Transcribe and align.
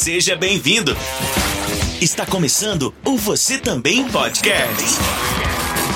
Seja 0.00 0.34
bem-vindo. 0.34 0.96
Está 2.00 2.24
começando 2.24 2.94
o 3.04 3.18
Você 3.18 3.58
Também 3.58 4.08
Podcast. 4.08 4.98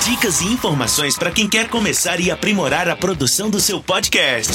Dicas 0.07 0.41
e 0.41 0.45
informações 0.45 1.17
para 1.17 1.31
quem 1.31 1.49
quer 1.49 1.67
começar 1.67 2.19
e 2.19 2.29
aprimorar 2.29 2.87
a 2.87 2.95
produção 2.95 3.49
do 3.49 3.59
seu 3.59 3.81
podcast. 3.81 4.53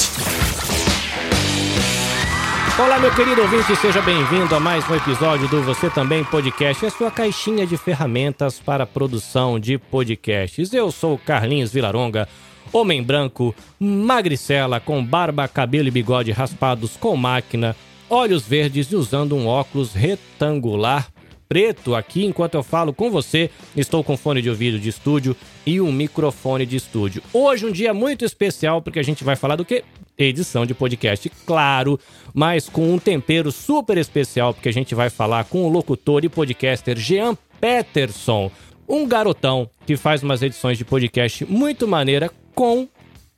Olá, 2.81 2.97
meu 2.97 3.13
querido 3.13 3.41
ouvinte, 3.41 3.75
seja 3.75 4.01
bem-vindo 4.01 4.55
a 4.55 4.59
mais 4.61 4.89
um 4.89 4.95
episódio 4.95 5.49
do 5.49 5.61
Você 5.63 5.89
Também 5.89 6.23
Podcast, 6.23 6.85
a 6.85 6.89
sua 6.89 7.11
caixinha 7.11 7.67
de 7.67 7.75
ferramentas 7.75 8.57
para 8.57 8.85
produção 8.87 9.59
de 9.59 9.77
podcasts. 9.77 10.71
Eu 10.71 10.93
sou 10.93 11.17
Carlinhos 11.17 11.73
Vilaronga, 11.73 12.25
homem 12.71 13.03
branco, 13.03 13.53
magricela, 13.77 14.79
com 14.79 15.03
barba, 15.03 15.45
cabelo 15.45 15.89
e 15.89 15.91
bigode 15.91 16.31
raspados 16.31 16.95
com 16.95 17.17
máquina, 17.17 17.75
olhos 18.11 18.45
verdes 18.45 18.91
e 18.91 18.95
usando 18.97 19.37
um 19.37 19.47
óculos 19.47 19.93
retangular 19.93 21.07
preto 21.47 21.95
aqui 21.95 22.25
enquanto 22.25 22.55
eu 22.55 22.63
falo 22.63 22.93
com 22.93 23.09
você. 23.09 23.49
Estou 23.75 24.03
com 24.03 24.17
fone 24.17 24.41
de 24.41 24.49
ouvido 24.49 24.77
de 24.77 24.89
estúdio 24.89 25.35
e 25.65 25.79
um 25.79 25.93
microfone 25.93 26.65
de 26.65 26.75
estúdio. 26.75 27.23
Hoje 27.33 27.65
um 27.65 27.71
dia 27.71 27.93
muito 27.93 28.25
especial 28.25 28.81
porque 28.81 28.99
a 28.99 29.03
gente 29.03 29.23
vai 29.23 29.37
falar 29.37 29.55
do 29.55 29.63
que? 29.63 29.83
Edição 30.17 30.65
de 30.65 30.73
podcast, 30.73 31.31
claro, 31.45 31.97
mas 32.33 32.67
com 32.67 32.93
um 32.93 32.99
tempero 32.99 33.49
super 33.49 33.97
especial 33.97 34.53
porque 34.53 34.69
a 34.69 34.73
gente 34.73 34.93
vai 34.93 35.09
falar 35.09 35.45
com 35.45 35.63
o 35.63 35.69
locutor 35.69 36.23
e 36.25 36.29
podcaster 36.29 36.97
Jean 36.97 37.35
Peterson, 37.61 38.51
um 38.87 39.07
garotão 39.07 39.69
que 39.85 39.95
faz 39.95 40.21
umas 40.21 40.41
edições 40.41 40.77
de 40.77 40.83
podcast 40.83 41.45
muito 41.45 41.87
maneira 41.87 42.29
com 42.53 42.87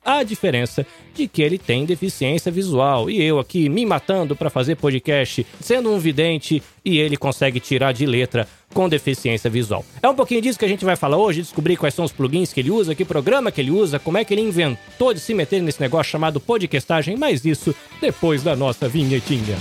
a 0.04 0.22
diferença 0.22 0.86
de 1.14 1.26
que 1.26 1.42
ele 1.42 1.58
tem 1.58 1.84
deficiência 1.84 2.50
visual 2.50 3.08
e 3.08 3.22
eu 3.22 3.38
aqui 3.38 3.68
me 3.68 3.86
matando 3.86 4.36
para 4.36 4.50
fazer 4.50 4.76
podcast, 4.76 5.46
sendo 5.60 5.90
um 5.90 5.98
vidente 5.98 6.62
e 6.84 6.98
ele 6.98 7.16
consegue 7.16 7.60
tirar 7.60 7.92
de 7.92 8.04
letra 8.04 8.46
com 8.72 8.88
deficiência 8.88 9.48
visual. 9.48 9.84
É 10.02 10.08
um 10.08 10.14
pouquinho 10.14 10.42
disso 10.42 10.58
que 10.58 10.64
a 10.64 10.68
gente 10.68 10.84
vai 10.84 10.96
falar 10.96 11.16
hoje, 11.16 11.40
descobrir 11.40 11.76
quais 11.76 11.94
são 11.94 12.04
os 12.04 12.12
plugins 12.12 12.52
que 12.52 12.60
ele 12.60 12.70
usa, 12.70 12.94
que 12.94 13.04
programa 13.04 13.52
que 13.52 13.60
ele 13.60 13.70
usa, 13.70 13.98
como 13.98 14.18
é 14.18 14.24
que 14.24 14.34
ele 14.34 14.42
inventou 14.42 15.14
de 15.14 15.20
se 15.20 15.32
meter 15.32 15.62
nesse 15.62 15.80
negócio 15.80 16.10
chamado 16.10 16.40
podcastagem, 16.40 17.16
mas 17.16 17.44
isso 17.44 17.74
depois 18.00 18.42
da 18.42 18.56
nossa 18.56 18.88
vinhetinha. 18.88 19.56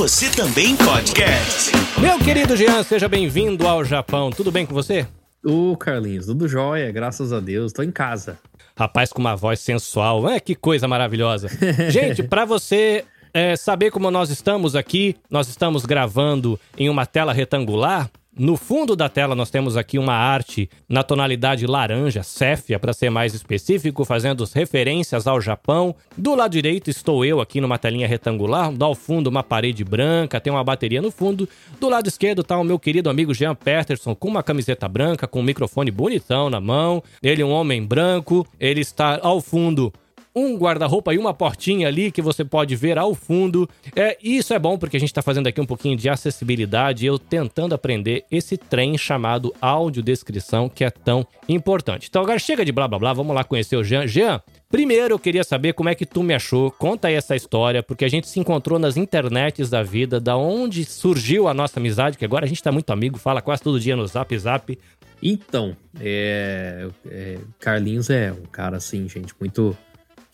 Você 0.00 0.30
Também 0.30 0.74
Podcast. 0.76 1.72
Meu 2.00 2.18
querido 2.18 2.56
Jean, 2.56 2.82
seja 2.82 3.06
bem-vindo 3.06 3.68
ao 3.68 3.84
Japão. 3.84 4.30
Tudo 4.30 4.50
bem 4.50 4.64
com 4.64 4.72
você? 4.72 5.06
Ô, 5.44 5.76
Carlinhos, 5.76 6.24
tudo 6.24 6.48
jóia, 6.48 6.90
graças 6.90 7.34
a 7.34 7.38
Deus, 7.38 7.70
tô 7.70 7.82
em 7.82 7.90
casa. 7.90 8.38
Rapaz 8.74 9.12
com 9.12 9.20
uma 9.20 9.36
voz 9.36 9.60
sensual, 9.60 10.26
é 10.26 10.40
que 10.40 10.54
coisa 10.54 10.88
maravilhosa. 10.88 11.50
Gente, 11.90 12.22
para 12.22 12.46
você 12.46 13.04
é, 13.34 13.54
saber 13.56 13.90
como 13.90 14.10
nós 14.10 14.30
estamos 14.30 14.74
aqui, 14.74 15.16
nós 15.30 15.48
estamos 15.48 15.84
gravando 15.84 16.58
em 16.78 16.88
uma 16.88 17.04
tela 17.04 17.34
retangular. 17.34 18.10
No 18.38 18.56
fundo 18.56 18.94
da 18.94 19.08
tela 19.08 19.34
nós 19.34 19.50
temos 19.50 19.76
aqui 19.76 19.98
uma 19.98 20.14
arte 20.14 20.70
na 20.88 21.02
tonalidade 21.02 21.66
laranja, 21.66 22.22
séfia, 22.22 22.78
para 22.78 22.92
ser 22.92 23.10
mais 23.10 23.34
específico, 23.34 24.04
fazendo 24.04 24.48
referências 24.54 25.26
ao 25.26 25.40
Japão. 25.40 25.96
Do 26.16 26.36
lado 26.36 26.52
direito 26.52 26.88
estou 26.88 27.24
eu 27.24 27.40
aqui 27.40 27.60
numa 27.60 27.76
telinha 27.76 28.06
retangular, 28.06 28.72
ao 28.78 28.94
fundo 28.94 29.26
uma 29.26 29.42
parede 29.42 29.82
branca, 29.82 30.40
tem 30.40 30.52
uma 30.52 30.62
bateria 30.62 31.02
no 31.02 31.10
fundo. 31.10 31.48
Do 31.80 31.88
lado 31.88 32.06
esquerdo 32.06 32.42
está 32.42 32.56
o 32.56 32.64
meu 32.64 32.78
querido 32.78 33.10
amigo 33.10 33.34
Jean 33.34 33.54
Peterson 33.54 34.14
com 34.14 34.28
uma 34.28 34.44
camiseta 34.44 34.88
branca, 34.88 35.26
com 35.26 35.40
um 35.40 35.44
microfone 35.44 35.90
bonitão 35.90 36.48
na 36.48 36.60
mão. 36.60 37.02
Ele 37.20 37.42
é 37.42 37.44
um 37.44 37.50
homem 37.50 37.84
branco, 37.84 38.46
ele 38.60 38.80
está 38.80 39.18
ao 39.22 39.40
fundo 39.40 39.92
um 40.34 40.56
guarda-roupa 40.56 41.12
e 41.12 41.18
uma 41.18 41.34
portinha 41.34 41.88
ali 41.88 42.10
que 42.10 42.22
você 42.22 42.44
pode 42.44 42.76
ver 42.76 42.98
ao 42.98 43.14
fundo. 43.14 43.68
É, 43.94 44.16
isso 44.22 44.54
é 44.54 44.58
bom 44.58 44.78
porque 44.78 44.96
a 44.96 45.00
gente 45.00 45.10
está 45.10 45.22
fazendo 45.22 45.46
aqui 45.46 45.60
um 45.60 45.66
pouquinho 45.66 45.96
de 45.96 46.08
acessibilidade, 46.08 47.04
eu 47.06 47.18
tentando 47.18 47.74
aprender 47.74 48.24
esse 48.30 48.56
trem 48.56 48.96
chamado 48.96 49.54
audiodescrição 49.60 50.68
que 50.68 50.84
é 50.84 50.90
tão 50.90 51.26
importante. 51.48 52.06
Então 52.08 52.22
agora 52.22 52.38
chega 52.38 52.64
de 52.64 52.72
blá 52.72 52.86
blá 52.86 52.98
blá, 52.98 53.12
vamos 53.12 53.34
lá 53.34 53.44
conhecer 53.44 53.76
o 53.76 53.84
Jean. 53.84 54.06
Jean, 54.06 54.40
primeiro 54.68 55.14
eu 55.14 55.18
queria 55.18 55.42
saber 55.42 55.72
como 55.72 55.88
é 55.88 55.94
que 55.94 56.06
tu 56.06 56.22
me 56.22 56.34
achou, 56.34 56.70
conta 56.70 57.08
aí 57.08 57.14
essa 57.14 57.34
história, 57.34 57.82
porque 57.82 58.04
a 58.04 58.08
gente 58.08 58.28
se 58.28 58.38
encontrou 58.38 58.78
nas 58.78 58.96
internets 58.96 59.68
da 59.68 59.82
vida, 59.82 60.20
da 60.20 60.36
onde 60.36 60.84
surgiu 60.84 61.48
a 61.48 61.54
nossa 61.54 61.80
amizade, 61.80 62.16
que 62.16 62.24
agora 62.24 62.44
a 62.44 62.48
gente 62.48 62.62
tá 62.62 62.70
muito 62.70 62.90
amigo, 62.90 63.18
fala 63.18 63.42
quase 63.42 63.62
todo 63.62 63.80
dia 63.80 63.96
no 63.96 64.06
Zap 64.06 64.36
Zap. 64.38 64.78
Então, 65.22 65.76
é, 66.00 66.88
é, 67.06 67.38
Carlinhos 67.58 68.08
é 68.08 68.32
um 68.32 68.46
cara 68.46 68.78
assim, 68.78 69.06
gente, 69.06 69.34
muito 69.38 69.76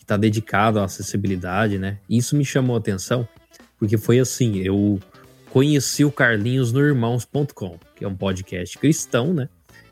está 0.07 0.15
dedicado 0.15 0.79
à 0.79 0.85
acessibilidade, 0.85 1.77
né? 1.77 1.97
Isso 2.09 2.33
me 2.37 2.45
chamou 2.45 2.77
a 2.77 2.79
atenção, 2.79 3.27
porque 3.77 3.97
foi 3.97 4.19
assim, 4.19 4.59
eu 4.59 5.01
conheci 5.51 6.05
o 6.05 6.11
Carlinhos 6.11 6.71
no 6.71 6.79
irmãos.com, 6.79 7.77
que 7.93 8.05
é 8.05 8.07
um 8.07 8.15
podcast 8.15 8.77
cristão, 8.77 9.33
né? 9.33 9.49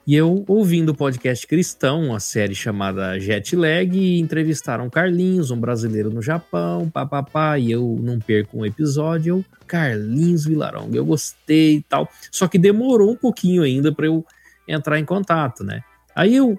E 0.07 0.15
eu, 0.15 0.45
ouvindo 0.47 0.89
o 0.89 0.95
podcast 0.95 1.45
cristão, 1.45 2.03
uma 2.05 2.19
série 2.21 2.55
chamada 2.55 3.19
Jet 3.19 3.55
Lag, 3.57 4.19
entrevistaram 4.19 4.89
Carlinhos, 4.89 5.51
um 5.51 5.59
brasileiro 5.59 6.09
no 6.09 6.21
Japão, 6.21 6.89
papapá, 6.89 7.59
e 7.59 7.71
eu 7.71 7.99
não 8.01 8.17
perco 8.17 8.59
um 8.59 8.65
episódio, 8.65 9.37
eu, 9.37 9.45
Carlinhos 9.67 10.45
Vilaronga, 10.45 10.95
eu 10.95 11.05
gostei 11.05 11.77
e 11.77 11.81
tal. 11.81 12.09
Só 12.31 12.47
que 12.47 12.57
demorou 12.57 13.11
um 13.11 13.17
pouquinho 13.17 13.63
ainda 13.63 13.91
para 13.91 14.05
eu 14.05 14.25
entrar 14.65 14.97
em 14.97 15.05
contato, 15.05 15.61
né? 15.61 15.81
Aí 16.15 16.35
eu, 16.35 16.57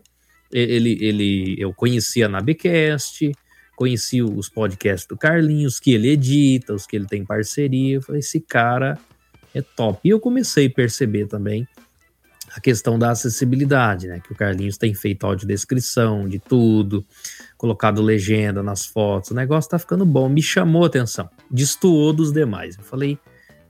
ele, 0.52 0.98
ele, 1.00 1.56
eu 1.58 1.72
conhecia 1.72 2.28
na 2.28 2.38
Nabecast, 2.38 3.32
conheci 3.76 4.22
os 4.22 4.48
podcasts 4.48 5.06
do 5.06 5.16
Carlinhos, 5.16 5.78
que 5.78 5.92
ele 5.92 6.08
edita, 6.08 6.74
os 6.74 6.86
que 6.86 6.96
ele 6.96 7.06
tem 7.06 7.24
parceria. 7.24 7.96
Eu 7.96 8.02
falei, 8.02 8.20
esse 8.20 8.40
cara 8.40 8.98
é 9.54 9.60
top. 9.60 10.00
E 10.02 10.08
eu 10.08 10.18
comecei 10.18 10.66
a 10.66 10.70
perceber 10.70 11.26
também 11.26 11.68
a 12.54 12.60
questão 12.60 12.98
da 12.98 13.10
acessibilidade, 13.10 14.08
né? 14.08 14.18
Que 14.18 14.32
o 14.32 14.34
Carlinhos 14.34 14.78
tem 14.78 14.94
feito 14.94 15.26
audiodescrição 15.26 16.26
de 16.26 16.38
tudo, 16.38 17.04
colocado 17.58 18.00
legenda 18.00 18.62
nas 18.62 18.86
fotos. 18.86 19.30
O 19.30 19.34
negócio 19.34 19.70
tá 19.70 19.78
ficando 19.78 20.06
bom, 20.06 20.26
me 20.26 20.42
chamou 20.42 20.84
a 20.84 20.86
atenção, 20.86 21.28
destoou 21.50 22.14
dos 22.14 22.32
demais. 22.32 22.78
Eu 22.78 22.84
falei, 22.84 23.18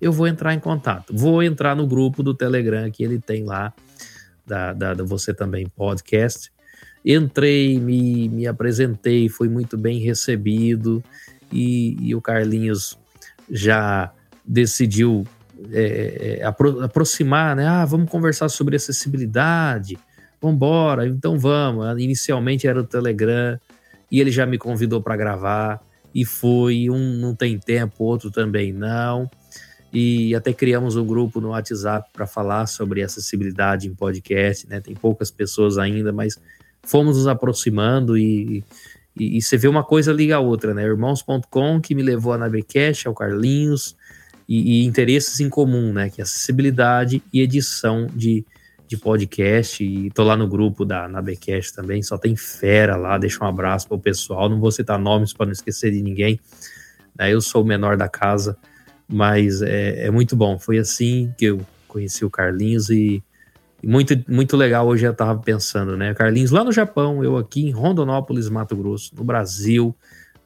eu 0.00 0.12
vou 0.12 0.28
entrar 0.28 0.55
em 0.55 0.61
contato, 0.61 1.12
vou 1.12 1.43
entrar 1.43 1.75
no 1.75 1.87
grupo 1.87 2.23
do 2.23 2.33
Telegram 2.33 2.88
que 2.91 3.03
ele 3.03 3.19
tem 3.19 3.44
lá, 3.44 3.75
da, 4.47 4.73
da, 4.73 4.94
da 4.94 5.03
Você 5.03 5.34
Também 5.34 5.67
Podcast, 5.67 6.53
Entrei, 7.06 7.78
me, 7.78 8.28
me 8.28 8.49
apresentei, 8.49 9.28
fui 9.28 9.49
muito 9.49 9.78
bem 9.78 10.00
recebido 10.00 11.00
e, 11.53 11.97
e 12.00 12.15
o 12.17 12.21
Carlinhos 12.21 12.99
já 13.49 14.12
decidiu 14.44 15.25
é, 15.72 16.39
é, 16.41 16.44
apro 16.44 16.83
aproximar, 16.83 17.55
né? 17.55 17.67
Ah, 17.67 17.84
vamos 17.84 18.11
conversar 18.11 18.49
sobre 18.49 18.75
acessibilidade. 18.75 19.97
Vamos 20.41 20.56
embora, 20.56 21.06
então 21.06 21.39
vamos. 21.39 21.87
Inicialmente 22.03 22.67
era 22.67 22.81
o 22.81 22.84
Telegram 22.84 23.59
e 24.11 24.21
ele 24.21 24.31
já 24.31 24.44
me 24.44 24.59
convidou 24.59 25.00
para 25.00 25.17
gravar 25.17 25.81
e 26.15 26.25
foi. 26.25 26.91
Um 26.91 27.15
não 27.19 27.34
tem 27.34 27.59
tempo, 27.59 28.05
outro 28.05 28.31
também 28.31 28.73
não. 28.73 29.31
E 29.93 30.34
até 30.34 30.53
criamos 30.53 30.97
um 30.97 31.06
grupo 31.06 31.41
no 31.41 31.50
WhatsApp 31.50 32.11
para 32.12 32.27
falar 32.27 32.67
sobre 32.67 33.03
acessibilidade 33.03 33.88
em 33.88 33.94
podcast, 33.94 34.69
né? 34.69 34.81
Tem 34.81 34.94
poucas 34.94 35.31
pessoas 35.31 35.78
ainda, 35.78 36.12
mas 36.12 36.38
fomos 36.87 37.17
nos 37.17 37.27
aproximando 37.27 38.17
e, 38.17 38.65
e, 39.17 39.37
e, 39.37 39.43
você 39.43 39.57
vê 39.59 39.69
uma 39.69 39.85
coisa 39.85 40.13
liga 40.13 40.37
a 40.37 40.41
outra, 40.41 40.73
né? 40.73 40.85
Irmãos.com 40.85 41.81
que 41.81 41.95
me 41.95 42.03
levou 42.03 42.33
a 42.33 42.39
Nabecast, 42.39 43.09
ao 43.09 43.15
Carlinhos, 43.15 43.97
e, 44.49 44.81
e, 44.81 44.87
interesses 44.87 45.41
em 45.41 45.51
comum, 45.51 45.93
né? 45.93 46.09
Que 46.09 46.21
é 46.21 46.25
acessibilidade 46.25 47.23
e 47.33 47.41
edição 47.41 48.07
de, 48.15 48.45
de 48.87 48.97
podcast. 48.97 49.83
E 49.83 50.11
tô 50.11 50.23
lá 50.23 50.37
no 50.37 50.47
grupo 50.47 50.85
da 50.85 51.09
Nabecast 51.09 51.75
também, 51.75 52.03
só 52.03 52.17
tem 52.17 52.37
fera 52.37 52.97
lá, 52.97 53.19
deixa 53.19 53.44
um 53.44 53.49
abraço 53.49 53.89
pro 53.89 53.99
pessoal. 53.99 54.49
Não 54.49 54.61
vou 54.61 54.71
citar 54.71 54.99
nomes 54.99 55.32
para 55.32 55.47
não 55.47 55.53
esquecer 55.53 55.91
de 55.91 56.00
ninguém. 56.00 56.39
Né? 57.19 57.32
Eu 57.32 57.41
sou 57.41 57.62
o 57.62 57.67
menor 57.67 57.97
da 57.97 58.09
casa, 58.09 58.56
mas 59.09 59.61
é, 59.61 60.06
é 60.06 60.11
muito 60.11 60.37
bom. 60.37 60.59
Foi 60.59 60.79
assim 60.79 61.35
que 61.37 61.47
eu 61.47 61.61
conheci 61.89 62.25
o 62.25 62.31
Carlinhos 62.31 62.89
e 62.91 63.23
muito, 63.82 64.19
muito 64.28 64.56
legal 64.56 64.87
hoje 64.87 65.06
eu 65.06 65.12
estava 65.12 65.38
pensando, 65.40 65.96
né? 65.96 66.14
Carlinhos 66.14 66.50
lá 66.50 66.64
no 66.64 66.73
Japão, 66.73 67.23
eu 67.23 67.37
aqui 67.37 67.67
em 67.67 67.70
Rondonópolis, 67.70 68.49
Mato 68.49 68.76
Grosso, 68.76 69.12
no 69.14 69.25
Brasil, 69.25 69.94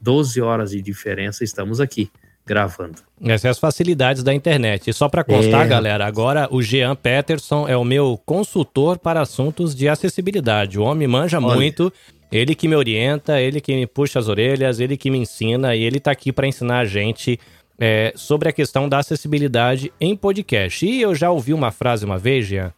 12 0.00 0.40
horas 0.40 0.70
de 0.70 0.80
diferença, 0.82 1.44
estamos 1.44 1.80
aqui 1.80 2.10
gravando. 2.46 2.96
Essas 3.22 3.42
são 3.42 3.50
as 3.50 3.58
facilidades 3.58 4.22
da 4.22 4.34
internet. 4.34 4.90
E 4.90 4.92
só 4.92 5.08
para 5.08 5.22
constar, 5.22 5.66
é... 5.66 5.68
galera, 5.68 6.06
agora 6.06 6.48
o 6.50 6.60
Jean 6.60 6.96
Peterson 6.96 7.68
é 7.68 7.76
o 7.76 7.84
meu 7.84 8.20
consultor 8.26 8.98
para 8.98 9.20
assuntos 9.20 9.74
de 9.74 9.88
acessibilidade. 9.88 10.78
O 10.78 10.82
homem 10.82 11.06
manja 11.06 11.38
Olha. 11.38 11.54
muito, 11.54 11.92
ele 12.32 12.54
que 12.54 12.66
me 12.66 12.74
orienta, 12.74 13.40
ele 13.40 13.60
que 13.60 13.74
me 13.74 13.86
puxa 13.86 14.18
as 14.18 14.26
orelhas, 14.26 14.80
ele 14.80 14.96
que 14.96 15.10
me 15.10 15.18
ensina 15.18 15.76
e 15.76 15.82
ele 15.82 15.98
está 15.98 16.10
aqui 16.10 16.32
para 16.32 16.46
ensinar 16.46 16.80
a 16.80 16.84
gente 16.84 17.38
é, 17.78 18.12
sobre 18.16 18.48
a 18.48 18.52
questão 18.52 18.88
da 18.88 18.98
acessibilidade 18.98 19.92
em 20.00 20.16
podcast. 20.16 20.84
E 20.84 21.00
eu 21.00 21.14
já 21.14 21.30
ouvi 21.30 21.54
uma 21.54 21.70
frase 21.70 22.04
uma 22.04 22.18
vez, 22.18 22.46
Jean, 22.46 22.72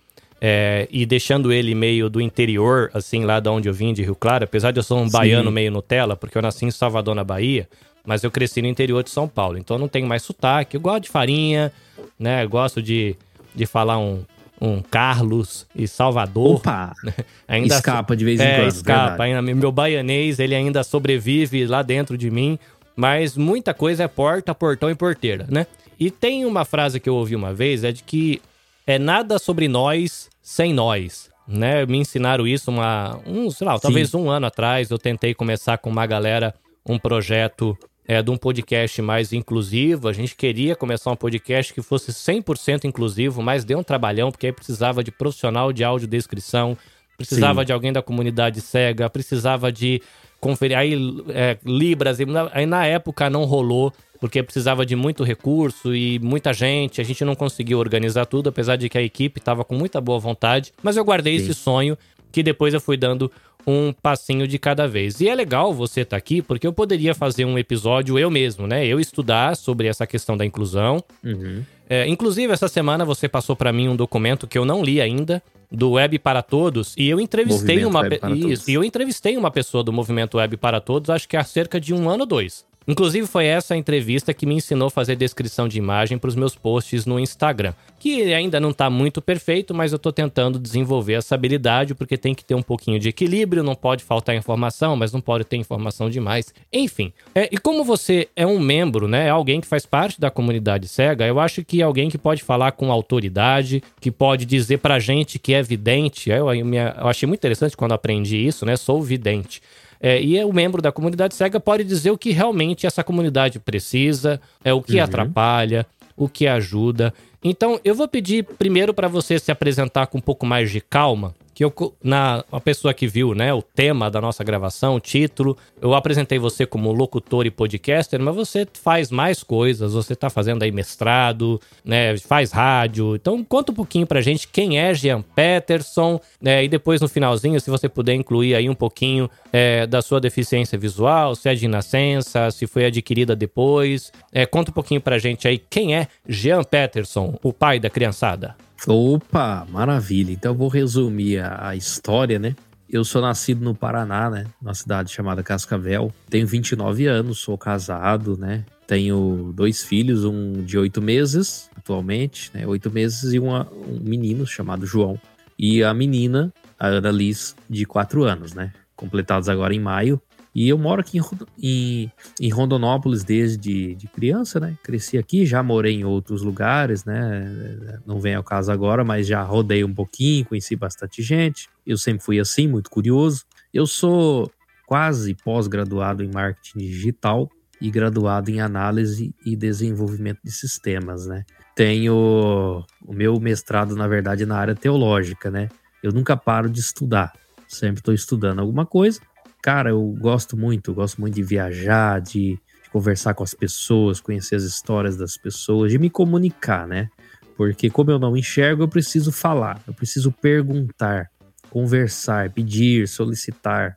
é, 0.44 0.88
e 0.90 1.06
deixando 1.06 1.52
ele 1.52 1.72
meio 1.72 2.10
do 2.10 2.20
interior, 2.20 2.90
assim, 2.92 3.24
lá 3.24 3.38
de 3.38 3.48
onde 3.48 3.68
eu 3.68 3.72
vim, 3.72 3.94
de 3.94 4.02
Rio 4.02 4.16
Claro, 4.16 4.42
apesar 4.42 4.72
de 4.72 4.80
eu 4.80 4.82
ser 4.82 4.94
um 4.94 5.06
Sim. 5.06 5.12
baiano 5.12 5.52
meio 5.52 5.70
Nutella, 5.70 6.16
porque 6.16 6.36
eu 6.36 6.42
nasci 6.42 6.64
em 6.64 6.70
Salvador, 6.72 7.14
na 7.14 7.22
Bahia, 7.22 7.68
mas 8.04 8.24
eu 8.24 8.30
cresci 8.30 8.60
no 8.60 8.66
interior 8.66 9.04
de 9.04 9.10
São 9.10 9.28
Paulo, 9.28 9.56
então 9.56 9.76
eu 9.76 9.78
não 9.80 9.86
tenho 9.86 10.04
mais 10.04 10.22
sotaque. 10.22 10.76
Eu 10.76 10.80
gosto 10.80 11.04
de 11.04 11.10
farinha, 11.10 11.72
né? 12.18 12.42
Eu 12.42 12.48
gosto 12.48 12.82
de, 12.82 13.14
de 13.54 13.66
falar 13.66 13.98
um, 13.98 14.24
um 14.60 14.82
Carlos 14.82 15.64
e 15.76 15.86
Salvador. 15.86 16.56
Opa! 16.56 16.92
ainda 17.46 17.76
escapa 17.76 18.16
de 18.16 18.24
vez 18.24 18.40
em 18.40 18.42
é, 18.42 18.56
quando. 18.56 18.68
Escapa. 18.68 19.22
Ainda, 19.22 19.40
meu 19.40 19.70
baianês, 19.70 20.40
ele 20.40 20.56
ainda 20.56 20.82
sobrevive 20.82 21.64
lá 21.66 21.82
dentro 21.82 22.18
de 22.18 22.32
mim, 22.32 22.58
mas 22.96 23.36
muita 23.36 23.72
coisa 23.72 24.02
é 24.02 24.08
porta, 24.08 24.52
portão 24.52 24.90
e 24.90 24.94
porteira, 24.96 25.46
né? 25.48 25.68
E 26.00 26.10
tem 26.10 26.44
uma 26.44 26.64
frase 26.64 26.98
que 26.98 27.08
eu 27.08 27.14
ouvi 27.14 27.36
uma 27.36 27.54
vez, 27.54 27.84
é 27.84 27.92
de 27.92 28.02
que 28.02 28.42
é 28.84 28.98
nada 28.98 29.38
sobre 29.38 29.68
nós 29.68 30.31
sem 30.42 30.74
nós. 30.74 31.30
Né? 31.46 31.86
Me 31.86 31.98
ensinaram 31.98 32.46
isso 32.46 32.70
uma, 32.70 33.20
um, 33.26 33.50
sei 33.50 33.66
lá, 33.66 33.76
Sim. 33.76 33.82
talvez 33.82 34.14
um 34.14 34.28
ano 34.28 34.46
atrás. 34.46 34.90
Eu 34.90 34.98
tentei 34.98 35.32
começar 35.32 35.78
com 35.78 35.88
uma 35.88 36.06
galera 36.06 36.54
um 36.84 36.98
projeto 36.98 37.78
é, 38.06 38.20
de 38.20 38.30
um 38.30 38.36
podcast 38.36 39.00
mais 39.00 39.32
inclusivo. 39.32 40.08
A 40.08 40.12
gente 40.12 40.34
queria 40.34 40.74
começar 40.74 41.10
um 41.10 41.16
podcast 41.16 41.72
que 41.72 41.80
fosse 41.80 42.12
100% 42.12 42.84
inclusivo, 42.84 43.42
mas 43.42 43.64
deu 43.64 43.78
um 43.78 43.84
trabalhão, 43.84 44.30
porque 44.30 44.46
aí 44.46 44.52
precisava 44.52 45.02
de 45.04 45.12
profissional 45.12 45.72
de 45.72 45.84
audiodescrição, 45.84 46.76
precisava 47.16 47.60
Sim. 47.60 47.66
de 47.66 47.72
alguém 47.72 47.92
da 47.92 48.02
comunidade 48.02 48.60
cega, 48.60 49.08
precisava 49.08 49.70
de 49.70 50.02
conferir 50.42 50.76
aí 50.76 50.94
é, 51.28 51.56
Libras. 51.64 52.18
Aí 52.52 52.66
na 52.66 52.84
época 52.84 53.30
não 53.30 53.44
rolou 53.44 53.92
porque 54.20 54.42
precisava 54.42 54.84
de 54.84 54.94
muito 54.94 55.24
recurso 55.24 55.94
e 55.94 56.18
muita 56.18 56.52
gente. 56.52 57.00
A 57.00 57.04
gente 57.04 57.24
não 57.24 57.34
conseguiu 57.34 57.78
organizar 57.78 58.26
tudo, 58.26 58.48
apesar 58.48 58.76
de 58.76 58.88
que 58.88 58.98
a 58.98 59.02
equipe 59.02 59.40
estava 59.40 59.64
com 59.64 59.74
muita 59.74 60.00
boa 60.00 60.18
vontade. 60.18 60.72
Mas 60.82 60.96
eu 60.96 61.04
guardei 61.04 61.38
Sim. 61.38 61.44
esse 61.44 61.54
sonho 61.54 61.96
que 62.30 62.42
depois 62.42 62.74
eu 62.74 62.80
fui 62.80 62.96
dando 62.96 63.30
um 63.66 63.92
passinho 63.92 64.48
de 64.48 64.58
cada 64.58 64.88
vez. 64.88 65.20
E 65.20 65.28
é 65.28 65.34
legal 65.34 65.72
você 65.72 66.00
estar 66.00 66.16
tá 66.16 66.18
aqui, 66.18 66.42
porque 66.42 66.66
eu 66.66 66.72
poderia 66.72 67.14
fazer 67.14 67.44
um 67.44 67.58
episódio 67.58 68.18
eu 68.18 68.30
mesmo, 68.30 68.66
né? 68.66 68.84
Eu 68.86 68.98
estudar 68.98 69.56
sobre 69.56 69.86
essa 69.86 70.06
questão 70.06 70.36
da 70.36 70.44
inclusão. 70.44 71.02
Uhum. 71.22 71.62
É, 71.88 72.08
inclusive, 72.08 72.52
essa 72.52 72.68
semana 72.68 73.04
você 73.04 73.28
passou 73.28 73.54
para 73.54 73.72
mim 73.72 73.88
um 73.88 73.96
documento 73.96 74.46
que 74.46 74.58
eu 74.58 74.64
não 74.64 74.82
li 74.82 75.00
ainda, 75.00 75.42
do 75.72 75.92
Web 75.92 76.18
para 76.18 76.42
Todos, 76.42 76.94
e 76.96 77.08
eu 77.08 77.20
entrevistei 77.20 77.84
movimento 77.84 78.24
uma 78.24 78.36
Isso, 78.36 78.70
e 78.70 78.74
eu 78.74 78.84
entrevistei 78.84 79.36
uma 79.36 79.50
pessoa 79.50 79.82
do 79.82 79.92
Movimento 79.92 80.36
Web 80.36 80.56
para 80.56 80.80
Todos, 80.80 81.10
acho 81.10 81.28
que 81.28 81.36
há 81.36 81.44
cerca 81.44 81.80
de 81.80 81.94
um 81.94 82.08
ano 82.08 82.22
ou 82.22 82.26
dois. 82.26 82.64
Inclusive, 82.86 83.26
foi 83.26 83.46
essa 83.46 83.76
entrevista 83.76 84.34
que 84.34 84.46
me 84.46 84.54
ensinou 84.54 84.88
a 84.88 84.90
fazer 84.90 85.16
descrição 85.16 85.68
de 85.68 85.78
imagem 85.78 86.18
para 86.18 86.28
os 86.28 86.34
meus 86.34 86.54
posts 86.54 87.06
no 87.06 87.18
Instagram. 87.18 87.72
Que 87.98 88.32
ainda 88.34 88.58
não 88.58 88.70
está 88.70 88.90
muito 88.90 89.22
perfeito, 89.22 89.74
mas 89.74 89.92
eu 89.92 89.96
estou 89.96 90.12
tentando 90.12 90.58
desenvolver 90.58 91.14
essa 91.14 91.34
habilidade, 91.34 91.94
porque 91.94 92.16
tem 92.16 92.34
que 92.34 92.44
ter 92.44 92.54
um 92.54 92.62
pouquinho 92.62 92.98
de 92.98 93.08
equilíbrio, 93.08 93.62
não 93.62 93.74
pode 93.74 94.02
faltar 94.02 94.34
informação, 94.34 94.96
mas 94.96 95.12
não 95.12 95.20
pode 95.20 95.44
ter 95.44 95.56
informação 95.56 96.10
demais. 96.10 96.52
Enfim. 96.72 97.12
É, 97.34 97.48
e 97.52 97.58
como 97.58 97.84
você 97.84 98.28
é 98.34 98.46
um 98.46 98.58
membro, 98.58 99.06
né? 99.06 99.26
É 99.26 99.30
alguém 99.30 99.60
que 99.60 99.66
faz 99.66 99.86
parte 99.86 100.20
da 100.20 100.30
comunidade 100.30 100.88
cega, 100.88 101.26
eu 101.26 101.38
acho 101.38 101.64
que 101.64 101.80
é 101.80 101.84
alguém 101.84 102.10
que 102.10 102.18
pode 102.18 102.42
falar 102.42 102.72
com 102.72 102.90
autoridade, 102.90 103.82
que 104.00 104.10
pode 104.10 104.44
dizer 104.44 104.78
pra 104.78 104.98
gente 104.98 105.38
que 105.38 105.54
é 105.54 105.62
vidente. 105.62 106.30
Eu, 106.30 106.52
eu, 106.52 106.66
eu 106.74 107.08
achei 107.08 107.26
muito 107.26 107.40
interessante 107.40 107.76
quando 107.76 107.92
aprendi 107.92 108.36
isso, 108.36 108.66
né? 108.66 108.76
Sou 108.76 109.02
vidente. 109.02 109.60
É, 110.02 110.20
e 110.20 110.36
é 110.36 110.44
o 110.44 110.52
membro 110.52 110.82
da 110.82 110.90
comunidade 110.90 111.32
cega 111.32 111.60
pode 111.60 111.84
dizer 111.84 112.10
o 112.10 112.18
que 112.18 112.32
realmente 112.32 112.88
essa 112.88 113.04
comunidade 113.04 113.60
precisa, 113.60 114.40
é 114.64 114.72
o 114.72 114.82
que 114.82 114.96
uhum. 114.96 115.04
atrapalha, 115.04 115.86
o 116.16 116.28
que 116.28 116.48
ajuda. 116.48 117.14
Então, 117.42 117.78
eu 117.84 117.94
vou 117.94 118.08
pedir 118.08 118.44
primeiro 118.44 118.92
para 118.92 119.06
você 119.06 119.38
se 119.38 119.52
apresentar 119.52 120.08
com 120.08 120.18
um 120.18 120.20
pouco 120.20 120.44
mais 120.44 120.70
de 120.72 120.80
calma, 120.80 121.34
que 121.70 121.82
eu, 121.82 121.94
na 122.02 122.44
a 122.50 122.60
pessoa 122.60 122.94
que 122.94 123.06
viu, 123.06 123.34
né, 123.34 123.52
o 123.52 123.62
tema 123.62 124.10
da 124.10 124.20
nossa 124.20 124.42
gravação, 124.42 124.96
o 124.96 125.00
título, 125.00 125.56
eu 125.80 125.94
apresentei 125.94 126.38
você 126.38 126.66
como 126.66 126.92
locutor 126.92 127.46
e 127.46 127.50
podcaster, 127.50 128.20
mas 128.20 128.34
você 128.34 128.66
faz 128.72 129.10
mais 129.10 129.42
coisas, 129.42 129.92
você 129.92 130.14
tá 130.16 130.30
fazendo 130.30 130.62
aí 130.62 130.72
mestrado, 130.72 131.60
né, 131.84 132.16
faz 132.18 132.52
rádio. 132.52 133.14
Então, 133.16 133.44
conta 133.44 133.72
um 133.72 133.74
pouquinho 133.74 134.06
pra 134.06 134.20
gente 134.20 134.48
quem 134.48 134.78
é 134.78 134.94
Jean 134.94 135.22
Peterson, 135.22 136.20
né, 136.40 136.64
e 136.64 136.68
depois 136.68 137.00
no 137.00 137.08
finalzinho, 137.08 137.60
se 137.60 137.70
você 137.70 137.88
puder 137.88 138.14
incluir 138.14 138.54
aí 138.54 138.68
um 138.68 138.74
pouquinho 138.74 139.30
é, 139.52 139.86
da 139.86 140.00
sua 140.02 140.20
deficiência 140.20 140.78
visual, 140.78 141.34
se 141.34 141.48
é 141.48 141.54
de 141.54 141.68
nascença, 141.68 142.50
se 142.50 142.66
foi 142.66 142.86
adquirida 142.86 143.36
depois. 143.36 144.12
É, 144.32 144.46
conta 144.46 144.70
um 144.70 144.74
pouquinho 144.74 145.00
pra 145.00 145.18
gente 145.18 145.46
aí 145.46 145.58
quem 145.58 145.94
é 145.94 146.08
Jean 146.28 146.62
Peterson, 146.62 147.38
o 147.42 147.52
pai 147.52 147.78
da 147.78 147.90
criançada. 147.90 148.56
Opa, 148.86 149.66
maravilha. 149.70 150.32
Então 150.32 150.52
eu 150.52 150.56
vou 150.56 150.68
resumir 150.68 151.38
a, 151.38 151.68
a, 151.68 151.76
história, 151.76 152.38
né? 152.38 152.56
Eu 152.90 153.04
sou 153.04 153.22
nascido 153.22 153.64
no 153.64 153.74
Paraná, 153.74 154.28
né? 154.28 154.46
Numa 154.60 154.74
cidade 154.74 155.12
chamada 155.12 155.42
Cascavel. 155.42 156.12
Tenho 156.28 156.46
29 156.46 157.06
anos, 157.06 157.38
sou 157.38 157.56
casado, 157.56 158.36
né? 158.36 158.64
Tenho 158.86 159.52
dois 159.54 159.82
filhos, 159.82 160.24
um 160.24 160.64
de 160.64 160.76
oito 160.76 161.00
meses, 161.00 161.70
atualmente, 161.76 162.50
né? 162.52 162.66
Oito 162.66 162.90
meses, 162.90 163.32
e 163.32 163.38
uma, 163.38 163.68
um 163.70 164.00
menino 164.00 164.46
chamado 164.46 164.84
João. 164.84 165.18
E 165.58 165.82
a 165.82 165.94
menina, 165.94 166.52
a 166.78 166.88
Ana 166.88 167.10
Liz, 167.10 167.54
de 167.70 167.86
quatro 167.86 168.24
anos, 168.24 168.52
né? 168.52 168.72
Completados 168.96 169.48
agora 169.48 169.74
em 169.74 169.80
maio. 169.80 170.20
E 170.54 170.68
eu 170.68 170.76
moro 170.76 171.00
aqui 171.00 171.18
em, 171.58 172.12
em, 172.38 172.50
Rondonópolis 172.50 173.24
desde 173.24 173.94
de 173.94 174.06
criança, 174.06 174.60
né? 174.60 174.76
Cresci 174.82 175.16
aqui, 175.16 175.46
já 175.46 175.62
morei 175.62 175.94
em 175.94 176.04
outros 176.04 176.42
lugares, 176.42 177.04
né? 177.04 178.00
Não 178.06 178.20
vem 178.20 178.34
ao 178.34 178.44
caso 178.44 178.70
agora, 178.70 179.02
mas 179.02 179.26
já 179.26 179.42
rodei 179.42 179.82
um 179.82 179.94
pouquinho, 179.94 180.44
conheci 180.44 180.76
bastante 180.76 181.22
gente. 181.22 181.70
Eu 181.86 181.96
sempre 181.96 182.22
fui 182.22 182.38
assim, 182.38 182.68
muito 182.68 182.90
curioso. 182.90 183.44
Eu 183.72 183.86
sou 183.86 184.50
quase 184.86 185.34
pós-graduado 185.34 186.22
em 186.22 186.30
marketing 186.30 186.80
digital 186.80 187.50
e 187.80 187.90
graduado 187.90 188.50
em 188.50 188.60
análise 188.60 189.34
e 189.46 189.56
desenvolvimento 189.56 190.40
de 190.44 190.52
sistemas, 190.52 191.26
né? 191.26 191.44
Tenho 191.74 192.84
o 193.06 193.12
meu 193.14 193.40
mestrado, 193.40 193.96
na 193.96 194.06
verdade, 194.06 194.44
na 194.44 194.58
área 194.58 194.74
teológica, 194.74 195.50
né? 195.50 195.70
Eu 196.02 196.12
nunca 196.12 196.36
paro 196.36 196.68
de 196.68 196.80
estudar. 196.80 197.32
Sempre 197.66 198.00
estou 198.00 198.12
estudando 198.12 198.58
alguma 198.58 198.84
coisa 198.84 199.18
cara, 199.62 199.90
eu 199.90 200.02
gosto 200.18 200.56
muito, 200.56 200.90
eu 200.90 200.94
gosto 200.94 201.20
muito 201.20 201.34
de 201.34 201.42
viajar, 201.42 202.20
de, 202.20 202.58
de, 202.82 202.90
conversar 202.90 203.32
com 203.32 203.44
as 203.44 203.54
pessoas, 203.54 204.20
conhecer 204.20 204.56
as 204.56 204.64
histórias 204.64 205.16
das 205.16 205.36
pessoas, 205.36 205.92
de 205.92 205.98
me 205.98 206.10
comunicar, 206.10 206.86
né? 206.86 207.08
Porque 207.56 207.88
como 207.88 208.10
eu 208.10 208.18
não 208.18 208.36
enxergo, 208.36 208.82
eu 208.82 208.88
preciso 208.88 209.30
falar, 209.30 209.80
eu 209.86 209.94
preciso 209.94 210.32
perguntar, 210.32 211.30
conversar, 211.70 212.50
pedir, 212.50 213.06
solicitar, 213.06 213.96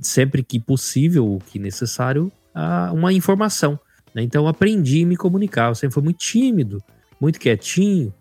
sempre 0.00 0.42
que 0.42 0.60
possível, 0.60 1.34
o 1.34 1.38
que 1.38 1.58
necessário, 1.58 2.30
uma 2.92 3.12
informação. 3.12 3.78
Né? 4.14 4.22
Então 4.22 4.46
aprendi 4.46 5.02
a 5.02 5.06
me 5.06 5.16
comunicar, 5.16 5.68
eu 5.68 5.74
sempre 5.74 5.94
fui 5.94 6.02
muito 6.02 6.18
tímido, 6.18 6.82
muito 7.20 7.40
quietinho, 7.40 8.14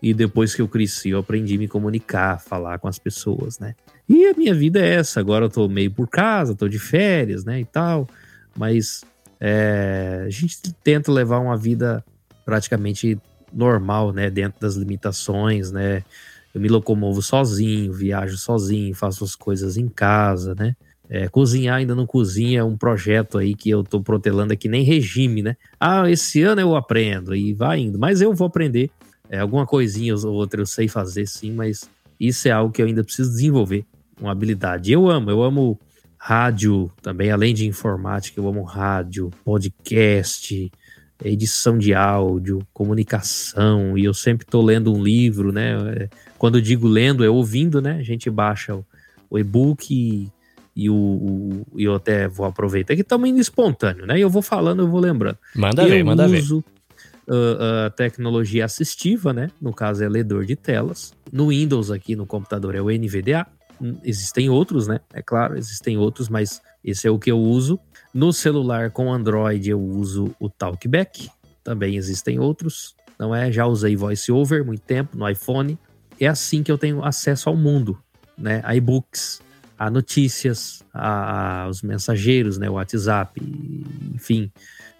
e 0.00 0.14
depois 0.14 0.54
que 0.54 0.62
eu 0.62 0.68
cresci, 0.68 1.10
eu 1.10 1.18
aprendi 1.18 1.56
a 1.56 1.58
me 1.58 1.66
comunicar, 1.66 2.40
falar 2.40 2.78
com 2.78 2.86
as 2.86 2.98
pessoas, 2.98 3.58
né? 3.58 3.74
E 4.08 4.26
a 4.26 4.34
minha 4.34 4.54
vida 4.54 4.80
é 4.80 4.94
essa. 4.94 5.20
Agora 5.20 5.44
eu 5.44 5.50
tô 5.50 5.68
meio 5.68 5.90
por 5.90 6.08
casa, 6.08 6.54
tô 6.54 6.66
de 6.66 6.78
férias, 6.78 7.44
né, 7.44 7.60
e 7.60 7.64
tal. 7.64 8.08
Mas 8.56 9.04
é, 9.38 10.24
a 10.26 10.30
gente 10.30 10.56
tenta 10.82 11.12
levar 11.12 11.38
uma 11.38 11.56
vida 11.56 12.02
praticamente 12.44 13.18
normal, 13.52 14.12
né, 14.12 14.30
dentro 14.30 14.58
das 14.60 14.74
limitações, 14.76 15.70
né. 15.70 16.02
Eu 16.54 16.60
me 16.60 16.68
locomovo 16.68 17.20
sozinho, 17.20 17.92
viajo 17.92 18.38
sozinho, 18.38 18.94
faço 18.94 19.22
as 19.22 19.34
coisas 19.34 19.76
em 19.76 19.88
casa, 19.88 20.54
né. 20.54 20.74
É, 21.10 21.28
cozinhar 21.28 21.76
ainda 21.76 21.94
não 21.94 22.06
cozinha, 22.06 22.60
é 22.60 22.64
um 22.64 22.76
projeto 22.76 23.38
aí 23.38 23.54
que 23.54 23.70
eu 23.70 23.82
tô 23.82 24.00
protelando 24.00 24.52
aqui, 24.52 24.68
nem 24.68 24.84
regime, 24.84 25.42
né? 25.42 25.56
Ah, 25.80 26.10
esse 26.10 26.42
ano 26.42 26.60
eu 26.60 26.76
aprendo 26.76 27.34
e 27.34 27.54
vai 27.54 27.80
indo, 27.80 27.98
mas 27.98 28.20
eu 28.20 28.34
vou 28.34 28.46
aprender. 28.46 28.90
É, 29.30 29.38
alguma 29.38 29.66
coisinha 29.66 30.14
ou 30.14 30.34
outra 30.34 30.60
eu 30.60 30.66
sei 30.66 30.88
fazer 30.88 31.26
sim, 31.26 31.52
mas 31.52 31.88
isso 32.18 32.48
é 32.48 32.50
algo 32.50 32.72
que 32.72 32.82
eu 32.82 32.86
ainda 32.86 33.04
preciso 33.04 33.30
desenvolver 33.30 33.86
uma 34.20 34.32
habilidade. 34.32 34.92
Eu 34.92 35.08
amo, 35.08 35.30
eu 35.30 35.42
amo 35.42 35.78
rádio 36.18 36.90
também, 37.00 37.30
além 37.30 37.54
de 37.54 37.66
informática, 37.66 38.40
eu 38.40 38.48
amo 38.48 38.62
rádio, 38.62 39.30
podcast, 39.44 40.70
edição 41.24 41.78
de 41.78 41.94
áudio, 41.94 42.66
comunicação, 42.72 43.96
e 43.96 44.04
eu 44.04 44.14
sempre 44.14 44.44
estou 44.44 44.62
lendo 44.62 44.92
um 44.92 45.02
livro, 45.02 45.52
né? 45.52 46.08
Quando 46.36 46.58
eu 46.58 46.62
digo 46.62 46.86
lendo, 46.86 47.24
é 47.24 47.30
ouvindo, 47.30 47.80
né? 47.80 47.98
A 47.98 48.02
gente 48.02 48.28
baixa 48.30 48.74
o, 48.74 48.84
o 49.30 49.38
e-book 49.38 49.92
e, 49.92 50.28
e 50.74 50.90
o, 50.90 50.94
o, 50.94 51.66
eu 51.76 51.94
até 51.94 52.28
vou 52.28 52.46
aproveitar 52.46 52.94
que 52.94 53.02
estamos 53.02 53.28
indo 53.28 53.40
espontâneo, 53.40 54.06
né? 54.06 54.18
E 54.18 54.20
eu 54.20 54.30
vou 54.30 54.42
falando, 54.42 54.82
eu 54.82 54.88
vou 54.88 55.00
lembrando. 55.00 55.38
Manda 55.54 55.82
eu 55.82 55.88
ver, 55.88 56.04
manda 56.04 56.26
uso, 56.26 56.60
ver. 56.60 56.78
Uh, 57.30 57.86
a 57.86 57.90
tecnologia 57.90 58.64
assistiva, 58.64 59.32
né? 59.32 59.50
No 59.60 59.72
caso 59.72 60.02
é 60.02 60.08
ledor 60.08 60.46
de 60.46 60.56
telas. 60.56 61.12
No 61.32 61.48
Windows 61.48 61.90
aqui 61.90 62.16
no 62.16 62.26
computador 62.26 62.74
é 62.74 62.80
o 62.80 62.90
NVDA. 62.90 63.46
Existem 64.04 64.48
outros, 64.48 64.86
né? 64.86 65.00
É 65.12 65.22
claro, 65.22 65.56
existem 65.56 65.96
outros, 65.96 66.28
mas 66.28 66.60
esse 66.84 67.06
é 67.06 67.10
o 67.10 67.18
que 67.18 67.30
eu 67.30 67.38
uso. 67.38 67.78
No 68.12 68.32
celular 68.32 68.90
com 68.90 69.12
Android 69.12 69.70
eu 69.70 69.80
uso 69.80 70.34
o 70.40 70.48
Talkback. 70.48 71.30
Também 71.62 71.96
existem 71.96 72.38
outros, 72.38 72.94
não 73.18 73.34
é? 73.34 73.52
Já 73.52 73.66
usei 73.66 73.94
VoiceOver 73.96 74.64
muito 74.64 74.82
tempo 74.82 75.16
no 75.16 75.28
iPhone. 75.28 75.78
é 76.20 76.26
assim 76.26 76.62
que 76.62 76.72
eu 76.72 76.78
tenho 76.78 77.04
acesso 77.04 77.48
ao 77.48 77.56
mundo, 77.56 77.98
né? 78.36 78.60
A 78.64 78.74
e-books, 78.74 79.40
a 79.78 79.90
notícias, 79.90 80.82
a, 80.92 81.62
a, 81.62 81.68
os 81.68 81.82
mensageiros, 81.82 82.58
né? 82.58 82.68
O 82.68 82.74
WhatsApp, 82.74 83.40
enfim, 84.14 84.50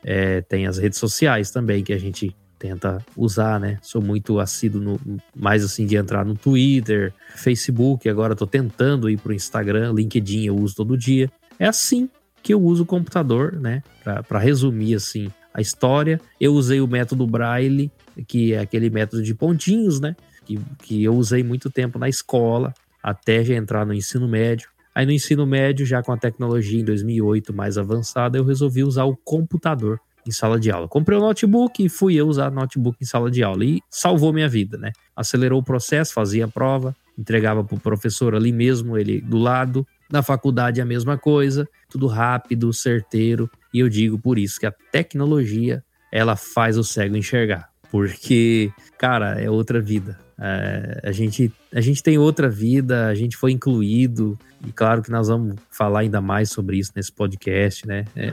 é, 0.04 0.42
tem 0.42 0.66
as 0.66 0.78
redes 0.78 0.98
sociais 0.98 1.50
também 1.50 1.82
que 1.82 1.92
a 1.92 1.98
gente 1.98 2.34
tenta 2.58 3.04
usar, 3.16 3.60
né? 3.60 3.78
Sou 3.80 4.02
muito 4.02 4.40
assíduo 4.40 4.80
no, 4.80 5.20
mais 5.34 5.64
assim 5.64 5.86
de 5.86 5.96
entrar 5.96 6.24
no 6.24 6.34
Twitter, 6.34 7.12
Facebook, 7.36 8.08
agora 8.08 8.34
tô 8.34 8.46
tentando 8.46 9.08
ir 9.08 9.18
pro 9.18 9.32
Instagram, 9.32 9.92
LinkedIn 9.92 10.46
eu 10.46 10.56
uso 10.56 10.74
todo 10.74 10.98
dia. 10.98 11.30
É 11.58 11.66
assim 11.66 12.08
que 12.42 12.52
eu 12.52 12.62
uso 12.62 12.82
o 12.82 12.86
computador, 12.86 13.52
né? 13.60 13.82
Para 14.26 14.38
resumir 14.38 14.94
assim 14.94 15.28
a 15.52 15.60
história, 15.60 16.20
eu 16.40 16.54
usei 16.54 16.80
o 16.80 16.86
método 16.86 17.26
Braille, 17.26 17.90
que 18.26 18.52
é 18.52 18.60
aquele 18.60 18.90
método 18.90 19.22
de 19.22 19.34
pontinhos, 19.34 20.00
né? 20.00 20.14
Que, 20.44 20.58
que 20.82 21.04
eu 21.04 21.14
usei 21.14 21.42
muito 21.42 21.70
tempo 21.70 21.98
na 21.98 22.08
escola, 22.08 22.72
até 23.02 23.44
já 23.44 23.54
entrar 23.54 23.84
no 23.84 23.92
ensino 23.92 24.28
médio. 24.28 24.68
Aí 24.94 25.06
no 25.06 25.12
ensino 25.12 25.46
médio, 25.46 25.86
já 25.86 26.02
com 26.02 26.12
a 26.12 26.16
tecnologia 26.16 26.80
em 26.80 26.84
2008 26.84 27.52
mais 27.52 27.78
avançada, 27.78 28.38
eu 28.38 28.44
resolvi 28.44 28.82
usar 28.82 29.04
o 29.04 29.16
computador 29.16 30.00
em 30.28 30.32
sala 30.32 30.60
de 30.60 30.70
aula. 30.70 30.86
Comprei 30.86 31.18
o 31.18 31.20
um 31.20 31.24
notebook 31.24 31.84
e 31.84 31.88
fui 31.88 32.14
eu 32.14 32.28
usar 32.28 32.50
notebook 32.50 32.98
em 33.00 33.04
sala 33.04 33.30
de 33.30 33.42
aula 33.42 33.64
e 33.64 33.80
salvou 33.90 34.32
minha 34.32 34.48
vida, 34.48 34.76
né? 34.76 34.92
Acelerou 35.16 35.60
o 35.60 35.64
processo, 35.64 36.12
fazia 36.12 36.44
a 36.44 36.48
prova, 36.48 36.94
entregava 37.18 37.64
para 37.64 37.74
o 37.74 37.80
professor 37.80 38.34
ali 38.34 38.52
mesmo, 38.52 38.96
ele 38.96 39.20
do 39.20 39.38
lado. 39.38 39.86
Na 40.10 40.22
faculdade 40.22 40.80
a 40.80 40.84
mesma 40.84 41.18
coisa, 41.18 41.66
tudo 41.88 42.06
rápido, 42.06 42.72
certeiro. 42.72 43.50
E 43.72 43.80
eu 43.80 43.88
digo 43.88 44.18
por 44.18 44.38
isso 44.38 44.60
que 44.60 44.66
a 44.66 44.72
tecnologia 44.92 45.82
ela 46.12 46.36
faz 46.36 46.78
o 46.78 46.84
cego 46.84 47.16
enxergar, 47.16 47.68
porque 47.90 48.72
cara 48.96 49.40
é 49.40 49.50
outra 49.50 49.80
vida. 49.80 50.27
É, 50.40 51.00
a, 51.04 51.12
gente, 51.12 51.52
a 51.74 51.80
gente 51.80 52.02
tem 52.02 52.16
outra 52.16 52.48
vida, 52.48 53.08
a 53.08 53.14
gente 53.14 53.36
foi 53.36 53.50
incluído, 53.50 54.38
e 54.66 54.72
claro 54.72 55.02
que 55.02 55.10
nós 55.10 55.28
vamos 55.28 55.56
falar 55.70 56.00
ainda 56.00 56.20
mais 56.20 56.50
sobre 56.50 56.78
isso 56.78 56.92
nesse 56.94 57.12
podcast, 57.12 57.86
né? 57.86 58.04
É, 58.16 58.32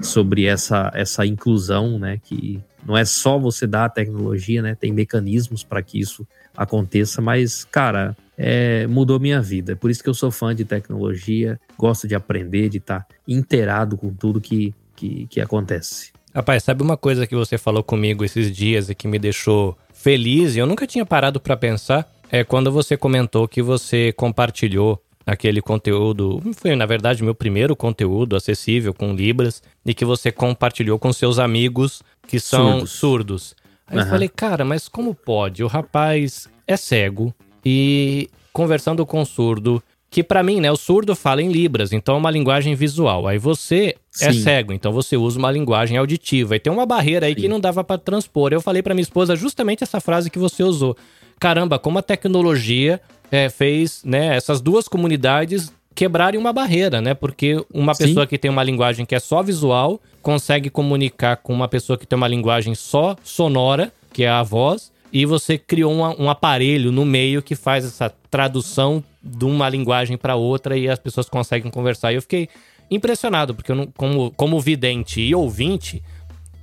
sobre 0.00 0.46
essa, 0.46 0.90
essa 0.94 1.26
inclusão, 1.26 1.98
né? 1.98 2.20
Que 2.22 2.60
não 2.86 2.96
é 2.96 3.04
só 3.04 3.38
você 3.38 3.66
dar 3.66 3.86
a 3.86 3.88
tecnologia, 3.88 4.62
né? 4.62 4.74
Tem 4.74 4.92
mecanismos 4.92 5.62
para 5.62 5.82
que 5.82 5.98
isso 5.98 6.26
aconteça, 6.56 7.20
mas, 7.20 7.64
cara, 7.64 8.16
é, 8.36 8.86
mudou 8.86 9.20
minha 9.20 9.40
vida. 9.40 9.76
Por 9.76 9.90
isso 9.90 10.02
que 10.02 10.08
eu 10.08 10.14
sou 10.14 10.30
fã 10.30 10.54
de 10.54 10.64
tecnologia, 10.64 11.60
gosto 11.76 12.08
de 12.08 12.14
aprender, 12.14 12.68
de 12.68 12.78
estar 12.78 13.00
tá 13.00 13.14
inteirado 13.26 13.96
com 13.96 14.12
tudo 14.12 14.40
que, 14.40 14.74
que, 14.96 15.26
que 15.26 15.40
acontece. 15.40 16.12
Rapaz, 16.34 16.62
sabe 16.62 16.82
uma 16.82 16.96
coisa 16.96 17.26
que 17.26 17.34
você 17.34 17.58
falou 17.58 17.82
comigo 17.82 18.24
esses 18.24 18.54
dias 18.54 18.88
e 18.88 18.94
que 18.94 19.08
me 19.08 19.18
deixou 19.18 19.76
feliz, 20.00 20.56
e 20.56 20.58
eu 20.58 20.66
nunca 20.66 20.86
tinha 20.86 21.04
parado 21.04 21.38
para 21.38 21.56
pensar, 21.56 22.10
é 22.32 22.42
quando 22.42 22.72
você 22.72 22.96
comentou 22.96 23.46
que 23.46 23.60
você 23.60 24.12
compartilhou 24.12 25.00
aquele 25.26 25.60
conteúdo, 25.60 26.40
foi 26.54 26.74
na 26.74 26.86
verdade 26.86 27.22
meu 27.22 27.34
primeiro 27.34 27.76
conteúdo 27.76 28.34
acessível 28.34 28.94
com 28.94 29.12
Libras, 29.12 29.62
e 29.84 29.92
que 29.92 30.04
você 30.04 30.32
compartilhou 30.32 30.98
com 30.98 31.12
seus 31.12 31.38
amigos 31.38 32.02
que 32.26 32.40
são 32.40 32.86
surdos. 32.86 32.90
surdos. 32.90 33.56
Aí 33.86 33.98
uhum. 33.98 34.04
eu 34.04 34.08
falei, 34.08 34.28
cara, 34.28 34.64
mas 34.64 34.88
como 34.88 35.14
pode? 35.14 35.62
O 35.62 35.66
rapaz 35.66 36.48
é 36.66 36.76
cego 36.76 37.34
e 37.64 38.30
conversando 38.52 39.04
com 39.04 39.22
surdo, 39.24 39.82
que 40.10 40.24
para 40.24 40.42
mim, 40.42 40.60
né, 40.60 40.70
o 40.72 40.76
surdo 40.76 41.14
fala 41.14 41.40
em 41.40 41.52
libras, 41.52 41.92
então 41.92 42.16
é 42.16 42.18
uma 42.18 42.30
linguagem 42.30 42.74
visual. 42.74 43.28
Aí 43.28 43.38
você 43.38 43.94
é 44.20 44.32
Sim. 44.32 44.40
é 44.40 44.42
cego, 44.42 44.72
então 44.72 44.92
você 44.92 45.16
usa 45.16 45.38
uma 45.38 45.52
linguagem 45.52 45.96
auditiva. 45.96 46.56
E 46.56 46.58
tem 46.60 46.72
uma 46.72 46.84
barreira 46.84 47.26
aí 47.26 47.34
Sim. 47.34 47.42
que 47.42 47.48
não 47.48 47.60
dava 47.60 47.84
para 47.84 47.96
transpor. 47.96 48.52
Eu 48.52 48.60
falei 48.60 48.82
para 48.82 48.92
minha 48.92 49.02
esposa 49.02 49.36
justamente 49.36 49.84
essa 49.84 50.00
frase 50.00 50.28
que 50.28 50.38
você 50.38 50.64
usou. 50.64 50.96
Caramba, 51.38 51.78
como 51.78 51.98
a 51.98 52.02
tecnologia 52.02 53.00
é, 53.30 53.48
fez, 53.48 54.02
né, 54.04 54.36
essas 54.36 54.60
duas 54.60 54.88
comunidades 54.88 55.72
quebrarem 55.94 56.40
uma 56.40 56.52
barreira, 56.52 57.00
né? 57.00 57.14
Porque 57.14 57.64
uma 57.72 57.94
Sim. 57.94 58.06
pessoa 58.06 58.26
que 58.26 58.36
tem 58.36 58.50
uma 58.50 58.64
linguagem 58.64 59.06
que 59.06 59.14
é 59.14 59.20
só 59.20 59.42
visual 59.42 60.00
consegue 60.20 60.70
comunicar 60.70 61.36
com 61.36 61.52
uma 61.52 61.68
pessoa 61.68 61.96
que 61.96 62.06
tem 62.06 62.16
uma 62.16 62.28
linguagem 62.28 62.74
só 62.74 63.16
sonora, 63.22 63.92
que 64.12 64.24
é 64.24 64.28
a 64.28 64.42
voz, 64.42 64.90
e 65.12 65.26
você 65.26 65.58
criou 65.58 65.92
um, 65.92 66.24
um 66.24 66.30
aparelho 66.30 66.92
no 66.92 67.04
meio 67.04 67.42
que 67.42 67.54
faz 67.54 67.84
essa 67.84 68.12
tradução 68.30 69.02
de 69.22 69.44
uma 69.44 69.68
linguagem 69.68 70.16
para 70.16 70.36
outra 70.36 70.76
e 70.76 70.88
as 70.88 70.98
pessoas 70.98 71.28
conseguem 71.28 71.70
conversar. 71.70 72.12
E 72.12 72.16
eu 72.16 72.22
fiquei 72.22 72.48
impressionado, 72.90 73.54
porque 73.54 73.72
não, 73.72 73.86
como, 73.86 74.30
como 74.32 74.60
vidente 74.60 75.20
e 75.20 75.34
ouvinte, 75.34 76.02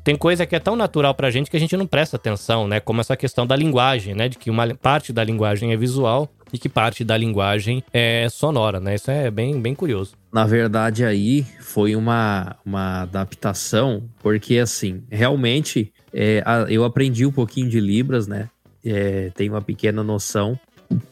tem 0.03 0.15
coisa 0.15 0.45
que 0.45 0.55
é 0.55 0.59
tão 0.59 0.75
natural 0.75 1.13
pra 1.13 1.29
gente 1.29 1.51
que 1.51 1.57
a 1.57 1.59
gente 1.59 1.75
não 1.75 1.85
presta 1.85 2.15
atenção, 2.15 2.67
né? 2.67 2.79
Como 2.79 3.01
essa 3.01 3.17
questão 3.17 3.45
da 3.45 3.55
linguagem, 3.55 4.15
né? 4.15 4.29
De 4.29 4.37
que 4.37 4.49
uma 4.49 4.73
parte 4.75 5.11
da 5.11 5.23
linguagem 5.23 5.73
é 5.73 5.77
visual 5.77 6.29
e 6.51 6.57
que 6.57 6.69
parte 6.69 7.03
da 7.03 7.17
linguagem 7.17 7.83
é 7.91 8.27
sonora, 8.29 8.79
né? 8.79 8.95
Isso 8.95 9.11
é 9.11 9.29
bem, 9.29 9.59
bem 9.59 9.75
curioso. 9.75 10.13
Na 10.31 10.45
verdade, 10.45 11.03
aí 11.03 11.45
foi 11.59 11.95
uma, 11.95 12.55
uma 12.65 13.01
adaptação, 13.01 14.03
porque 14.19 14.57
assim, 14.59 15.03
realmente 15.09 15.91
é, 16.19 16.43
eu 16.69 16.83
aprendi 16.83 17.27
um 17.27 17.31
pouquinho 17.31 17.69
de 17.69 17.79
Libras, 17.79 18.25
né? 18.27 18.49
É, 18.83 19.29
tenho 19.35 19.53
uma 19.53 19.61
pequena 19.61 20.03
noção. 20.03 20.59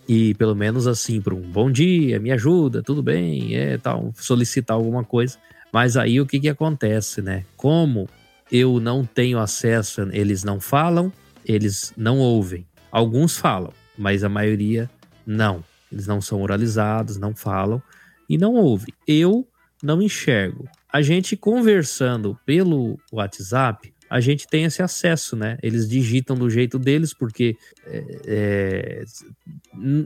E 0.07 0.33
pelo 0.33 0.55
menos 0.55 0.87
assim, 0.87 1.21
para 1.21 1.35
um 1.35 1.41
bom 1.41 1.69
dia, 1.69 2.19
me 2.19 2.31
ajuda, 2.31 2.81
tudo 2.81 3.03
bem, 3.03 3.55
é 3.55 3.77
tal, 3.77 4.11
solicitar 4.15 4.75
alguma 4.75 5.03
coisa. 5.03 5.37
Mas 5.71 5.95
aí 5.95 6.19
o 6.19 6.25
que, 6.25 6.39
que 6.39 6.49
acontece, 6.49 7.21
né? 7.21 7.45
Como 7.55 8.09
eu 8.51 8.79
não 8.79 9.05
tenho 9.05 9.37
acesso, 9.37 10.01
eles 10.11 10.43
não 10.43 10.59
falam, 10.59 11.13
eles 11.45 11.93
não 11.95 12.17
ouvem. 12.17 12.65
Alguns 12.91 13.37
falam, 13.37 13.73
mas 13.95 14.23
a 14.23 14.29
maioria 14.29 14.89
não. 15.27 15.63
Eles 15.91 16.07
não 16.07 16.19
são 16.19 16.41
oralizados, 16.41 17.17
não 17.17 17.35
falam 17.35 17.79
e 18.27 18.39
não 18.39 18.55
ouvem. 18.55 18.93
Eu 19.07 19.47
não 19.83 20.01
enxergo. 20.01 20.67
A 20.91 21.01
gente 21.01 21.35
conversando 21.35 22.39
pelo 22.45 22.97
WhatsApp, 23.11 23.93
a 24.09 24.19
gente 24.19 24.47
tem 24.47 24.63
esse 24.63 24.81
acesso, 24.81 25.35
né? 25.35 25.57
Eles 25.61 25.87
digitam 25.87 26.35
do 26.35 26.49
jeito 26.49 26.77
deles, 26.77 27.13
porque 27.13 27.57
é, 27.85 28.03
é, 28.25 29.03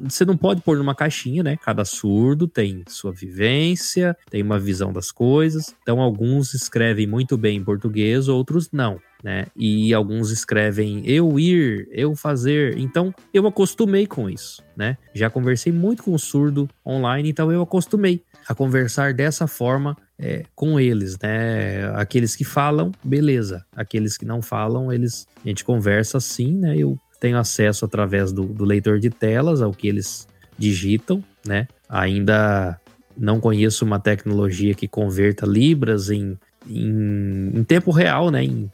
você 0.04 0.26
não 0.26 0.38
pode 0.38 0.62
pôr 0.62 0.78
numa 0.78 0.96
caixinha, 0.96 1.44
né? 1.44 1.58
Cada 1.58 1.86
surdo 1.86 2.48
tem 2.48 2.84
sua 2.88 3.12
vivência, 3.12 4.16
tem 4.30 4.42
uma 4.42 4.60
visão 4.60 4.92
das 4.94 5.12
coisas. 5.12 5.76
Então, 5.82 6.00
alguns 6.00 6.54
escrevem 6.54 7.08
muito 7.08 7.38
bem 7.38 7.58
em 7.58 7.64
português, 7.64 8.28
outros 8.28 8.70
não. 8.72 9.00
Né? 9.22 9.48
E 9.54 9.94
alguns 9.94 10.32
escrevem 10.32 11.04
eu 11.06 11.38
ir, 11.38 11.90
eu 11.92 12.16
fazer. 12.16 12.78
Então 12.78 13.14
eu 13.34 13.46
acostumei 13.46 14.08
com 14.08 14.30
isso, 14.30 14.64
né? 14.78 14.98
Já 15.14 15.30
conversei 15.30 15.74
muito 15.74 16.04
com 16.04 16.18
surdo 16.18 16.70
online, 16.86 17.30
então 17.30 17.52
eu 17.52 17.62
acostumei 17.62 18.24
a 18.48 18.56
conversar 18.56 19.14
dessa 19.14 19.46
forma 19.46 19.98
é, 20.20 20.44
com 20.54 20.78
eles, 20.80 21.18
né? 21.18 21.90
Aqueles 21.96 22.36
que 22.36 22.44
falam, 22.44 22.92
beleza. 23.02 23.66
Aqueles 23.74 24.18
que 24.18 24.26
não 24.26 24.42
falam, 24.42 24.92
eles 24.92 25.26
a 25.44 25.48
gente 25.48 25.64
conversa 25.64 26.18
assim, 26.18 26.54
né? 26.54 26.78
Eu 26.78 27.00
tenho 27.20 27.38
acesso 27.38 27.86
através 27.86 28.34
do, 28.34 28.44
do 28.44 28.66
leitor 28.66 29.00
de 29.00 29.10
telas 29.10 29.62
ao 29.62 29.72
que 29.72 29.88
eles 29.88 30.28
digitam, 30.58 31.24
né? 31.46 31.68
Ainda 31.88 32.80
não 33.18 33.40
conheço 33.40 33.86
uma 33.86 34.00
tecnologia 34.00 34.74
que 34.74 34.88
converta 34.88 35.46
libras 35.46 36.10
em, 36.10 36.38
em, 36.68 37.52
em 37.56 37.64
tempo 37.64 37.92
real, 37.92 38.30
né? 38.30 38.44
Em, 38.44 38.70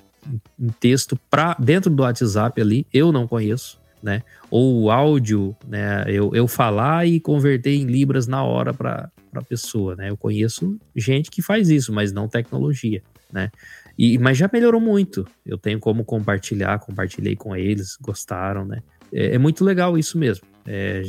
em 0.59 0.69
texto 0.79 1.17
para 1.29 1.55
dentro 1.59 1.91
do 1.91 2.01
WhatsApp 2.01 2.59
ali, 2.59 2.87
eu 2.91 3.11
não 3.11 3.27
conheço, 3.27 3.79
né? 4.01 4.23
Ou 4.49 4.81
o 4.81 4.91
áudio, 4.91 5.55
né? 5.67 6.05
Eu, 6.07 6.33
eu 6.33 6.47
falar 6.47 7.07
e 7.07 7.19
converter 7.19 7.75
em 7.75 7.85
libras 7.85 8.25
na 8.25 8.43
hora 8.43 8.73
para 8.73 9.11
para 9.35 9.41
a 9.41 9.45
pessoa, 9.45 9.95
né? 9.95 10.09
Eu 10.09 10.15
conheço 10.15 10.79
gente 10.95 11.29
que 11.29 11.41
faz 11.41 11.69
isso, 11.69 11.91
mas 11.91 12.13
não 12.13 12.27
tecnologia, 12.29 13.03
né? 13.31 13.51
E, 13.97 14.17
mas 14.17 14.37
já 14.37 14.49
melhorou 14.51 14.79
muito. 14.79 15.27
Eu 15.45 15.57
tenho 15.57 15.79
como 15.79 16.05
compartilhar, 16.05 16.79
compartilhei 16.79 17.35
com 17.35 17.53
eles, 17.55 17.97
gostaram, 17.99 18.65
né? 18.65 18.81
É, 19.11 19.35
é 19.35 19.37
muito 19.37 19.63
legal 19.65 19.97
isso 19.97 20.17
mesmo. 20.17 20.45
É, 20.65 21.01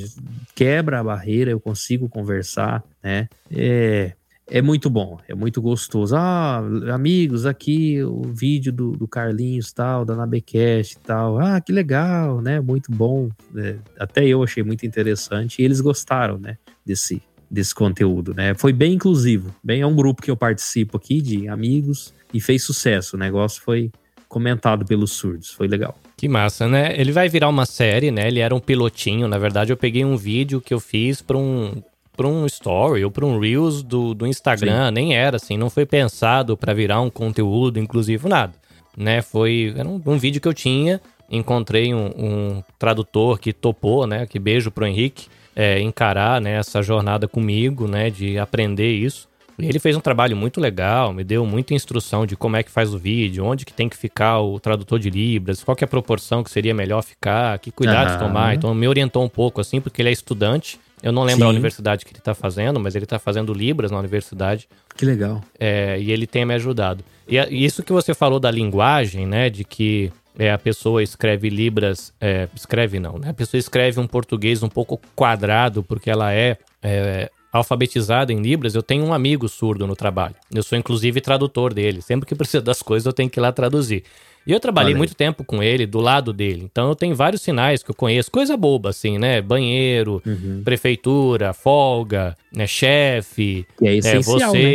quebra 0.54 0.98
a 0.98 1.04
barreira, 1.04 1.52
eu 1.52 1.60
consigo 1.60 2.08
conversar, 2.08 2.82
né? 3.02 3.28
É, 3.50 4.12
é 4.48 4.60
muito 4.60 4.90
bom, 4.90 5.18
é 5.28 5.34
muito 5.34 5.62
gostoso. 5.62 6.16
Ah, 6.16 6.58
amigos, 6.92 7.46
aqui 7.46 8.02
o 8.02 8.22
vídeo 8.22 8.72
do, 8.72 8.92
do 8.92 9.06
Carlinhos 9.06 9.72
tal, 9.72 10.04
da 10.04 10.16
Nabecast 10.16 10.96
e 10.96 10.98
tal. 10.98 11.38
Ah, 11.38 11.60
que 11.60 11.72
legal, 11.72 12.40
né? 12.40 12.60
Muito 12.60 12.90
bom. 12.90 13.28
É, 13.56 13.76
até 13.98 14.26
eu 14.26 14.42
achei 14.42 14.64
muito 14.64 14.84
interessante 14.84 15.62
e 15.62 15.64
eles 15.64 15.80
gostaram, 15.80 16.38
né? 16.38 16.58
Desse, 16.84 17.22
desse 17.50 17.74
conteúdo, 17.74 18.34
né? 18.34 18.54
Foi 18.54 18.72
bem 18.72 18.94
inclusivo, 18.94 19.54
bem 19.62 19.80
é 19.80 19.86
um 19.86 19.94
grupo 19.94 20.22
que 20.22 20.30
eu 20.30 20.36
participo 20.36 20.96
aqui 20.96 21.20
de 21.20 21.48
amigos 21.48 22.12
e 22.32 22.40
fez 22.40 22.62
sucesso. 22.62 23.16
O 23.16 23.18
negócio 23.18 23.62
foi 23.62 23.90
comentado 24.28 24.84
pelos 24.84 25.12
surdos, 25.12 25.50
foi 25.50 25.68
legal. 25.68 25.96
Que 26.16 26.28
massa, 26.28 26.66
né? 26.66 26.94
Ele 26.98 27.12
vai 27.12 27.28
virar 27.28 27.48
uma 27.48 27.66
série, 27.66 28.10
né? 28.10 28.26
Ele 28.26 28.40
era 28.40 28.54
um 28.54 28.60
pilotinho, 28.60 29.28
na 29.28 29.38
verdade 29.38 29.72
eu 29.72 29.76
peguei 29.76 30.04
um 30.04 30.16
vídeo 30.16 30.60
que 30.60 30.74
eu 30.74 30.80
fiz 30.80 31.22
para 31.22 31.36
um 31.36 31.82
para 32.16 32.26
um 32.26 32.46
story 32.46 33.04
ou 33.04 33.10
para 33.10 33.26
um 33.26 33.38
reels 33.38 33.82
do, 33.82 34.14
do 34.14 34.26
Instagram, 34.26 34.86
Sim. 34.86 34.94
nem 34.94 35.14
era 35.14 35.36
assim, 35.36 35.58
não 35.58 35.68
foi 35.68 35.84
pensado 35.84 36.56
para 36.56 36.72
virar 36.72 37.02
um 37.02 37.10
conteúdo 37.10 37.78
inclusivo 37.78 38.26
nada, 38.26 38.54
né? 38.96 39.20
Foi 39.20 39.74
era 39.76 39.86
um, 39.86 40.00
um 40.04 40.18
vídeo 40.18 40.40
que 40.40 40.48
eu 40.48 40.54
tinha 40.54 41.00
encontrei 41.30 41.92
um, 41.94 42.06
um 42.16 42.62
tradutor 42.78 43.38
que 43.38 43.52
topou, 43.52 44.06
né? 44.06 44.26
Que 44.26 44.38
beijo 44.38 44.70
pro 44.70 44.86
Henrique, 44.86 45.28
é, 45.56 45.80
encarar 45.80 46.38
né, 46.38 46.52
essa 46.58 46.82
jornada 46.82 47.26
comigo, 47.26 47.88
né? 47.88 48.10
De 48.10 48.38
aprender 48.38 48.92
isso. 48.92 49.26
E 49.58 49.64
ele 49.64 49.78
fez 49.78 49.96
um 49.96 50.00
trabalho 50.00 50.36
muito 50.36 50.60
legal, 50.60 51.14
me 51.14 51.24
deu 51.24 51.46
muita 51.46 51.72
instrução 51.72 52.26
de 52.26 52.36
como 52.36 52.56
é 52.56 52.62
que 52.62 52.70
faz 52.70 52.92
o 52.92 52.98
vídeo, 52.98 53.42
onde 53.42 53.64
que 53.64 53.72
tem 53.72 53.88
que 53.88 53.96
ficar 53.96 54.38
o 54.40 54.60
tradutor 54.60 54.98
de 54.98 55.08
Libras, 55.08 55.64
qual 55.64 55.74
que 55.74 55.82
é 55.82 55.86
a 55.86 55.88
proporção 55.88 56.44
que 56.44 56.50
seria 56.50 56.74
melhor 56.74 57.02
ficar, 57.02 57.58
que 57.58 57.70
cuidados 57.70 58.12
uhum. 58.14 58.18
tomar. 58.18 58.54
Então 58.54 58.74
me 58.74 58.86
orientou 58.86 59.24
um 59.24 59.30
pouco 59.30 59.60
assim, 59.60 59.80
porque 59.80 60.02
ele 60.02 60.10
é 60.10 60.12
estudante. 60.12 60.78
Eu 61.02 61.10
não 61.10 61.22
lembro 61.22 61.40
Sim. 61.40 61.46
a 61.46 61.50
universidade 61.50 62.04
que 62.04 62.10
ele 62.10 62.18
está 62.18 62.34
fazendo, 62.34 62.78
mas 62.78 62.94
ele 62.94 63.04
está 63.04 63.18
fazendo 63.18 63.54
Libras 63.54 63.90
na 63.90 63.98
universidade. 63.98 64.68
Que 64.94 65.06
legal. 65.06 65.42
É, 65.58 65.98
e 65.98 66.12
ele 66.12 66.26
tem 66.26 66.44
me 66.44 66.54
ajudado. 66.54 67.02
E 67.28 67.64
isso 67.64 67.82
que 67.82 67.92
você 67.92 68.12
falou 68.14 68.38
da 68.38 68.50
linguagem, 68.50 69.26
né? 69.26 69.48
De 69.48 69.64
que 69.64 70.12
é, 70.38 70.52
a 70.52 70.58
pessoa 70.58 71.02
escreve 71.02 71.48
Libras. 71.48 72.12
É, 72.20 72.48
escreve 72.54 73.00
não, 73.00 73.18
né? 73.18 73.30
A 73.30 73.34
pessoa 73.34 73.58
escreve 73.58 74.00
um 74.00 74.06
português 74.06 74.62
um 74.62 74.68
pouco 74.68 75.00
quadrado, 75.14 75.82
porque 75.82 76.10
ela 76.10 76.32
é, 76.32 76.56
é 76.82 77.30
alfabetizada 77.52 78.32
em 78.32 78.40
Libras, 78.40 78.74
eu 78.74 78.82
tenho 78.82 79.04
um 79.04 79.12
amigo 79.12 79.48
surdo 79.48 79.86
no 79.86 79.96
trabalho. 79.96 80.34
Eu 80.54 80.62
sou 80.62 80.78
inclusive 80.78 81.20
tradutor 81.20 81.72
dele. 81.72 82.02
Sempre 82.02 82.26
que 82.26 82.34
precisa 82.34 82.62
das 82.62 82.82
coisas, 82.82 83.06
eu 83.06 83.12
tenho 83.12 83.30
que 83.30 83.38
ir 83.38 83.42
lá 83.42 83.52
traduzir. 83.52 84.04
E 84.46 84.52
eu 84.52 84.60
trabalhei 84.60 84.94
muito 84.94 85.12
tempo 85.12 85.42
com 85.42 85.60
ele, 85.60 85.86
do 85.86 85.98
lado 85.98 86.32
dele. 86.32 86.62
Então 86.70 86.88
eu 86.88 86.94
tenho 86.94 87.16
vários 87.16 87.42
sinais 87.42 87.82
que 87.82 87.90
eu 87.90 87.94
conheço. 87.94 88.30
Coisa 88.30 88.56
boba, 88.56 88.90
assim, 88.90 89.18
né? 89.18 89.42
Banheiro, 89.42 90.22
uhum. 90.24 90.62
prefeitura, 90.64 91.52
folga, 91.52 92.36
né? 92.54 92.64
chefe, 92.64 93.66
é, 93.82 93.96
é 93.96 94.20
você, 94.20 94.46
né? 94.52 94.68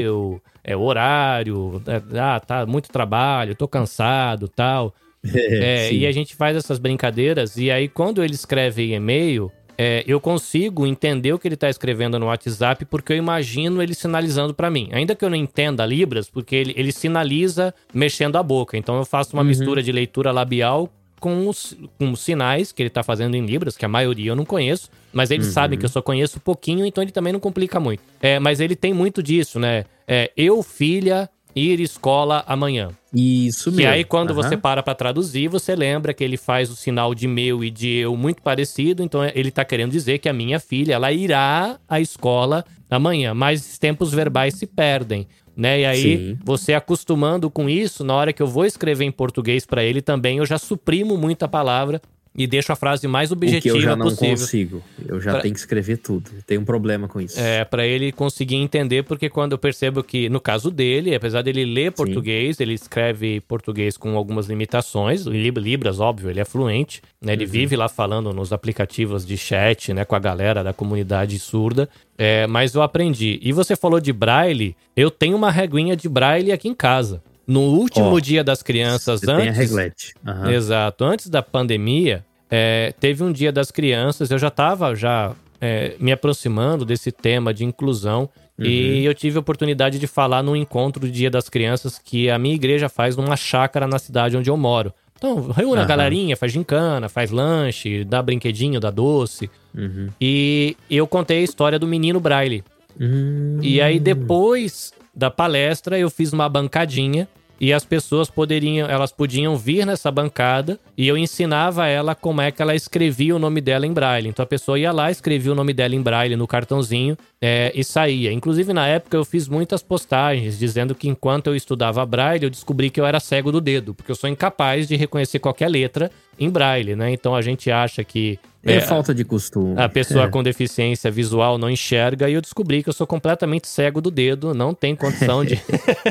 eu, 0.00 0.40
é 0.64 0.76
horário, 0.76 1.82
é, 1.86 2.18
ah, 2.18 2.40
tá 2.40 2.66
muito 2.66 2.90
trabalho, 2.90 3.54
tô 3.54 3.68
cansado 3.68 4.48
tal. 4.48 4.94
É, 5.24 5.86
é, 5.86 5.92
e 5.92 6.04
a 6.04 6.10
gente 6.10 6.34
faz 6.34 6.56
essas 6.56 6.80
brincadeiras, 6.80 7.56
e 7.56 7.70
aí 7.70 7.86
quando 7.86 8.24
ele 8.24 8.34
escreve 8.34 8.92
e-mail, 8.92 9.52
é, 9.78 10.04
eu 10.06 10.20
consigo 10.20 10.86
entender 10.86 11.32
o 11.32 11.38
que 11.38 11.48
ele 11.48 11.54
está 11.54 11.70
escrevendo 11.70 12.18
no 12.18 12.26
WhatsApp 12.26 12.84
porque 12.84 13.12
eu 13.12 13.16
imagino 13.16 13.82
ele 13.82 13.94
sinalizando 13.94 14.52
para 14.52 14.70
mim. 14.70 14.88
Ainda 14.92 15.14
que 15.14 15.24
eu 15.24 15.30
não 15.30 15.36
entenda 15.36 15.86
Libras, 15.86 16.28
porque 16.28 16.54
ele, 16.56 16.74
ele 16.76 16.92
sinaliza 16.92 17.74
mexendo 17.92 18.36
a 18.36 18.42
boca. 18.42 18.76
Então 18.76 18.96
eu 18.96 19.04
faço 19.04 19.34
uma 19.34 19.42
uhum. 19.42 19.48
mistura 19.48 19.82
de 19.82 19.92
leitura 19.92 20.30
labial 20.30 20.90
com 21.18 21.48
os, 21.48 21.76
com 21.98 22.10
os 22.10 22.20
sinais 22.20 22.72
que 22.72 22.82
ele 22.82 22.88
está 22.88 23.02
fazendo 23.04 23.36
em 23.36 23.46
Libras, 23.46 23.76
que 23.76 23.84
a 23.84 23.88
maioria 23.88 24.32
eu 24.32 24.36
não 24.36 24.44
conheço, 24.44 24.90
mas 25.12 25.30
eles 25.30 25.46
uhum. 25.46 25.52
sabem 25.52 25.78
que 25.78 25.84
eu 25.84 25.88
só 25.88 26.02
conheço 26.02 26.40
pouquinho, 26.40 26.84
então 26.84 27.02
ele 27.02 27.12
também 27.12 27.32
não 27.32 27.38
complica 27.38 27.78
muito. 27.78 28.02
É, 28.20 28.40
mas 28.40 28.58
ele 28.58 28.74
tem 28.74 28.92
muito 28.92 29.22
disso, 29.22 29.60
né? 29.60 29.84
É, 30.14 30.30
eu, 30.36 30.62
filha, 30.62 31.26
ir 31.56 31.80
escola 31.80 32.44
amanhã. 32.46 32.90
Isso 33.14 33.70
mesmo. 33.70 33.80
E 33.80 33.86
aí, 33.86 34.04
quando 34.04 34.30
uhum. 34.30 34.36
você 34.36 34.58
para 34.58 34.82
para 34.82 34.94
traduzir, 34.94 35.48
você 35.48 35.74
lembra 35.74 36.12
que 36.12 36.22
ele 36.22 36.36
faz 36.36 36.70
o 36.70 36.76
sinal 36.76 37.14
de 37.14 37.26
meu 37.26 37.64
e 37.64 37.70
de 37.70 37.88
eu 37.96 38.14
muito 38.14 38.42
parecido. 38.42 39.02
Então, 39.02 39.24
ele 39.24 39.50
tá 39.50 39.64
querendo 39.64 39.90
dizer 39.90 40.18
que 40.18 40.28
a 40.28 40.32
minha 40.34 40.60
filha, 40.60 40.92
ela 40.92 41.10
irá 41.10 41.78
à 41.88 41.98
escola 41.98 42.62
amanhã. 42.90 43.32
Mas 43.32 43.66
os 43.66 43.78
tempos 43.78 44.12
verbais 44.12 44.52
se 44.52 44.66
perdem. 44.66 45.26
Né? 45.56 45.80
E 45.80 45.84
aí, 45.86 46.02
Sim. 46.02 46.38
você 46.44 46.74
acostumando 46.74 47.50
com 47.50 47.66
isso, 47.66 48.04
na 48.04 48.14
hora 48.14 48.34
que 48.34 48.42
eu 48.42 48.46
vou 48.46 48.66
escrever 48.66 49.06
em 49.06 49.10
português 49.10 49.64
para 49.64 49.82
ele 49.82 50.02
também, 50.02 50.36
eu 50.36 50.44
já 50.46 50.58
suprimo 50.58 51.16
muito 51.16 51.42
a 51.42 51.48
palavra 51.48 52.02
e 52.34 52.46
deixo 52.46 52.72
a 52.72 52.76
frase 52.76 53.06
mais 53.06 53.30
objetiva 53.30 53.60
possível. 53.60 53.72
que 53.72 53.78
eu 53.78 53.90
já 53.90 53.96
não 53.96 54.06
possível. 54.06 54.36
consigo. 54.36 54.82
Eu 55.06 55.20
já 55.20 55.32
pra... 55.32 55.40
tenho 55.42 55.54
que 55.54 55.60
escrever 55.60 55.98
tudo. 55.98 56.30
Tenho 56.46 56.62
um 56.62 56.64
problema 56.64 57.06
com 57.06 57.20
isso. 57.20 57.38
É, 57.38 57.64
para 57.64 57.86
ele 57.86 58.10
conseguir 58.10 58.56
entender, 58.56 59.02
porque 59.02 59.28
quando 59.28 59.52
eu 59.52 59.58
percebo 59.58 60.02
que, 60.02 60.28
no 60.28 60.40
caso 60.40 60.70
dele, 60.70 61.14
apesar 61.14 61.42
dele 61.42 61.64
ler 61.64 61.92
português, 61.92 62.56
Sim. 62.56 62.62
ele 62.62 62.74
escreve 62.74 63.40
português 63.42 63.96
com 63.96 64.16
algumas 64.16 64.46
limitações, 64.46 65.26
Libras, 65.26 66.00
óbvio, 66.00 66.30
ele 66.30 66.40
é 66.40 66.44
fluente, 66.44 67.02
né? 67.20 67.34
Ele 67.34 67.44
uhum. 67.44 67.50
vive 67.50 67.76
lá 67.76 67.88
falando 67.88 68.32
nos 68.32 68.52
aplicativos 68.52 69.26
de 69.26 69.36
chat, 69.36 69.92
né, 69.92 70.04
com 70.04 70.16
a 70.16 70.18
galera 70.18 70.64
da 70.64 70.72
comunidade 70.72 71.38
surda. 71.38 71.88
É, 72.16 72.46
mas 72.46 72.74
eu 72.74 72.82
aprendi. 72.82 73.38
E 73.42 73.52
você 73.52 73.76
falou 73.76 74.00
de 74.00 74.12
braille, 74.12 74.76
eu 74.96 75.10
tenho 75.10 75.36
uma 75.36 75.50
reguinha 75.50 75.96
de 75.96 76.08
braille 76.08 76.52
aqui 76.52 76.68
em 76.68 76.74
casa. 76.74 77.22
No 77.46 77.60
último 77.60 78.12
oh, 78.12 78.20
dia 78.20 78.44
das 78.44 78.62
crianças, 78.62 79.22
antes. 79.24 79.44
Tem 79.44 79.48
a 79.48 79.52
reglete. 79.52 80.14
Uhum. 80.26 80.50
Exato. 80.50 81.04
Antes 81.04 81.28
da 81.28 81.42
pandemia, 81.42 82.24
é, 82.54 82.92
teve 83.00 83.24
um 83.24 83.32
dia 83.32 83.50
das 83.50 83.70
crianças, 83.70 84.30
eu 84.30 84.38
já 84.38 84.48
estava 84.48 84.94
já 84.94 85.32
é, 85.58 85.96
me 85.98 86.12
aproximando 86.12 86.84
desse 86.84 87.10
tema 87.10 87.54
de 87.54 87.64
inclusão. 87.64 88.28
Uhum. 88.58 88.66
E 88.66 89.06
eu 89.06 89.14
tive 89.14 89.38
a 89.38 89.40
oportunidade 89.40 89.98
de 89.98 90.06
falar 90.06 90.42
num 90.42 90.54
encontro 90.54 91.00
do 91.00 91.10
Dia 91.10 91.30
das 91.30 91.48
Crianças 91.48 91.98
que 91.98 92.28
a 92.28 92.38
minha 92.38 92.54
igreja 92.54 92.90
faz 92.90 93.16
numa 93.16 93.36
chácara 93.36 93.86
na 93.86 93.98
cidade 93.98 94.36
onde 94.36 94.50
eu 94.50 94.56
moro. 94.58 94.92
Então, 95.16 95.50
reúne 95.50 95.76
uhum. 95.76 95.82
a 95.82 95.86
galerinha, 95.86 96.36
faz 96.36 96.52
gincana, 96.52 97.08
faz 97.08 97.30
lanche, 97.30 98.04
dá 98.04 98.20
brinquedinho, 98.20 98.78
dá 98.78 98.90
doce. 98.90 99.48
Uhum. 99.74 100.08
E 100.20 100.76
eu 100.90 101.06
contei 101.06 101.38
a 101.38 101.44
história 101.44 101.78
do 101.78 101.86
menino 101.86 102.20
Braille. 102.20 102.62
Hum. 103.00 103.60
E 103.62 103.80
aí, 103.80 103.98
depois 103.98 104.92
da 105.14 105.30
palestra, 105.30 105.98
eu 105.98 106.10
fiz 106.10 106.34
uma 106.34 106.50
bancadinha 106.50 107.26
e 107.62 107.72
as 107.72 107.84
pessoas 107.84 108.28
poderiam, 108.28 108.88
elas 108.88 109.12
podiam 109.12 109.56
vir 109.56 109.86
nessa 109.86 110.10
bancada 110.10 110.80
e 110.98 111.06
eu 111.06 111.16
ensinava 111.16 111.86
ela 111.86 112.12
como 112.12 112.40
é 112.40 112.50
que 112.50 112.60
ela 112.60 112.74
escrevia 112.74 113.36
o 113.36 113.38
nome 113.38 113.60
dela 113.60 113.86
em 113.86 113.92
braille. 113.92 114.28
Então 114.28 114.42
a 114.42 114.46
pessoa 114.46 114.76
ia 114.76 114.90
lá, 114.90 115.12
escrevia 115.12 115.52
o 115.52 115.54
nome 115.54 115.72
dela 115.72 115.94
em 115.94 116.02
braille 116.02 116.34
no 116.34 116.48
cartãozinho 116.48 117.16
é, 117.40 117.70
e 117.72 117.84
saía. 117.84 118.32
Inclusive 118.32 118.72
na 118.72 118.88
época 118.88 119.16
eu 119.16 119.24
fiz 119.24 119.46
muitas 119.46 119.80
postagens 119.80 120.58
dizendo 120.58 120.92
que 120.92 121.08
enquanto 121.08 121.46
eu 121.46 121.54
estudava 121.54 122.04
braille 122.04 122.42
eu 122.42 122.50
descobri 122.50 122.90
que 122.90 123.00
eu 123.00 123.06
era 123.06 123.20
cego 123.20 123.52
do 123.52 123.60
dedo, 123.60 123.94
porque 123.94 124.10
eu 124.10 124.16
sou 124.16 124.28
incapaz 124.28 124.88
de 124.88 124.96
reconhecer 124.96 125.38
qualquer 125.38 125.68
letra 125.68 126.10
em 126.40 126.50
braille, 126.50 126.96
né? 126.96 127.12
Então 127.12 127.32
a 127.32 127.42
gente 127.42 127.70
acha 127.70 128.02
que 128.02 128.40
é, 128.64 128.74
é, 128.74 128.80
falta 128.80 129.14
de 129.14 129.24
costume. 129.24 129.74
A 129.76 129.88
pessoa 129.88 130.24
é. 130.24 130.28
com 130.28 130.42
deficiência 130.42 131.10
visual 131.10 131.58
não 131.58 131.68
enxerga 131.68 132.28
e 132.28 132.34
eu 132.34 132.40
descobri 132.40 132.82
que 132.82 132.88
eu 132.88 132.92
sou 132.92 133.06
completamente 133.06 133.66
cego 133.66 134.00
do 134.00 134.10
dedo, 134.10 134.54
não 134.54 134.72
tem 134.72 134.94
condição 134.94 135.44
de, 135.44 135.60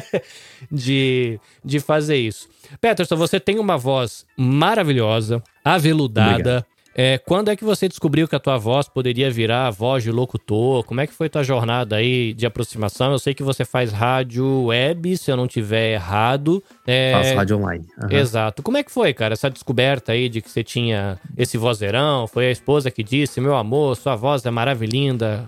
de, 0.71 1.39
de 1.63 1.79
fazer 1.79 2.17
isso. 2.17 2.49
Peterson, 2.79 3.15
você 3.15 3.39
tem 3.39 3.57
uma 3.57 3.77
voz 3.77 4.25
maravilhosa, 4.35 5.41
aveludada. 5.63 6.31
Obrigado. 6.35 6.65
É, 6.95 7.17
quando 7.17 7.49
é 7.49 7.55
que 7.55 7.63
você 7.63 7.87
descobriu 7.87 8.27
que 8.27 8.35
a 8.35 8.39
tua 8.39 8.57
voz 8.57 8.87
poderia 8.87 9.31
virar 9.31 9.67
a 9.67 9.71
voz 9.71 10.03
de 10.03 10.11
locutor? 10.11 10.83
Como 10.83 10.99
é 10.99 11.07
que 11.07 11.13
foi 11.13 11.29
tua 11.29 11.43
jornada 11.43 11.95
aí 11.95 12.33
de 12.33 12.45
aproximação? 12.45 13.11
Eu 13.11 13.19
sei 13.19 13.33
que 13.33 13.43
você 13.43 13.63
faz 13.63 13.91
rádio 13.91 14.65
web, 14.65 15.15
se 15.17 15.31
eu 15.31 15.37
não 15.37 15.47
tiver 15.47 15.93
errado. 15.93 16.61
É... 16.85 17.13
Faço 17.13 17.35
rádio 17.35 17.57
online. 17.57 17.85
Uhum. 18.01 18.17
Exato. 18.17 18.61
Como 18.61 18.77
é 18.77 18.83
que 18.83 18.91
foi, 18.91 19.13
cara, 19.13 19.33
essa 19.33 19.49
descoberta 19.49 20.11
aí 20.11 20.27
de 20.27 20.41
que 20.41 20.49
você 20.49 20.63
tinha 20.63 21.17
esse 21.37 21.57
vozeirão? 21.57 22.27
Foi 22.27 22.47
a 22.47 22.51
esposa 22.51 22.91
que 22.91 23.03
disse, 23.03 23.39
meu 23.39 23.55
amor, 23.55 23.95
sua 23.95 24.15
voz 24.15 24.45
é 24.45 24.51
maravilhosa, 24.51 24.81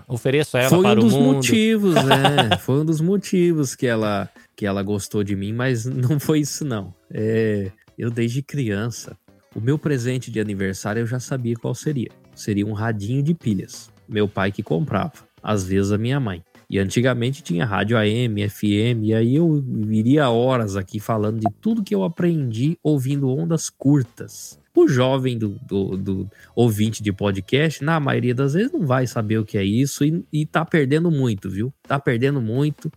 ofereça 0.08 0.58
ela 0.58 0.70
foi 0.70 0.82
para 0.82 1.00
um 1.00 1.06
o 1.06 1.10
mundo. 1.10 1.12
Foi 1.12 1.20
um 1.20 1.26
dos 1.26 1.34
motivos, 1.34 1.94
né? 2.04 2.56
foi 2.60 2.76
um 2.76 2.84
dos 2.84 3.00
motivos 3.00 3.74
que 3.74 3.86
ela, 3.86 4.28
que 4.56 4.64
ela 4.64 4.82
gostou 4.82 5.22
de 5.22 5.36
mim, 5.36 5.52
mas 5.52 5.84
não 5.86 6.18
foi 6.18 6.40
isso 6.40 6.64
não. 6.64 6.94
É, 7.12 7.70
eu 7.98 8.10
desde 8.10 8.42
criança 8.42 9.16
o 9.54 9.60
meu 9.60 9.78
presente 9.78 10.30
de 10.30 10.40
aniversário 10.40 11.00
eu 11.00 11.06
já 11.06 11.20
sabia 11.20 11.56
qual 11.56 11.74
seria. 11.74 12.10
Seria 12.34 12.66
um 12.66 12.72
radinho 12.72 13.22
de 13.22 13.34
pilhas. 13.34 13.90
Meu 14.08 14.28
pai 14.28 14.50
que 14.50 14.62
comprava, 14.62 15.12
às 15.42 15.64
vezes 15.64 15.92
a 15.92 15.98
minha 15.98 16.18
mãe. 16.18 16.42
E 16.68 16.78
antigamente 16.78 17.42
tinha 17.42 17.64
rádio 17.64 17.96
AM, 17.96 18.48
FM, 18.48 19.04
e 19.04 19.14
aí 19.14 19.36
eu 19.36 19.62
viria 19.66 20.28
horas 20.28 20.76
aqui 20.76 20.98
falando 20.98 21.38
de 21.38 21.46
tudo 21.60 21.84
que 21.84 21.94
eu 21.94 22.02
aprendi 22.02 22.76
ouvindo 22.82 23.28
ondas 23.28 23.70
curtas. 23.70 24.58
O 24.74 24.88
jovem 24.88 25.38
do, 25.38 25.50
do, 25.68 25.96
do, 25.96 26.30
ouvinte 26.56 27.00
de 27.00 27.12
podcast, 27.12 27.84
na 27.84 28.00
maioria 28.00 28.34
das 28.34 28.54
vezes, 28.54 28.72
não 28.72 28.84
vai 28.84 29.06
saber 29.06 29.38
o 29.38 29.44
que 29.44 29.56
é 29.56 29.62
isso 29.62 30.04
e, 30.04 30.24
e 30.32 30.44
tá 30.44 30.64
perdendo 30.64 31.12
muito, 31.12 31.48
viu? 31.48 31.72
Tá 31.86 31.96
perdendo 32.00 32.40
muito, 32.40 32.90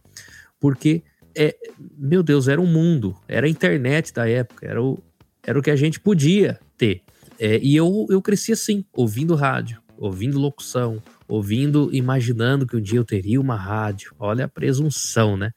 porque, 0.59 1.03
é, 1.37 1.55
meu 1.95 2.23
Deus, 2.23 2.47
era 2.47 2.59
um 2.59 2.65
mundo, 2.65 3.15
era 3.27 3.45
a 3.45 3.49
internet 3.49 4.11
da 4.11 4.27
época, 4.27 4.65
era 4.65 4.81
o, 4.81 4.97
era 5.47 5.57
o 5.57 5.63
que 5.63 5.71
a 5.71 5.75
gente 5.77 5.97
podia 5.97 6.59
ter. 6.77 7.01
É, 7.39 7.57
e 7.59 7.73
eu, 7.73 8.05
eu 8.09 8.21
cresci 8.21 8.51
assim, 8.51 8.83
ouvindo 8.93 9.33
rádio, 9.33 9.81
ouvindo 9.97 10.37
locução, 10.37 11.01
ouvindo, 11.25 11.89
imaginando 11.93 12.67
que 12.67 12.75
um 12.75 12.81
dia 12.81 12.99
eu 12.99 13.05
teria 13.05 13.39
uma 13.39 13.55
rádio. 13.55 14.13
Olha 14.19 14.45
a 14.45 14.49
presunção, 14.49 15.37
né? 15.37 15.51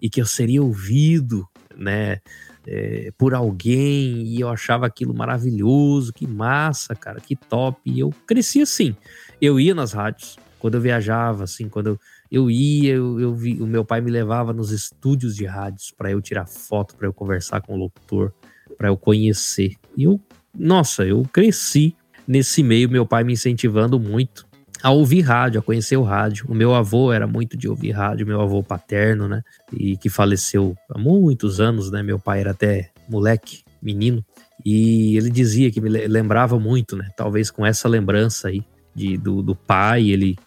E 0.00 0.10
que 0.10 0.20
eu 0.20 0.26
seria 0.26 0.62
ouvido, 0.62 1.48
né? 1.74 2.18
É, 2.66 3.10
por 3.16 3.32
alguém 3.32 4.26
e 4.26 4.38
eu 4.38 4.48
achava 4.50 4.86
aquilo 4.86 5.14
maravilhoso, 5.14 6.12
que 6.12 6.26
massa, 6.26 6.94
cara, 6.94 7.18
que 7.18 7.34
top. 7.34 7.80
E 7.86 7.98
eu 7.98 8.10
cresci 8.26 8.60
assim. 8.60 8.94
Eu 9.40 9.58
ia 9.58 9.74
nas 9.74 9.94
rádios, 9.94 10.38
quando 10.58 10.74
eu 10.74 10.80
viajava, 10.82 11.44
assim, 11.44 11.70
quando 11.70 11.86
eu, 11.86 11.98
eu 12.30 12.50
ia, 12.50 12.92
eu, 12.92 13.18
eu 13.18 13.34
vi, 13.34 13.54
o 13.54 13.66
meu 13.66 13.86
pai 13.86 14.02
me 14.02 14.10
levava 14.10 14.52
nos 14.52 14.70
estúdios 14.70 15.34
de 15.34 15.46
rádios 15.46 15.90
para 15.96 16.10
eu 16.10 16.20
tirar 16.20 16.46
foto, 16.46 16.94
para 16.94 17.06
eu 17.06 17.14
conversar 17.14 17.62
com 17.62 17.74
o 17.74 17.78
locutor 17.78 18.34
para 18.80 18.88
eu 18.88 18.96
conhecer. 18.96 19.74
E 19.94 20.04
eu, 20.04 20.18
nossa, 20.58 21.04
eu 21.04 21.22
cresci 21.30 21.94
nesse 22.26 22.62
meio, 22.62 22.88
meu 22.88 23.04
pai 23.04 23.22
me 23.22 23.34
incentivando 23.34 24.00
muito 24.00 24.48
a 24.82 24.90
ouvir 24.90 25.20
rádio, 25.20 25.60
a 25.60 25.62
conhecer 25.62 25.98
o 25.98 26.02
rádio. 26.02 26.46
O 26.48 26.54
meu 26.54 26.74
avô 26.74 27.12
era 27.12 27.26
muito 27.26 27.58
de 27.58 27.68
ouvir 27.68 27.90
rádio, 27.90 28.26
meu 28.26 28.40
avô 28.40 28.62
paterno, 28.62 29.28
né? 29.28 29.42
E 29.70 29.98
que 29.98 30.08
faleceu 30.08 30.74
há 30.88 30.98
muitos 30.98 31.60
anos, 31.60 31.90
né? 31.90 32.02
Meu 32.02 32.18
pai 32.18 32.40
era 32.40 32.52
até 32.52 32.88
moleque, 33.06 33.62
menino. 33.82 34.24
E 34.64 35.14
ele 35.14 35.28
dizia 35.28 35.70
que 35.70 35.78
me 35.78 35.90
lembrava 35.90 36.58
muito, 36.58 36.96
né? 36.96 37.10
Talvez 37.14 37.50
com 37.50 37.66
essa 37.66 37.86
lembrança 37.86 38.48
aí 38.48 38.64
de, 38.94 39.18
do, 39.18 39.42
do 39.42 39.54
pai, 39.54 40.08
ele 40.08 40.38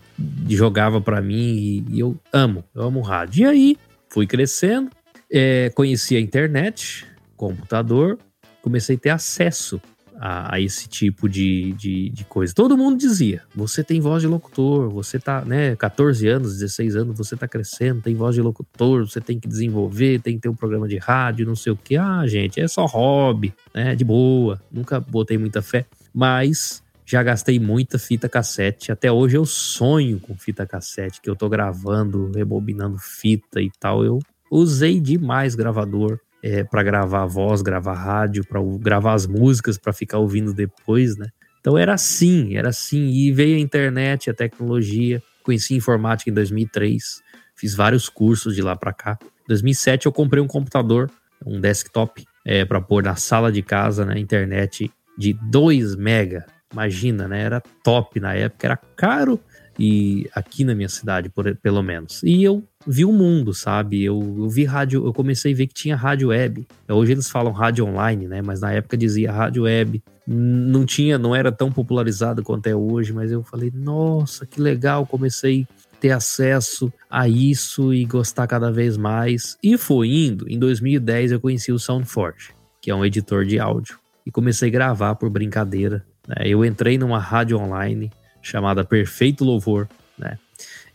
jogava 0.50 1.00
para 1.00 1.22
mim 1.22 1.36
e, 1.36 1.86
e, 1.90 2.00
eu 2.00 2.18
amo, 2.34 2.64
eu 2.74 2.82
amo 2.82 3.00
rádio. 3.02 3.44
E 3.44 3.46
aí 3.46 3.78
fui 4.10 4.26
crescendo, 4.26 4.90
é, 5.32 5.72
conheci 5.76 6.16
a 6.16 6.20
internet, 6.20 7.06
computador, 7.50 8.18
comecei 8.62 8.96
a 8.96 9.00
ter 9.00 9.10
acesso 9.10 9.82
a, 10.20 10.56
a 10.56 10.60
esse 10.62 10.88
tipo 10.88 11.28
de, 11.28 11.74
de, 11.74 12.10
de, 12.10 12.24
coisa. 12.24 12.54
Todo 12.54 12.78
mundo 12.78 12.98
dizia: 12.98 13.42
você 13.54 13.84
tem 13.84 14.00
voz 14.00 14.22
de 14.22 14.28
locutor, 14.28 14.90
você 14.90 15.20
tá, 15.20 15.44
né, 15.44 15.76
14 15.76 16.28
anos, 16.28 16.54
16 16.54 16.96
anos, 16.96 17.18
você 17.18 17.36
tá 17.36 17.48
crescendo, 17.48 18.02
tem 18.02 18.16
voz 18.16 18.36
de 18.36 18.42
locutor, 18.42 19.08
você 19.08 19.20
tem 19.20 19.40
que 19.40 19.48
desenvolver, 19.48 20.22
tem 20.22 20.36
que 20.36 20.42
ter 20.42 20.50
um 20.50 20.56
programa 20.56 20.88
de 20.88 20.98
rádio, 20.98 21.46
não 21.46 21.56
sei 21.56 21.74
o 21.74 21.76
que. 21.76 21.98
Ah, 21.98 22.26
gente, 22.26 22.60
é 22.60 22.68
só 22.68 22.86
hobby, 22.86 23.54
né, 23.74 23.96
de 23.96 24.06
boa. 24.06 24.62
Nunca 24.72 25.00
botei 25.00 25.38
muita 25.38 25.62
fé, 25.62 25.86
mas 26.14 26.82
já 27.06 27.22
gastei 27.22 27.60
muita 27.60 28.00
fita 28.00 28.30
cassete. 28.30 28.92
Até 28.92 29.12
hoje 29.12 29.36
eu 29.36 29.46
sonho 29.46 30.20
com 30.20 30.38
fita 30.38 30.66
cassete, 30.66 31.20
que 31.20 31.30
eu 31.30 31.36
tô 31.36 31.50
gravando, 31.50 32.32
rebobinando 32.34 32.98
fita 32.98 33.62
e 33.62 33.70
tal. 33.78 34.06
Eu 34.06 34.20
usei 34.50 35.00
demais 35.02 35.54
gravador 35.54 36.20
é, 36.44 36.62
para 36.62 36.84
gravar 36.84 37.26
voz, 37.26 37.62
gravar 37.62 37.94
rádio, 37.94 38.46
para 38.46 38.60
gravar 38.80 39.14
as 39.14 39.26
músicas 39.26 39.78
para 39.78 39.94
ficar 39.94 40.18
ouvindo 40.18 40.54
depois, 40.54 41.16
né? 41.16 41.28
Então 41.62 41.78
era 41.78 41.94
assim, 41.94 42.58
era 42.58 42.68
assim. 42.68 43.08
E 43.08 43.32
veio 43.32 43.56
a 43.56 43.60
internet, 43.60 44.30
a 44.30 44.34
tecnologia. 44.34 45.24
Conheci 45.42 45.74
informática 45.74 46.30
em 46.30 46.34
2003, 46.34 47.22
fiz 47.56 47.74
vários 47.74 48.10
cursos 48.10 48.56
de 48.56 48.62
lá 48.62 48.76
para 48.76 48.92
cá. 48.92 49.18
Em 49.22 49.48
2007 49.48 50.06
eu 50.06 50.12
comprei 50.12 50.44
um 50.44 50.48
computador, 50.48 51.10
um 51.46 51.60
desktop, 51.60 52.26
é, 52.46 52.66
para 52.66 52.82
pôr 52.82 53.04
na 53.04 53.16
sala 53.16 53.52
de 53.52 53.62
casa, 53.62 54.06
na 54.06 54.14
né? 54.14 54.20
internet 54.20 54.92
de 55.18 55.34
2 55.34 55.96
mega. 55.96 56.46
Imagina, 56.72 57.28
né? 57.28 57.42
Era 57.42 57.62
top 57.84 58.20
na 58.20 58.34
época, 58.34 58.68
era 58.68 58.78
caro 58.78 59.40
e 59.78 60.30
aqui 60.34 60.64
na 60.64 60.76
minha 60.76 60.90
cidade, 60.90 61.30
por, 61.30 61.56
pelo 61.58 61.82
menos. 61.82 62.22
E 62.24 62.44
eu 62.44 62.64
vi 62.86 63.06
o 63.06 63.12
mundo, 63.12 63.54
sabe? 63.54 64.04
Eu, 64.04 64.20
eu, 64.38 64.50
vi 64.50 64.66
rádio, 64.66 65.06
eu 65.06 65.14
comecei 65.14 65.54
a 65.54 65.56
ver 65.56 65.68
que 65.68 65.74
tinha 65.74 65.96
rádio 65.96 66.30
web. 66.30 66.68
Hoje 66.90 67.12
eles 67.12 67.30
falam 67.30 67.52
rádio 67.52 67.86
online, 67.86 68.28
né? 68.28 68.42
Mas 68.42 68.62
na 68.62 68.72
época 68.72 68.98
dizia 68.98 69.32
rádio 69.32 69.64
web. 69.64 70.04
Não 70.28 70.86
tinha, 70.86 71.18
não 71.18 71.36
era 71.36 71.52
tão 71.52 71.72
popularizado 71.72 72.44
quanto 72.44 72.68
é 72.68 72.76
hoje, 72.76 73.12
mas 73.12 73.32
eu 73.32 73.44
falei, 73.44 73.72
nossa, 73.74 74.46
que 74.46 74.62
legal, 74.62 75.06
comecei 75.06 75.68
a 75.94 75.98
ter 76.00 76.12
acesso 76.12 76.92
a 77.10 77.28
isso 77.28 77.94
e 77.94 78.06
gostar 78.06 78.48
cada 78.48 78.72
vez 78.72 78.96
mais. 78.96 79.58
E 79.62 79.78
foi 79.78 80.10
indo. 80.10 80.48
Em 80.48 80.60
2010 80.60 81.34
eu 81.34 81.42
conheci 81.42 81.72
o 81.72 81.80
SoundForge, 81.80 82.52
que 82.82 82.92
é 82.92 82.96
um 82.96 83.04
editor 83.04 83.46
de 83.46 83.60
áudio, 83.60 84.00
e 84.26 84.32
comecei 84.32 84.70
a 84.70 84.72
gravar 84.72 85.16
por 85.16 85.30
brincadeira. 85.30 86.06
Né? 86.28 86.36
Eu 86.46 86.64
entrei 86.64 86.98
numa 86.98 87.20
rádio 87.20 87.58
online 87.58 88.10
chamada 88.44 88.84
Perfeito 88.84 89.44
Louvor, 89.44 89.88
né? 90.18 90.38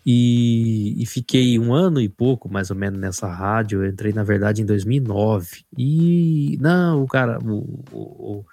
E, 0.06 0.94
e, 1.02 1.04
fiquei 1.04 1.58
um 1.58 1.72
ano 1.74 2.00
e 2.00 2.08
pouco, 2.08 2.50
mais 2.50 2.70
ou 2.70 2.76
menos, 2.76 2.98
nessa 2.98 3.26
rádio. 3.26 3.84
Eu 3.84 3.90
entrei, 3.90 4.12
na 4.12 4.22
verdade, 4.22 4.62
em 4.62 4.64
2009. 4.64 5.64
E, 5.76 6.56
não, 6.60 7.02
o 7.02 7.06
cara, 7.06 7.38
o, 7.40 7.84
o, 7.92 8.44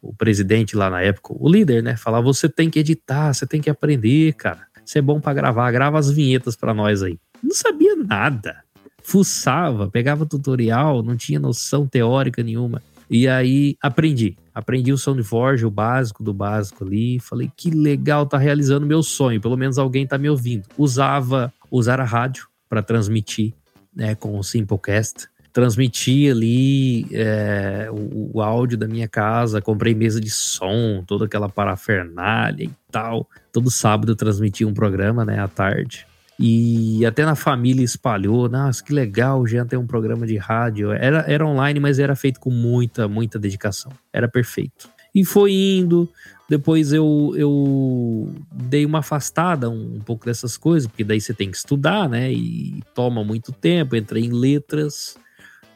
o 0.00 0.14
presidente 0.14 0.74
lá 0.74 0.88
na 0.88 1.02
época, 1.02 1.34
o 1.38 1.48
líder, 1.50 1.82
né? 1.82 1.96
Falava: 1.96 2.24
você 2.24 2.48
tem 2.48 2.70
que 2.70 2.78
editar, 2.78 3.32
você 3.34 3.46
tem 3.46 3.60
que 3.60 3.68
aprender, 3.68 4.32
cara. 4.34 4.66
Você 4.84 5.00
é 5.00 5.02
bom 5.02 5.20
para 5.20 5.34
gravar, 5.34 5.70
grava 5.70 5.98
as 5.98 6.10
vinhetas 6.10 6.56
para 6.56 6.72
nós 6.72 7.02
aí. 7.02 7.18
Não 7.42 7.54
sabia 7.54 7.94
nada. 7.94 8.62
Fuçava, 9.02 9.90
pegava 9.90 10.24
tutorial, 10.24 11.02
não 11.02 11.16
tinha 11.16 11.38
noção 11.38 11.86
teórica 11.86 12.42
nenhuma. 12.42 12.82
E 13.10 13.28
aí 13.28 13.76
aprendi. 13.82 14.36
Aprendi 14.54 14.92
o 14.92 14.98
SoundForge, 14.98 15.64
o 15.64 15.70
básico 15.70 16.22
do 16.22 16.32
básico 16.32 16.84
ali. 16.84 17.18
Falei, 17.18 17.50
que 17.56 17.70
legal, 17.70 18.26
tá 18.26 18.36
realizando 18.36 18.86
meu 18.86 19.02
sonho. 19.02 19.40
Pelo 19.40 19.56
menos 19.56 19.78
alguém 19.78 20.06
tá 20.06 20.18
me 20.18 20.28
ouvindo. 20.28 20.64
Usava, 20.76 21.52
usar 21.70 22.00
a 22.00 22.04
rádio 22.04 22.46
para 22.68 22.82
transmitir 22.82 23.54
né, 23.94 24.14
com 24.14 24.38
o 24.38 24.42
Simplecast. 24.42 25.28
Transmiti 25.52 26.30
ali 26.30 27.06
é, 27.12 27.88
o, 27.90 28.38
o, 28.38 28.42
áudio 28.42 28.78
da 28.78 28.88
minha 28.88 29.06
casa, 29.06 29.60
comprei 29.60 29.94
mesa 29.94 30.18
de 30.18 30.30
som, 30.30 31.04
toda 31.06 31.26
aquela 31.26 31.48
parafernália 31.48 32.64
e 32.64 32.70
tal. 32.90 33.28
Todo 33.52 33.70
sábado 33.70 34.12
eu 34.12 34.16
transmitia 34.16 34.66
um 34.66 34.72
programa, 34.72 35.26
né, 35.26 35.38
à 35.38 35.48
tarde. 35.48 36.06
E 36.44 37.06
até 37.06 37.24
na 37.24 37.36
família 37.36 37.84
espalhou, 37.84 38.48
nossa, 38.48 38.82
que 38.82 38.92
legal, 38.92 39.40
o 39.40 39.46
Jean 39.46 39.64
tem 39.64 39.78
um 39.78 39.86
programa 39.86 40.26
de 40.26 40.36
rádio. 40.36 40.90
Era, 40.90 41.24
era 41.28 41.46
online, 41.46 41.78
mas 41.78 42.00
era 42.00 42.16
feito 42.16 42.40
com 42.40 42.50
muita, 42.50 43.06
muita 43.06 43.38
dedicação. 43.38 43.92
Era 44.12 44.26
perfeito. 44.26 44.90
E 45.14 45.24
foi 45.24 45.52
indo, 45.52 46.08
depois 46.48 46.92
eu, 46.92 47.32
eu 47.36 48.34
dei 48.50 48.84
uma 48.84 48.98
afastada 48.98 49.70
um, 49.70 49.94
um 49.94 50.00
pouco 50.00 50.26
dessas 50.26 50.56
coisas, 50.56 50.88
porque 50.88 51.04
daí 51.04 51.20
você 51.20 51.32
tem 51.32 51.48
que 51.48 51.56
estudar, 51.56 52.08
né? 52.08 52.32
E 52.32 52.82
toma 52.92 53.22
muito 53.22 53.52
tempo. 53.52 53.94
Entrei 53.94 54.24
em 54.24 54.32
letras, 54.32 55.16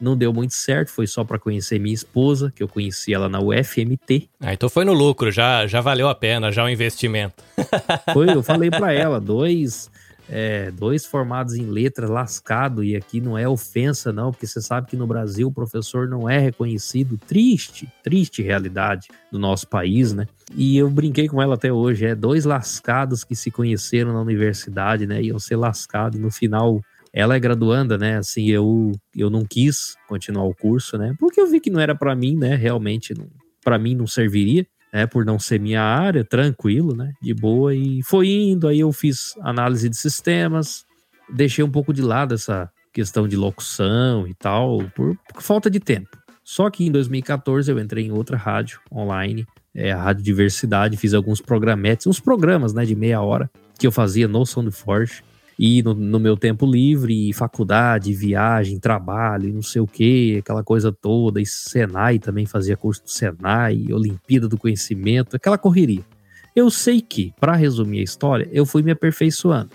não 0.01 0.17
deu 0.17 0.33
muito 0.33 0.53
certo, 0.53 0.89
foi 0.89 1.07
só 1.07 1.23
para 1.23 1.39
conhecer 1.39 1.79
minha 1.79 1.95
esposa, 1.95 2.51
que 2.53 2.61
eu 2.61 2.67
conheci 2.67 3.13
ela 3.13 3.29
na 3.29 3.39
UFMT. 3.39 4.29
Ah, 4.41 4.51
então 4.51 4.67
foi 4.67 4.83
no 4.83 4.91
lucro, 4.91 5.31
já, 5.31 5.65
já 5.65 5.79
valeu 5.79 6.09
a 6.09 6.15
pena, 6.15 6.51
já 6.51 6.65
o 6.65 6.69
investimento. 6.69 7.41
Foi, 8.11 8.29
eu 8.29 8.43
falei 8.43 8.69
para 8.69 8.91
ela, 8.91 9.17
dois 9.21 9.89
é, 10.29 10.71
dois 10.71 11.05
formados 11.05 11.55
em 11.55 11.65
letras 11.65 12.09
lascado, 12.09 12.83
e 12.83 12.95
aqui 12.95 13.21
não 13.21 13.37
é 13.37 13.47
ofensa, 13.47 14.11
não, 14.11 14.31
porque 14.31 14.45
você 14.45 14.61
sabe 14.61 14.87
que 14.87 14.97
no 14.97 15.07
Brasil 15.07 15.47
o 15.47 15.51
professor 15.51 16.07
não 16.07 16.29
é 16.29 16.37
reconhecido. 16.37 17.17
Triste, 17.17 17.87
triste 18.03 18.41
realidade 18.41 19.07
do 19.31 19.39
nosso 19.39 19.67
país, 19.67 20.13
né? 20.13 20.27
E 20.55 20.77
eu 20.77 20.89
brinquei 20.89 21.27
com 21.27 21.41
ela 21.41 21.55
até 21.55 21.71
hoje, 21.71 22.05
é 22.05 22.15
dois 22.15 22.45
lascados 22.45 23.23
que 23.23 23.35
se 23.35 23.51
conheceram 23.51 24.13
na 24.13 24.21
universidade, 24.21 25.07
né? 25.07 25.21
Iam 25.21 25.39
ser 25.39 25.55
lascados. 25.55 26.19
No 26.19 26.31
final, 26.31 26.81
ela 27.13 27.35
é 27.35 27.39
graduanda, 27.39 27.97
né? 27.97 28.17
Assim, 28.17 28.47
eu, 28.47 28.91
eu 29.15 29.29
não 29.29 29.45
quis 29.45 29.95
continuar 30.07 30.45
o 30.45 30.55
curso, 30.55 30.97
né? 30.97 31.15
Porque 31.19 31.39
eu 31.39 31.47
vi 31.47 31.59
que 31.59 31.69
não 31.69 31.79
era 31.79 31.95
para 31.95 32.15
mim, 32.15 32.35
né? 32.35 32.55
Realmente, 32.55 33.13
para 33.63 33.77
mim 33.77 33.95
não 33.95 34.07
serviria 34.07 34.65
né, 34.93 35.05
por 35.05 35.25
não 35.25 35.37
ser 35.37 35.59
minha 35.59 35.81
área, 35.81 36.23
tranquilo, 36.23 36.95
né, 36.95 37.13
de 37.21 37.33
boa, 37.33 37.73
e 37.75 38.01
foi 38.03 38.27
indo, 38.27 38.67
aí 38.67 38.79
eu 38.79 38.91
fiz 38.91 39.33
análise 39.41 39.89
de 39.89 39.97
sistemas, 39.97 40.85
deixei 41.33 41.63
um 41.63 41.71
pouco 41.71 41.93
de 41.93 42.01
lado 42.01 42.33
essa 42.33 42.69
questão 42.93 43.27
de 43.27 43.35
locução 43.35 44.27
e 44.27 44.33
tal, 44.33 44.79
por, 44.95 45.17
falta 45.39 45.69
de 45.69 45.79
tempo. 45.79 46.17
Só 46.43 46.69
que 46.69 46.85
em 46.85 46.91
2014 46.91 47.69
eu 47.69 47.77
entrei 47.77 48.05
em 48.05 48.11
outra 48.11 48.37
rádio 48.37 48.79
online, 48.91 49.45
é, 49.75 49.91
a 49.91 50.01
Rádio 50.01 50.23
Diversidade, 50.23 50.97
fiz 50.97 51.13
alguns 51.13 51.41
programetes, 51.41 52.07
uns 52.07 52.19
programas, 52.19 52.73
né, 52.73 52.85
de 52.85 52.95
meia 52.95 53.21
hora, 53.21 53.49
que 53.77 53.85
eu 53.85 53.91
fazia 53.91 54.27
no 54.27 54.45
Soundforge, 54.45 55.21
e 55.57 55.81
no, 55.81 55.93
no, 55.93 56.19
meu 56.19 56.37
tempo 56.37 56.65
livre, 56.65 57.33
faculdade, 57.33 58.13
viagem, 58.13 58.79
trabalho, 58.79 59.51
não 59.51 59.63
sei 59.63 59.81
o 59.81 59.87
que, 59.87 60.37
aquela 60.37 60.63
coisa 60.63 60.91
toda, 60.91 61.41
e 61.41 61.45
Senai 61.45 62.19
também 62.19 62.45
fazia 62.45 62.77
curso 62.77 63.03
do 63.03 63.09
Senai, 63.09 63.85
Olimpíada 63.91 64.47
do 64.47 64.57
Conhecimento, 64.57 65.35
aquela 65.35 65.57
correria. 65.57 66.05
Eu 66.55 66.69
sei 66.69 67.01
que, 67.01 67.33
para 67.39 67.55
resumir 67.55 67.99
a 67.99 68.03
história, 68.03 68.47
eu 68.51 68.65
fui 68.65 68.83
me 68.83 68.91
aperfeiçoando. 68.91 69.71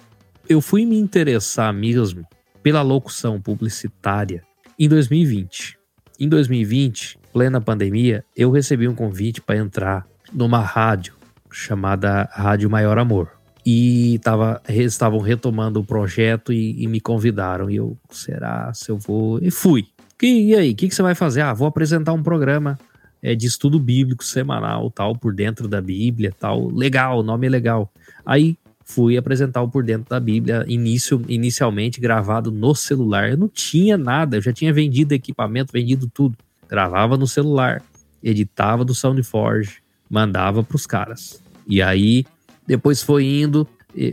Eu 0.48 0.60
fui 0.60 0.84
me 0.84 0.98
interessar 0.98 1.72
mesmo 1.72 2.26
pela 2.62 2.82
locução 2.82 3.40
publicitária 3.40 4.42
em 4.78 4.88
2020. 4.88 5.78
Em 6.18 6.28
2020, 6.28 7.18
plena 7.32 7.60
pandemia, 7.60 8.24
eu 8.36 8.50
recebi 8.50 8.86
um 8.86 8.94
convite 8.94 9.40
para 9.40 9.56
entrar 9.56 10.06
numa 10.32 10.60
rádio 10.60 11.14
chamada 11.50 12.28
Rádio 12.32 12.70
Maior 12.70 12.98
Amor 12.98 13.41
e 13.64 14.18
tava, 14.22 14.60
estavam 14.68 15.20
retomando 15.20 15.80
o 15.80 15.84
projeto 15.84 16.52
e, 16.52 16.82
e, 16.82 16.86
me 16.86 17.00
convidaram. 17.00 17.70
E 17.70 17.76
eu, 17.76 17.96
será 18.10 18.72
se 18.74 18.90
eu 18.90 18.98
vou? 18.98 19.38
E 19.40 19.50
fui. 19.50 19.86
E, 20.20 20.50
e 20.50 20.54
aí, 20.54 20.72
o 20.72 20.74
que, 20.74 20.88
que, 20.88 20.94
você 20.94 21.02
vai 21.02 21.14
fazer? 21.14 21.42
Ah, 21.42 21.54
vou 21.54 21.66
apresentar 21.66 22.12
um 22.12 22.22
programa 22.22 22.78
é, 23.22 23.34
de 23.34 23.46
estudo 23.46 23.78
bíblico 23.78 24.24
semanal, 24.24 24.90
tal, 24.90 25.16
por 25.16 25.32
dentro 25.32 25.68
da 25.68 25.80
Bíblia, 25.80 26.34
tal. 26.38 26.68
Legal, 26.68 27.20
o 27.20 27.22
nome 27.22 27.46
é 27.46 27.50
legal. 27.50 27.92
Aí 28.26 28.56
fui 28.84 29.16
apresentar 29.16 29.62
o 29.62 29.68
por 29.68 29.84
dentro 29.84 30.10
da 30.10 30.18
Bíblia, 30.18 30.64
início, 30.66 31.22
inicialmente 31.28 32.00
gravado 32.00 32.50
no 32.50 32.74
celular. 32.74 33.30
Eu 33.30 33.36
não 33.36 33.48
tinha 33.48 33.96
nada, 33.96 34.36
eu 34.36 34.42
já 34.42 34.52
tinha 34.52 34.72
vendido 34.72 35.14
equipamento, 35.14 35.72
vendido 35.72 36.10
tudo. 36.12 36.36
Gravava 36.68 37.16
no 37.16 37.26
celular, 37.26 37.82
editava 38.22 38.84
do 38.84 38.94
SoundForge, 38.94 39.82
mandava 40.10 40.62
para 40.62 40.76
os 40.76 40.86
caras. 40.86 41.42
E 41.66 41.80
aí 41.80 42.24
depois 42.66 43.02
foi 43.02 43.24
indo, 43.24 43.66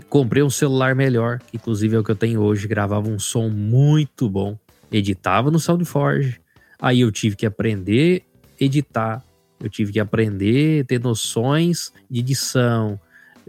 comprei 0.10 0.44
um 0.44 0.50
celular 0.50 0.96
melhor, 0.96 1.40
que 1.40 1.58
inclusive 1.58 1.96
é 1.96 2.00
o 2.00 2.04
que 2.04 2.12
eu 2.12 2.16
tenho 2.16 2.42
hoje, 2.42 2.68
gravava 2.68 3.08
um 3.08 3.20
som 3.20 3.50
muito 3.50 4.30
bom, 4.30 4.58
editava 4.92 5.50
no 5.50 5.60
SoundForge. 5.60 6.40
Aí 6.82 7.02
eu 7.02 7.12
tive 7.12 7.36
que 7.36 7.46
aprender 7.46 8.24
editar, 8.60 9.24
eu 9.60 9.70
tive 9.70 9.94
que 9.94 10.00
aprender 10.00 10.86
ter 10.86 11.00
noções 11.00 11.92
de 12.10 12.20
edição. 12.20 13.00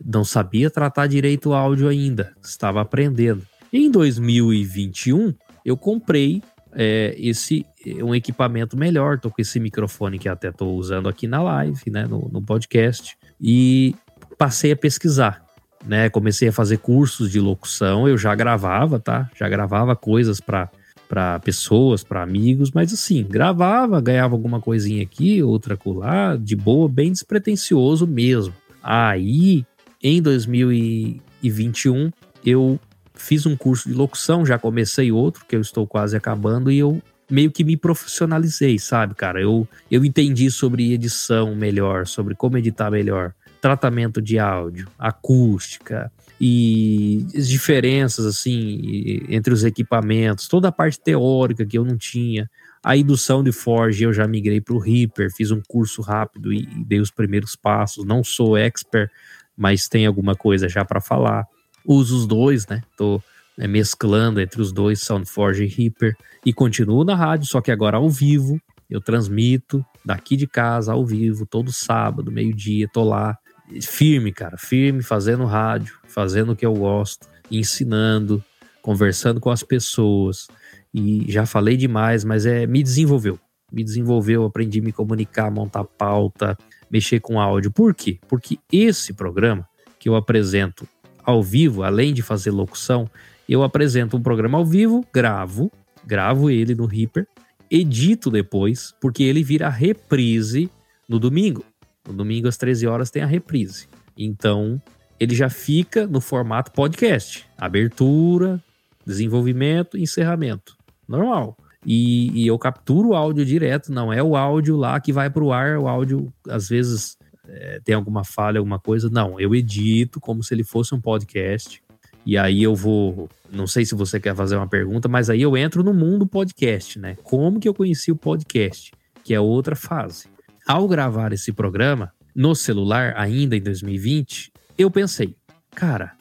Não 0.03 0.25
sabia 0.25 0.71
tratar 0.71 1.07
direito 1.07 1.51
o 1.51 1.55
áudio 1.55 1.89
ainda, 1.89 2.35
estava 2.43 2.81
aprendendo. 2.81 3.45
Em 3.73 3.91
2021, 3.91 5.35
eu 5.65 5.77
comprei 5.77 6.43
é, 6.73 7.15
esse 7.19 7.67
um 8.03 8.15
equipamento 8.15 8.77
melhor. 8.77 9.19
Tô 9.19 9.31
com 9.31 9.41
esse 9.41 9.59
microfone 9.61 10.19
que 10.19 10.29
até 10.29 10.51
tô 10.51 10.71
usando 10.73 11.09
aqui 11.09 11.27
na 11.27 11.43
live, 11.43 11.91
né, 11.91 12.07
no, 12.07 12.29
no 12.33 12.43
podcast, 12.43 13.17
e 13.41 13.95
passei 14.40 14.72
a 14.72 14.76
pesquisar. 14.76 15.44
Né, 15.87 16.11
comecei 16.11 16.48
a 16.48 16.53
fazer 16.53 16.76
cursos 16.76 17.31
de 17.31 17.40
locução, 17.40 18.07
eu 18.07 18.18
já 18.18 18.35
gravava, 18.35 18.98
tá? 18.98 19.31
Já 19.35 19.48
gravava 19.48 19.96
coisas 19.96 20.38
para 20.38 20.70
para 21.09 21.40
pessoas, 21.40 22.05
para 22.05 22.22
amigos, 22.22 22.70
mas 22.70 22.92
assim, 22.92 23.24
gravava, 23.24 24.00
ganhava 24.00 24.35
alguma 24.35 24.61
coisinha 24.61 25.03
aqui, 25.03 25.42
outra 25.42 25.76
colar, 25.76 26.38
de 26.38 26.55
boa, 26.55 26.88
bem 26.88 27.11
despretensioso 27.11 28.07
mesmo. 28.07 28.55
Aí, 28.81 29.66
em 30.00 30.22
2021, 30.22 32.12
eu 32.46 32.79
fiz 33.12 33.44
um 33.44 33.57
curso 33.57 33.88
de 33.88 33.94
locução, 33.94 34.46
já 34.46 34.57
comecei 34.57 35.11
outro, 35.11 35.44
que 35.48 35.57
eu 35.57 35.61
estou 35.61 35.85
quase 35.85 36.16
acabando, 36.16 36.70
e 36.70 36.79
eu 36.79 37.03
meio 37.29 37.50
que 37.50 37.64
me 37.64 37.76
profissionalizei, 37.76 38.79
sabe, 38.79 39.14
cara? 39.14 39.40
Eu, 39.40 39.66
eu 39.90 40.05
entendi 40.05 40.48
sobre 40.48 40.92
edição 40.92 41.57
melhor, 41.57 42.07
sobre 42.07 42.37
como 42.37 42.57
editar 42.57 42.90
melhor, 42.90 43.35
tratamento 43.61 44.23
de 44.23 44.38
áudio, 44.38 44.88
acústica, 44.99 46.11
e 46.40 47.27
as 47.37 47.46
diferenças 47.46 48.25
assim 48.25 49.20
entre 49.29 49.53
os 49.53 49.62
equipamentos, 49.62 50.49
toda 50.49 50.68
a 50.68 50.73
parte 50.73 50.99
teórica 50.99 51.66
que 51.66 51.77
eu 51.77 51.85
não 51.85 51.99
tinha. 51.99 52.51
A 52.83 52.96
indução 52.96 53.44
de 53.44 53.53
Forge 53.53 54.05
eu 54.05 54.12
já 54.12 54.27
migrei 54.27 54.59
para 54.59 54.75
o 54.75 54.79
Reaper, 54.79 55.31
fiz 55.31 55.51
um 55.51 55.61
curso 55.68 56.01
rápido 56.01 56.51
e, 56.51 56.62
dei 56.87 56.99
os 56.99 57.11
primeiros 57.11 57.55
passos. 57.55 58.07
Não 58.07 58.25
sou 58.25 58.57
expert, 58.57 59.11
mas 59.55 59.87
tem 59.87 60.07
alguma 60.07 60.35
coisa 60.35 60.66
já 60.66 60.83
para 60.83 61.01
falar. 61.01 61.46
Uso 61.85 62.16
os 62.16 62.27
dois, 62.27 62.66
né? 62.66 62.83
Tô 62.96 63.20
né, 63.57 63.66
mesclando 63.66 64.40
entre 64.40 64.62
os 64.62 64.73
dois, 64.73 65.03
SoundForge 65.03 65.64
e 65.64 65.66
Reaper, 65.66 66.16
e 66.46 66.55
continuo 66.55 67.05
na 67.05 67.14
rádio, 67.14 67.46
só 67.46 67.61
que 67.61 67.70
agora 67.70 67.99
ao 67.99 68.09
vivo. 68.09 68.59
Eu 68.88 69.01
transmito 69.01 69.85
daqui 70.05 70.37
de 70.37 70.46
casa 70.46 70.92
ao 70.92 71.05
vivo, 71.07 71.46
todo 71.46 71.70
sábado, 71.70 72.33
meio-dia, 72.33 72.88
tô 72.92 73.05
lá 73.05 73.38
firme, 73.83 74.33
cara, 74.33 74.56
firme, 74.56 75.02
fazendo 75.02 75.44
rádio, 75.44 75.98
fazendo 76.09 76.52
o 76.52 76.56
que 76.56 76.66
eu 76.66 76.74
gosto, 76.74 77.26
ensinando, 77.50 78.42
conversando 78.83 79.40
com 79.40 79.50
as 79.50 79.62
pessoas. 79.62 80.48
E 80.92 81.30
já 81.30 81.46
falei 81.46 81.76
demais, 81.76 82.24
mas 82.24 82.46
é 82.46 82.66
me 82.66 82.83
desenvolveu. 82.83 83.38
Me 83.72 83.85
desenvolveu, 83.85 84.44
aprendi 84.44 84.80
a 84.80 84.83
me 84.83 84.92
comunicar, 84.92 85.50
montar 85.50 85.85
pauta, 85.85 86.59
mexer 86.90 87.20
com 87.20 87.40
áudio. 87.40 87.70
Por 87.70 87.94
quê? 87.94 88.18
Porque 88.28 88.59
esse 88.72 89.12
programa 89.12 89.68
que 89.98 90.09
eu 90.09 90.16
apresento 90.16 90.88
ao 91.22 91.42
vivo, 91.42 91.83
além 91.83 92.12
de 92.12 92.22
fazer 92.22 92.50
locução, 92.50 93.09
eu 93.48 93.62
apresento 93.62 94.16
um 94.16 94.22
programa 94.22 94.59
ao 94.59 94.66
vivo, 94.66 95.04
gravo, 95.12 95.70
gravo 96.04 96.50
ele 96.50 96.74
no 96.74 96.87
Reaper, 96.87 97.26
edito 97.70 98.30
depois, 98.30 98.92
porque 99.00 99.22
ele 99.22 99.44
vira 99.44 99.68
reprise 99.68 100.68
no 101.09 101.18
domingo. 101.18 101.64
No 102.11 102.16
domingo 102.16 102.49
às 102.49 102.57
13 102.57 102.88
horas 102.88 103.09
tem 103.09 103.23
a 103.23 103.27
reprise. 103.27 103.87
Então, 104.18 104.83
ele 105.18 105.33
já 105.33 105.49
fica 105.49 106.09
no 106.09 106.20
formato 106.20 106.73
podcast. 106.73 107.46
Abertura, 107.57 108.61
desenvolvimento, 109.07 109.96
encerramento. 109.96 110.77
Normal. 111.07 111.57
E, 111.87 112.31
e 112.33 112.46
eu 112.49 112.59
capturo 112.59 113.11
o 113.11 113.14
áudio 113.14 113.44
direto, 113.44 113.92
não 113.92 114.12
é 114.12 114.20
o 114.20 114.37
áudio 114.37 114.77
lá 114.77 115.01
que 115.01 115.12
vai 115.12 115.31
para 115.31 115.42
o 115.42 115.53
ar, 115.53 115.79
o 115.79 115.87
áudio 115.87 116.33
às 116.49 116.68
vezes 116.68 117.16
é, 117.49 117.81
tem 117.85 117.94
alguma 117.94 118.25
falha, 118.25 118.59
alguma 118.59 118.81
coisa. 118.81 119.09
Não, 119.09 119.38
eu 119.38 119.55
edito 119.55 120.18
como 120.18 120.42
se 120.42 120.53
ele 120.53 120.64
fosse 120.64 120.92
um 120.92 121.01
podcast. 121.01 121.81
E 122.27 122.37
aí 122.37 122.62
eu 122.62 122.75
vou. 122.75 123.31
Não 123.53 123.68
sei 123.68 123.85
se 123.85 123.94
você 123.94 124.18
quer 124.18 124.35
fazer 124.35 124.57
uma 124.57 124.68
pergunta, 124.68 125.09
mas 125.09 125.31
aí 125.31 125.40
eu 125.40 125.57
entro 125.57 125.85
no 125.85 125.94
mundo 125.94 126.27
podcast, 126.27 126.99
né? 126.99 127.16
Como 127.23 127.61
que 127.61 127.68
eu 127.68 127.73
conheci 127.73 128.11
o 128.11 128.16
podcast? 128.16 128.92
Que 129.23 129.33
é 129.33 129.40
outra 129.40 129.77
fase 129.77 130.29
ao 130.70 130.87
gravar 130.87 131.33
esse 131.33 131.52
programa 131.52 132.12
no 132.33 132.54
celular, 132.54 133.14
ainda 133.16 133.56
em 133.56 133.61
2020, 133.61 134.52
eu 134.78 134.88
pensei, 134.88 135.35
cara, 135.72 136.12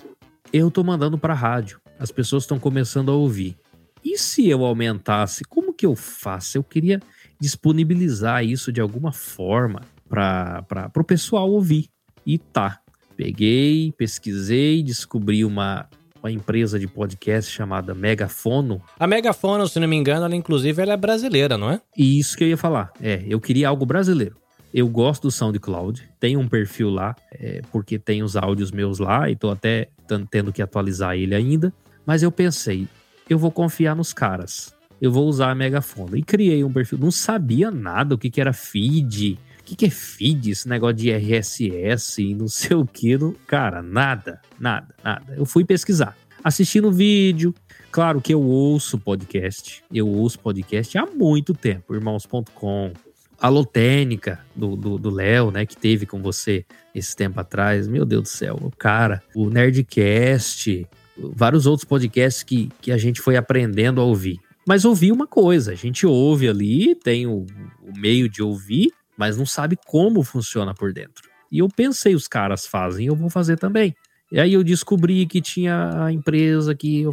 eu 0.51 0.71
tô 0.71 0.83
mandando 0.83 1.19
para 1.19 1.35
rádio, 1.35 1.79
as 1.99 2.11
pessoas 2.11 2.43
estão 2.43 2.57
começando 2.57 3.11
a 3.11 3.13
ouvir. 3.13 3.55
E 4.03 4.17
se 4.17 4.49
eu 4.49 4.65
aumentasse, 4.65 5.43
como 5.43 5.71
que 5.71 5.85
eu 5.85 5.95
faço? 5.95 6.57
Eu 6.57 6.63
queria 6.63 6.99
disponibilizar 7.39 8.43
isso 8.43 8.71
de 8.71 8.81
alguma 8.81 9.11
forma 9.11 9.81
para 10.09 10.91
o 10.95 11.03
pessoal 11.03 11.47
ouvir. 11.47 11.87
E 12.25 12.39
tá. 12.39 12.79
Peguei, 13.15 13.93
pesquisei, 13.97 14.81
descobri 14.81 15.45
uma, 15.45 15.87
uma 16.23 16.31
empresa 16.31 16.79
de 16.79 16.87
podcast 16.87 17.51
chamada 17.51 17.93
Megafono. 17.93 18.81
A 18.99 19.05
Megafono, 19.05 19.67
se 19.67 19.79
não 19.79 19.87
me 19.87 19.95
engano, 19.95 20.25
ela 20.25 20.35
inclusive 20.35 20.81
ela 20.81 20.93
é 20.93 20.97
brasileira, 20.97 21.55
não 21.55 21.69
é? 21.69 21.79
E 21.95 22.17
isso 22.17 22.35
que 22.35 22.45
eu 22.45 22.47
ia 22.47 22.57
falar. 22.57 22.91
É, 22.99 23.23
eu 23.27 23.39
queria 23.39 23.69
algo 23.69 23.85
brasileiro. 23.85 24.38
Eu 24.73 24.87
gosto 24.87 25.23
do 25.23 25.31
SoundCloud, 25.31 26.09
tenho 26.19 26.39
um 26.39 26.47
perfil 26.47 26.89
lá, 26.89 27.15
é, 27.31 27.61
porque 27.71 27.97
tem 27.97 28.21
os 28.21 28.35
áudios 28.35 28.71
meus 28.71 28.99
lá 28.99 29.29
e 29.29 29.35
tô 29.35 29.49
até 29.49 29.89
tendo 30.29 30.53
que 30.53 30.61
atualizar 30.61 31.15
ele 31.15 31.33
ainda. 31.33 31.73
Mas 32.05 32.21
eu 32.21 32.31
pensei, 32.31 32.87
eu 33.29 33.37
vou 33.37 33.51
confiar 33.51 33.95
nos 33.95 34.13
caras. 34.13 34.73
Eu 35.01 35.11
vou 35.11 35.27
usar 35.27 35.51
a 35.51 35.55
Megafono. 35.55 36.17
E 36.17 36.23
criei 36.23 36.63
um 36.63 36.71
perfil. 36.71 36.97
Não 36.97 37.11
sabia 37.11 37.71
nada 37.71 38.15
o 38.15 38.17
que, 38.17 38.29
que 38.29 38.41
era 38.41 38.51
feed. 38.51 39.39
O 39.59 39.63
que, 39.63 39.75
que 39.75 39.85
é 39.85 39.89
feed? 39.89 40.51
Esse 40.51 40.67
negócio 40.67 40.95
de 40.95 41.11
RSS 41.11 42.21
e 42.21 42.35
não 42.35 42.47
sei 42.47 42.75
o 42.75 42.85
que. 42.85 43.17
Não... 43.17 43.33
Cara, 43.47 43.81
nada, 43.81 44.41
nada, 44.59 44.93
nada. 45.03 45.33
Eu 45.35 45.45
fui 45.45 45.63
pesquisar. 45.63 46.17
Assistindo 46.43 46.91
vídeo. 46.91 47.53
Claro 47.91 48.21
que 48.21 48.33
eu 48.33 48.41
ouço 48.41 48.97
podcast. 48.97 49.83
Eu 49.91 50.07
ouço 50.07 50.39
podcast 50.39 50.97
há 50.97 51.05
muito 51.05 51.53
tempo. 51.53 51.95
Irmãos.com, 51.95 52.93
alotênica 53.41 54.39
do 54.55 55.09
Léo, 55.09 55.51
né, 55.51 55.65
que 55.65 55.77
teve 55.77 56.05
com 56.05 56.21
você 56.21 56.65
esse 56.93 57.15
tempo 57.15 57.39
atrás. 57.39 57.87
Meu 57.87 58.05
Deus 58.05 58.23
do 58.23 58.27
céu, 58.27 58.59
o 58.61 58.71
cara, 58.71 59.21
o 59.35 59.49
Nerdcast, 59.49 60.87
vários 61.17 61.65
outros 61.65 61.87
podcasts 61.87 62.43
que, 62.43 62.69
que 62.81 62.91
a 62.91 62.97
gente 62.97 63.21
foi 63.21 63.35
aprendendo 63.35 64.01
a 64.01 64.03
ouvir. 64.03 64.39
Mas 64.67 64.85
ouvir 64.85 65.11
uma 65.11 65.25
coisa, 65.25 65.71
a 65.71 65.75
gente 65.75 66.05
ouve 66.05 66.47
ali, 66.47 66.93
tem 66.95 67.25
o, 67.25 67.45
o 67.81 67.97
meio 67.97 68.29
de 68.29 68.43
ouvir, 68.43 68.91
mas 69.17 69.37
não 69.37 69.45
sabe 69.45 69.77
como 69.85 70.23
funciona 70.23 70.73
por 70.73 70.93
dentro. 70.93 71.29
E 71.51 71.59
eu 71.59 71.67
pensei, 71.67 72.13
os 72.13 72.27
caras 72.27 72.67
fazem, 72.67 73.07
eu 73.07 73.15
vou 73.15 73.29
fazer 73.29 73.57
também. 73.57 73.95
E 74.31 74.39
aí 74.39 74.53
eu 74.53 74.63
descobri 74.63 75.25
que 75.25 75.41
tinha 75.41 76.05
a 76.05 76.11
empresa 76.11 76.75
que 76.75 77.03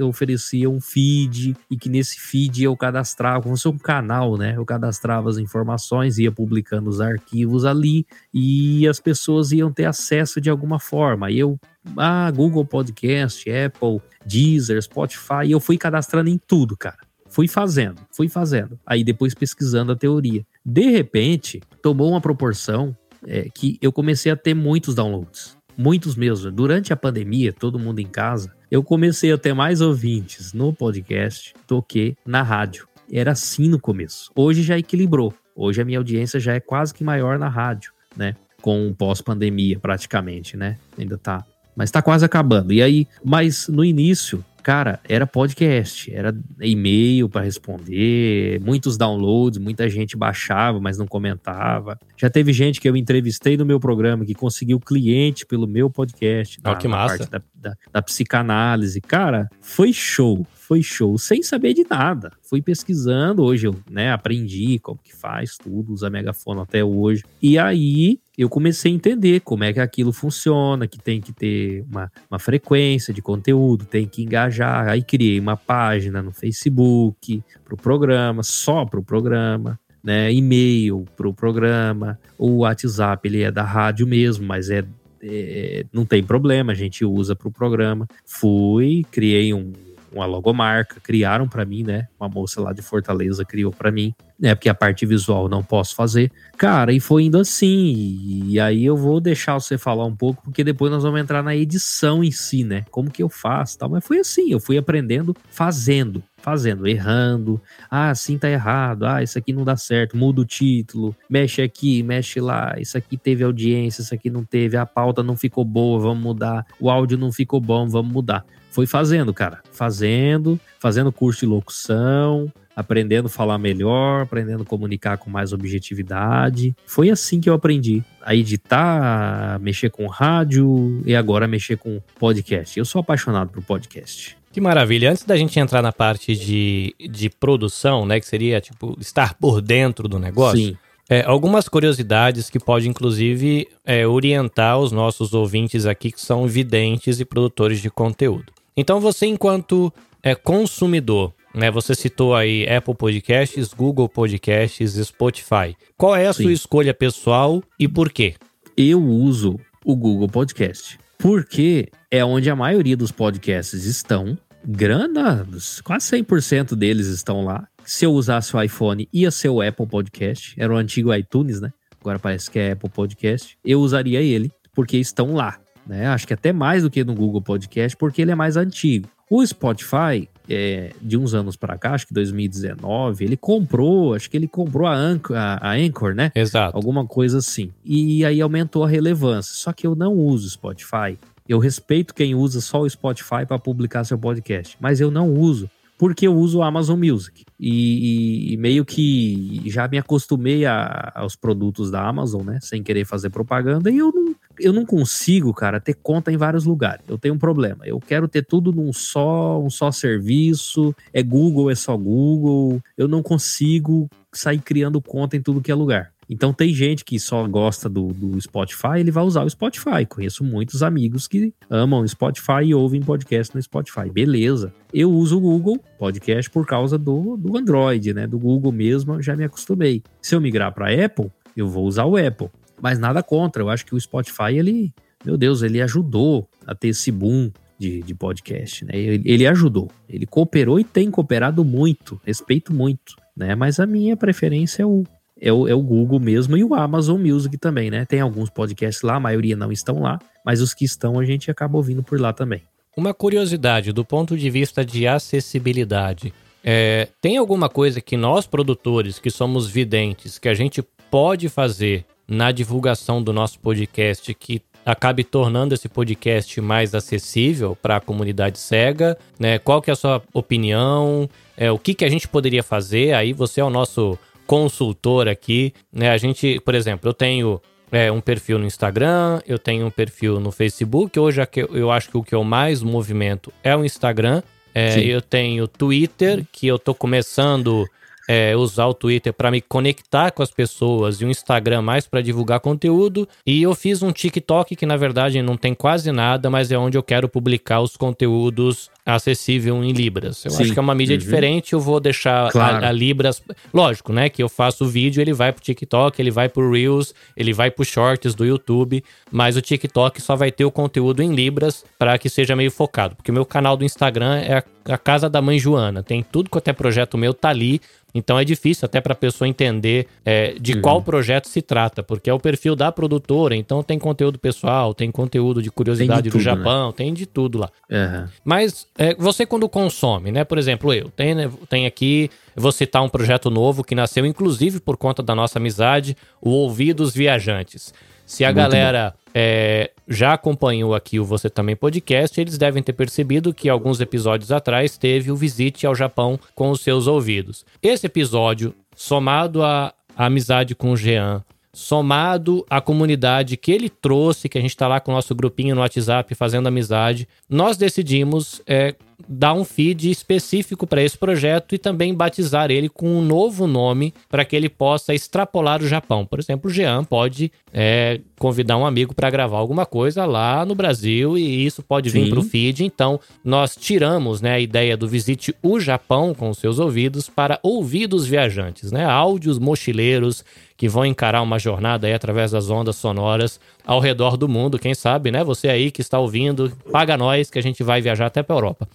oferecia 0.00 0.70
um 0.70 0.80
feed 0.80 1.54
e 1.70 1.76
que 1.76 1.90
nesse 1.90 2.18
feed 2.18 2.64
eu 2.64 2.74
cadastrava, 2.74 3.42
como 3.42 3.54
se 3.54 3.64
fosse 3.64 3.74
um 3.74 3.78
canal, 3.78 4.38
né? 4.38 4.54
Eu 4.56 4.64
cadastrava 4.64 5.28
as 5.28 5.36
informações, 5.36 6.16
ia 6.16 6.32
publicando 6.32 6.88
os 6.88 7.02
arquivos 7.02 7.66
ali 7.66 8.06
e 8.32 8.88
as 8.88 8.98
pessoas 8.98 9.52
iam 9.52 9.70
ter 9.70 9.84
acesso 9.84 10.40
de 10.40 10.48
alguma 10.48 10.80
forma. 10.80 11.30
E 11.30 11.38
eu, 11.38 11.60
ah, 11.98 12.30
Google 12.30 12.64
Podcast, 12.64 13.44
Apple, 13.50 14.00
Deezer, 14.24 14.82
Spotify, 14.82 15.50
eu 15.50 15.60
fui 15.60 15.76
cadastrando 15.76 16.30
em 16.30 16.38
tudo, 16.38 16.78
cara. 16.78 16.98
Fui 17.28 17.46
fazendo, 17.46 18.00
fui 18.10 18.28
fazendo. 18.28 18.80
Aí 18.86 19.04
depois 19.04 19.34
pesquisando 19.34 19.92
a 19.92 19.96
teoria. 19.96 20.46
De 20.64 20.88
repente, 20.88 21.60
tomou 21.82 22.08
uma 22.08 22.22
proporção 22.22 22.96
é, 23.26 23.50
que 23.50 23.76
eu 23.82 23.92
comecei 23.92 24.32
a 24.32 24.36
ter 24.36 24.54
muitos 24.54 24.94
downloads 24.94 25.58
muitos 25.76 26.16
mesmo. 26.16 26.50
Durante 26.50 26.92
a 26.92 26.96
pandemia, 26.96 27.52
todo 27.52 27.78
mundo 27.78 28.00
em 28.00 28.06
casa, 28.06 28.54
eu 28.70 28.82
comecei 28.82 29.32
a 29.32 29.38
ter 29.38 29.54
mais 29.54 29.80
ouvintes 29.80 30.52
no 30.52 30.72
podcast 30.72 31.54
do 31.68 31.82
que 31.82 32.16
na 32.26 32.42
rádio. 32.42 32.88
Era 33.12 33.32
assim 33.32 33.68
no 33.68 33.78
começo. 33.78 34.30
Hoje 34.34 34.62
já 34.62 34.78
equilibrou. 34.78 35.32
Hoje 35.54 35.80
a 35.80 35.84
minha 35.84 35.98
audiência 35.98 36.40
já 36.40 36.54
é 36.54 36.60
quase 36.60 36.92
que 36.92 37.04
maior 37.04 37.38
na 37.38 37.48
rádio, 37.48 37.92
né? 38.16 38.34
Com 38.60 38.92
pós-pandemia, 38.92 39.78
praticamente, 39.78 40.56
né? 40.56 40.78
Ainda 40.98 41.18
tá. 41.18 41.44
Mas 41.76 41.90
tá 41.90 42.00
quase 42.00 42.24
acabando. 42.24 42.72
E 42.72 42.82
aí, 42.82 43.06
mas 43.24 43.68
no 43.68 43.84
início, 43.84 44.44
cara, 44.62 44.98
era 45.06 45.26
podcast, 45.26 46.12
era 46.12 46.34
e-mail 46.60 47.28
para 47.28 47.42
responder, 47.42 48.60
muitos 48.60 48.96
downloads, 48.96 49.58
muita 49.58 49.88
gente 49.88 50.16
baixava, 50.16 50.80
mas 50.80 50.96
não 50.96 51.06
comentava. 51.06 51.98
Já 52.16 52.30
teve 52.30 52.52
gente 52.52 52.80
que 52.80 52.88
eu 52.88 52.96
entrevistei 52.96 53.56
no 53.56 53.66
meu 53.66 53.78
programa 53.78 54.24
que 54.24 54.34
conseguiu 54.34 54.80
cliente 54.80 55.44
pelo 55.44 55.66
meu 55.66 55.90
podcast. 55.90 56.58
Oh, 56.64 56.70
na, 56.70 56.76
que 56.76 56.88
massa. 56.88 57.26
Da, 57.26 57.42
da, 57.54 57.74
da 57.92 58.02
psicanálise. 58.02 59.00
Cara, 59.00 59.48
foi 59.60 59.92
show 59.92 60.46
foi 60.64 60.82
show, 60.82 61.18
sem 61.18 61.42
saber 61.42 61.74
de 61.74 61.84
nada. 61.88 62.32
Fui 62.42 62.62
pesquisando, 62.62 63.42
hoje 63.42 63.66
eu 63.66 63.76
né, 63.90 64.10
aprendi 64.10 64.78
como 64.78 64.98
que 64.98 65.14
faz 65.14 65.58
tudo, 65.58 65.92
usa 65.92 66.08
megafone 66.08 66.62
até 66.62 66.82
hoje. 66.82 67.22
E 67.40 67.58
aí 67.58 68.18
eu 68.36 68.48
comecei 68.48 68.90
a 68.90 68.94
entender 68.94 69.40
como 69.40 69.64
é 69.64 69.72
que 69.72 69.80
aquilo 69.80 70.12
funciona, 70.12 70.86
que 70.88 70.98
tem 70.98 71.20
que 71.20 71.32
ter 71.32 71.84
uma, 71.90 72.10
uma 72.30 72.38
frequência 72.38 73.14
de 73.14 73.22
conteúdo, 73.22 73.84
tem 73.84 74.06
que 74.06 74.22
engajar. 74.22 74.88
Aí 74.88 75.02
criei 75.02 75.38
uma 75.38 75.56
página 75.56 76.22
no 76.22 76.32
Facebook 76.32 77.42
para 77.64 77.74
o 77.74 77.76
programa, 77.76 78.42
só 78.42 78.84
para 78.84 79.00
o 79.00 79.04
programa. 79.04 79.78
Né, 80.02 80.30
e-mail 80.30 81.06
para 81.16 81.26
o 81.26 81.32
programa, 81.32 82.20
o 82.36 82.58
WhatsApp 82.58 83.26
ele 83.26 83.40
é 83.40 83.50
da 83.50 83.62
rádio 83.62 84.06
mesmo, 84.06 84.44
mas 84.44 84.68
é, 84.68 84.84
é 85.22 85.86
não 85.90 86.04
tem 86.04 86.22
problema, 86.22 86.72
a 86.72 86.74
gente 86.74 87.06
usa 87.06 87.34
para 87.34 87.48
o 87.48 87.50
programa. 87.50 88.06
Fui, 88.22 89.02
criei 89.10 89.54
um, 89.54 89.72
uma 90.14 90.26
logomarca, 90.26 91.00
criaram 91.00 91.48
para 91.48 91.64
mim, 91.64 91.82
né? 91.82 92.08
Uma 92.18 92.28
moça 92.28 92.60
lá 92.60 92.72
de 92.72 92.82
Fortaleza 92.82 93.44
criou 93.44 93.72
para 93.72 93.90
mim, 93.90 94.14
né? 94.38 94.54
Porque 94.54 94.68
a 94.68 94.74
parte 94.74 95.04
visual 95.04 95.48
não 95.48 95.62
posso 95.62 95.94
fazer. 95.94 96.30
Cara, 96.56 96.92
e 96.92 97.00
foi 97.00 97.24
indo 97.24 97.38
assim. 97.38 98.44
E 98.46 98.60
aí 98.60 98.84
eu 98.84 98.96
vou 98.96 99.20
deixar 99.20 99.54
você 99.54 99.76
falar 99.76 100.04
um 100.04 100.16
pouco, 100.16 100.42
porque 100.44 100.62
depois 100.62 100.90
nós 100.90 101.02
vamos 101.02 101.20
entrar 101.20 101.42
na 101.42 101.54
edição 101.56 102.22
em 102.22 102.30
si, 102.30 102.64
né? 102.64 102.84
Como 102.90 103.10
que 103.10 103.22
eu 103.22 103.28
faço, 103.28 103.78
tal. 103.78 103.88
Mas 103.88 104.06
foi 104.06 104.18
assim, 104.18 104.50
eu 104.50 104.60
fui 104.60 104.78
aprendendo 104.78 105.36
fazendo 105.50 106.22
fazendo, 106.44 106.86
errando. 106.86 107.60
Ah, 107.90 108.10
assim 108.10 108.36
tá 108.36 108.50
errado. 108.50 109.06
Ah, 109.06 109.22
isso 109.22 109.38
aqui 109.38 109.50
não 109.50 109.64
dá 109.64 109.78
certo. 109.78 110.14
Muda 110.14 110.42
o 110.42 110.44
título, 110.44 111.16
mexe 111.28 111.62
aqui, 111.62 112.02
mexe 112.02 112.38
lá. 112.38 112.74
Isso 112.78 112.98
aqui 112.98 113.16
teve 113.16 113.42
audiência, 113.42 114.02
isso 114.02 114.14
aqui 114.14 114.28
não 114.28 114.44
teve. 114.44 114.76
A 114.76 114.84
pauta 114.84 115.22
não 115.22 115.36
ficou 115.36 115.64
boa, 115.64 115.98
vamos 115.98 116.22
mudar. 116.22 116.66
O 116.78 116.90
áudio 116.90 117.16
não 117.16 117.32
ficou 117.32 117.60
bom, 117.60 117.88
vamos 117.88 118.12
mudar. 118.12 118.44
Foi 118.74 118.88
fazendo, 118.88 119.32
cara. 119.32 119.60
Fazendo, 119.70 120.58
fazendo 120.80 121.12
curso 121.12 121.38
de 121.38 121.46
locução, 121.46 122.52
aprendendo 122.74 123.26
a 123.26 123.28
falar 123.30 123.56
melhor, 123.56 124.22
aprendendo 124.22 124.64
a 124.64 124.66
comunicar 124.66 125.16
com 125.16 125.30
mais 125.30 125.52
objetividade. 125.52 126.74
Foi 126.84 127.08
assim 127.08 127.40
que 127.40 127.48
eu 127.48 127.54
aprendi 127.54 128.02
a 128.20 128.34
editar, 128.34 129.54
a 129.54 129.58
mexer 129.60 129.90
com 129.90 130.08
rádio 130.08 131.00
e 131.06 131.14
agora 131.14 131.46
mexer 131.46 131.76
com 131.76 132.02
podcast. 132.18 132.76
Eu 132.76 132.84
sou 132.84 133.00
apaixonado 133.00 133.50
por 133.50 133.62
podcast. 133.62 134.36
Que 134.50 134.60
maravilha. 134.60 135.12
Antes 135.12 135.22
da 135.22 135.36
gente 135.36 135.56
entrar 135.60 135.80
na 135.80 135.92
parte 135.92 136.34
de, 136.34 136.96
de 136.98 137.30
produção, 137.30 138.04
né, 138.04 138.18
que 138.18 138.26
seria 138.26 138.60
tipo 138.60 138.96
estar 138.98 139.34
por 139.34 139.62
dentro 139.62 140.08
do 140.08 140.18
negócio. 140.18 140.58
Sim. 140.58 140.76
É, 141.08 141.22
algumas 141.22 141.68
curiosidades 141.68 142.50
que 142.50 142.58
pode, 142.58 142.88
inclusive, 142.88 143.68
é, 143.84 144.04
orientar 144.04 144.80
os 144.80 144.90
nossos 144.90 145.32
ouvintes 145.32 145.86
aqui 145.86 146.10
que 146.10 146.20
são 146.20 146.48
videntes 146.48 147.20
e 147.20 147.24
produtores 147.24 147.80
de 147.80 147.88
conteúdo. 147.88 148.52
Então, 148.76 149.00
você, 149.00 149.26
enquanto 149.26 149.92
é, 150.22 150.34
consumidor, 150.34 151.32
né, 151.54 151.70
você 151.70 151.94
citou 151.94 152.34
aí 152.34 152.68
Apple 152.68 152.94
Podcasts, 152.94 153.72
Google 153.72 154.08
Podcasts, 154.08 154.94
Spotify. 154.94 155.76
Qual 155.96 156.14
é 156.16 156.26
a 156.26 156.32
Sim. 156.32 156.44
sua 156.44 156.52
escolha 156.52 156.92
pessoal 156.92 157.62
e 157.78 157.86
por 157.86 158.10
quê? 158.10 158.34
Eu 158.76 159.02
uso 159.02 159.58
o 159.84 159.94
Google 159.94 160.28
Podcast 160.28 160.98
porque 161.24 161.88
é 162.10 162.22
onde 162.22 162.50
a 162.50 162.56
maioria 162.56 162.94
dos 162.94 163.10
podcasts 163.10 163.86
estão 163.86 164.36
grana, 164.62 165.46
quase 165.82 166.10
100% 166.18 166.74
deles 166.74 167.06
estão 167.06 167.46
lá. 167.46 167.66
Se 167.82 168.04
eu 168.04 168.12
usasse 168.12 168.54
o 168.54 168.62
iPhone, 168.62 169.08
ia 169.10 169.30
ser 169.30 169.48
o 169.48 169.62
Apple 169.62 169.86
Podcast, 169.86 170.54
era 170.58 170.70
o 170.70 170.76
antigo 170.76 171.14
iTunes, 171.14 171.62
né? 171.62 171.72
Agora 171.98 172.18
parece 172.18 172.50
que 172.50 172.58
é 172.58 172.72
Apple 172.72 172.90
Podcast. 172.90 173.56
Eu 173.64 173.80
usaria 173.80 174.20
ele, 174.20 174.52
porque 174.74 174.98
estão 174.98 175.32
lá, 175.32 175.58
né? 175.86 176.06
Acho 176.08 176.26
que 176.26 176.34
até 176.34 176.52
mais 176.52 176.82
do 176.82 176.90
que 176.90 177.04
no 177.04 177.14
Google 177.14 177.42
Podcast, 177.42 177.96
porque 177.96 178.22
ele 178.22 178.30
é 178.30 178.34
mais 178.34 178.56
antigo. 178.56 179.08
O 179.30 179.44
Spotify, 179.44 180.28
é, 180.48 180.92
de 181.00 181.16
uns 181.16 181.34
anos 181.34 181.56
para 181.56 181.78
cá, 181.78 181.94
acho 181.94 182.06
que 182.06 182.14
2019, 182.14 183.24
ele 183.24 183.36
comprou, 183.36 184.14
acho 184.14 184.30
que 184.30 184.36
ele 184.36 184.46
comprou 184.46 184.86
a 184.86 184.94
Anchor, 184.94 185.36
a, 185.36 185.58
a 185.60 185.72
Anchor, 185.72 186.14
né? 186.14 186.30
Exato. 186.34 186.76
Alguma 186.76 187.06
coisa 187.06 187.38
assim. 187.38 187.70
E 187.84 188.24
aí 188.24 188.40
aumentou 188.40 188.84
a 188.84 188.88
relevância. 188.88 189.54
Só 189.54 189.72
que 189.72 189.86
eu 189.86 189.94
não 189.94 190.12
uso 190.12 190.48
Spotify 190.48 191.18
eu 191.48 191.58
respeito 191.58 192.14
quem 192.14 192.34
usa 192.34 192.60
só 192.60 192.80
o 192.80 192.88
Spotify 192.88 193.44
para 193.46 193.58
publicar 193.58 194.04
seu 194.04 194.18
podcast, 194.18 194.76
mas 194.80 195.00
eu 195.00 195.10
não 195.10 195.30
uso, 195.30 195.70
porque 195.98 196.26
eu 196.26 196.34
uso 196.34 196.58
o 196.58 196.62
Amazon 196.62 196.98
Music. 196.98 197.44
E, 197.60 198.52
e, 198.52 198.56
meio 198.56 198.84
que 198.84 199.62
já 199.66 199.86
me 199.86 199.98
acostumei 199.98 200.64
a, 200.64 201.12
aos 201.14 201.36
produtos 201.36 201.90
da 201.90 202.06
Amazon, 202.06 202.42
né? 202.44 202.58
Sem 202.62 202.82
querer 202.82 203.04
fazer 203.04 203.30
propaganda, 203.30 203.90
e 203.90 203.98
eu 203.98 204.10
não, 204.12 204.34
eu 204.58 204.72
não 204.72 204.84
consigo, 204.84 205.52
cara, 205.52 205.80
ter 205.80 205.94
conta 205.94 206.32
em 206.32 206.36
vários 206.36 206.64
lugares. 206.64 207.04
Eu 207.08 207.18
tenho 207.18 207.34
um 207.34 207.38
problema. 207.38 207.86
Eu 207.86 208.00
quero 208.00 208.28
ter 208.28 208.44
tudo 208.44 208.72
num 208.72 208.92
só, 208.92 209.60
um 209.60 209.70
só 209.70 209.90
serviço. 209.90 210.94
É 211.12 211.22
Google, 211.22 211.70
é 211.70 211.74
só 211.74 211.96
Google. 211.96 212.80
Eu 212.96 213.08
não 213.08 213.22
consigo 213.22 214.08
sair 214.32 214.58
criando 214.58 215.00
conta 215.00 215.36
em 215.36 215.42
tudo 215.42 215.60
que 215.60 215.70
é 215.70 215.74
lugar. 215.74 216.12
Então 216.28 216.52
tem 216.52 216.72
gente 216.72 217.04
que 217.04 217.18
só 217.18 217.46
gosta 217.46 217.88
do, 217.88 218.08
do, 218.08 218.40
Spotify, 218.40 218.98
ele 218.98 219.10
vai 219.10 219.24
usar 219.24 219.44
o 219.44 219.50
Spotify. 219.50 220.06
Conheço 220.08 220.42
muitos 220.42 220.82
amigos 220.82 221.28
que 221.28 221.52
amam 221.68 222.00
o 222.00 222.08
Spotify 222.08 222.64
e 222.64 222.74
ouvem 222.74 223.02
podcast 223.02 223.54
no 223.54 223.62
Spotify. 223.62 224.10
Beleza. 224.10 224.72
Eu 224.92 225.12
uso 225.12 225.36
o 225.36 225.40
Google 225.40 225.78
Podcast 225.98 226.50
por 226.50 226.66
causa 226.66 226.96
do, 226.96 227.36
do 227.36 227.56
Android, 227.56 228.14
né? 228.14 228.26
Do 228.26 228.38
Google 228.38 228.72
mesmo, 228.72 229.20
já 229.20 229.36
me 229.36 229.44
acostumei. 229.44 230.02
Se 230.20 230.34
eu 230.34 230.40
migrar 230.40 230.72
para 230.72 231.04
Apple, 231.04 231.30
eu 231.56 231.68
vou 231.68 231.84
usar 231.84 232.04
o 232.04 232.16
Apple. 232.16 232.48
Mas 232.80 232.98
nada 232.98 233.22
contra. 233.22 233.62
Eu 233.62 233.70
acho 233.70 233.84
que 233.86 233.94
o 233.94 234.00
Spotify, 234.00 234.56
ele, 234.56 234.92
meu 235.24 235.36
Deus, 235.36 235.62
ele 235.62 235.80
ajudou 235.82 236.48
a 236.66 236.74
ter 236.74 236.88
esse 236.88 237.10
boom 237.10 237.50
de, 237.78 238.02
de 238.02 238.14
podcast, 238.14 238.84
né? 238.84 238.92
Ele, 238.94 239.22
ele 239.24 239.46
ajudou. 239.46 239.90
Ele 240.08 240.26
cooperou 240.26 240.78
e 240.78 240.84
tem 240.84 241.10
cooperado 241.10 241.64
muito. 241.64 242.20
Respeito 242.24 242.72
muito. 242.72 243.16
Né? 243.36 243.54
Mas 243.54 243.80
a 243.80 243.86
minha 243.86 244.16
preferência 244.16 244.82
é 244.82 244.86
o, 244.86 245.04
é 245.40 245.52
o, 245.52 245.68
é 245.68 245.74
o 245.74 245.82
Google 245.82 246.20
mesmo 246.20 246.56
e 246.56 246.64
o 246.64 246.74
Amazon 246.74 247.20
Music 247.20 247.58
também, 247.58 247.90
né? 247.90 248.04
Tem 248.04 248.20
alguns 248.20 248.48
podcasts 248.48 249.02
lá, 249.02 249.16
a 249.16 249.20
maioria 249.20 249.56
não 249.56 249.72
estão 249.72 250.00
lá, 250.00 250.18
mas 250.44 250.60
os 250.60 250.72
que 250.72 250.84
estão 250.84 251.18
a 251.18 251.24
gente 251.24 251.50
acaba 251.50 251.76
ouvindo 251.76 252.02
por 252.02 252.20
lá 252.20 252.32
também. 252.32 252.62
Uma 252.96 253.12
curiosidade 253.12 253.92
do 253.92 254.04
ponto 254.04 254.36
de 254.36 254.48
vista 254.48 254.84
de 254.84 255.06
acessibilidade. 255.06 256.32
É, 256.62 257.08
tem 257.20 257.36
alguma 257.36 257.68
coisa 257.68 258.00
que 258.00 258.16
nós, 258.16 258.46
produtores, 258.46 259.18
que 259.18 259.30
somos 259.30 259.68
videntes, 259.68 260.38
que 260.38 260.48
a 260.48 260.54
gente 260.54 260.80
pode 261.10 261.48
fazer 261.48 262.06
na 262.26 262.52
divulgação 262.52 263.22
do 263.22 263.32
nosso 263.32 263.58
podcast 263.60 264.32
que 264.34 264.62
acabe 264.84 265.24
tornando 265.24 265.74
esse 265.74 265.88
podcast 265.88 266.60
mais 266.60 266.94
acessível 266.94 267.76
para 267.80 267.96
a 267.96 268.00
comunidade 268.00 268.58
cega, 268.58 269.16
né? 269.38 269.58
Qual 269.58 269.80
que 269.80 269.90
é 269.90 269.92
a 269.92 269.96
sua 269.96 270.22
opinião? 270.32 271.28
É, 271.56 271.70
o 271.70 271.78
que, 271.78 271.94
que 271.94 272.04
a 272.04 272.08
gente 272.08 272.28
poderia 272.28 272.62
fazer? 272.62 273.14
Aí 273.14 273.32
você 273.32 273.60
é 273.60 273.64
o 273.64 273.70
nosso 273.70 274.18
consultor 274.46 275.28
aqui, 275.28 275.72
né? 275.92 276.10
A 276.10 276.18
gente, 276.18 276.60
por 276.60 276.74
exemplo, 276.74 277.08
eu 277.08 277.14
tenho 277.14 277.60
é, 277.90 278.12
um 278.12 278.20
perfil 278.20 278.58
no 278.58 278.66
Instagram, 278.66 279.40
eu 279.46 279.58
tenho 279.58 279.86
um 279.86 279.90
perfil 279.90 280.38
no 280.38 280.52
Facebook. 280.52 281.18
Hoje 281.18 281.40
eu 281.72 281.90
acho 281.90 282.10
que 282.10 282.18
o 282.18 282.22
que 282.22 282.34
eu 282.34 282.44
mais 282.44 282.82
movimento 282.82 283.52
é 283.62 283.74
o 283.74 283.84
Instagram. 283.84 284.42
É, 284.74 284.98
eu 285.00 285.22
tenho 285.22 285.68
Twitter, 285.68 286.44
que 286.50 286.66
eu 286.66 286.80
tô 286.80 286.92
começando 286.92 287.88
é, 288.28 288.56
usar 288.56 288.86
o 288.86 288.94
Twitter 288.94 289.32
para 289.32 289.50
me 289.50 289.60
conectar 289.60 290.30
com 290.30 290.42
as 290.42 290.50
pessoas 290.50 291.20
e 291.20 291.24
o 291.24 291.30
Instagram 291.30 291.82
mais 291.82 292.06
para 292.06 292.22
divulgar 292.22 292.60
conteúdo. 292.60 293.28
E 293.46 293.62
eu 293.62 293.74
fiz 293.74 294.02
um 294.02 294.12
TikTok 294.12 294.74
que 294.76 294.86
na 294.86 294.96
verdade 294.96 295.40
não 295.42 295.56
tem 295.56 295.74
quase 295.74 296.10
nada, 296.10 296.48
mas 296.48 296.72
é 296.72 296.78
onde 296.78 296.96
eu 296.96 297.02
quero 297.02 297.28
publicar 297.28 297.80
os 297.80 297.96
conteúdos 297.96 298.90
acessível 299.04 299.82
em 299.84 299.92
Libras. 299.92 300.44
Eu 300.44 300.50
Sim. 300.50 300.62
acho 300.62 300.72
que 300.72 300.78
é 300.78 300.82
uma 300.82 300.94
mídia 300.94 301.14
uhum. 301.14 301.18
diferente, 301.18 301.74
eu 301.74 301.80
vou 301.80 302.00
deixar 302.00 302.50
claro. 302.50 302.84
a, 302.84 302.88
a, 302.88 302.92
Libras. 302.92 303.42
Lógico, 303.72 304.12
né? 304.12 304.28
Que 304.28 304.42
eu 304.42 304.48
faço 304.48 304.84
o 304.84 304.88
vídeo, 304.88 305.20
ele 305.20 305.32
vai 305.32 305.52
pro 305.52 305.62
TikTok, 305.62 306.20
ele 306.20 306.30
vai 306.30 306.48
pro 306.48 306.70
Reels, 306.70 307.14
ele 307.36 307.52
vai 307.52 307.70
pro 307.70 307.84
Shorts 307.84 308.34
do 308.34 308.44
YouTube, 308.44 309.04
mas 309.30 309.56
o 309.56 309.60
TikTok 309.60 310.20
só 310.22 310.34
vai 310.34 310.50
ter 310.50 310.64
o 310.64 310.70
conteúdo 310.70 311.22
em 311.22 311.34
Libras 311.34 311.84
para 311.98 312.16
que 312.16 312.30
seja 312.30 312.56
meio 312.56 312.70
focado. 312.70 313.14
Porque 313.14 313.30
o 313.30 313.34
meu 313.34 313.44
canal 313.44 313.76
do 313.76 313.84
Instagram 313.84 314.38
é 314.38 314.58
a, 314.58 314.94
a 314.94 314.98
casa 314.98 315.28
da 315.28 315.42
mãe 315.42 315.58
Joana. 315.58 316.02
Tem 316.02 316.22
tudo 316.22 316.48
que 316.48 316.56
até 316.56 316.72
projeto 316.72 317.18
meu 317.18 317.34
tá 317.34 317.50
ali. 317.50 317.80
Então 318.14 318.38
é 318.38 318.44
difícil 318.44 318.86
até 318.86 319.00
para 319.00 319.12
a 319.12 319.16
pessoa 319.16 319.48
entender 319.48 320.06
é, 320.24 320.54
de 320.60 320.74
uhum. 320.74 320.80
qual 320.80 321.02
projeto 321.02 321.48
se 321.48 321.60
trata, 321.60 322.02
porque 322.02 322.30
é 322.30 322.34
o 322.34 322.38
perfil 322.38 322.76
da 322.76 322.92
produtora, 322.92 323.56
então 323.56 323.82
tem 323.82 323.98
conteúdo 323.98 324.38
pessoal, 324.38 324.94
tem 324.94 325.10
conteúdo 325.10 325.60
de 325.60 325.70
curiosidade 325.70 326.30
tudo, 326.30 326.32
do 326.32 326.38
né? 326.38 326.44
Japão, 326.44 326.86
né? 326.88 326.94
tem 326.96 327.12
de 327.12 327.26
tudo 327.26 327.58
lá. 327.58 327.70
Uhum. 327.90 328.28
Mas 328.44 328.86
é, 328.96 329.14
você 329.16 329.44
quando 329.44 329.68
consome, 329.68 330.30
né? 330.30 330.44
Por 330.44 330.58
exemplo, 330.58 330.92
eu 330.92 331.10
tenho, 331.10 331.34
né, 331.34 331.50
tenho 331.68 331.88
aqui, 331.88 332.30
vou 332.54 332.70
citar 332.70 333.02
um 333.02 333.08
projeto 333.08 333.50
novo 333.50 333.82
que 333.82 333.94
nasceu 333.94 334.24
inclusive 334.24 334.78
por 334.78 334.96
conta 334.96 335.22
da 335.22 335.34
nossa 335.34 335.58
amizade, 335.58 336.16
o 336.40 336.50
Ouvidos 336.50 337.12
Viajantes. 337.12 337.92
Se 338.26 338.44
a 338.44 338.48
Muito 338.48 338.56
galera 338.56 339.14
é, 339.34 339.90
já 340.08 340.34
acompanhou 340.34 340.94
aqui 340.94 341.18
o 341.18 341.24
Você 341.24 341.48
Também 341.48 341.76
Podcast, 341.76 342.40
eles 342.40 342.58
devem 342.58 342.82
ter 342.82 342.92
percebido 342.92 343.54
que 343.54 343.68
alguns 343.68 344.00
episódios 344.00 344.52
atrás 344.52 344.96
teve 344.96 345.30
o 345.30 345.36
Visite 345.36 345.86
ao 345.86 345.94
Japão 345.94 346.38
com 346.54 346.70
os 346.70 346.80
seus 346.80 347.06
ouvidos. 347.06 347.64
Esse 347.82 348.06
episódio, 348.06 348.74
somado 348.94 349.62
à 349.62 349.92
amizade 350.16 350.74
com 350.74 350.92
o 350.92 350.96
Jean, 350.96 351.42
somado 351.72 352.64
à 352.70 352.80
comunidade 352.80 353.56
que 353.56 353.72
ele 353.72 353.88
trouxe, 353.88 354.48
que 354.48 354.56
a 354.56 354.60
gente 354.60 354.70
está 354.70 354.86
lá 354.86 355.00
com 355.00 355.10
o 355.10 355.14
nosso 355.14 355.34
grupinho 355.34 355.74
no 355.74 355.80
WhatsApp 355.80 356.34
fazendo 356.34 356.68
amizade, 356.68 357.28
nós 357.48 357.76
decidimos 357.76 358.62
é, 358.66 358.94
dar 359.28 359.54
um 359.54 359.64
feed 359.64 360.10
específico 360.10 360.86
para 360.86 361.02
esse 361.02 361.16
projeto 361.16 361.74
e 361.74 361.78
também 361.78 362.14
batizar 362.14 362.70
ele 362.70 362.88
com 362.88 363.08
um 363.08 363.22
novo 363.22 363.66
nome 363.66 364.12
para 364.28 364.44
que 364.44 364.54
ele 364.54 364.68
possa 364.68 365.14
extrapolar 365.14 365.82
o 365.82 365.88
Japão. 365.88 366.26
Por 366.26 366.38
exemplo, 366.38 366.70
o 366.70 366.72
Jean 366.72 367.04
pode 367.04 367.50
é, 367.72 368.20
convidar 368.38 368.76
um 368.76 368.86
amigo 368.86 369.14
para 369.14 369.30
gravar 369.30 369.58
alguma 369.58 369.86
coisa 369.86 370.24
lá 370.24 370.64
no 370.64 370.74
Brasil 370.74 371.38
e 371.38 371.64
isso 371.64 371.82
pode 371.82 372.10
vir 372.10 372.28
para 372.28 372.38
o 372.38 372.42
feed. 372.42 372.84
Então, 372.84 373.20
nós 373.44 373.76
tiramos 373.76 374.40
né, 374.40 374.54
a 374.54 374.60
ideia 374.60 374.96
do 374.96 375.08
Visite 375.08 375.54
o 375.62 375.80
Japão 375.80 376.34
com 376.34 376.52
seus 376.52 376.78
ouvidos 376.78 377.28
para 377.28 377.58
ouvidos 377.62 378.26
viajantes, 378.26 378.92
né? 378.92 379.04
áudios 379.04 379.58
mochileiros 379.58 380.44
que 380.76 380.88
vão 380.88 381.06
encarar 381.06 381.42
uma 381.42 381.58
jornada 381.58 382.06
aí 382.06 382.12
através 382.12 382.50
das 382.50 382.68
ondas 382.68 382.96
sonoras 382.96 383.60
ao 383.86 384.00
redor 384.00 384.36
do 384.36 384.48
mundo, 384.48 384.78
quem 384.78 384.94
sabe, 384.94 385.30
né? 385.30 385.44
Você 385.44 385.68
aí 385.68 385.90
que 385.90 386.00
está 386.00 386.18
ouvindo, 386.18 386.72
paga 386.90 387.16
nós 387.16 387.50
que 387.50 387.58
a 387.58 387.62
gente 387.62 387.82
vai 387.82 388.00
viajar 388.00 388.26
até 388.26 388.42
para 388.42 388.56
Europa. 388.56 388.88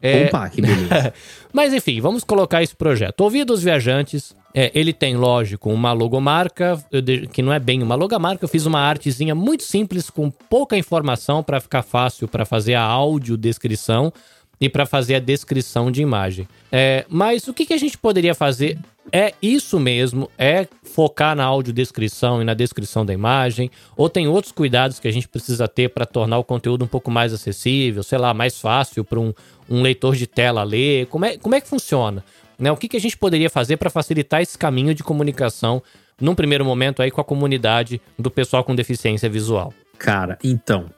É... 0.00 0.26
Opa, 0.26 0.48
que 0.48 0.62
beleza. 0.62 1.12
Mas 1.52 1.72
enfim, 1.74 2.00
vamos 2.00 2.22
colocar 2.22 2.62
esse 2.62 2.74
projeto. 2.74 3.20
Ouvidos 3.22 3.62
Viajantes, 3.62 4.36
é, 4.54 4.70
ele 4.74 4.92
tem, 4.92 5.16
lógico, 5.16 5.70
uma 5.70 5.92
logomarca, 5.92 6.82
que 7.32 7.42
não 7.42 7.52
é 7.52 7.58
bem 7.58 7.82
uma 7.82 7.94
logomarca, 7.94 8.44
eu 8.44 8.48
fiz 8.48 8.66
uma 8.66 8.80
artezinha 8.80 9.34
muito 9.34 9.64
simples, 9.64 10.08
com 10.08 10.30
pouca 10.30 10.76
informação 10.76 11.42
para 11.42 11.60
ficar 11.60 11.82
fácil 11.82 12.28
para 12.28 12.44
fazer 12.44 12.74
a 12.74 12.82
audiodescrição 12.82 14.12
e 14.60 14.68
para 14.68 14.86
fazer 14.86 15.16
a 15.16 15.20
descrição 15.20 15.90
de 15.90 16.02
imagem. 16.02 16.48
É, 16.72 17.04
mas 17.08 17.46
o 17.48 17.54
que, 17.54 17.66
que 17.66 17.74
a 17.74 17.78
gente 17.78 17.98
poderia 17.98 18.34
fazer 18.34 18.78
é 19.12 19.32
isso 19.40 19.78
mesmo, 19.78 20.28
é 20.36 20.66
focar 20.82 21.36
na 21.36 21.44
audiodescrição 21.44 22.42
e 22.42 22.44
na 22.44 22.54
descrição 22.54 23.06
da 23.06 23.12
imagem, 23.12 23.70
ou 23.96 24.08
tem 24.08 24.26
outros 24.26 24.52
cuidados 24.52 24.98
que 24.98 25.06
a 25.06 25.12
gente 25.12 25.28
precisa 25.28 25.68
ter 25.68 25.90
para 25.90 26.04
tornar 26.04 26.38
o 26.38 26.44
conteúdo 26.44 26.84
um 26.84 26.88
pouco 26.88 27.10
mais 27.10 27.32
acessível, 27.32 28.02
sei 28.02 28.18
lá, 28.18 28.34
mais 28.34 28.60
fácil 28.60 29.04
para 29.04 29.20
um, 29.20 29.32
um 29.68 29.82
leitor 29.82 30.16
de 30.16 30.26
tela 30.26 30.64
ler? 30.64 31.06
Como 31.06 31.24
é, 31.24 31.38
como 31.38 31.54
é 31.54 31.60
que 31.60 31.68
funciona? 31.68 32.24
Né? 32.58 32.72
O 32.72 32.76
que, 32.76 32.88
que 32.88 32.96
a 32.96 33.00
gente 33.00 33.16
poderia 33.16 33.50
fazer 33.50 33.76
para 33.76 33.90
facilitar 33.90 34.42
esse 34.42 34.58
caminho 34.58 34.94
de 34.94 35.02
comunicação 35.02 35.82
num 36.20 36.34
primeiro 36.34 36.64
momento 36.64 37.02
aí 37.02 37.10
com 37.10 37.20
a 37.20 37.24
comunidade 37.24 38.00
do 38.18 38.30
pessoal 38.30 38.64
com 38.64 38.74
deficiência 38.74 39.28
visual? 39.28 39.72
Cara, 39.98 40.38
então, 40.42 40.90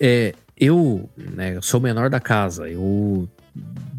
é, 0.00 0.34
eu, 0.56 1.08
né, 1.16 1.60
sou 1.60 1.80
o 1.80 1.82
menor 1.82 2.10
da 2.10 2.20
casa, 2.20 2.68
eu 2.68 3.28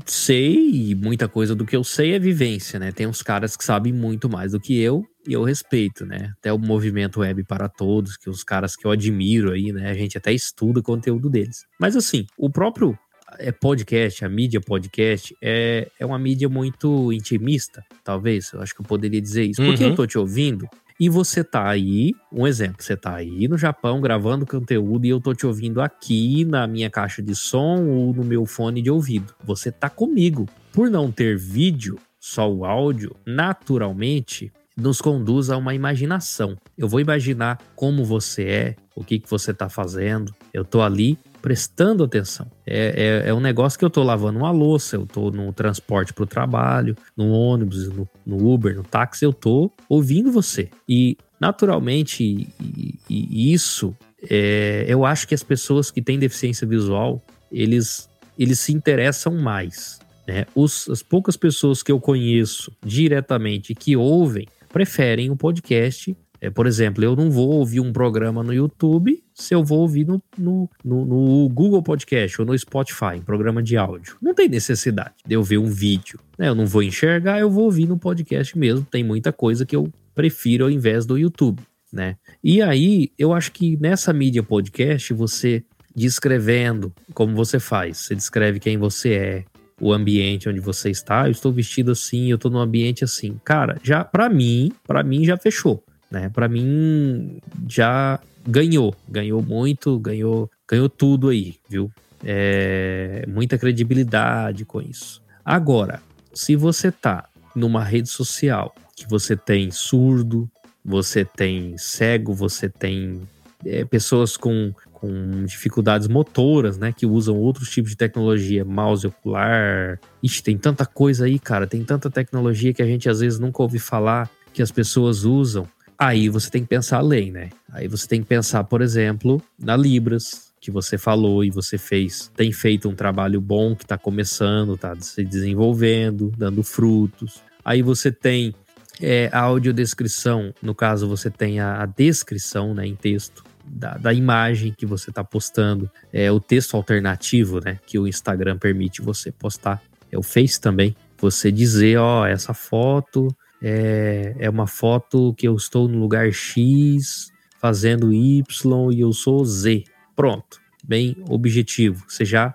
sei 0.05 0.89
e 0.89 0.95
muita 0.95 1.27
coisa 1.27 1.55
do 1.55 1.65
que 1.65 1.75
eu 1.75 1.83
sei 1.83 2.13
é 2.13 2.19
vivência, 2.19 2.79
né? 2.79 2.91
Tem 2.91 3.07
uns 3.07 3.21
caras 3.21 3.55
que 3.55 3.63
sabem 3.63 3.93
muito 3.93 4.29
mais 4.29 4.51
do 4.51 4.59
que 4.59 4.79
eu 4.79 5.05
e 5.27 5.33
eu 5.33 5.43
respeito, 5.43 6.05
né? 6.05 6.33
Até 6.39 6.51
o 6.51 6.57
movimento 6.57 7.21
web 7.21 7.43
para 7.43 7.69
todos, 7.69 8.17
que 8.17 8.29
os 8.29 8.43
caras 8.43 8.75
que 8.75 8.85
eu 8.85 8.91
admiro 8.91 9.51
aí, 9.51 9.71
né? 9.71 9.89
A 9.89 9.93
gente 9.93 10.17
até 10.17 10.33
estuda 10.33 10.79
o 10.79 10.83
conteúdo 10.83 11.29
deles. 11.29 11.65
Mas 11.79 11.95
assim, 11.95 12.25
o 12.37 12.49
próprio 12.49 12.97
é 13.39 13.51
podcast, 13.51 14.23
a 14.23 14.29
mídia 14.29 14.61
podcast 14.61 15.35
é, 15.41 15.89
é 15.99 16.05
uma 16.05 16.19
mídia 16.19 16.49
muito 16.49 17.11
intimista, 17.11 17.83
talvez. 18.03 18.51
Eu 18.53 18.61
acho 18.61 18.75
que 18.75 18.81
eu 18.81 18.85
poderia 18.85 19.21
dizer 19.21 19.43
isso. 19.45 19.63
Porque 19.63 19.83
uhum. 19.83 19.91
eu 19.91 19.95
tô 19.95 20.05
te 20.05 20.17
ouvindo, 20.17 20.67
e 21.03 21.09
você 21.09 21.43
tá 21.43 21.67
aí, 21.67 22.13
um 22.31 22.47
exemplo, 22.47 22.81
você 22.81 22.95
tá 22.95 23.13
aí 23.13 23.45
no 23.45 23.57
Japão 23.57 23.99
gravando 23.99 24.45
conteúdo 24.45 25.05
e 25.05 25.09
eu 25.09 25.19
tô 25.19 25.33
te 25.33 25.45
ouvindo 25.45 25.81
aqui 25.81 26.45
na 26.45 26.65
minha 26.65 26.89
caixa 26.89 27.21
de 27.21 27.35
som 27.35 27.85
ou 27.89 28.13
no 28.13 28.23
meu 28.23 28.45
fone 28.45 28.81
de 28.81 28.89
ouvido. 28.89 29.35
Você 29.43 29.69
tá 29.69 29.89
comigo. 29.89 30.47
Por 30.71 30.89
não 30.89 31.11
ter 31.11 31.37
vídeo, 31.37 31.99
só 32.17 32.49
o 32.49 32.63
áudio, 32.63 33.13
naturalmente 33.27 34.49
nos 34.75 34.99
conduz 34.99 35.49
a 35.49 35.57
uma 35.57 35.73
imaginação. 35.73 36.57
Eu 36.77 36.87
vou 36.87 36.99
imaginar 36.99 37.59
como 37.75 38.03
você 38.03 38.43
é, 38.43 38.75
o 38.95 39.03
que, 39.03 39.19
que 39.19 39.29
você 39.29 39.51
está 39.51 39.69
fazendo. 39.69 40.33
Eu 40.53 40.65
tô 40.65 40.81
ali 40.81 41.17
prestando 41.41 42.05
atenção. 42.05 42.49
É, 42.65 43.23
é, 43.25 43.29
é, 43.29 43.33
um 43.33 43.39
negócio 43.39 43.77
que 43.77 43.83
eu 43.83 43.89
tô 43.89 44.01
lavando 44.01 44.39
uma 44.39 44.51
louça, 44.51 44.95
eu 44.95 45.05
tô 45.05 45.29
no 45.29 45.51
transporte 45.51 46.13
para 46.13 46.23
o 46.23 46.27
trabalho, 46.27 46.95
no 47.17 47.31
ônibus, 47.31 47.89
no, 47.89 48.07
no, 48.25 48.53
Uber, 48.53 48.73
no 48.75 48.83
táxi, 48.83 49.25
eu 49.25 49.33
tô 49.33 49.69
ouvindo 49.89 50.31
você. 50.31 50.69
E, 50.87 51.17
naturalmente, 51.39 52.23
e, 52.23 52.97
e 53.09 53.53
isso, 53.53 53.93
é, 54.29 54.85
eu 54.87 55.05
acho 55.05 55.27
que 55.27 55.35
as 55.35 55.43
pessoas 55.43 55.91
que 55.91 56.01
têm 56.01 56.17
deficiência 56.17 56.65
visual, 56.65 57.21
eles, 57.51 58.09
eles 58.39 58.61
se 58.61 58.71
interessam 58.71 59.35
mais. 59.35 59.99
Né? 60.25 60.45
Os, 60.55 60.89
as 60.89 61.03
poucas 61.03 61.35
pessoas 61.35 61.83
que 61.83 61.91
eu 61.91 61.99
conheço 61.99 62.71
diretamente 62.81 63.75
que 63.75 63.97
ouvem, 63.97 64.47
preferem 64.73 65.29
o 65.29 65.37
podcast 65.37 66.13
é, 66.43 66.49
por 66.49 66.67
exemplo, 66.67 67.01
eu 67.01 67.15
não 67.15 67.31
vou 67.31 67.51
ouvir 67.51 67.79
um 67.79 67.93
programa 67.93 68.43
no 68.43 68.53
YouTube 68.53 69.23
se 69.33 69.55
eu 69.55 69.63
vou 69.63 69.79
ouvir 69.79 70.05
no, 70.05 70.21
no, 70.37 70.69
no, 70.83 71.05
no 71.05 71.47
Google 71.47 71.81
Podcast 71.81 72.41
ou 72.41 72.45
no 72.45 72.57
Spotify, 72.57 73.15
um 73.15 73.21
programa 73.21 73.63
de 73.63 73.77
áudio. 73.77 74.17
Não 74.21 74.35
tem 74.35 74.49
necessidade 74.49 75.13
de 75.25 75.33
eu 75.33 75.41
ver 75.41 75.57
um 75.57 75.69
vídeo. 75.69 76.19
Né? 76.37 76.49
Eu 76.49 76.55
não 76.55 76.65
vou 76.65 76.83
enxergar, 76.83 77.39
eu 77.39 77.49
vou 77.49 77.63
ouvir 77.63 77.87
no 77.87 77.97
podcast 77.97 78.57
mesmo. 78.57 78.85
Tem 78.91 79.05
muita 79.05 79.31
coisa 79.31 79.65
que 79.65 79.73
eu 79.73 79.89
prefiro 80.13 80.65
ao 80.65 80.69
invés 80.69 81.05
do 81.05 81.17
YouTube. 81.17 81.63
Né? 81.93 82.17
E 82.43 82.61
aí, 82.61 83.09
eu 83.17 83.31
acho 83.31 83.49
que 83.53 83.77
nessa 83.77 84.11
mídia 84.11 84.43
podcast, 84.43 85.13
você 85.13 85.63
descrevendo 85.95 86.93
como 87.13 87.33
você 87.33 87.57
faz, 87.57 87.99
você 87.99 88.15
descreve 88.15 88.59
quem 88.59 88.77
você 88.77 89.13
é, 89.13 89.45
o 89.83 89.93
ambiente 89.93 90.47
onde 90.47 90.59
você 90.59 90.89
está. 90.89 91.27
Eu 91.27 91.31
estou 91.31 91.51
vestido 91.51 91.91
assim, 91.91 92.29
eu 92.29 92.35
estou 92.35 92.49
num 92.49 92.59
ambiente 92.59 93.03
assim. 93.03 93.39
Cara, 93.43 93.77
já 93.83 94.03
para 94.03 94.29
mim, 94.29 94.71
para 94.87 95.03
mim 95.03 95.25
já 95.25 95.37
fechou 95.37 95.83
né? 96.13 96.29
Para 96.29 96.47
mim 96.47 97.39
já 97.67 98.19
ganhou, 98.47 98.95
ganhou 99.09 99.41
muito, 99.41 99.97
ganhou, 99.99 100.49
ganhou 100.69 100.87
tudo 100.87 101.29
aí, 101.29 101.55
viu? 101.67 101.91
É, 102.23 103.25
muita 103.27 103.57
credibilidade 103.57 104.63
com 104.63 104.79
isso. 104.79 105.21
Agora, 105.43 105.99
se 106.31 106.55
você 106.55 106.91
tá 106.91 107.27
numa 107.55 107.83
rede 107.83 108.09
social 108.09 108.75
que 108.95 109.09
você 109.09 109.35
tem 109.35 109.71
surdo, 109.71 110.47
você 110.85 111.25
tem 111.25 111.75
cego, 111.79 112.31
você 112.31 112.69
tem 112.69 113.27
é, 113.65 113.83
pessoas 113.83 114.37
com, 114.37 114.71
com 115.03 115.43
dificuldades 115.43 116.07
motoras, 116.07 116.77
né, 116.77 116.93
que 116.93 117.05
usam 117.05 117.35
outros 117.35 117.69
tipos 117.69 117.91
de 117.91 117.97
tecnologia, 117.97 118.63
mouse 118.63 119.05
ocular. 119.05 119.99
Ixi, 120.23 120.41
tem 120.41 120.57
tanta 120.57 120.85
coisa 120.85 121.25
aí, 121.25 121.37
cara, 121.37 121.67
tem 121.67 121.83
tanta 121.83 122.09
tecnologia 122.09 122.73
que 122.73 122.81
a 122.81 122.85
gente 122.85 123.09
às 123.09 123.19
vezes 123.19 123.37
nunca 123.37 123.61
ouve 123.61 123.79
falar 123.79 124.31
que 124.53 124.61
as 124.61 124.71
pessoas 124.71 125.25
usam. 125.25 125.67
Aí 125.99 126.29
você 126.29 126.49
tem 126.49 126.61
que 126.61 126.69
pensar 126.69 126.99
além, 126.99 127.33
né? 127.33 127.49
Aí 127.73 127.85
você 127.89 128.07
tem 128.07 128.21
que 128.21 128.27
pensar, 128.27 128.63
por 128.63 128.81
exemplo, 128.81 129.43
na 129.59 129.75
Libras, 129.75 130.53
que 130.61 130.71
você 130.71 130.97
falou 130.97 131.43
e 131.43 131.49
você 131.49 131.77
fez, 131.77 132.31
tem 132.33 132.53
feito 132.53 132.87
um 132.87 132.95
trabalho 132.95 133.41
bom 133.41 133.75
que 133.75 133.83
está 133.83 133.97
começando, 133.97 134.75
está 134.75 134.95
se 135.01 135.25
desenvolvendo, 135.25 136.31
dando 136.37 136.63
frutos. 136.63 137.41
Aí 137.65 137.81
você 137.81 138.09
tem 138.09 138.55
é, 139.01 139.29
a 139.33 139.41
audiodescrição, 139.41 140.53
no 140.61 140.73
caso 140.73 141.09
você 141.09 141.29
tem 141.29 141.59
a, 141.59 141.81
a 141.81 141.85
descrição 141.85 142.73
né, 142.73 142.87
em 142.87 142.95
texto 142.95 143.43
da, 143.65 143.97
da 143.97 144.13
imagem 144.13 144.73
que 144.75 144.85
você 144.85 145.09
está 145.09 145.23
postando, 145.23 145.89
é 146.11 146.31
o 146.31 146.39
texto 146.39 146.75
alternativo 146.75 147.59
né, 147.63 147.79
que 147.85 147.97
o 147.97 148.07
Instagram 148.07 148.57
permite 148.57 149.01
você 149.01 149.31
postar. 149.31 149.81
É 150.11 150.17
o 150.17 150.23
Face 150.23 150.59
também, 150.59 150.95
você 151.17 151.51
dizer, 151.51 151.97
ó, 151.97 152.25
essa 152.25 152.53
foto 152.53 153.35
é, 153.61 154.35
é 154.37 154.49
uma 154.49 154.67
foto 154.67 155.33
que 155.35 155.47
eu 155.47 155.55
estou 155.55 155.87
no 155.87 155.97
lugar 155.97 156.31
X 156.31 157.31
fazendo 157.59 158.13
Y 158.13 158.43
e 158.91 158.99
eu 158.99 159.13
sou 159.13 159.43
Z. 159.45 159.85
Pronto, 160.15 160.59
bem 160.83 161.15
objetivo. 161.29 162.03
Você 162.07 162.25
já 162.25 162.53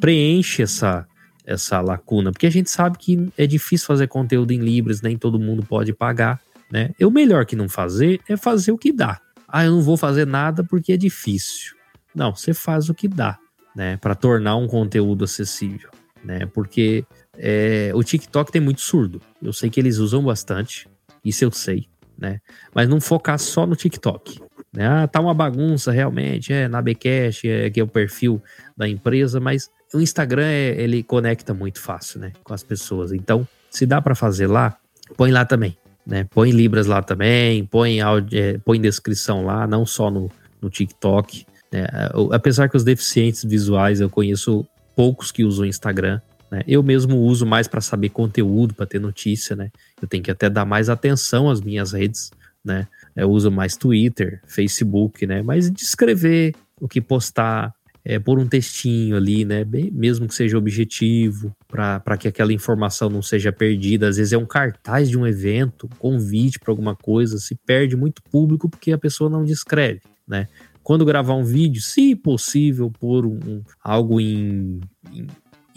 preenche 0.00 0.62
essa 0.62 1.06
essa 1.44 1.80
lacuna, 1.80 2.30
porque 2.30 2.46
a 2.46 2.50
gente 2.50 2.70
sabe 2.70 2.98
que 2.98 3.32
é 3.36 3.46
difícil 3.46 3.86
fazer 3.86 4.06
conteúdo 4.06 4.52
em 4.52 4.58
Libras, 4.58 5.00
nem 5.00 5.16
todo 5.16 5.38
mundo 5.38 5.64
pode 5.64 5.94
pagar, 5.94 6.38
né? 6.70 6.90
E 7.00 7.06
o 7.06 7.10
melhor 7.10 7.46
que 7.46 7.56
não 7.56 7.70
fazer 7.70 8.20
é 8.28 8.36
fazer 8.36 8.70
o 8.70 8.76
que 8.76 8.92
dá. 8.92 9.18
Ah, 9.48 9.64
eu 9.64 9.72
não 9.72 9.80
vou 9.80 9.96
fazer 9.96 10.26
nada 10.26 10.62
porque 10.62 10.92
é 10.92 10.96
difícil. 10.96 11.74
Não, 12.14 12.34
você 12.34 12.52
faz 12.52 12.90
o 12.90 12.94
que 12.94 13.08
dá, 13.08 13.38
né, 13.74 13.96
para 13.96 14.14
tornar 14.14 14.56
um 14.56 14.66
conteúdo 14.66 15.24
acessível, 15.24 15.90
né? 16.22 16.46
Porque 16.46 17.04
é, 17.36 17.90
o 17.94 18.02
TikTok 18.02 18.52
tem 18.52 18.60
muito 18.60 18.80
surdo. 18.80 19.20
Eu 19.42 19.52
sei 19.52 19.70
que 19.70 19.80
eles 19.80 19.98
usam 19.98 20.22
bastante, 20.22 20.88
isso 21.24 21.44
eu 21.44 21.50
sei, 21.50 21.88
né? 22.18 22.40
Mas 22.74 22.88
não 22.88 23.00
focar 23.00 23.38
só 23.38 23.66
no 23.66 23.76
TikTok. 23.76 24.40
Né? 24.72 24.86
Ah, 24.86 25.06
tá 25.06 25.20
uma 25.20 25.32
bagunça 25.32 25.90
realmente, 25.90 26.52
é 26.52 26.68
na 26.68 26.82
Bcash, 26.82 27.44
é 27.44 27.70
que 27.70 27.80
é 27.80 27.82
o 27.82 27.88
perfil 27.88 28.42
da 28.76 28.88
empresa, 28.88 29.40
mas 29.40 29.70
o 29.94 30.00
Instagram 30.00 30.46
é, 30.46 30.80
ele 30.80 31.02
conecta 31.02 31.54
muito 31.54 31.80
fácil, 31.80 32.20
né, 32.20 32.32
com 32.44 32.52
as 32.52 32.62
pessoas. 32.62 33.12
Então, 33.12 33.48
se 33.70 33.86
dá 33.86 34.02
para 34.02 34.14
fazer 34.14 34.46
lá, 34.46 34.76
põe 35.16 35.30
lá 35.30 35.44
também, 35.44 35.76
né? 36.08 36.24
Põe 36.30 36.50
libras 36.50 36.86
lá 36.86 37.02
também, 37.02 37.66
põe 37.66 38.00
áudio, 38.00 38.38
é, 38.38 38.58
põe 38.58 38.80
descrição 38.80 39.44
lá, 39.44 39.66
não 39.66 39.84
só 39.84 40.10
no, 40.10 40.30
no 40.60 40.70
TikTok. 40.70 41.46
Né? 41.70 41.86
Apesar 42.32 42.68
que 42.70 42.76
os 42.78 42.82
deficientes 42.82 43.44
visuais 43.44 44.00
eu 44.00 44.08
conheço 44.08 44.66
poucos 44.96 45.30
que 45.30 45.44
usam 45.44 45.66
Instagram, 45.66 46.18
né? 46.50 46.62
Eu 46.66 46.82
mesmo 46.82 47.18
uso 47.18 47.44
mais 47.44 47.68
para 47.68 47.82
saber 47.82 48.08
conteúdo, 48.08 48.74
para 48.74 48.86
ter 48.86 48.98
notícia, 48.98 49.54
né? 49.54 49.70
Eu 50.00 50.08
tenho 50.08 50.22
que 50.22 50.30
até 50.30 50.48
dar 50.48 50.64
mais 50.64 50.88
atenção 50.88 51.50
às 51.50 51.60
minhas 51.60 51.92
redes, 51.92 52.30
né? 52.64 52.88
Eu 53.14 53.30
uso 53.30 53.50
mais 53.50 53.76
Twitter, 53.76 54.40
Facebook, 54.46 55.26
né? 55.26 55.42
Mas 55.42 55.70
descrever 55.70 56.54
o 56.80 56.88
que 56.88 57.00
postar, 57.00 57.74
é, 58.04 58.18
por 58.18 58.38
um 58.38 58.46
textinho 58.46 59.16
ali, 59.16 59.44
né? 59.44 59.64
Bem, 59.64 59.90
mesmo 59.90 60.26
que 60.26 60.34
seja 60.34 60.56
objetivo, 60.56 61.54
para 61.66 62.16
que 62.16 62.28
aquela 62.28 62.52
informação 62.52 63.08
não 63.10 63.22
seja 63.22 63.52
perdida. 63.52 64.08
Às 64.08 64.16
vezes 64.16 64.32
é 64.32 64.38
um 64.38 64.46
cartaz 64.46 65.10
de 65.10 65.18
um 65.18 65.26
evento, 65.26 65.86
um 65.86 65.96
convite 65.96 66.58
para 66.58 66.72
alguma 66.72 66.96
coisa, 66.96 67.38
se 67.38 67.54
perde 67.54 67.96
muito 67.96 68.22
público 68.30 68.68
porque 68.68 68.92
a 68.92 68.98
pessoa 68.98 69.28
não 69.28 69.44
descreve, 69.44 70.02
né? 70.26 70.48
Quando 70.82 71.04
gravar 71.04 71.34
um 71.34 71.44
vídeo, 71.44 71.82
se 71.82 72.16
possível, 72.16 72.90
pôr 72.90 73.26
um, 73.26 73.38
um 73.46 73.62
algo 73.84 74.20
em, 74.20 74.80
em 75.12 75.26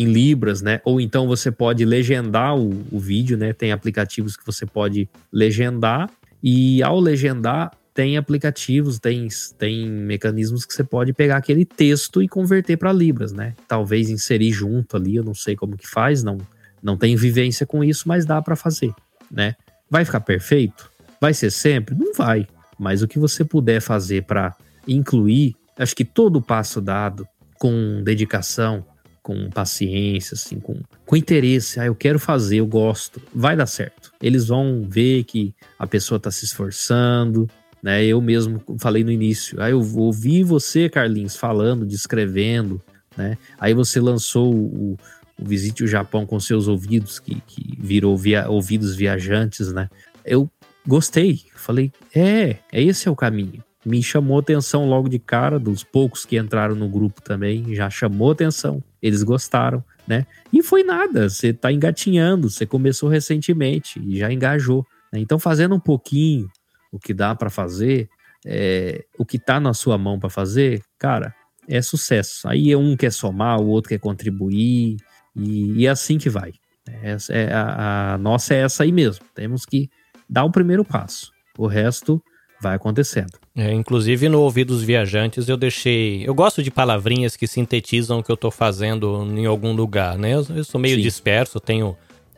em 0.01 0.05
Libras, 0.05 0.61
né? 0.61 0.81
Ou 0.83 0.99
então 0.99 1.27
você 1.27 1.51
pode 1.51 1.85
legendar 1.85 2.57
o, 2.57 2.69
o 2.91 2.99
vídeo, 2.99 3.37
né? 3.37 3.53
Tem 3.53 3.71
aplicativos 3.71 4.35
que 4.35 4.45
você 4.45 4.65
pode 4.65 5.07
legendar 5.31 6.09
e 6.41 6.81
ao 6.81 6.99
legendar 6.99 7.71
tem 7.93 8.17
aplicativos, 8.17 8.99
tem, 8.99 9.27
tem 9.57 9.89
mecanismos 9.89 10.65
que 10.65 10.73
você 10.73 10.83
pode 10.83 11.13
pegar 11.13 11.37
aquele 11.37 11.65
texto 11.65 12.21
e 12.21 12.27
converter 12.27 12.77
para 12.77 12.93
libras, 12.93 13.31
né? 13.31 13.53
Talvez 13.67 14.09
inserir 14.09 14.51
junto 14.51 14.95
ali, 14.95 15.15
eu 15.15 15.23
não 15.23 15.33
sei 15.33 15.55
como 15.55 15.77
que 15.77 15.87
faz, 15.87 16.23
não 16.23 16.37
não 16.81 16.97
tenho 16.97 17.17
vivência 17.17 17.65
com 17.65 17.83
isso, 17.83 18.07
mas 18.07 18.25
dá 18.25 18.41
para 18.41 18.55
fazer, 18.55 18.91
né? 19.29 19.55
Vai 19.89 20.03
ficar 20.03 20.21
perfeito? 20.21 20.89
Vai 21.19 21.33
ser 21.33 21.51
sempre? 21.51 21.95
Não 21.95 22.13
vai. 22.13 22.47
Mas 22.79 23.03
o 23.03 23.07
que 23.07 23.19
você 23.19 23.45
puder 23.45 23.79
fazer 23.81 24.23
para 24.23 24.55
incluir, 24.87 25.55
acho 25.77 25.95
que 25.95 26.03
todo 26.03 26.41
passo 26.41 26.81
dado 26.81 27.27
com 27.59 28.01
dedicação, 28.03 28.83
com 29.21 29.49
paciência, 29.51 30.33
assim, 30.33 30.59
com, 30.59 30.81
com 31.05 31.15
interesse, 31.15 31.79
ah, 31.79 31.85
eu 31.85 31.93
quero 31.93 32.17
fazer, 32.17 32.57
eu 32.57 32.65
gosto, 32.65 33.21
vai 33.33 33.55
dar 33.55 33.67
certo. 33.67 34.11
Eles 34.19 34.47
vão 34.47 34.83
ver 34.89 35.23
que 35.25 35.53
a 35.77 35.85
pessoa 35.85 36.17
está 36.17 36.31
se 36.31 36.43
esforçando, 36.43 37.47
né? 37.81 38.03
Eu 38.05 38.21
mesmo 38.21 38.61
falei 38.79 39.03
no 39.03 39.11
início, 39.11 39.61
ah, 39.61 39.69
eu 39.69 39.79
ouvi 39.97 40.43
você, 40.43 40.89
Carlinhos, 40.89 41.35
falando, 41.35 41.85
descrevendo, 41.85 42.81
né? 43.17 43.37
Aí 43.59 43.73
você 43.73 43.99
lançou 43.99 44.53
o, 44.53 44.97
o 45.39 45.45
Visite 45.45 45.83
o 45.83 45.87
Japão 45.87 46.25
com 46.25 46.39
seus 46.39 46.67
ouvidos, 46.67 47.19
que, 47.19 47.41
que 47.47 47.77
virou 47.79 48.15
via, 48.15 48.47
ouvidos 48.47 48.95
viajantes, 48.95 49.71
né? 49.73 49.89
Eu 50.23 50.49
gostei, 50.85 51.41
falei, 51.55 51.91
é, 52.15 52.57
é 52.71 52.81
esse 52.81 53.07
é 53.07 53.11
o 53.11 53.15
caminho. 53.15 53.63
Me 53.83 54.03
chamou 54.03 54.37
atenção 54.37 54.87
logo 54.87 55.09
de 55.09 55.17
cara, 55.17 55.57
dos 55.57 55.83
poucos 55.83 56.23
que 56.23 56.37
entraram 56.37 56.75
no 56.75 56.87
grupo 56.87 57.21
também, 57.21 57.73
já 57.73 57.89
chamou 57.89 58.31
atenção, 58.31 58.83
eles 59.01 59.23
gostaram, 59.23 59.83
né? 60.07 60.27
E 60.53 60.61
foi 60.61 60.83
nada, 60.83 61.27
você 61.27 61.51
tá 61.51 61.71
engatinhando, 61.71 62.49
você 62.49 62.65
começou 62.65 63.09
recentemente 63.09 63.99
e 63.99 64.19
já 64.19 64.31
engajou. 64.31 64.85
Né? 65.11 65.19
Então, 65.19 65.39
fazendo 65.39 65.73
um 65.73 65.79
pouquinho 65.79 66.47
o 66.91 66.99
que 66.99 67.13
dá 67.13 67.33
para 67.35 67.49
fazer, 67.49 68.09
é, 68.45 69.05
o 69.17 69.25
que 69.25 69.39
tá 69.39 69.59
na 69.59 69.73
sua 69.73 69.97
mão 69.97 70.19
para 70.19 70.29
fazer, 70.29 70.81
cara, 70.99 71.33
é 71.67 71.81
sucesso. 71.81 72.47
Aí 72.47 72.75
um 72.75 72.97
quer 72.97 73.11
somar, 73.11 73.59
o 73.59 73.67
outro 73.67 73.89
quer 73.89 73.99
contribuir, 73.99 74.97
e, 75.35 75.73
e 75.73 75.87
é 75.87 75.89
assim 75.89 76.17
que 76.17 76.29
vai. 76.29 76.51
Essa 77.01 77.33
é 77.33 77.53
a, 77.53 78.13
a, 78.13 78.17
nossa 78.17 78.53
é 78.53 78.61
essa 78.61 78.83
aí 78.83 78.91
mesmo. 78.91 79.25
Temos 79.33 79.65
que 79.65 79.89
dar 80.29 80.43
o 80.43 80.51
primeiro 80.51 80.83
passo. 80.83 81.31
O 81.57 81.67
resto 81.67 82.21
vai 82.61 82.75
acontecendo. 82.75 83.39
É, 83.55 83.71
inclusive 83.71 84.29
no 84.29 84.41
Ouvidos 84.41 84.83
Viajantes 84.83 85.47
eu 85.47 85.57
deixei. 85.57 86.27
Eu 86.27 86.33
gosto 86.33 86.63
de 86.63 86.71
palavrinhas 86.71 87.35
que 87.35 87.47
sintetizam 87.47 88.19
o 88.19 88.23
que 88.23 88.31
eu 88.31 88.35
estou 88.35 88.51
fazendo 88.51 89.27
em 89.37 89.45
algum 89.45 89.73
lugar, 89.73 90.17
né? 90.17 90.33
Eu, 90.33 90.45
eu 90.55 90.63
sou 90.63 90.79
meio 90.79 90.95
Sim. 90.95 91.01
disperso, 91.01 91.59
tenho 91.59 91.97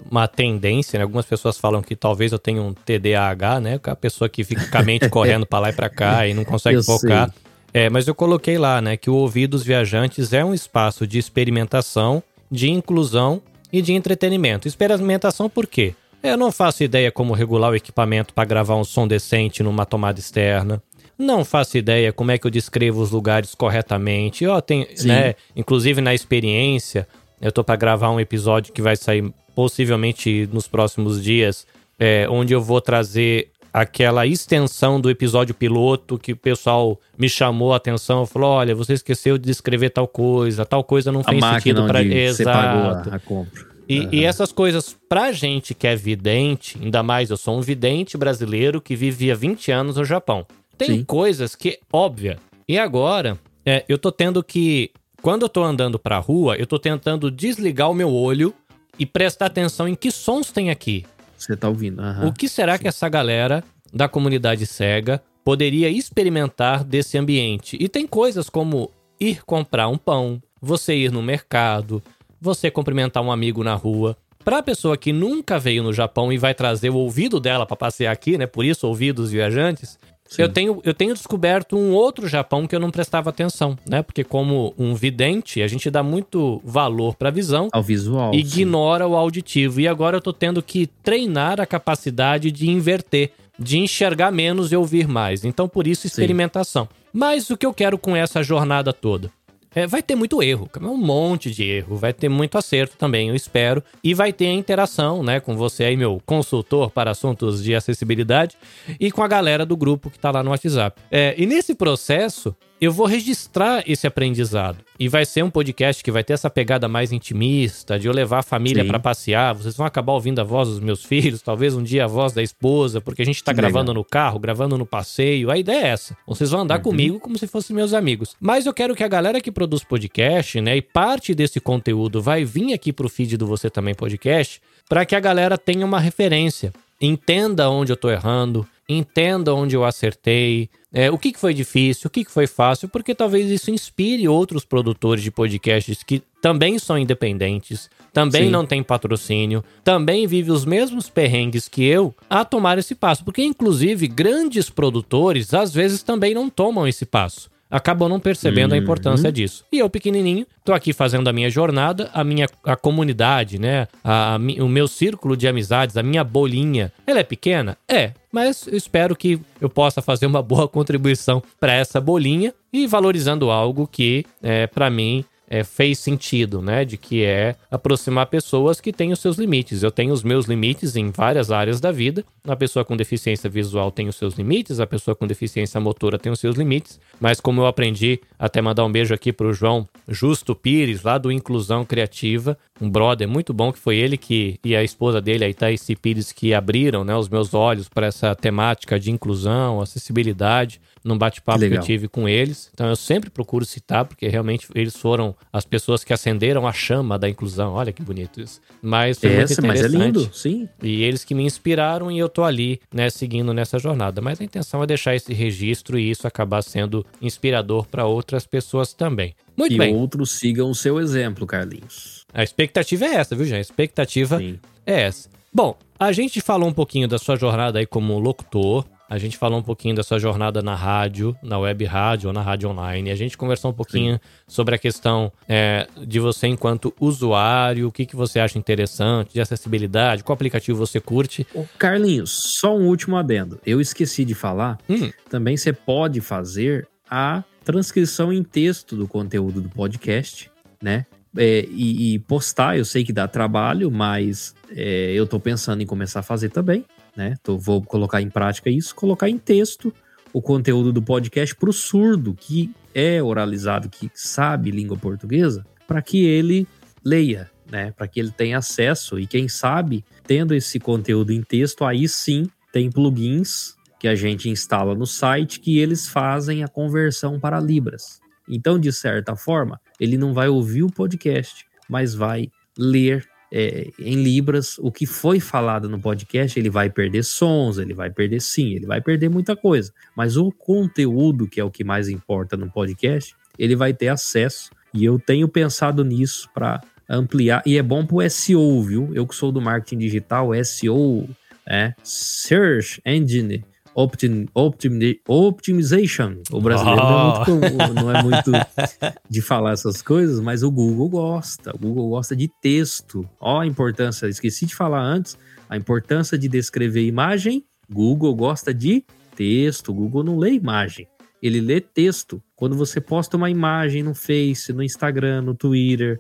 uma 0.10 0.28
tendência, 0.28 0.98
né? 0.98 1.04
Algumas 1.04 1.26
pessoas 1.26 1.58
falam 1.58 1.82
que 1.82 1.96
talvez 1.96 2.32
eu 2.32 2.40
tenha 2.40 2.62
um 2.62 2.74
TDAH, 2.74 3.60
né? 3.60 3.80
A 3.84 3.96
pessoa 3.96 4.30
que 4.30 4.44
fica 4.44 4.68
com 4.68 4.78
a 4.78 4.84
mente 4.84 5.08
correndo 5.10 5.46
para 5.46 5.60
lá 5.60 5.70
e 5.70 5.74
para 5.74 5.90
cá 5.90 6.28
e 6.28 6.34
não 6.34 6.44
consegue 6.44 6.78
eu 6.78 6.84
focar. 6.84 7.32
Sei. 7.32 7.44
É, 7.74 7.90
mas 7.90 8.08
eu 8.08 8.14
coloquei 8.14 8.58
lá, 8.58 8.80
né, 8.80 8.96
que 8.96 9.10
o 9.10 9.16
Ouvidos 9.16 9.64
Viajantes 9.64 10.32
é 10.32 10.46
um 10.46 10.54
espaço 10.54 11.08
de 11.08 11.18
experimentação 11.18 12.22
de 12.52 12.70
inclusão 12.70 13.42
e 13.72 13.82
de 13.82 13.94
entretenimento. 13.94 14.68
Experimentação 14.68 15.50
por 15.50 15.66
quê? 15.66 15.96
Eu 16.22 16.38
não 16.38 16.52
faço 16.52 16.84
ideia 16.84 17.12
como 17.12 17.34
regular 17.34 17.72
o 17.72 17.76
equipamento 17.76 18.34
para 18.34 18.46
gravar 18.46 18.76
um 18.76 18.84
som 18.84 19.08
decente 19.08 19.64
numa 19.64 19.86
tomada 19.86 20.20
externa. 20.20 20.82
Não 21.18 21.44
faço 21.44 21.78
ideia 21.78 22.14
como 22.14 22.32
é 22.32 22.38
que 22.38 22.46
eu 22.46 22.52
descrevo 22.52 23.02
os 23.02 23.10
lugares 23.10 23.56
corretamente. 23.56 24.44
Eu 24.44 24.62
tenho, 24.62 24.88
né, 25.04 25.34
inclusive 25.56 26.00
na 26.00 26.14
experiência, 26.14 27.08
eu 27.42 27.52
tô 27.52 27.64
para 27.64 27.76
gravar 27.76 28.12
um 28.12 28.20
episódio 28.20 28.72
que 28.72 28.82
vai 28.82 28.96
sair 28.96 29.34
possivelmente 29.56 30.50
nos 30.52 30.68
próximos 30.68 31.22
dias, 31.22 31.66
é, 32.00 32.28
onde 32.30 32.54
eu 32.54 32.62
vou 32.62 32.82
trazer 32.82 33.50
aquela 33.74 34.28
extensão 34.28 35.02
do 35.02 35.10
episódio 35.10 35.56
piloto 35.56 36.20
que 36.20 36.34
o 36.34 36.38
pessoal 36.38 37.00
me 37.18 37.28
chamou 37.28 37.74
a 37.74 37.78
atenção, 37.78 38.26
falou: 38.26 38.52
olha, 38.52 38.76
você 38.76 38.94
esqueceu 38.94 39.38
de 39.38 39.46
descrever 39.46 39.90
tal 39.90 40.08
coisa, 40.08 40.66
tal 40.66 40.84
coisa 40.84 41.12
não 41.12 41.22
a 41.22 41.24
fez 41.24 41.44
sentido 41.44 41.86
para 41.88 42.04
exato. 42.04 43.10
A, 43.10 43.16
a 43.16 43.20
compra. 43.20 43.74
E, 43.88 44.00
uhum. 44.00 44.10
e, 44.12 44.24
essas 44.24 44.52
coisas, 44.52 44.96
pra 45.10 45.32
gente 45.32 45.74
que 45.74 45.86
é 45.88 45.96
vidente, 45.96 46.80
ainda 46.82 47.04
mais 47.04 47.30
eu 47.30 47.38
sou 47.38 47.58
um 47.58 47.62
vidente 47.62 48.18
brasileiro 48.18 48.80
que 48.80 48.96
vivia 48.96 49.36
20 49.36 49.72
anos 49.72 49.98
no 49.98 50.06
Japão. 50.06 50.46
Tem 50.78 51.00
Sim. 51.00 51.04
coisas 51.04 51.54
que, 51.54 51.80
óbvia. 51.92 52.38
E 52.68 52.80
agora, 52.80 53.38
é, 53.66 53.84
eu 53.90 53.98
tô 53.98 54.12
tendo 54.12 54.44
que. 54.44 54.92
Quando 55.22 55.44
eu 55.44 55.50
tô 55.50 55.64
andando 55.64 55.98
pra 55.98 56.18
rua, 56.18 56.58
eu 56.58 56.68
tô 56.68 56.78
tentando 56.78 57.32
desligar 57.32 57.90
o 57.90 57.94
meu 57.94 58.14
olho 58.14 58.54
e 58.98 59.06
prestar 59.06 59.48
atenção 59.48 59.88
em 59.88 59.96
que 59.96 60.12
sons 60.12 60.52
tem 60.52 60.70
aqui. 60.70 61.06
Você 61.38 61.56
tá 61.56 61.68
ouvindo. 61.68 62.02
Uhum. 62.02 62.28
O 62.28 62.34
que 62.34 62.48
será 62.48 62.78
Sim. 62.78 62.84
que 62.84 62.88
essa 62.88 63.10
galera 63.10 63.64
da 63.94 64.08
comunidade 64.08 64.66
cega 64.66 65.22
poderia 65.44 65.90
experimentar 65.90 66.84
desse 66.84 67.18
ambiente? 67.18 67.78
E 67.80 67.90
tem 67.90 68.08
coisas 68.08 68.50
como 68.50 68.92
ir 69.20 69.44
comprar 69.46 69.88
um 69.88 69.98
pão, 69.98 70.42
você 70.62 70.96
ir 70.96 71.12
no 71.12 71.22
mercado, 71.22 72.02
você 72.40 72.72
cumprimentar 72.72 73.24
um 73.24 73.32
amigo 73.32 73.64
na 73.64 73.74
rua. 73.74 74.18
Para 74.44 74.58
a 74.58 74.64
pessoa 74.64 74.98
que 74.98 75.14
nunca 75.14 75.58
veio 75.58 75.84
no 75.84 75.94
Japão 75.94 76.32
e 76.32 76.38
vai 76.38 76.54
trazer 76.54 76.90
o 76.90 76.98
ouvido 76.98 77.40
dela 77.40 77.66
para 77.66 77.78
passear 77.78 78.12
aqui, 78.12 78.38
né? 78.38 78.46
Por 78.46 78.66
isso 78.66 78.88
ouvidos 78.88 79.32
viajantes, 79.32 79.98
eu 80.42 80.50
tenho, 80.50 80.82
eu 80.84 80.94
tenho 80.94 81.14
descoberto 81.14 81.78
um 81.78 81.92
outro 81.94 82.28
Japão 82.28 82.68
que 82.68 82.76
eu 82.76 82.80
não 82.80 82.92
prestava 82.92 83.30
atenção, 83.30 83.78
né? 83.88 84.02
Porque 84.02 84.24
como 84.24 84.74
um 84.78 84.96
vidente, 84.96 85.62
a 85.62 85.68
gente 85.68 85.90
dá 85.90 86.02
muito 86.02 86.62
valor 86.64 87.16
para 87.16 87.30
a 87.30 87.32
visão. 87.32 87.70
Ao 87.72 87.84
visual. 87.84 88.34
Ignora 88.34 89.06
sim. 89.06 89.12
o 89.12 89.16
auditivo. 89.16 89.82
E 89.82 89.88
agora 89.88 90.18
eu 90.18 90.22
tô 90.22 90.34
tendo 90.34 90.62
que 90.62 90.88
treinar 91.04 91.60
a 91.60 91.66
capacidade 91.66 92.52
de 92.52 92.70
inverter, 92.70 93.32
de 93.60 93.78
enxergar 93.78 94.32
menos 94.32 94.72
e 94.72 94.76
ouvir 94.76 95.08
mais. 95.08 95.44
Então, 95.44 95.68
por 95.68 95.88
isso, 95.88 96.08
experimentação. 96.08 96.86
Sim. 96.86 97.04
Mas 97.14 97.50
o 97.50 97.58
que 97.58 97.66
eu 97.66 97.74
quero 97.74 97.98
com 97.98 98.16
essa 98.16 98.42
jornada 98.42 98.92
toda? 98.92 99.30
É, 99.76 99.88
vai 99.88 100.04
ter 100.04 100.16
muito 100.16 100.42
erro, 100.42 100.70
um 100.82 100.98
monte 100.98 101.50
de 101.52 101.64
erro, 101.64 101.96
vai 101.96 102.14
ter 102.14 102.30
muito 102.30 102.58
acerto 102.58 102.96
também, 102.98 103.30
eu 103.30 103.36
espero. 103.36 103.84
E 104.04 104.14
vai 104.14 104.32
ter 104.32 104.48
a 104.48 104.54
interação, 104.54 105.24
né, 105.24 105.40
com 105.40 105.56
você 105.56 105.86
aí, 105.86 105.98
meu 105.98 106.22
consultor 106.26 106.92
para 106.92 107.12
assuntos 107.12 107.64
de 107.64 107.74
acessibilidade, 107.74 108.58
e 109.00 109.12
com 109.12 109.24
a 109.24 109.28
galera 109.28 109.66
do 109.66 109.76
grupo 109.76 110.10
que 110.10 110.20
tá 110.20 110.32
lá 110.32 110.44
no 110.44 110.52
WhatsApp. 110.52 111.02
É, 111.12 111.34
e 111.38 111.46
nesse 111.46 111.74
processo, 111.74 112.56
eu 112.84 112.92
vou 112.92 113.06
registrar 113.06 113.84
esse 113.88 114.06
aprendizado. 114.06 114.78
E 115.00 115.08
vai 115.08 115.26
ser 115.26 115.44
um 115.44 115.50
podcast 115.50 116.04
que 116.04 116.12
vai 116.12 116.24
ter 116.24 116.34
essa 116.34 116.50
pegada 116.50 116.88
mais 116.88 117.12
intimista, 117.12 117.98
de 117.98 118.08
eu 118.08 118.14
levar 118.14 118.40
a 118.40 118.44
família 118.44 118.86
para 118.86 119.00
passear. 119.00 119.54
Vocês 119.54 119.76
vão 119.76 119.86
acabar 119.86 120.14
ouvindo 120.14 120.40
a 120.40 120.44
voz 120.44 120.70
dos 120.70 120.80
meus 120.80 121.04
filhos, 121.04 121.42
talvez 121.42 121.76
um 121.76 121.84
dia 121.84 122.06
a 122.06 122.08
voz 122.08 122.34
da 122.34 122.42
esposa, 122.44 123.02
porque 123.02 123.22
a 123.22 123.26
gente 123.26 123.44
tá 123.44 123.54
que 123.54 123.58
gravando 123.58 123.92
legal. 123.92 123.96
no 123.96 124.04
carro, 124.04 124.40
gravando 124.40 124.78
no 124.78 124.86
passeio. 124.86 125.50
A 125.50 125.58
ideia 125.58 125.86
é 125.86 125.88
essa. 125.90 126.18
Vocês 126.28 126.52
vão 126.52 126.62
andar 126.62 126.78
uhum. 126.78 126.84
comigo 126.84 127.20
como 127.20 127.38
se 127.38 127.48
fossem 127.48 127.76
meus 127.76 127.94
amigos. 127.94 128.36
Mas 128.40 128.66
eu 128.66 128.74
quero 128.74 128.96
que 128.96 129.04
a 129.04 129.08
galera 129.08 129.42
que 129.42 129.52
produz 129.52 129.84
podcast, 129.84 130.60
né, 130.62 130.78
e 130.78 130.82
parte 130.82 131.34
desse 131.34 131.60
conteúdo 131.60 132.22
vai 132.22 132.44
vir 132.44 132.74
aqui 132.74 132.92
pro 132.94 133.10
feed 133.10 133.38
do 133.38 133.48
Você 133.48 133.70
Também 133.70 133.94
Podcast, 133.94 134.62
para 134.88 135.06
que 135.06 135.16
a 135.16 135.20
galera 135.20 135.58
tenha 135.58 135.86
uma 135.86 136.00
referência. 136.00 136.74
Entenda 137.00 137.70
onde 137.70 137.92
eu 137.92 137.98
tô 137.98 138.10
errando, 138.10 138.66
entenda 138.88 139.54
onde 139.54 139.76
eu 139.76 139.84
acertei, 139.84 140.70
é, 140.94 141.10
o 141.10 141.18
que, 141.18 141.32
que 141.32 141.40
foi 141.40 141.56
difícil, 141.56 142.08
o 142.08 142.10
que, 142.12 142.24
que 142.24 142.32
foi 142.32 142.46
fácil, 142.46 142.88
porque 142.88 143.16
talvez 143.16 143.50
isso 143.50 143.72
inspire 143.72 144.28
outros 144.28 144.64
produtores 144.64 145.24
de 145.24 145.32
podcasts 145.32 146.04
que 146.04 146.22
também 146.40 146.78
são 146.78 146.98
independentes, 146.98 147.90
também 148.14 148.44
Sim. 148.46 148.52
não 148.52 148.64
têm 148.64 148.84
patrocínio, 148.84 149.64
também 149.84 150.28
vivem 150.28 150.54
os 150.54 150.66
mesmos 150.66 151.10
perrengues 151.10 151.68
que 151.68 151.84
eu 151.84 152.14
a 152.30 152.46
tomar 152.46 152.78
esse 152.78 152.94
passo. 152.94 153.26
Porque, 153.26 153.42
inclusive, 153.42 154.08
grandes 154.08 154.70
produtores 154.70 155.54
às 155.54 155.74
vezes 155.74 156.04
também 156.04 156.36
não 156.36 156.48
tomam 156.50 156.88
esse 156.88 157.06
passo 157.06 157.53
acabam 157.74 158.08
não 158.08 158.20
percebendo 158.20 158.74
uhum. 158.74 158.78
a 158.78 158.82
importância 158.82 159.32
disso. 159.32 159.66
E 159.72 159.80
eu, 159.80 159.90
pequenininho, 159.90 160.46
tô 160.64 160.74
aqui 160.74 160.94
fazendo 160.94 161.28
a 161.28 161.34
minha 161.34 161.50
jornada, 161.50 162.12
a 162.14 162.24
minha 162.24 162.48
a 162.64 162.76
comunidade, 162.76 163.58
né? 163.58 163.88
A, 164.04 164.36
a, 164.36 164.38
o 164.38 164.70
meu 164.70 164.88
círculo 164.88 165.36
de 165.36 165.48
amizades, 165.48 165.98
a 165.98 166.04
minha 166.04 166.24
bolinha. 166.24 166.94
Ela 167.08 167.22
é 167.22 167.24
pequena? 167.24 167.76
É, 167.90 168.12
mas 168.32 168.68
eu 168.68 168.78
espero 168.78 169.16
que 169.16 169.42
eu 169.60 169.70
possa 169.70 170.04
fazer 170.04 170.28
uma 170.28 170.42
boa 170.44 170.68
contribuição 170.68 171.42
para 171.60 171.74
essa 171.74 172.00
bolinha 172.00 172.54
e 172.72 172.86
valorizando 172.86 173.50
algo 173.50 173.88
que, 173.92 174.24
é, 174.42 174.68
para 174.68 174.90
mim, 174.92 175.26
é, 175.50 175.64
fez 175.64 176.00
sentido, 176.00 176.62
né? 176.62 176.86
De 176.86 176.98
que 176.98 177.24
é 177.24 177.56
aproximar 177.70 178.28
pessoas 178.28 178.80
que 178.80 178.94
têm 178.94 179.12
os 179.12 179.20
seus 179.20 179.38
limites. 179.38 179.84
Eu 179.84 179.92
tenho 179.92 180.14
os 180.14 180.24
meus 180.24 180.46
limites 180.46 180.96
em 180.96 181.12
várias 181.12 181.52
áreas 181.52 181.80
da 181.80 181.92
vida. 181.92 182.24
A 182.48 182.56
pessoa 182.56 182.84
com 182.84 182.98
deficiência 182.98 183.50
visual 183.50 183.92
tem 183.92 184.08
os 184.08 184.16
seus 184.16 184.36
limites, 184.36 184.80
a 184.80 184.88
pessoa 184.88 185.16
com 185.16 185.28
deficiência 185.28 185.80
motora 185.80 186.18
tem 186.18 186.32
os 186.32 186.40
seus 186.40 186.56
limites. 186.56 187.00
Mas 187.20 187.40
como 187.40 187.62
eu 187.62 187.68
aprendi, 187.68 188.20
até 188.38 188.62
mandar 188.62 188.86
um 188.86 188.92
beijo 188.92 189.14
aqui 189.14 189.32
pro 189.32 189.54
João 189.54 189.88
Justo 190.08 190.56
Pires, 190.56 191.04
lá 191.04 191.18
do 191.18 191.32
Inclusão 191.32 191.86
Criativa, 191.86 192.58
um 192.82 192.90
brother 192.90 193.28
muito 193.28 193.54
bom 193.54 193.72
que 193.72 193.80
foi 193.80 193.98
ele 193.98 194.18
que 194.18 194.60
e 194.64 194.76
a 194.76 194.84
esposa 194.84 195.22
dele, 195.22 195.46
a 195.46 195.50
Itaici 195.50 195.96
Pires, 195.96 196.32
que 196.32 196.54
abriram 196.54 197.04
né, 197.04 197.16
os 197.16 197.30
meus 197.30 197.54
olhos 197.54 197.88
para 197.88 198.08
essa 198.08 198.36
temática 198.36 199.00
de 199.00 199.12
inclusão, 199.12 199.80
acessibilidade 199.80 200.82
num 201.04 201.18
bate-papo 201.18 201.60
que, 201.60 201.70
que, 201.70 201.76
eu 201.76 201.82
tive 201.82 202.08
com 202.08 202.28
eles. 202.28 202.70
Então 202.74 202.88
eu 202.88 202.96
sempre 202.96 203.30
procuro 203.30 203.66
citar, 203.66 204.06
porque 204.06 204.28
realmente 204.28 204.68
eles 204.74 204.96
foram 204.96 205.36
as 205.52 205.66
pessoas 205.66 206.04
que 206.04 206.14
acenderam 206.14 206.68
a 206.68 206.74
chama 206.74 207.20
da 207.20 207.30
inclusão. 207.30 207.74
Olha 207.74 207.92
que 207.92 208.02
bonito 208.02 208.40
isso. 208.42 208.62
Mas 208.82 209.20
foi 209.20 209.34
Essa, 209.34 209.62
muito 209.62 209.68
mas 209.68 209.82
é 209.82 209.88
interessante. 209.88 210.06
lindo, 210.06 210.30
sim. 210.34 210.70
E 210.82 211.04
eles 211.04 211.24
que 211.24 211.36
me 211.36 211.44
inspiraram 211.44 212.12
e 212.12 212.18
eu 212.18 212.30
tô 212.30 212.44
ali, 212.44 212.80
né, 212.94 213.10
seguindo 213.10 213.54
nessa 213.54 213.78
jornada. 213.78 214.22
Mas 214.22 214.40
a 214.40 214.44
intenção 214.44 214.82
é 214.82 214.88
deixar 214.88 215.16
esse 215.16 215.34
registro 215.34 216.00
e 216.00 216.10
isso 216.10 216.28
acabar 216.28 216.62
sendo 216.62 217.06
inspirador 217.22 217.86
para 217.88 218.06
outras 218.06 218.46
pessoas 218.46 218.94
também. 218.94 219.36
Muito 219.58 219.74
e 219.74 219.78
bem. 219.78 219.96
outros 219.96 220.32
sigam 220.32 220.70
o 220.70 220.76
seu 220.76 221.00
exemplo, 221.00 221.46
Carlinhos. 221.46 222.26
A 222.34 222.44
expectativa 222.44 223.06
é 223.06 223.16
essa, 223.16 223.36
viu, 223.36 223.46
gente? 223.46 223.58
A 223.58 223.62
expectativa 223.62 224.38
Sim. 224.40 224.60
é 224.86 225.02
essa. 225.02 225.30
Bom, 225.54 225.78
a 226.00 226.12
gente 226.12 226.42
falou 226.42 226.68
um 226.68 226.74
pouquinho 226.74 227.08
da 227.08 227.20
sua 227.20 227.36
jornada 227.36 227.78
aí 227.78 227.86
como 227.86 228.18
locutor. 228.18 228.86
A 229.10 229.18
gente 229.18 229.38
falou 229.38 229.60
um 229.60 229.64
pouquinho 229.64 229.96
da 229.96 230.04
sua 230.04 230.18
jornada 230.18 230.62
na 230.62 230.76
rádio, 230.76 231.36
na 231.44 231.60
web 231.60 231.86
rádio 231.86 232.28
ou 232.30 232.34
na 232.34 232.42
rádio 232.42 232.70
online. 232.70 233.12
A 233.12 233.16
gente 233.16 233.38
conversou 233.38 233.72
um 233.72 233.74
pouquinho 233.74 234.20
sobre 234.48 234.76
a 234.76 234.78
questão 234.78 235.32
é, 235.48 235.88
de 236.06 236.20
você 236.20 236.48
enquanto 236.48 236.94
usuário, 237.00 237.88
o 237.88 237.92
que, 237.92 238.06
que 238.06 238.16
você 238.16 238.40
acha 238.40 238.58
interessante, 238.58 239.34
de 239.34 239.42
acessibilidade, 239.42 240.24
qual 240.24 240.34
aplicativo 240.34 240.78
você 240.78 241.00
curte. 241.00 241.46
Ô, 241.54 241.66
Carlinhos, 241.78 242.32
só 242.60 242.76
um 242.76 242.88
último 242.88 243.18
adendo. 243.18 243.60
Eu 243.66 243.80
esqueci 243.80 244.26
de 244.26 244.34
falar. 244.34 244.78
Hum. 244.90 245.12
Também 245.30 245.58
você 245.58 245.74
pode 245.74 246.22
fazer 246.22 246.88
a 247.10 247.44
transcrição 247.64 248.32
em 248.32 248.44
texto 248.44 248.96
do 248.96 249.08
conteúdo 249.08 249.62
do 249.62 249.70
podcast, 249.70 250.50
né? 250.82 251.06
É, 251.36 251.66
e, 251.70 252.14
e 252.14 252.20
postar, 252.20 252.78
eu 252.78 252.86
sei 252.86 253.04
que 253.04 253.12
dá 253.12 253.28
trabalho, 253.28 253.90
mas 253.90 254.54
é, 254.70 255.12
eu 255.14 255.26
tô 255.26 255.40
pensando 255.40 255.82
em 255.82 255.86
começar 255.86 256.20
a 256.20 256.24
fazer 256.24 256.50
também, 256.50 256.86
né? 257.16 257.36
Tô, 257.44 257.58
vou 257.58 257.82
colocar 257.82 258.22
em 258.22 258.30
prática 258.30 258.70
isso, 258.70 258.96
colocar 258.96 259.30
em 259.30 259.38
texto 259.38 259.94
o 260.32 260.42
conteúdo 260.42 260.92
do 260.92 261.02
podcast 261.02 261.56
para 261.56 261.70
o 261.70 261.74
surdo 261.74 262.34
que 262.34 262.74
é 262.94 263.22
oralizado, 263.22 263.90
que 263.90 264.10
sabe 264.14 264.72
língua 264.72 264.98
portuguesa, 264.98 265.66
para 265.88 266.02
que 266.02 266.26
ele 266.26 266.68
leia, 267.04 267.50
né? 267.70 267.92
Para 267.92 268.08
que 268.08 268.20
ele 268.20 268.32
tenha 268.32 268.58
acesso 268.58 269.20
e 269.20 269.28
quem 269.28 269.48
sabe, 269.48 270.04
tendo 270.26 270.54
esse 270.54 270.80
conteúdo 270.80 271.32
em 271.32 271.42
texto, 271.42 271.86
aí 271.86 272.08
sim 272.08 272.48
tem 272.72 272.90
plugins 272.90 273.76
que 274.00 274.08
a 274.08 274.16
gente 274.16 274.50
instala 274.50 274.96
no 274.96 275.06
site 275.06 275.60
que 275.60 275.80
eles 275.80 276.08
fazem 276.08 276.64
a 276.64 276.68
conversão 276.68 277.40
para 277.40 277.60
libras. 277.60 278.20
Então, 278.50 278.78
de 278.78 278.92
certa 278.92 279.36
forma, 279.36 279.80
ele 280.00 280.18
não 280.18 280.34
vai 280.34 280.50
ouvir 280.50 280.84
o 280.84 280.92
podcast, 280.92 281.66
mas 281.88 282.14
vai 282.14 282.52
ler 282.78 283.26
é, 283.56 283.92
em 284.00 284.16
libras 284.16 284.80
o 284.80 284.92
que 284.92 285.06
foi 285.06 285.40
falado 285.40 285.88
no 285.88 286.00
podcast. 286.00 286.60
Ele 286.60 286.72
vai 286.72 286.90
perder 286.90 287.24
sons, 287.24 287.78
ele 287.78 287.94
vai 287.94 288.10
perder 288.10 288.42
sim, 288.42 288.74
ele 288.74 288.88
vai 288.88 289.00
perder 289.00 289.30
muita 289.30 289.56
coisa. 289.56 289.94
Mas 290.18 290.36
o 290.36 290.52
conteúdo, 290.52 291.48
que 291.48 291.60
é 291.60 291.64
o 291.64 291.70
que 291.70 291.84
mais 291.84 292.10
importa 292.10 292.58
no 292.58 292.72
podcast, 292.72 293.36
ele 293.60 293.76
vai 293.76 293.94
ter 293.94 294.08
acesso. 294.08 294.72
E 294.92 295.06
eu 295.06 295.20
tenho 295.20 295.48
pensado 295.48 296.04
nisso 296.04 296.50
para 296.52 296.82
ampliar. 297.08 297.62
E 297.64 297.78
é 297.78 297.84
bom 297.84 298.04
para 298.04 298.16
o 298.18 298.30
SEO, 298.30 298.82
viu? 298.82 299.12
Eu 299.14 299.28
que 299.28 299.36
sou 299.36 299.52
do 299.52 299.62
marketing 299.62 300.00
digital, 300.00 300.50
SEO, 300.66 301.30
é 301.68 301.94
Search 302.04 303.00
Engine 303.06 303.64
Optim, 303.96 304.48
optim, 304.56 304.90
Optimization. 305.28 306.38
O 306.52 306.60
brasileiro 306.60 307.00
não, 307.02 307.20
é 307.20 307.24
muito, 307.24 307.46
comum- 307.46 307.94
não 307.94 308.16
é 308.16 308.24
muito 308.24 308.52
de 309.30 309.42
falar 309.42 309.74
essas 309.74 310.02
coisas, 310.02 310.40
mas 310.40 310.64
o 310.64 310.72
Google 310.72 311.10
gosta. 311.10 311.72
O 311.76 311.78
Google 311.78 312.10
gosta 312.10 312.36
de 312.36 312.50
texto. 312.62 313.28
Ó, 313.40 313.60
a 313.62 313.68
importância, 313.68 314.28
esqueci 314.28 314.66
de 314.66 314.74
falar 314.76 315.02
antes, 315.02 315.38
a 315.70 315.78
importância 315.78 316.38
de 316.38 316.48
descrever 316.48 317.06
imagem. 317.06 317.64
Google 317.92 318.34
gosta 318.36 318.74
de 318.74 319.04
texto. 319.36 319.90
O 319.90 319.94
Google 319.94 320.24
não 320.24 320.38
lê 320.40 320.52
imagem, 320.54 321.08
ele 321.42 321.62
lê 321.62 321.80
texto. 321.80 322.42
Quando 322.56 322.76
você 322.76 323.00
posta 323.00 323.38
uma 323.38 323.50
imagem 323.50 324.02
no 324.02 324.16
Face, 324.16 324.74
no 324.74 324.82
Instagram, 324.82 325.42
no 325.44 325.54
Twitter, 325.54 326.20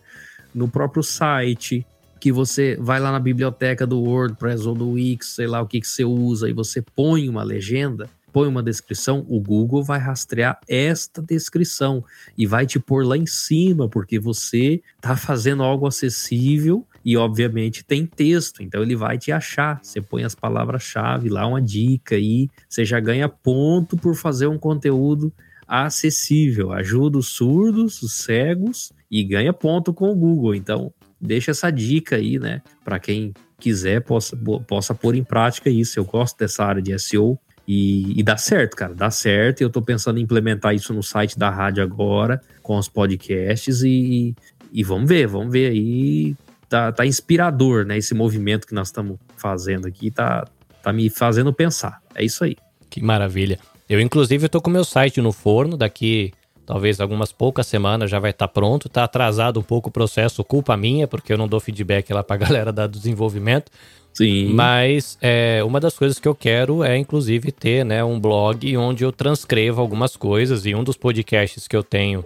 no 0.54 0.68
próprio 0.68 1.02
site, 1.02 1.86
que 2.24 2.32
você 2.32 2.78
vai 2.80 3.02
lá 3.02 3.12
na 3.12 3.20
biblioteca 3.20 3.86
do 3.86 4.00
WordPress 4.00 4.66
ou 4.66 4.74
do 4.74 4.92
Wix, 4.92 5.28
sei 5.28 5.46
lá 5.46 5.62
o 5.62 5.68
que, 5.68 5.82
que 5.82 5.88
você 5.90 6.06
usa, 6.06 6.50
e 6.50 6.54
você 6.54 6.82
põe 6.82 7.28
uma 7.28 7.44
legenda, 7.44 8.10
põe 8.32 8.48
uma 8.48 8.64
descrição, 8.64 9.26
o 9.28 9.42
Google 9.42 9.84
vai 9.84 10.00
rastrear 10.00 10.58
esta 10.66 11.22
descrição 11.22 12.02
e 12.38 12.48
vai 12.48 12.66
te 12.66 12.80
pôr 12.80 13.06
lá 13.06 13.18
em 13.18 13.26
cima, 13.26 13.90
porque 13.90 14.18
você 14.20 14.82
está 14.96 15.18
fazendo 15.18 15.64
algo 15.64 15.86
acessível 15.86 16.88
e, 17.04 17.18
obviamente, 17.18 17.84
tem 17.84 18.06
texto, 18.06 18.64
então 18.64 18.82
ele 18.82 18.96
vai 18.96 19.18
te 19.18 19.30
achar. 19.30 19.82
Você 19.84 20.00
põe 20.00 20.24
as 20.24 20.34
palavras-chave 20.34 21.28
lá, 21.28 21.46
uma 21.46 21.62
dica 21.62 22.16
aí, 22.16 22.48
você 22.70 22.86
já 22.86 23.02
ganha 23.02 23.28
ponto 23.28 23.98
por 23.98 24.16
fazer 24.16 24.48
um 24.48 24.58
conteúdo 24.58 25.30
acessível, 25.68 26.72
ajuda 26.72 27.18
os 27.18 27.28
surdos, 27.28 28.02
os 28.02 28.14
cegos 28.14 28.94
e 29.12 29.26
ganha 29.26 29.52
ponto 29.52 29.94
com 29.94 30.10
o 30.10 30.16
Google. 30.16 30.56
Então, 30.56 30.94
deixa 31.24 31.52
essa 31.52 31.72
dica 31.72 32.18
aí, 32.18 32.38
né, 32.38 32.62
para 32.84 33.00
quem 33.00 33.34
quiser 33.60 34.02
possa, 34.02 34.38
possa 34.68 34.94
pôr 34.94 35.16
em 35.16 35.24
prática 35.24 35.70
isso. 35.70 35.98
Eu 35.98 36.06
gosto 36.06 36.38
dessa 36.38 36.66
área 36.66 36.82
de 36.82 36.98
SEO 37.00 37.40
e, 37.68 38.20
e 38.20 38.24
dá 38.24 38.36
certo, 38.36 38.76
cara, 38.76 38.94
dá 38.94 39.10
certo. 39.10 39.62
Eu 39.62 39.70
tô 39.70 39.82
pensando 39.82 40.20
em 40.20 40.24
implementar 40.24 40.76
isso 40.76 40.94
no 40.94 41.02
site 41.02 41.40
da 41.40 41.50
rádio 41.50 41.82
agora, 41.82 42.42
com 42.62 42.78
os 42.78 42.90
podcasts 42.90 43.82
e, 43.84 44.36
e 44.72 44.84
vamos 44.84 45.08
ver, 45.08 45.28
vamos 45.28 45.52
ver 45.52 45.72
aí. 45.72 46.36
Tá, 46.68 46.92
tá 46.92 47.06
inspirador, 47.06 47.86
né, 47.86 47.98
esse 47.98 48.14
movimento 48.14 48.68
que 48.68 48.74
nós 48.74 48.88
estamos 48.88 49.18
fazendo 49.38 49.88
aqui, 49.88 50.10
tá, 50.10 50.46
tá 50.82 50.92
me 50.92 51.10
fazendo 51.10 51.54
pensar. 51.54 52.02
É 52.16 52.24
isso 52.26 52.44
aí. 52.44 52.58
Que 52.90 53.02
maravilha. 53.02 53.60
Eu, 53.88 54.00
inclusive, 54.00 54.50
tô 54.50 54.62
com 54.62 54.72
meu 54.72 54.84
site 54.84 55.22
no 55.22 55.32
forno, 55.32 55.78
daqui 55.78 56.34
talvez 56.66 56.99
algumas 56.99 57.32
poucas 57.32 57.68
semanas 57.68 58.09
já 58.09 58.20
vai 58.20 58.32
estar 58.32 58.47
pronto. 58.47 58.89
Tá 58.89 59.03
atrasado 59.03 59.59
um 59.59 59.64
pouco 59.64 59.89
o 59.89 59.91
processo, 59.91 60.43
culpa 60.43 60.76
minha, 60.78 61.07
porque 61.07 61.34
eu 61.34 61.38
não 61.38 61.47
dou 61.47 61.59
feedback 61.59 62.11
lá 62.14 62.24
pra 62.24 62.38
galera 62.38 62.72
da 62.72 62.88
desenvolvimento. 62.88 63.72
Sim. 64.14 64.53
Mas 64.53 65.18
é, 65.22 65.64
uma 65.64 65.80
das 65.80 65.97
coisas 65.97 66.20
que 66.20 66.28
eu 66.28 66.36
quero 66.36 66.84
é, 66.84 66.97
inclusive, 66.97 67.51
ter 67.51 67.84
né, 67.84 68.03
um 68.03 68.20
blog 68.20 68.78
onde 68.78 69.03
eu 69.03 69.11
transcrevo 69.11 69.82
algumas 69.82 70.16
coisas. 70.16 70.66
E 70.66 70.76
um 70.76 70.84
dos 70.84 70.95
podcasts 70.95 71.68
que 71.68 71.76
eu 71.76 71.84
tenho 71.84 72.24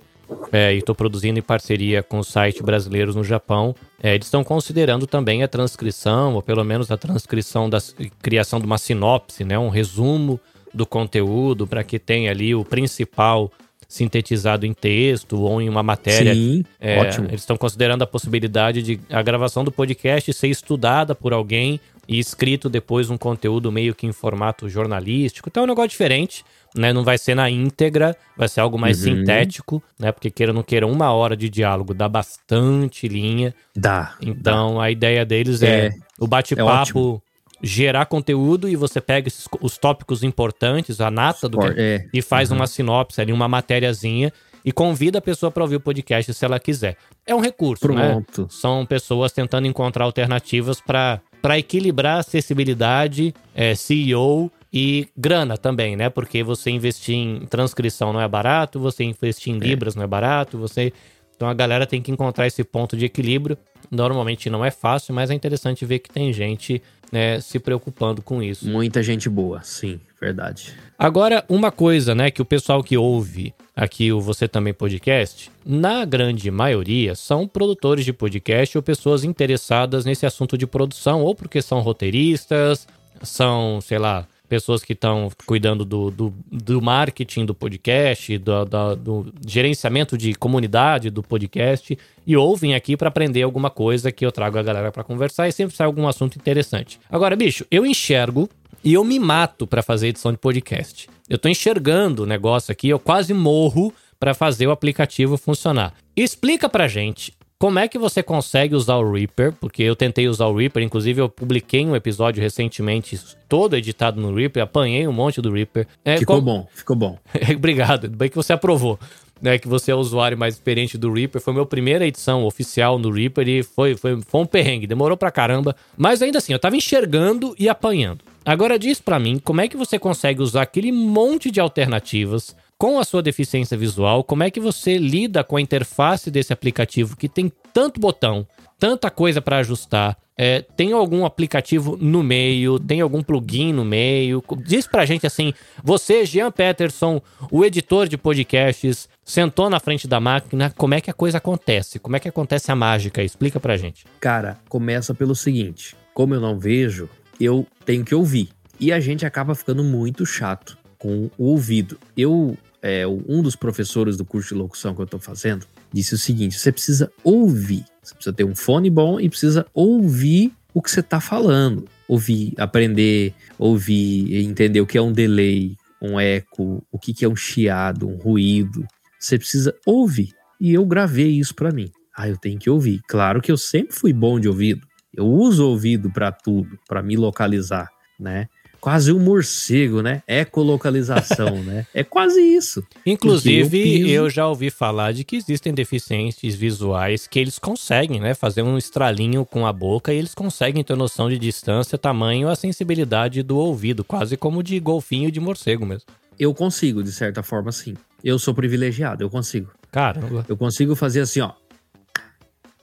é, 0.52 0.74
e 0.74 0.80
estou 0.80 0.94
produzindo 0.94 1.40
em 1.40 1.42
parceria 1.42 2.04
com 2.04 2.20
o 2.20 2.24
site 2.24 2.62
Brasileiros 2.62 3.16
no 3.16 3.24
Japão, 3.24 3.74
é, 4.02 4.16
eles 4.16 4.28
estão 4.28 4.44
considerando 4.44 5.08
também 5.08 5.44
a 5.44 5.48
transcrição, 5.48 6.36
ou 6.36 6.42
pelo 6.42 6.64
menos 6.64 6.92
a 6.92 6.98
transcrição 6.98 7.70
da 7.70 7.80
criação 8.22 8.60
de 8.60 8.66
uma 8.66 8.78
sinopse, 8.78 9.44
né, 9.44 9.58
um 9.58 9.70
resumo 9.70 10.40
do 10.74 10.86
conteúdo 10.86 11.66
para 11.66 11.84
que 11.84 11.98
tenha 11.98 12.32
ali 12.32 12.54
o 12.54 12.66
principal 12.66 13.52
sintetizado 13.88 14.66
em 14.66 14.74
texto 14.74 15.40
ou 15.42 15.62
em 15.62 15.70
uma 15.70 15.82
matéria. 15.84 16.34
Sim, 16.34 16.64
É, 16.80 17.00
ótimo. 17.00 17.28
Eles 17.30 17.42
estão 17.42 17.56
considerando 17.58 18.02
a 18.02 18.08
possibilidade 18.08 18.82
de 18.84 19.00
a 19.10 19.22
gravação 19.22 19.64
do 19.64 19.72
podcast 19.72 20.32
ser 20.34 20.48
estudada 20.48 21.16
por 21.16 21.34
alguém 21.34 21.80
e 22.08 22.20
escrito 22.20 22.70
depois 22.70 23.10
um 23.10 23.18
conteúdo 23.18 23.72
meio 23.72 23.94
que 23.94 24.08
em 24.08 24.12
formato 24.14 24.70
jornalístico. 24.70 25.50
Então 25.50 25.64
é 25.64 25.66
um 25.66 25.68
negócio 25.70 25.90
diferente, 25.90 26.44
né? 26.76 26.94
Não 26.94 27.04
vai 27.04 27.18
ser 27.18 27.36
na 27.36 27.50
íntegra, 27.50 28.16
vai 28.38 28.48
ser 28.48 28.62
algo 28.62 28.78
mais 28.80 29.06
Uhum. 29.06 29.18
sintético, 29.18 29.84
né? 30.00 30.12
Porque 30.12 30.30
queira 30.32 30.52
ou 30.52 30.56
não 30.56 30.64
queira, 30.64 30.88
uma 30.88 31.12
hora 31.12 31.36
de 31.36 31.50
diálogo 31.50 31.94
dá 31.94 32.08
bastante 32.08 33.08
linha. 33.08 33.54
Dá. 33.76 34.16
Então 34.22 34.80
a 34.80 34.90
ideia 34.92 35.26
deles 35.26 35.62
é, 35.62 35.88
É, 35.88 35.90
o 36.20 36.26
é 36.26 36.28
bate-papo 36.28 36.72
ótimo. 36.82 37.22
Gerar 37.62 38.06
conteúdo 38.06 38.70
e 38.70 38.76
você 38.76 39.02
pega 39.02 39.28
esses 39.28 39.48
os 39.62 39.78
tópicos 39.78 40.24
importantes, 40.24 41.02
a 41.02 41.10
nata 41.10 41.50
do 41.50 41.60
que, 41.60 41.74
É, 41.78 42.06
e 42.14 42.22
faz 42.22 42.52
uma 42.52 42.68
sinopse 42.68 43.20
ali, 43.20 43.32
uma 43.32 43.48
matériazinha 43.48 44.32
e 44.64 44.72
convida 44.72 45.20
a 45.20 45.22
pessoa 45.22 45.52
para 45.52 45.64
ouvir 45.64 45.78
o 45.78 45.80
podcast 45.80 46.34
se 46.34 46.46
ela 46.46 46.60
quiser. 46.60 46.98
É 47.26 47.34
um 47.34 47.40
recurso, 47.40 47.88
né? 47.88 48.10
pronto. 48.10 48.48
São 48.50 48.86
pessoas 48.86 49.32
tentando 49.32 49.66
encontrar 49.66 50.04
alternativas 50.04 50.82
para 50.82 51.22
equilibrar 51.58 52.20
acessibilidade, 52.20 53.34
é, 53.56 53.74
CEO 53.76 54.52
e 54.72 55.08
grana 55.16 55.58
também, 55.58 55.96
né? 55.96 56.10
Porque 56.10 56.44
você 56.44 56.70
investir 56.70 57.16
em 57.16 57.46
transcrição 57.46 58.12
não 58.12 58.22
é 58.22 58.28
barato, 58.28 58.80
você 58.80 59.04
investir 59.04 59.54
em 59.54 59.58
libras 59.58 59.96
não 59.96 60.04
é 60.04 60.08
barato, 60.08 60.58
você 60.58 60.92
então 61.38 61.48
a 61.48 61.54
galera 61.54 61.86
tem 61.86 62.02
que 62.02 62.12
encontrar 62.12 62.48
esse 62.48 62.64
ponto 62.64 62.98
de 62.98 63.06
equilíbrio. 63.06 63.58
Normalmente 63.92 64.50
não 64.50 64.66
é 64.66 64.72
fácil, 64.72 65.14
mas 65.14 65.30
é 65.30 65.36
interessante 65.36 65.86
ver 65.86 66.00
que 66.00 66.10
tem 66.10 66.34
gente 66.34 66.82
né, 67.12 67.40
se 67.40 67.60
preocupando 67.60 68.22
com 68.22 68.42
isso. 68.42 68.68
Muita 68.70 69.02
gente 69.02 69.30
boa, 69.30 69.62
sim, 69.64 70.00
verdade. 70.20 70.74
Agora, 70.98 71.44
uma 71.48 71.72
coisa, 71.72 72.16
né, 72.16 72.32
que 72.32 72.42
o 72.42 72.46
pessoal 72.46 72.84
que 72.84 72.98
ouve 72.98 73.54
aqui 73.76 74.12
o 74.12 74.20
Você 74.20 74.48
Também 74.48 74.74
Podcast, 74.74 75.52
na 75.64 76.04
grande 76.04 76.50
maioria, 76.50 77.14
são 77.14 77.48
produtores 77.48 78.04
de 78.04 78.12
podcast 78.12 78.76
ou 78.78 78.82
pessoas 78.82 79.24
interessadas 79.24 80.04
nesse 80.04 80.26
assunto 80.26 80.58
de 80.58 80.66
produção, 80.66 81.22
ou 81.22 81.36
porque 81.36 81.62
são 81.62 81.82
roteiristas, 81.82 82.88
são, 83.22 83.80
sei 83.82 84.00
lá, 84.00 84.28
pessoas 84.48 84.84
que 84.84 84.94
estão 84.94 85.30
cuidando 85.46 85.84
do, 85.84 86.10
do, 86.10 86.34
do 86.52 86.82
marketing 86.82 87.46
do 87.46 87.54
podcast, 87.54 88.38
do, 88.38 88.66
do, 88.66 88.96
do 88.96 89.34
gerenciamento 89.46 90.18
de 90.18 90.34
comunidade 90.34 91.10
do 91.10 91.22
podcast, 91.22 91.98
e 92.26 92.36
ouvem 92.36 92.76
aqui 92.76 92.96
para 92.96 93.10
aprender 93.10 93.44
alguma 93.44 93.70
coisa 93.70 94.12
que 94.12 94.26
eu 94.26 94.32
trago 94.32 94.58
a 94.58 94.64
galera 94.64 94.92
para 94.92 95.04
conversar 95.04 95.48
e 95.48 95.52
sempre 95.52 95.76
sai 95.76 95.86
algum 95.86 96.08
assunto 96.08 96.38
interessante. 96.38 97.00
Agora, 97.10 97.36
bicho, 97.36 97.66
eu 97.70 97.86
enxergo 97.86 98.50
e 98.84 98.94
eu 98.94 99.04
me 99.04 99.20
mato 99.20 99.68
para 99.68 99.84
fazer 99.84 100.08
edição 100.08 100.32
de 100.32 100.38
podcast. 100.38 101.10
Eu 101.30 101.38
tô 101.38 101.50
enxergando 101.50 102.24
o 102.24 102.26
negócio 102.26 102.72
aqui, 102.72 102.90
eu 102.90 103.00
quase 103.00 103.34
morro 103.34 103.94
para 104.20 104.34
fazer 104.34 104.68
o 104.68 104.72
aplicativo 104.72 105.38
funcionar. 105.38 105.94
Explica 106.16 106.68
pra 106.68 106.88
gente 106.88 107.37
como 107.60 107.80
é 107.80 107.88
que 107.88 107.98
você 107.98 108.22
consegue 108.22 108.76
usar 108.76 108.98
o 108.98 109.12
Reaper? 109.12 109.52
Porque 109.54 109.82
eu 109.82 109.96
tentei 109.96 110.28
usar 110.28 110.46
o 110.46 110.56
Reaper, 110.56 110.84
inclusive 110.84 111.22
eu 111.22 111.28
publiquei 111.30 111.86
um 111.86 111.96
episódio 111.96 112.42
recentemente 112.42 113.20
todo 113.50 113.76
editado 113.76 114.22
no 114.22 114.34
Reaper, 114.34 114.64
apanhei 114.64 115.08
um 115.08 115.12
monte 115.12 115.42
do 115.42 115.52
Reaper. 115.52 115.88
É, 116.06 116.18
ficou 116.18 116.42
bom, 116.42 116.68
ficou 116.74 116.96
bom. 116.96 117.18
Obrigado, 117.56 118.10
bem 118.10 118.30
que 118.30 118.36
você 118.36 118.54
aprovou. 118.54 119.00
Né, 119.40 119.60
que 119.60 119.68
você 119.68 119.92
é 119.92 119.96
o 119.96 120.00
usuário 120.00 120.36
mais 120.36 120.56
experiente 120.56 120.98
do 120.98 121.14
Reaper. 121.14 121.40
Foi 121.40 121.52
a 121.52 121.54
minha 121.54 121.66
primeira 121.68 122.08
edição 122.08 122.44
oficial 122.44 122.98
no 122.98 123.12
Reaper 123.12 123.48
e 123.48 123.62
foi, 123.62 123.96
foi, 123.96 124.20
foi 124.20 124.42
um 124.42 124.48
perrengue, 124.48 124.88
demorou 124.88 125.16
pra 125.16 125.30
caramba. 125.30 125.76
Mas 125.96 126.24
ainda 126.24 126.40
assim, 126.40 126.54
eu 126.54 126.60
tava 126.60 126.76
enxergando 126.76 127.56
e 127.60 127.70
apanhando. 127.70 128.24
Agora 128.44 128.80
diz 128.80 129.00
para 129.00 129.20
mim 129.20 129.40
como 129.44 129.62
é 129.62 129.68
que 129.68 129.78
você 129.78 130.00
consegue 130.00 130.42
usar 130.42 130.64
aquele 130.64 130.92
monte 130.92 131.52
de 131.52 131.60
alternativas 131.60 132.56
com 132.78 133.00
a 133.00 133.04
sua 133.04 133.22
deficiência 133.22 133.76
visual, 133.76 134.24
como 134.24 134.44
é 134.44 134.52
que 134.52 134.60
você 134.60 134.98
lida 134.98 135.44
com 135.44 135.58
a 135.58 135.62
interface 135.62 136.30
desse 136.30 136.54
aplicativo 136.54 137.18
que 137.18 137.28
tem 137.28 137.52
tanto 137.74 138.00
botão, 138.00 138.48
tanta 138.78 139.10
coisa 139.10 139.42
para 139.42 139.58
ajustar? 139.58 140.18
É, 140.40 140.62
tem 140.62 140.94
algum 140.94 141.26
aplicativo 141.26 141.98
no 142.00 142.22
meio? 142.22 142.78
Tem 142.78 143.02
algum 143.02 143.24
plugin 143.24 143.74
no 143.74 143.84
meio? 143.84 144.44
Diz 144.64 144.86
pra 144.86 145.06
gente 145.06 145.26
assim: 145.26 145.52
você, 145.84 146.24
Jean 146.26 146.52
Peterson, 146.52 147.20
o 147.52 147.66
editor 147.66 148.08
de 148.08 148.20
podcasts, 148.20 149.10
sentou 149.26 149.68
na 149.68 149.80
frente 149.80 150.08
da 150.08 150.20
máquina, 150.20 150.72
como 150.78 150.94
é 150.94 151.02
que 151.02 151.10
a 151.10 151.14
coisa 151.14 151.40
acontece? 151.40 151.98
Como 151.98 152.16
é 152.16 152.20
que 152.20 152.30
acontece 152.30 152.72
a 152.72 152.76
mágica? 152.76 153.24
Explica 153.24 153.60
pra 153.60 153.78
gente. 153.78 154.06
Cara, 154.20 154.60
começa 154.70 155.16
pelo 155.16 155.36
seguinte: 155.36 155.96
como 156.14 156.36
eu 156.36 156.40
não 156.40 156.60
vejo, 156.60 157.10
eu 157.40 157.66
tenho 157.84 158.06
que 158.06 158.14
ouvir. 158.14 158.50
E 158.80 158.92
a 158.92 159.00
gente 159.00 159.26
acaba 159.26 159.56
ficando 159.56 159.84
muito 159.84 160.24
chato 160.24 160.78
com 161.00 161.32
o 161.36 161.46
ouvido. 161.46 161.98
Eu 162.16 162.56
é, 162.82 163.06
um 163.08 163.42
dos 163.42 163.56
professores 163.56 164.18
do 164.18 164.26
curso 164.26 164.54
de 164.54 164.60
locução 164.60 164.94
que 164.94 165.02
eu 165.02 165.06
estou 165.06 165.20
fazendo 165.20 165.66
disse 165.92 166.14
o 166.14 166.18
seguinte: 166.18 166.58
você 166.58 166.72
precisa 166.72 167.12
ouvir, 167.24 167.86
você 168.02 168.14
precisa 168.14 168.36
ter 168.36 168.44
um 168.44 168.56
fone 168.56 168.90
bom 168.90 169.20
e 169.20 169.30
precisa 169.30 169.66
ouvir 169.74 170.54
o 170.74 170.82
que 170.82 170.92
você 170.92 171.00
está 171.00 171.20
falando, 171.20 171.86
ouvir, 172.08 172.54
aprender, 172.58 173.34
ouvir, 173.58 174.36
entender 174.44 174.80
o 174.80 174.86
que 174.86 174.98
é 174.98 175.02
um 175.02 175.12
delay, 175.12 175.76
um 176.02 176.20
eco, 176.20 176.84
o 176.92 177.00
que, 177.00 177.14
que 177.14 177.26
é 177.26 177.28
um 177.28 177.36
chiado, 177.36 178.08
um 178.08 178.18
ruído. 178.18 178.86
Você 179.20 179.38
precisa 179.38 179.76
ouvir. 179.86 180.30
E 180.60 180.74
eu 180.74 180.86
gravei 180.86 181.32
isso 181.32 181.56
para 181.56 181.72
mim. 181.72 181.92
Ah, 182.16 182.30
eu 182.30 182.38
tenho 182.38 182.60
que 182.60 182.70
ouvir. 182.70 183.02
Claro 183.08 183.42
que 183.42 183.52
eu 183.52 183.58
sempre 183.58 183.96
fui 183.96 184.14
bom 184.14 184.40
de 184.40 184.48
ouvido. 184.48 184.88
Eu 185.14 185.26
uso 185.26 185.66
o 185.66 185.70
ouvido 185.70 186.12
para 186.12 186.32
tudo, 186.32 186.78
para 186.88 187.02
me 187.02 187.16
localizar, 187.16 187.90
né? 188.20 188.48
Quase 188.88 189.12
um 189.12 189.20
morcego, 189.20 190.02
né? 190.02 190.24
Ecolocalização, 190.26 191.60
né? 191.62 191.86
É 191.94 192.06
quase 192.06 192.40
isso. 192.40 192.82
Inclusive, 193.06 193.78
eu, 193.78 193.84
piso... 193.84 194.10
eu, 194.10 194.30
já 194.30 194.48
ouvi 194.48 194.70
falar 194.70 195.12
de 195.12 195.26
que 195.26 195.36
existem 195.36 195.74
deficientes 195.74 196.56
visuais 196.56 197.28
que 197.28 197.38
eles 197.38 197.60
conseguem, 197.60 198.22
né? 198.22 198.34
Fazer 198.34 198.62
um 198.62 198.78
estralinho 198.78 199.44
com 199.44 199.68
a 199.68 199.74
boca 199.74 200.14
e 200.14 200.18
eles 200.18 200.34
conseguem 200.34 200.86
ter 200.86 200.96
noção 200.96 201.30
de 201.30 201.38
distância, 201.38 201.98
tamanho, 201.98 202.48
a 202.48 202.56
sensibilidade 202.56 203.44
do 203.44 203.58
ouvido, 203.58 204.06
quase 204.06 204.38
como 204.38 204.64
de 204.64 204.80
golfinho 204.80 205.30
de 205.30 205.42
morcego 205.42 205.86
mesmo. 205.86 206.08
Eu 206.40 206.54
consigo, 206.54 207.04
de 207.04 207.12
certa 207.12 207.44
forma, 207.44 207.74
sim. 207.74 207.94
Eu 208.24 208.40
sou 208.40 208.54
privilegiado, 208.54 209.22
eu 209.22 209.30
consigo. 209.30 209.70
Caramba. 209.92 210.46
Eu 210.48 210.56
consigo 210.56 210.96
fazer 210.96 211.20
assim, 211.20 211.42
ó. 211.42 211.52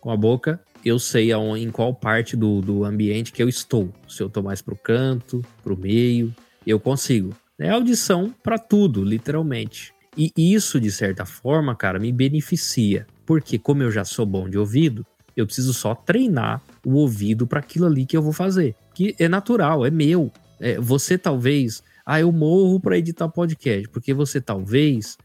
Com 0.02 0.11
a 0.11 0.16
boca 0.18 0.61
eu 0.85 0.99
sei 0.99 1.32
em 1.32 1.70
qual 1.70 1.95
parte 1.95 2.37
do, 2.37 2.61
do 2.61 2.85
ambiente 2.85 3.32
que 3.32 3.43
eu 3.43 3.49
estou. 3.49 3.91
Se 4.07 4.22
eu 4.22 4.26
estou 4.26 4.43
mais 4.43 4.61
para 4.61 4.74
o 4.74 4.76
canto, 4.76 5.43
para 5.62 5.72
o 5.72 5.76
meio, 5.76 6.35
eu 6.66 6.78
consigo. 6.78 7.35
É 7.59 7.70
audição 7.70 8.35
para 8.43 8.59
tudo, 8.59 9.03
literalmente. 9.03 9.95
E 10.16 10.32
isso, 10.37 10.78
de 10.78 10.91
certa 10.91 11.24
forma, 11.24 11.74
cara, 11.74 11.99
me 11.99 12.12
beneficia. 12.12 13.07
Porque, 13.26 13.59
como 13.59 13.82
eu 13.82 13.91
já 13.91 14.05
sou 14.05 14.26
bom 14.26 14.49
de 14.49 14.59
ouvido, 14.59 15.05
eu 15.37 15.47
preciso 15.47 15.72
só 15.72 15.95
treinar 15.95 16.62
o 16.85 16.95
ouvido 16.95 17.47
para 17.47 17.61
aquilo 17.61 17.87
ali 17.87 18.07
que 18.07 18.16
eu 18.16 18.22
vou 18.22 18.32
fazer. 18.32 18.74
Que 18.95 19.14
é 19.18 19.28
natural, 19.28 19.85
é 19.85 19.91
meu. 19.91 20.30
É, 20.61 20.78
você 20.78 21.18
talvez. 21.18 21.82
Ah, 22.07 22.20
eu 22.20 22.30
morro 22.30 22.78
para 22.78 22.99
editar 22.99 23.28
podcast. 23.28 23.89
Porque 23.89 24.12
você 24.12 24.41
talvez, 24.41 25.16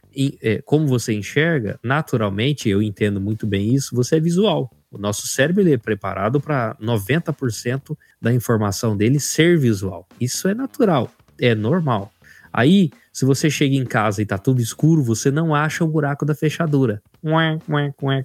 é, 0.41 0.62
como 0.64 0.88
você 0.88 1.14
enxerga, 1.14 1.78
naturalmente, 1.84 2.70
eu 2.70 2.82
entendo 2.82 3.20
muito 3.20 3.45
bem 3.45 3.74
isso, 3.74 3.95
você 3.95 4.16
é 4.16 4.20
visual. 4.20 4.72
O 4.92 4.98
nosso 4.98 5.28
cérebro 5.28 5.62
ele 5.62 5.74
é 5.74 5.78
preparado 5.78 6.42
para 6.42 6.76
90% 6.82 7.96
da 8.20 8.34
informação 8.34 8.98
dele 8.98 9.20
ser 9.20 9.58
visual. 9.58 10.08
Isso 10.20 10.48
é 10.48 10.56
natural, 10.56 11.12
é 11.40 11.54
normal. 11.54 12.12
Aí, 12.52 12.90
se 13.14 13.24
você 13.24 13.50
chega 13.50 13.76
em 13.76 13.86
casa 13.86 14.22
e 14.22 14.26
tá 14.26 14.38
tudo 14.38 14.62
escuro, 14.62 15.04
você 15.04 15.30
não 15.30 15.54
acha 15.54 15.84
o 15.84 15.88
buraco 15.88 16.26
da 16.26 16.34
fechadura. 16.34 17.04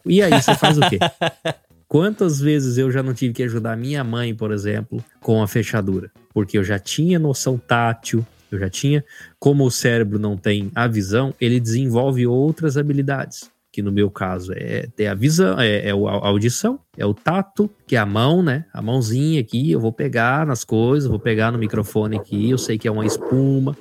E 0.07 0.23
aí, 0.23 0.41
você 0.41 0.55
faz 0.55 0.79
o 0.79 0.89
quê? 0.89 0.99
Quantas 1.87 2.41
vezes 2.41 2.79
eu 2.79 2.91
já 2.91 3.03
não 3.03 3.12
tive 3.12 3.35
que 3.35 3.43
ajudar 3.43 3.77
minha 3.77 4.03
mãe, 4.03 4.35
por 4.35 4.51
exemplo, 4.51 5.05
com 5.21 5.43
a 5.43 5.47
fechadura? 5.47 6.11
Porque 6.33 6.57
eu 6.57 6.65
já 6.65 6.79
tinha 6.79 7.19
noção 7.19 7.59
tátil, 7.59 8.27
eu 8.51 8.59
já 8.59 8.71
tinha. 8.71 9.05
Como 9.39 9.65
o 9.65 9.71
cérebro 9.71 10.19
não 10.19 10.37
tem 10.37 10.73
a 10.75 10.87
visão, 10.87 11.35
ele 11.39 11.61
desenvolve 11.61 12.27
outras 12.27 12.79
habilidades 12.79 13.53
que 13.75 13.83
no 13.83 13.91
meu 13.91 14.09
caso 14.09 14.53
é, 14.55 14.87
é 14.97 15.09
a 15.09 15.14
visão, 15.14 15.59
é, 15.59 15.89
é, 15.89 15.91
a 15.91 16.29
audição, 16.29 16.79
é 16.97 17.05
o 17.05 17.12
tato, 17.12 17.68
que 17.89 17.97
é 17.97 17.99
a 17.99 18.07
mão, 18.07 18.41
né? 18.41 18.66
A 18.72 18.81
mãozinha 18.81 19.41
aqui, 19.41 19.72
eu 19.72 19.81
vou 19.81 19.93
pegar 19.93 20.47
nas 20.47 20.62
coisas, 20.62 21.11
vou 21.11 21.18
pegar 21.18 21.51
no 21.51 21.59
microfone 21.59 22.16
aqui, 22.16 22.51
eu 22.51 22.57
sei 22.57 22.79
que 22.79 22.87
é 22.87 22.91
uma 22.91 23.05
espuma. 23.05 23.77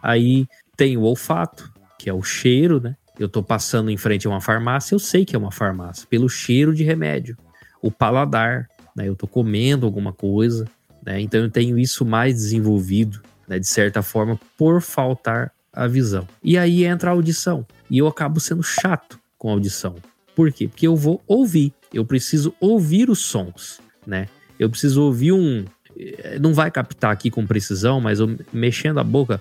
Aí 0.00 0.46
tem 0.76 0.96
o 0.96 1.02
olfato, 1.02 1.72
que 1.98 2.08
é 2.08 2.14
o 2.14 2.22
cheiro, 2.22 2.80
né? 2.80 2.94
Eu 3.18 3.28
tô 3.28 3.42
passando 3.42 3.90
em 3.90 3.96
frente 3.96 4.28
a 4.28 4.30
uma 4.30 4.40
farmácia, 4.40 4.94
eu 4.94 5.00
sei 5.00 5.24
que 5.24 5.34
é 5.34 5.38
uma 5.38 5.50
farmácia, 5.50 6.06
pelo 6.08 6.28
cheiro 6.28 6.72
de 6.72 6.84
remédio. 6.84 7.36
O 7.82 7.90
paladar, 7.90 8.68
né? 8.94 9.08
Eu 9.08 9.16
tô 9.16 9.26
comendo 9.26 9.84
alguma 9.84 10.12
coisa, 10.12 10.66
né? 11.04 11.20
Então 11.20 11.40
eu 11.40 11.50
tenho 11.50 11.76
isso 11.76 12.04
mais 12.04 12.34
desenvolvido, 12.34 13.20
né? 13.48 13.58
De 13.58 13.66
certa 13.66 14.02
forma, 14.02 14.38
por 14.56 14.80
faltar 14.80 15.50
a 15.72 15.88
visão. 15.88 16.28
E 16.44 16.56
aí 16.56 16.84
entra 16.84 17.10
a 17.10 17.12
audição. 17.12 17.66
E 17.90 17.98
eu 17.98 18.06
acabo 18.06 18.38
sendo 18.38 18.62
chato 18.62 19.20
com 19.42 19.50
audição. 19.50 19.96
Por 20.36 20.52
quê? 20.52 20.68
Porque 20.68 20.86
eu 20.86 20.94
vou 20.94 21.20
ouvir, 21.26 21.72
eu 21.92 22.04
preciso 22.04 22.54
ouvir 22.60 23.10
os 23.10 23.18
sons, 23.18 23.80
né? 24.06 24.28
Eu 24.56 24.70
preciso 24.70 25.02
ouvir 25.02 25.32
um. 25.32 25.64
Eh, 25.98 26.38
não 26.38 26.54
vai 26.54 26.70
captar 26.70 27.10
aqui 27.10 27.28
com 27.28 27.44
precisão, 27.44 28.00
mas 28.00 28.20
eu 28.20 28.36
mexendo 28.52 29.00
a 29.00 29.04
boca, 29.04 29.40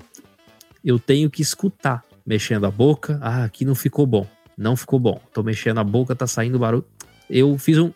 eu 0.84 0.98
tenho 0.98 1.30
que 1.30 1.44
escutar. 1.44 2.04
Mexendo 2.26 2.66
a 2.66 2.72
boca, 2.72 3.20
ah, 3.22 3.44
aqui 3.44 3.64
não 3.64 3.76
ficou 3.76 4.08
bom. 4.08 4.26
Não 4.58 4.76
ficou 4.76 5.00
bom. 5.00 5.22
Tô 5.32 5.44
mexendo 5.44 5.80
a 5.80 5.84
boca, 5.84 6.16
tá 6.16 6.26
saindo 6.26 6.58
barulho. 6.58 6.86
Eu 7.30 7.56
fiz 7.60 7.78
um. 7.78 7.92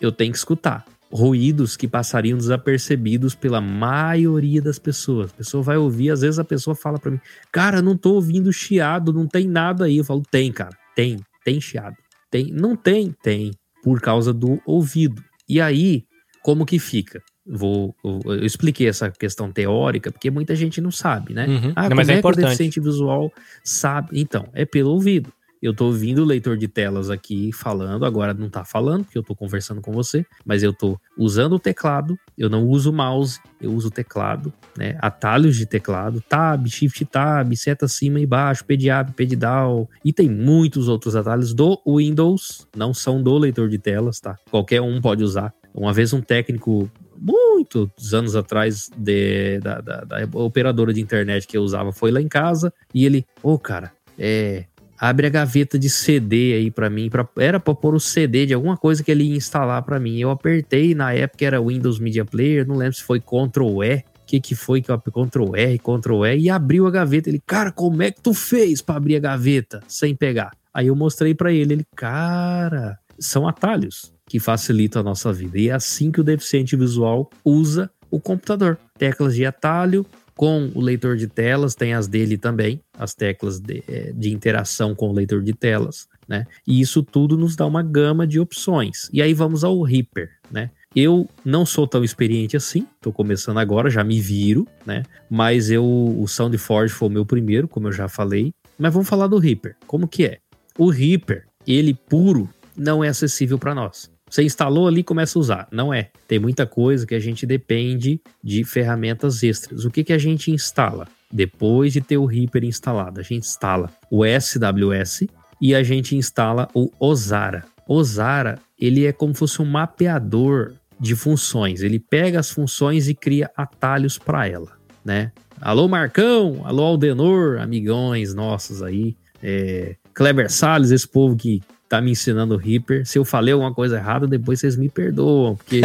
Eu 0.00 0.12
tenho 0.12 0.30
que 0.30 0.38
escutar. 0.38 0.84
Ruídos 1.12 1.76
que 1.76 1.88
passariam 1.88 2.38
desapercebidos 2.38 3.34
pela 3.34 3.60
maioria 3.60 4.62
das 4.62 4.78
pessoas. 4.78 5.32
A 5.32 5.38
pessoa 5.38 5.64
vai 5.64 5.76
ouvir, 5.76 6.10
às 6.10 6.20
vezes 6.20 6.38
a 6.38 6.44
pessoa 6.44 6.76
fala 6.76 6.96
para 6.96 7.10
mim, 7.10 7.20
cara, 7.50 7.82
não 7.82 7.96
tô 7.96 8.14
ouvindo 8.14 8.52
chiado, 8.52 9.12
não 9.12 9.26
tem 9.26 9.48
nada 9.48 9.86
aí. 9.86 9.96
Eu 9.96 10.04
falo, 10.04 10.22
tem, 10.30 10.52
cara, 10.52 10.76
tem. 10.94 11.18
Tem 11.44 11.60
chiado? 11.60 11.96
Tem? 12.30 12.50
Não 12.52 12.76
tem? 12.76 13.14
Tem. 13.22 13.50
Por 13.82 14.00
causa 14.00 14.32
do 14.32 14.60
ouvido. 14.66 15.22
E 15.48 15.60
aí, 15.60 16.04
como 16.42 16.66
que 16.66 16.78
fica? 16.78 17.20
Vou, 17.46 17.94
eu, 18.04 18.44
expliquei 18.44 18.88
essa 18.88 19.10
questão 19.10 19.50
teórica, 19.50 20.12
porque 20.12 20.30
muita 20.30 20.54
gente 20.54 20.80
não 20.80 20.90
sabe, 20.90 21.34
né? 21.34 21.46
Uhum. 21.46 21.72
Ah, 21.74 21.88
não, 21.88 21.96
mas 21.96 22.08
é, 22.08 22.14
é 22.14 22.18
importante. 22.18 22.44
o 22.44 22.48
deficiente 22.48 22.80
visual 22.80 23.32
sabe? 23.64 24.20
Então, 24.20 24.48
é 24.52 24.64
pelo 24.64 24.90
ouvido. 24.90 25.32
Eu 25.62 25.74
tô 25.74 25.86
ouvindo 25.86 26.22
o 26.22 26.24
leitor 26.24 26.56
de 26.56 26.66
telas 26.66 27.10
aqui 27.10 27.52
falando, 27.52 28.04
agora 28.04 28.32
não 28.32 28.48
tá 28.48 28.64
falando, 28.64 29.04
porque 29.04 29.18
eu 29.18 29.22
tô 29.22 29.34
conversando 29.34 29.80
com 29.80 29.92
você, 29.92 30.24
mas 30.44 30.62
eu 30.62 30.72
tô 30.72 30.98
usando 31.18 31.54
o 31.54 31.58
teclado, 31.58 32.18
eu 32.36 32.48
não 32.48 32.66
uso 32.66 32.92
mouse, 32.92 33.38
eu 33.60 33.72
uso 33.72 33.88
o 33.88 33.90
teclado, 33.90 34.52
né? 34.76 34.96
Atalhos 35.00 35.56
de 35.56 35.66
teclado, 35.66 36.22
tab, 36.26 36.66
shift 36.66 37.04
tab, 37.04 37.54
seta 37.54 37.86
cima 37.86 38.20
e 38.20 38.26
baixo, 38.26 38.64
pediab, 38.64 39.12
pedal, 39.12 39.88
e 40.04 40.12
tem 40.12 40.30
muitos 40.30 40.88
outros 40.88 41.14
atalhos 41.14 41.52
do 41.52 41.80
Windows, 41.86 42.66
não 42.74 42.94
são 42.94 43.22
do 43.22 43.36
leitor 43.36 43.68
de 43.68 43.78
telas, 43.78 44.18
tá? 44.18 44.36
Qualquer 44.50 44.80
um 44.80 45.00
pode 45.00 45.22
usar. 45.22 45.52
Uma 45.74 45.92
vez 45.92 46.12
um 46.12 46.20
técnico 46.20 46.90
muitos 47.20 48.14
anos 48.14 48.34
atrás 48.34 48.90
de, 48.96 49.60
da, 49.60 49.80
da, 49.80 50.00
da, 50.04 50.28
operadora 50.32 50.92
de 50.92 51.00
internet 51.00 51.46
que 51.46 51.56
eu 51.56 51.62
usava 51.62 51.92
foi 51.92 52.10
lá 52.10 52.20
em 52.20 52.28
casa 52.28 52.72
e 52.94 53.04
ele, 53.04 53.26
ô 53.42 53.52
oh, 53.52 53.58
cara, 53.58 53.92
é, 54.18 54.64
abre 55.00 55.26
a 55.26 55.30
gaveta 55.30 55.78
de 55.78 55.88
CD 55.88 56.52
aí 56.52 56.70
para 56.70 56.90
mim, 56.90 57.08
pra, 57.08 57.26
era 57.38 57.58
para 57.58 57.74
pôr 57.74 57.94
o 57.94 58.00
CD 58.00 58.44
de 58.44 58.52
alguma 58.52 58.76
coisa 58.76 59.02
que 59.02 59.10
ele 59.10 59.24
ia 59.24 59.36
instalar 59.36 59.82
para 59.82 59.98
mim. 59.98 60.18
Eu 60.18 60.30
apertei, 60.30 60.94
na 60.94 61.14
época 61.14 61.46
era 61.46 61.60
Windows 61.60 61.98
Media 61.98 62.24
Player, 62.24 62.68
não 62.68 62.76
lembro 62.76 62.94
se 62.94 63.02
foi 63.02 63.18
Ctrl 63.18 63.82
E, 63.82 63.96
o 63.96 64.04
que 64.26 64.38
que 64.38 64.54
foi 64.54 64.82
que 64.82 64.90
eu 64.90 65.00
Ctrl 65.00 65.56
R, 65.56 65.78
Ctrl 65.78 66.26
E 66.26 66.38
e 66.40 66.50
abriu 66.50 66.86
a 66.86 66.90
gaveta. 66.90 67.30
Ele, 67.30 67.42
cara, 67.44 67.72
como 67.72 68.02
é 68.02 68.10
que 68.10 68.20
tu 68.20 68.34
fez 68.34 68.82
para 68.82 68.96
abrir 68.96 69.16
a 69.16 69.20
gaveta 69.20 69.80
sem 69.88 70.14
pegar? 70.14 70.52
Aí 70.72 70.88
eu 70.88 70.94
mostrei 70.94 71.34
para 71.34 71.50
ele, 71.50 71.74
ele, 71.74 71.86
cara, 71.96 72.98
são 73.18 73.48
atalhos 73.48 74.12
que 74.28 74.38
facilitam 74.38 75.00
a 75.00 75.04
nossa 75.04 75.32
vida. 75.32 75.58
E 75.58 75.68
é 75.70 75.72
assim 75.72 76.12
que 76.12 76.20
o 76.20 76.24
deficiente 76.24 76.76
visual 76.76 77.28
usa 77.44 77.90
o 78.10 78.20
computador. 78.20 78.78
Teclas 78.98 79.34
de 79.34 79.46
atalho, 79.46 80.04
com 80.40 80.70
o 80.74 80.80
leitor 80.80 81.18
de 81.18 81.26
telas, 81.26 81.74
tem 81.74 81.92
as 81.92 82.08
dele 82.08 82.38
também, 82.38 82.80
as 82.98 83.14
teclas 83.14 83.60
de, 83.60 83.84
é, 83.86 84.10
de 84.10 84.30
interação 84.30 84.94
com 84.94 85.10
o 85.10 85.12
leitor 85.12 85.42
de 85.42 85.52
telas, 85.52 86.08
né? 86.26 86.46
E 86.66 86.80
isso 86.80 87.02
tudo 87.02 87.36
nos 87.36 87.54
dá 87.54 87.66
uma 87.66 87.82
gama 87.82 88.26
de 88.26 88.40
opções. 88.40 89.10
E 89.12 89.20
aí 89.20 89.34
vamos 89.34 89.64
ao 89.64 89.82
Reaper, 89.82 90.30
né? 90.50 90.70
Eu 90.96 91.28
não 91.44 91.66
sou 91.66 91.86
tão 91.86 92.02
experiente 92.02 92.56
assim, 92.56 92.86
tô 93.02 93.12
começando 93.12 93.58
agora, 93.58 93.90
já 93.90 94.02
me 94.02 94.18
viro, 94.18 94.66
né? 94.86 95.02
Mas 95.28 95.70
eu, 95.70 95.84
o 95.84 96.26
SoundForge 96.26 96.94
foi 96.94 97.08
o 97.08 97.12
meu 97.12 97.26
primeiro, 97.26 97.68
como 97.68 97.88
eu 97.88 97.92
já 97.92 98.08
falei. 98.08 98.54
Mas 98.78 98.94
vamos 98.94 99.10
falar 99.10 99.26
do 99.26 99.36
Reaper. 99.36 99.76
Como 99.86 100.08
que 100.08 100.24
é? 100.24 100.38
O 100.78 100.88
Reaper, 100.88 101.44
ele 101.66 101.92
puro, 101.92 102.48
não 102.74 103.04
é 103.04 103.08
acessível 103.08 103.58
para 103.58 103.74
nós. 103.74 104.10
Você 104.30 104.44
instalou 104.44 104.86
ali 104.86 105.00
e 105.00 105.04
começa 105.04 105.36
a 105.36 105.40
usar. 105.40 105.68
Não 105.72 105.92
é. 105.92 106.10
Tem 106.28 106.38
muita 106.38 106.64
coisa 106.64 107.04
que 107.04 107.16
a 107.16 107.18
gente 107.18 107.44
depende 107.44 108.20
de 108.42 108.62
ferramentas 108.62 109.42
extras. 109.42 109.84
O 109.84 109.90
que, 109.90 110.04
que 110.04 110.12
a 110.12 110.18
gente 110.18 110.52
instala? 110.52 111.08
Depois 111.32 111.92
de 111.92 112.00
ter 112.00 112.16
o 112.16 112.26
Reaper 112.26 112.64
instalado, 112.64 113.18
a 113.18 113.22
gente 113.22 113.46
instala 113.46 113.90
o 114.10 114.22
SWS 114.24 115.26
e 115.60 115.74
a 115.74 115.82
gente 115.82 116.16
instala 116.16 116.68
o 116.72 116.90
Ozara. 116.98 117.64
Ozara, 117.88 118.58
ele 118.78 119.04
é 119.04 119.12
como 119.12 119.34
se 119.34 119.40
fosse 119.40 119.60
um 119.60 119.66
mapeador 119.66 120.74
de 120.98 121.16
funções. 121.16 121.82
Ele 121.82 121.98
pega 121.98 122.38
as 122.38 122.50
funções 122.50 123.08
e 123.08 123.14
cria 123.14 123.50
atalhos 123.56 124.16
para 124.16 124.46
ela, 124.46 124.72
né? 125.04 125.32
Alô 125.60 125.88
Marcão, 125.88 126.62
alô 126.64 126.84
Aldenor, 126.84 127.60
amigões 127.60 128.32
nossos 128.32 128.82
aí, 128.82 129.16
é, 129.42 129.96
Kleber 130.14 130.50
Salles, 130.50 130.90
esse 130.90 131.06
povo 131.06 131.36
que 131.36 131.60
tá 131.90 132.00
me 132.00 132.12
ensinando 132.12 132.54
o 132.54 132.56
Reaper. 132.56 133.04
Se 133.04 133.18
eu 133.18 133.24
falei 133.24 133.52
alguma 133.52 133.74
coisa 133.74 133.96
errada, 133.96 134.24
depois 134.24 134.60
vocês 134.60 134.76
me 134.76 134.88
perdoam, 134.88 135.56
porque 135.56 135.80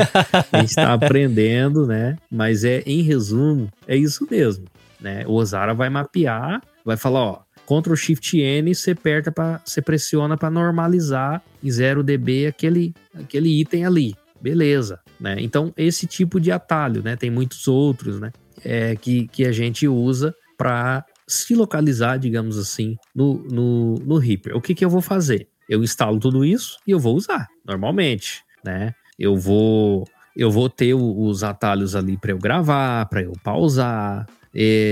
a 0.51 0.61
gente 0.61 0.75
tá 0.75 0.93
aprendendo, 0.93 1.87
né? 1.87 2.15
Mas 2.31 2.63
é, 2.63 2.83
em 2.85 3.01
resumo, 3.01 3.69
é 3.87 3.97
isso 3.97 4.27
mesmo, 4.29 4.65
né? 5.01 5.25
O 5.25 5.33
Ozara 5.33 5.73
vai 5.73 5.89
mapear, 5.89 6.61
vai 6.85 6.95
falar, 6.95 7.21
ó, 7.21 7.39
Ctrl 7.65 7.95
Shift 7.95 8.39
N, 8.39 8.75
você 8.75 8.91
aperta 8.91 9.31
para 9.31 9.59
você 9.65 9.81
pressiona 9.81 10.37
para 10.37 10.51
normalizar 10.51 11.41
em 11.63 11.71
0 11.71 12.03
dB 12.03 12.45
aquele 12.45 12.93
aquele 13.15 13.59
item 13.59 13.83
ali. 13.83 14.15
Beleza, 14.39 14.99
né? 15.19 15.37
Então 15.39 15.73
esse 15.75 16.05
tipo 16.05 16.39
de 16.39 16.51
atalho, 16.51 17.01
né? 17.01 17.15
Tem 17.15 17.31
muitos 17.31 17.67
outros, 17.67 18.19
né? 18.19 18.31
É, 18.63 18.95
que, 18.95 19.27
que 19.29 19.43
a 19.43 19.51
gente 19.51 19.87
usa 19.87 20.35
para 20.55 21.03
se 21.27 21.55
localizar, 21.55 22.19
digamos 22.19 22.59
assim, 22.59 22.95
no, 23.13 23.43
no, 23.49 23.95
no 23.95 24.17
Reaper. 24.17 24.55
O 24.55 24.61
que, 24.61 24.75
que 24.75 24.85
eu 24.85 24.89
vou 24.89 25.01
fazer? 25.01 25.47
Eu 25.69 25.83
instalo 25.83 26.19
tudo 26.19 26.45
isso 26.45 26.77
e 26.85 26.91
eu 26.91 26.99
vou 26.99 27.15
usar 27.15 27.47
normalmente, 27.65 28.43
né? 28.63 28.93
Eu 29.17 29.37
vou 29.37 30.05
eu 30.35 30.51
vou 30.51 30.69
ter 30.69 30.93
os 30.93 31.43
atalhos 31.43 31.95
ali 31.95 32.17
para 32.17 32.31
eu 32.31 32.37
gravar, 32.37 33.05
para 33.05 33.21
eu 33.21 33.31
pausar, 33.41 34.27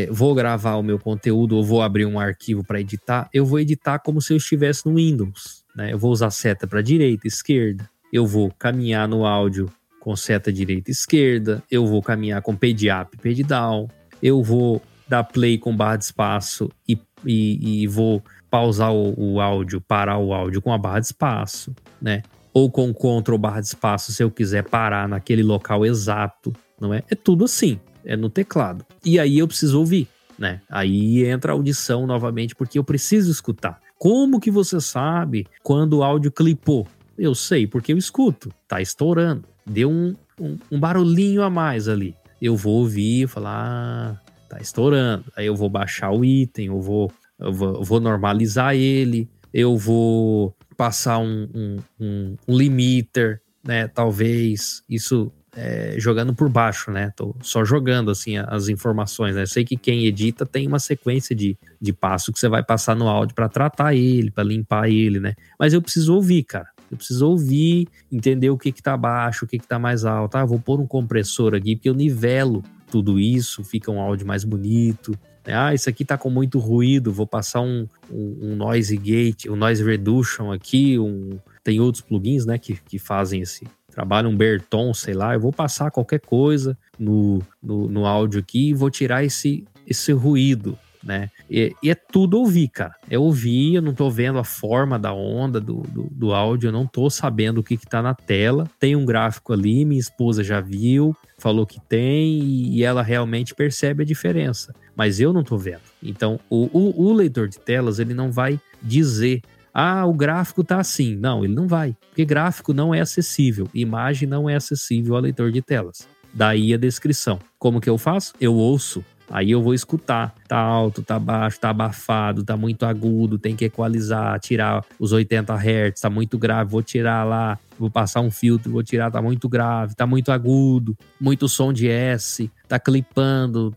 vou 0.09 0.34
gravar 0.34 0.76
o 0.76 0.84
meu 0.84 0.97
conteúdo 0.97 1.57
ou 1.57 1.63
vou 1.63 1.82
abrir 1.82 2.05
um 2.05 2.19
arquivo 2.19 2.63
para 2.63 2.80
editar. 2.80 3.30
Eu 3.34 3.45
vou 3.45 3.59
editar 3.59 3.99
como 3.99 4.21
se 4.21 4.34
eu 4.34 4.38
estivesse 4.38 4.86
no 4.86 4.95
Windows, 4.95 5.63
né? 5.76 5.93
Eu 5.93 5.99
vou 5.99 6.11
usar 6.11 6.30
seta 6.32 6.65
para 6.65 6.82
direita, 6.82 7.28
esquerda. 7.28 7.89
Eu 8.11 8.26
vou 8.26 8.51
caminhar 8.51 9.07
no 9.07 9.26
áudio 9.26 9.69
com 9.99 10.15
seta 10.15 10.51
direita, 10.51 10.91
esquerda. 10.91 11.63
Eu 11.71 11.86
vou 11.86 12.01
caminhar 12.01 12.41
com 12.41 12.55
page 12.55 12.89
up, 12.89 13.17
page 13.17 13.43
down. 13.43 13.88
Eu 14.21 14.43
vou 14.43 14.82
dar 15.07 15.24
play 15.24 15.57
com 15.57 15.76
barra 15.76 15.97
de 15.97 16.05
espaço 16.05 16.69
e, 16.88 16.97
e, 17.26 17.84
e 17.84 17.88
vou 17.88 18.24
pausar 18.53 18.93
o, 18.93 19.15
o, 19.17 19.41
áudio, 19.41 19.81
parar 19.81 20.19
o 20.19 20.31
áudio 20.31 20.61
com 20.61 20.71
a 20.71 20.77
barra 20.77 20.99
de 20.99 21.07
espaço, 21.07 21.75
né? 21.99 22.21
Ou 22.53 22.69
com 22.69 22.93
Ctrl 22.93 23.35
barra 23.35 23.59
de 23.59 23.65
espaço 23.65 24.13
se 24.13 24.21
eu 24.21 24.29
quiser 24.29 24.63
parar 24.63 25.09
naquele 25.09 25.41
local 25.41 25.83
exato, 25.83 26.53
não 26.79 26.93
é? 26.93 27.01
É 27.09 27.15
tudo 27.15 27.45
assim, 27.45 27.79
é 28.05 28.15
no 28.15 28.29
teclado. 28.29 28.85
E 29.03 29.17
aí 29.17 29.39
eu 29.39 29.47
preciso 29.47 29.79
ouvir, 29.79 30.07
né? 30.37 30.61
Aí 30.69 31.25
entra 31.25 31.51
a 31.51 31.55
audição 31.55 32.05
novamente, 32.05 32.53
porque 32.53 32.77
eu 32.77 32.83
preciso 32.83 33.31
escutar. 33.31 33.79
Como 33.97 34.39
que 34.39 34.51
você 34.51 34.79
sabe 34.79 35.47
quando 35.63 35.93
o 35.93 36.03
áudio 36.03 36.31
clipou? 36.31 36.87
Eu 37.17 37.33
sei, 37.33 37.65
porque 37.65 37.91
eu 37.91 37.97
escuto. 37.97 38.53
Tá 38.67 38.79
estourando. 38.79 39.45
Deu 39.65 39.89
um, 39.89 40.15
um, 40.39 40.59
um 40.73 40.79
barulhinho 40.79 41.41
a 41.41 41.49
mais 41.49 41.87
ali. 41.87 42.15
Eu 42.39 42.55
vou 42.55 42.81
ouvir 42.81 43.23
e 43.23 43.27
falar, 43.27 43.51
ah, 43.55 44.31
tá 44.47 44.59
estourando. 44.61 45.25
Aí 45.35 45.47
eu 45.47 45.55
vou 45.55 45.69
baixar 45.69 46.11
o 46.11 46.23
item, 46.23 46.67
eu 46.67 46.79
vou 46.79 47.11
eu 47.43 47.83
vou, 47.83 47.99
normalizar 47.99 48.75
ele, 48.75 49.29
eu 49.53 49.77
vou 49.77 50.55
passar 50.77 51.19
um, 51.19 51.47
um, 51.53 51.77
um, 51.99 52.35
um 52.47 52.57
limiter, 52.57 53.41
né? 53.63 53.87
Talvez 53.87 54.81
isso 54.89 55.31
é, 55.55 55.95
jogando 55.97 56.33
por 56.33 56.49
baixo, 56.49 56.91
né? 56.91 57.11
Tô 57.15 57.35
só 57.41 57.63
jogando 57.63 58.09
assim 58.09 58.37
as 58.37 58.67
informações, 58.69 59.35
né? 59.35 59.43
Eu 59.43 59.47
sei 59.47 59.63
que 59.63 59.77
quem 59.77 60.05
edita 60.05 60.45
tem 60.45 60.67
uma 60.67 60.79
sequência 60.79 61.35
de, 61.35 61.57
de 61.79 61.93
passo 61.93 62.31
que 62.31 62.39
você 62.39 62.49
vai 62.49 62.63
passar 62.63 62.95
no 62.95 63.07
áudio 63.07 63.35
para 63.35 63.49
tratar 63.49 63.93
ele, 63.93 64.31
para 64.31 64.43
limpar 64.43 64.89
ele, 64.89 65.19
né? 65.19 65.33
Mas 65.59 65.73
eu 65.73 65.81
preciso 65.81 66.15
ouvir, 66.15 66.43
cara. 66.43 66.67
Eu 66.89 66.97
preciso 66.97 67.27
ouvir, 67.27 67.87
entender 68.11 68.49
o 68.49 68.57
que 68.57 68.71
que 68.71 68.81
tá 68.81 68.95
baixo, 68.95 69.45
o 69.45 69.47
que 69.47 69.57
que 69.57 69.67
tá 69.67 69.79
mais 69.79 70.05
alto. 70.05 70.35
Ah, 70.35 70.45
vou 70.45 70.59
pôr 70.59 70.79
um 70.79 70.87
compressor 70.87 71.55
aqui 71.55 71.75
porque 71.75 71.89
eu 71.89 71.93
nivelo 71.93 72.63
tudo 72.89 73.19
isso, 73.19 73.63
fica 73.63 73.89
um 73.89 73.99
áudio 73.99 74.27
mais 74.27 74.43
bonito. 74.43 75.17
Ah, 75.45 75.73
isso 75.73 75.89
aqui 75.89 76.05
tá 76.05 76.17
com 76.17 76.29
muito 76.29 76.57
ruído, 76.59 77.11
vou 77.11 77.27
passar 77.27 77.61
um, 77.61 77.87
um, 78.09 78.37
um 78.41 78.55
noise 78.55 78.95
gate, 78.95 79.47
um 79.47 79.55
noise 79.55 79.83
reduction 79.83 80.51
aqui, 80.51 80.97
um, 80.97 81.37
tem 81.63 81.79
outros 81.79 82.01
plugins, 82.01 82.45
né, 82.45 82.57
que, 82.57 82.75
que 82.75 82.97
fazem 82.97 83.41
esse 83.41 83.67
trabalho, 83.91 84.29
um 84.29 84.35
Berton, 84.35 84.93
sei 84.93 85.13
lá, 85.13 85.33
eu 85.33 85.39
vou 85.39 85.51
passar 85.51 85.91
qualquer 85.91 86.19
coisa 86.19 86.77
no, 86.97 87.41
no, 87.61 87.87
no 87.87 88.05
áudio 88.05 88.39
aqui 88.39 88.69
e 88.69 88.73
vou 88.73 88.89
tirar 88.89 89.23
esse, 89.23 89.65
esse 89.85 90.11
ruído, 90.11 90.77
né? 91.03 91.29
E, 91.49 91.75
e, 91.83 91.91
é 91.91 91.95
tudo 91.95 92.39
ouvir, 92.39 92.69
cara. 92.69 92.95
É 93.09 93.19
ouvir, 93.19 93.75
eu 93.75 93.81
não 93.81 93.93
tô 93.93 94.09
vendo 94.09 94.39
a 94.39 94.43
forma 94.43 94.97
da 94.97 95.13
onda 95.13 95.59
do, 95.59 95.81
do, 95.81 96.07
do 96.09 96.33
áudio, 96.33 96.69
eu 96.69 96.71
não 96.71 96.87
tô 96.87 97.09
sabendo 97.09 97.59
o 97.59 97.63
que 97.63 97.77
que 97.77 97.85
tá 97.85 98.01
na 98.01 98.15
tela. 98.15 98.69
Tem 98.79 98.95
um 98.95 99.05
gráfico 99.05 99.53
ali, 99.53 99.85
minha 99.85 99.99
esposa 99.99 100.43
já 100.43 100.61
viu, 100.61 101.15
falou 101.37 101.65
que 101.65 101.79
tem 101.81 102.41
e 102.41 102.83
ela 102.83 103.03
realmente 103.03 103.53
percebe 103.53 104.03
a 104.03 104.05
diferença. 104.05 104.73
Mas 104.95 105.19
eu 105.19 105.33
não 105.33 105.43
tô 105.43 105.57
vendo. 105.57 105.81
Então, 106.01 106.39
o, 106.49 106.69
o, 106.71 107.07
o 107.07 107.13
leitor 107.13 107.47
de 107.47 107.59
telas, 107.59 107.99
ele 107.99 108.13
não 108.13 108.31
vai 108.31 108.59
dizer 108.81 109.41
ah, 109.73 110.05
o 110.05 110.13
gráfico 110.13 110.63
tá 110.63 110.79
assim. 110.79 111.15
Não, 111.15 111.43
ele 111.43 111.55
não 111.55 111.67
vai. 111.67 111.97
Porque 112.09 112.23
gráfico 112.23 112.73
não 112.73 112.93
é 112.93 113.01
acessível, 113.01 113.67
imagem 113.73 114.29
não 114.29 114.47
é 114.47 114.55
acessível 114.55 115.15
ao 115.15 115.21
leitor 115.21 115.51
de 115.51 115.61
telas. 115.61 116.07
Daí 116.31 116.73
a 116.73 116.77
descrição. 116.77 117.39
Como 117.57 117.81
que 117.81 117.89
eu 117.89 117.97
faço? 117.97 118.33
Eu 118.39 118.53
ouço 118.53 119.03
Aí 119.30 119.51
eu 119.51 119.61
vou 119.61 119.74
escutar. 119.74 120.34
Tá 120.47 120.57
alto, 120.57 121.01
tá 121.01 121.17
baixo, 121.17 121.59
tá 121.59 121.69
abafado, 121.69 122.43
tá 122.43 122.55
muito 122.55 122.86
agudo, 122.86 123.38
tem 123.38 123.55
que 123.55 123.65
equalizar, 123.65 124.39
tirar 124.39 124.84
os 124.99 125.11
80 125.11 125.55
Hz, 125.55 125.99
tá 125.99 126.09
muito 126.09 126.38
grave, 126.38 126.69
vou 126.69 126.84
tirar 126.84 127.24
lá, 127.24 127.57
vou 127.80 127.89
passar 127.89 128.21
um 128.21 128.30
filtro, 128.30 128.71
vou 128.71 128.84
tirar, 128.84 129.09
tá 129.09 129.21
muito 129.21 129.49
grave, 129.49 129.95
tá 129.95 130.05
muito 130.05 130.32
agudo, 130.32 130.95
muito 131.19 131.47
som 131.47 131.74
de 131.74 131.88
S, 131.88 132.49
tá 132.67 132.80
clipando, 132.80 133.76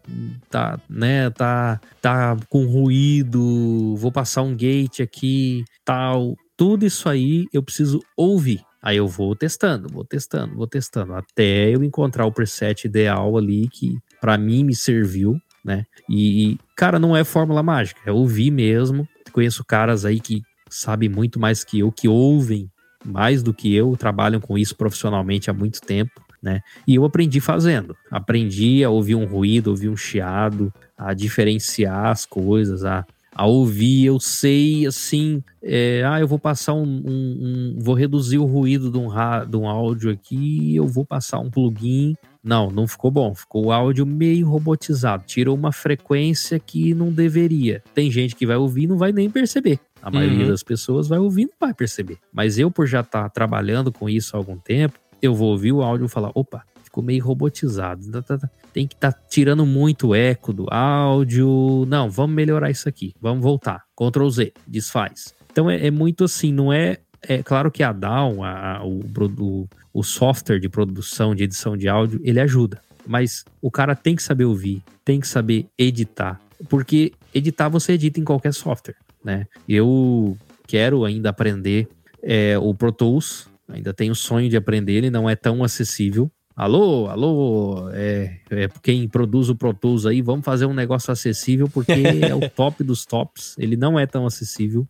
tá, 0.51 0.79
né, 0.89 1.31
tá, 1.31 1.81
tá 2.01 2.37
com 2.49 2.67
ruído, 2.67 3.95
vou 3.97 4.13
passar 4.13 4.43
um 4.43 4.55
gate 4.55 5.01
aqui, 5.01 5.65
tal. 5.85 6.37
Tudo 6.57 6.87
isso 6.87 7.09
aí 7.09 7.47
eu 7.53 7.63
preciso 7.63 8.01
ouvir. 8.17 8.61
Aí 8.87 8.99
eu 8.99 9.09
vou 9.09 9.35
testando, 9.35 9.89
vou 9.89 10.05
testando, 10.05 10.55
vou 10.55 10.67
testando, 10.67 11.15
até 11.15 11.75
eu 11.75 11.83
encontrar 11.83 12.25
o 12.25 12.31
preset 12.31 12.87
ideal 12.87 13.37
ali 13.37 13.69
que 13.69 13.99
para 14.21 14.39
mim 14.39 14.65
me 14.65 14.75
serviu 14.75 15.41
né? 15.67 15.85
E, 16.09 16.57
cara, 16.77 16.97
não 16.97 17.17
é 17.17 17.25
fórmula 17.25 17.61
mágica, 17.61 18.01
é 18.07 18.13
ouvir 18.13 18.53
mesmo. 18.53 19.07
Conheço 19.33 19.65
caras 19.65 20.05
aí 20.05 20.21
que 20.21 20.41
sabem 20.71 21.09
muito 21.09 21.41
mais 21.41 21.65
que 21.65 21.81
eu, 21.81 21.91
que 21.91 22.07
ouvem 22.07 22.71
mais 23.05 23.43
do 23.43 23.53
que 23.53 23.75
eu, 23.75 23.97
trabalham 23.97 24.41
com 24.41 24.57
isso 24.57 24.77
profissionalmente 24.77 25.51
há 25.51 25.53
muito 25.53 25.81
tempo, 25.81 26.23
né? 26.41 26.61
E 26.87 26.95
eu 26.95 27.05
aprendi 27.05 27.41
fazendo. 27.41 27.97
Aprendi 28.11 28.85
a 28.85 28.91
ouvir 28.91 29.17
um 29.17 29.27
ruído, 29.27 29.71
ouvir 29.71 29.89
um 29.89 29.97
chiado, 29.97 30.73
a 30.97 31.13
diferenciar 31.13 32.07
as 32.07 32.25
coisas, 32.25 32.85
a, 32.85 33.05
a 33.35 33.45
ouvir. 33.45 34.07
Eu 34.07 34.21
sei, 34.21 34.87
assim, 34.87 35.43
é, 35.61 36.05
ah, 36.07 36.21
eu 36.21 36.29
vou 36.29 36.39
passar 36.39 36.75
um, 36.75 36.85
um, 36.85 37.75
um, 37.75 37.79
vou 37.81 37.97
reduzir 37.97 38.39
o 38.39 38.45
ruído 38.45 38.89
de 38.89 38.99
um, 38.99 39.09
de 39.49 39.57
um 39.57 39.69
áudio 39.69 40.13
aqui, 40.13 40.77
eu 40.77 40.87
vou 40.87 41.05
passar 41.05 41.41
um 41.41 41.51
plugin 41.51 42.15
não, 42.47 42.71
não 42.71 42.87
ficou 42.87 43.11
bom. 43.11 43.35
Ficou 43.35 43.67
o 43.67 43.73
áudio 43.73 44.07
meio 44.07 44.49
robotizado. 44.49 45.25
Tirou 45.27 45.57
uma 45.57 45.73
frequência 45.73 46.61
que 46.61 46.95
não 46.95 47.11
deveria. 47.11 47.83
Tem 47.93 48.09
gente 48.09 48.37
que 48.37 48.47
vai 48.47 48.57
ouvir 48.57 48.85
e 48.85 48.87
não 48.87 48.97
vai 48.97 49.11
nem 49.11 49.29
perceber. 49.29 49.81
A 50.01 50.13
maioria 50.13 50.45
uhum. 50.45 50.51
das 50.51 50.63
pessoas 50.63 51.09
vai 51.09 51.19
ouvir 51.19 51.43
e 51.43 51.47
não 51.47 51.55
vai 51.59 51.75
perceber. 51.75 52.19
Mas 52.33 52.57
eu, 52.57 52.71
por 52.71 52.87
já 52.87 53.01
estar 53.01 53.25
tá 53.25 53.29
trabalhando 53.29 53.91
com 53.91 54.09
isso 54.09 54.37
há 54.37 54.39
algum 54.39 54.57
tempo, 54.57 54.97
eu 55.21 55.35
vou 55.35 55.51
ouvir 55.51 55.73
o 55.73 55.83
áudio 55.83 56.07
e 56.07 56.09
falar: 56.09 56.31
opa, 56.37 56.63
ficou 56.85 57.03
meio 57.03 57.25
robotizado. 57.25 58.09
Tá, 58.13 58.23
tá, 58.23 58.39
tá. 58.39 58.51
Tem 58.73 58.87
que 58.87 58.95
estar 58.95 59.11
tá 59.13 59.21
tirando 59.29 59.67
muito 59.67 60.15
eco 60.15 60.53
do 60.53 60.73
áudio. 60.73 61.85
Não, 61.89 62.09
vamos 62.09 62.37
melhorar 62.37 62.71
isso 62.71 62.89
aqui. 62.89 63.13
Vamos 63.21 63.43
voltar. 63.43 63.83
Ctrl 63.97 64.29
Z, 64.29 64.53
desfaz. 64.65 65.35
Então 65.51 65.69
é, 65.69 65.87
é 65.87 65.91
muito 65.91 66.23
assim, 66.23 66.53
não 66.53 66.71
é 66.73 66.99
é 67.29 67.43
claro 67.43 67.71
que 67.71 67.83
a 67.83 67.93
DAW, 67.93 68.45
a, 68.45 68.83
o, 68.85 69.01
o, 69.41 69.69
o 69.93 70.03
software 70.03 70.59
de 70.59 70.69
produção, 70.69 71.35
de 71.35 71.45
edição 71.45 71.77
de 71.77 71.89
áudio, 71.89 72.21
ele 72.23 72.41
ajuda. 72.41 72.81
mas 73.07 73.45
o 73.63 73.71
cara 73.71 73.95
tem 73.95 74.17
que 74.17 74.23
saber 74.23 74.45
ouvir, 74.45 74.83
tem 75.05 75.21
que 75.21 75.29
saber 75.29 75.67
editar, 75.79 76.41
porque 76.69 77.13
editar 77.35 77.69
você 77.69 77.93
edita 77.93 78.19
em 78.19 78.25
qualquer 78.25 78.53
software, 78.53 78.97
né? 79.23 79.47
Eu 79.69 80.37
quero 80.67 81.05
ainda 81.05 81.31
aprender 81.31 81.89
é, 82.23 82.59
o 82.59 82.75
Pro 82.75 82.93
Tools, 82.93 83.49
ainda 83.69 83.95
tenho 83.95 84.13
o 84.13 84.17
sonho 84.17 84.49
de 84.49 84.57
aprender, 84.57 84.95
ele 84.95 85.11
não 85.11 85.29
é 85.29 85.37
tão 85.37 85.63
acessível. 85.63 86.31
Alô, 86.57 87.07
alô, 87.09 87.91
é, 87.93 88.39
é 88.51 88.69
quem 88.83 89.07
produz 89.07 89.51
o 89.51 89.55
Pro 89.55 89.75
Tools 89.75 90.07
aí, 90.07 90.23
vamos 90.23 90.45
fazer 90.45 90.67
um 90.67 90.75
negócio 90.75 91.13
acessível, 91.13 91.69
porque 91.69 91.93
é 92.23 92.35
o 92.35 92.49
top 92.51 92.83
dos 92.83 93.05
tops, 93.05 93.55
ele 93.59 93.77
não 93.77 93.99
é 93.99 94.07
tão 94.07 94.27
acessível. 94.27 94.87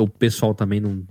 O 0.00 0.08
pessoal 0.08 0.54
também 0.54 0.80
não, 0.80 1.02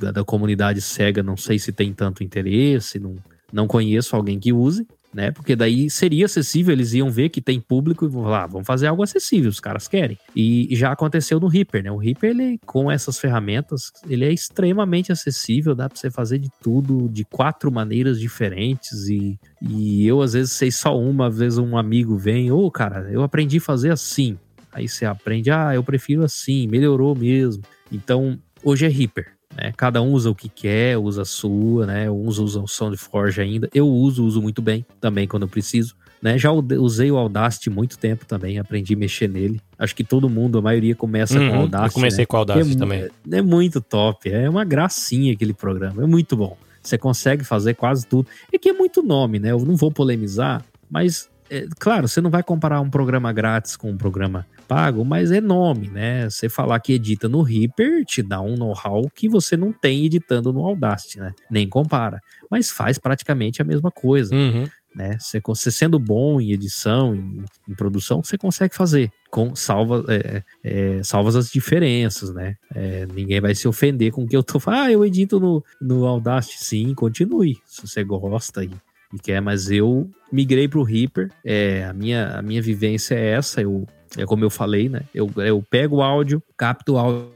da, 0.00 0.10
da 0.10 0.24
comunidade 0.24 0.80
cega, 0.80 1.22
não 1.22 1.36
sei 1.36 1.58
se 1.58 1.72
tem 1.72 1.92
tanto 1.92 2.22
interesse, 2.22 2.98
não, 2.98 3.16
não 3.52 3.66
conheço 3.66 4.14
alguém 4.14 4.38
que 4.38 4.52
use 4.52 4.86
né? 5.16 5.30
Porque 5.30 5.56
daí 5.56 5.88
seria 5.88 6.26
acessível, 6.26 6.74
eles 6.74 6.92
iam 6.92 7.10
ver 7.10 7.30
que 7.30 7.40
tem 7.40 7.58
público 7.58 8.04
e 8.04 8.08
vão 8.08 8.24
lá, 8.24 8.44
ah, 8.44 8.46
vamos 8.46 8.66
fazer 8.66 8.86
algo 8.86 9.02
acessível, 9.02 9.48
os 9.48 9.58
caras 9.58 9.88
querem. 9.88 10.18
E 10.36 10.68
já 10.76 10.92
aconteceu 10.92 11.40
no 11.40 11.46
Reaper, 11.46 11.82
né? 11.82 11.90
O 11.90 11.96
Reaper, 11.96 12.30
ele, 12.30 12.60
com 12.66 12.92
essas 12.92 13.18
ferramentas, 13.18 13.90
ele 14.06 14.26
é 14.26 14.32
extremamente 14.32 15.10
acessível, 15.10 15.74
dá 15.74 15.88
para 15.88 15.98
você 15.98 16.10
fazer 16.10 16.38
de 16.38 16.50
tudo, 16.60 17.08
de 17.08 17.24
quatro 17.24 17.72
maneiras 17.72 18.20
diferentes. 18.20 19.08
E, 19.08 19.40
e 19.62 20.06
eu, 20.06 20.20
às 20.20 20.34
vezes, 20.34 20.52
sei 20.52 20.70
só 20.70 20.98
uma, 20.98 21.28
às 21.28 21.38
vezes 21.38 21.58
um 21.58 21.78
amigo 21.78 22.14
vem, 22.18 22.52
ô, 22.52 22.66
oh, 22.66 22.70
cara, 22.70 23.08
eu 23.10 23.22
aprendi 23.22 23.56
a 23.56 23.62
fazer 23.62 23.90
assim. 23.90 24.38
Aí 24.76 24.86
você 24.86 25.06
aprende, 25.06 25.50
ah, 25.50 25.74
eu 25.74 25.82
prefiro 25.82 26.22
assim, 26.22 26.66
melhorou 26.66 27.14
mesmo. 27.14 27.62
Então, 27.90 28.38
hoje 28.62 28.84
é 28.84 28.88
Reaper. 28.88 29.32
Né? 29.56 29.72
Cada 29.74 30.02
um 30.02 30.12
usa 30.12 30.28
o 30.28 30.34
que 30.34 30.50
quer, 30.50 30.98
usa 30.98 31.22
a 31.22 31.24
sua, 31.24 31.86
né? 31.86 32.10
Uns 32.10 32.38
usam 32.38 32.64
o 32.64 32.68
SoundForge 32.68 33.40
ainda. 33.40 33.70
Eu 33.72 33.88
uso, 33.88 34.22
uso 34.22 34.42
muito 34.42 34.60
bem 34.60 34.84
também 35.00 35.26
quando 35.26 35.44
eu 35.44 35.48
preciso. 35.48 35.96
Né? 36.20 36.36
Já 36.36 36.52
usei 36.52 37.10
o 37.10 37.16
Audacity 37.16 37.70
muito 37.70 37.98
tempo 37.98 38.26
também, 38.26 38.58
aprendi 38.58 38.92
a 38.92 38.98
mexer 38.98 39.30
nele. 39.30 39.62
Acho 39.78 39.96
que 39.96 40.04
todo 40.04 40.28
mundo, 40.28 40.58
a 40.58 40.62
maioria 40.62 40.94
começa 40.94 41.40
uhum, 41.40 41.48
com 41.48 41.56
o 41.56 41.60
Audacity. 41.60 41.88
Eu 41.88 41.94
comecei 41.94 42.22
né? 42.22 42.26
com 42.26 42.36
o 42.36 42.38
Audacity 42.40 42.76
é, 42.76 42.78
também. 42.78 43.00
É, 43.00 43.38
é 43.38 43.42
muito 43.42 43.80
top, 43.80 44.28
é 44.28 44.50
uma 44.50 44.64
gracinha 44.64 45.32
aquele 45.32 45.54
programa, 45.54 46.02
é 46.02 46.06
muito 46.06 46.36
bom. 46.36 46.54
Você 46.82 46.98
consegue 46.98 47.44
fazer 47.44 47.72
quase 47.72 48.06
tudo. 48.06 48.28
É 48.52 48.58
que 48.58 48.68
é 48.68 48.74
muito 48.74 49.02
nome, 49.02 49.38
né? 49.38 49.52
Eu 49.52 49.60
não 49.60 49.74
vou 49.74 49.90
polemizar, 49.90 50.62
mas 50.90 51.30
é, 51.50 51.66
claro, 51.78 52.08
você 52.08 52.20
não 52.20 52.30
vai 52.30 52.42
comparar 52.42 52.80
um 52.80 52.90
programa 52.90 53.32
grátis 53.32 53.76
com 53.76 53.90
um 53.90 53.96
programa 53.96 54.46
pago, 54.66 55.04
mas 55.04 55.30
é 55.30 55.40
nome, 55.40 55.88
né? 55.88 56.28
Você 56.28 56.48
falar 56.48 56.80
que 56.80 56.92
edita 56.92 57.28
no 57.28 57.42
Reaper 57.42 58.04
te 58.04 58.22
dá 58.22 58.40
um 58.40 58.56
know-how 58.56 59.08
que 59.14 59.28
você 59.28 59.56
não 59.56 59.72
tem 59.72 60.04
editando 60.04 60.52
no 60.52 60.64
Audacity, 60.64 61.20
né? 61.20 61.32
Nem 61.50 61.68
compara. 61.68 62.20
Mas 62.50 62.70
faz 62.70 62.98
praticamente 62.98 63.62
a 63.62 63.64
mesma 63.64 63.90
coisa. 63.90 64.34
Uhum. 64.34 64.66
Né? 64.94 65.18
Você, 65.20 65.42
você, 65.44 65.70
sendo 65.70 65.98
bom 65.98 66.40
em 66.40 66.52
edição, 66.52 67.14
em, 67.14 67.44
em, 67.68 67.74
produção, 67.74 68.24
você 68.24 68.38
consegue 68.38 68.74
fazer. 68.74 69.10
Com 69.30 69.54
salva, 69.54 70.02
é, 70.08 70.42
é, 70.64 71.02
salvas 71.02 71.36
as 71.36 71.50
diferenças, 71.50 72.32
né? 72.32 72.56
É, 72.74 73.06
ninguém 73.14 73.38
vai 73.38 73.54
se 73.54 73.68
ofender 73.68 74.10
com 74.10 74.22
o 74.22 74.26
que 74.26 74.34
eu 74.34 74.42
tô 74.42 74.58
falando. 74.58 74.80
Ah, 74.80 74.90
eu 74.90 75.04
edito 75.04 75.38
no, 75.38 75.62
no 75.82 76.06
Audacity. 76.06 76.64
Sim, 76.64 76.94
continue. 76.94 77.58
Se 77.66 77.86
você 77.86 78.02
gosta 78.02 78.64
e, 78.64 78.70
e 79.12 79.18
quer, 79.18 79.40
mas 79.40 79.70
eu 79.70 80.10
migrei 80.32 80.68
para 80.68 80.78
o 80.78 80.82
Reaper. 80.82 81.30
É, 81.44 81.84
a, 81.84 81.92
minha, 81.92 82.38
a 82.38 82.42
minha 82.42 82.60
vivência 82.60 83.14
é 83.14 83.30
essa. 83.30 83.60
Eu 83.60 83.86
é 84.16 84.24
como 84.24 84.44
eu 84.44 84.50
falei, 84.50 84.88
né? 84.88 85.02
Eu, 85.14 85.30
eu 85.36 85.62
pego 85.68 85.96
o 85.96 86.02
áudio, 86.02 86.42
capto 86.56 86.94
o 86.94 86.98
áudio 86.98 87.30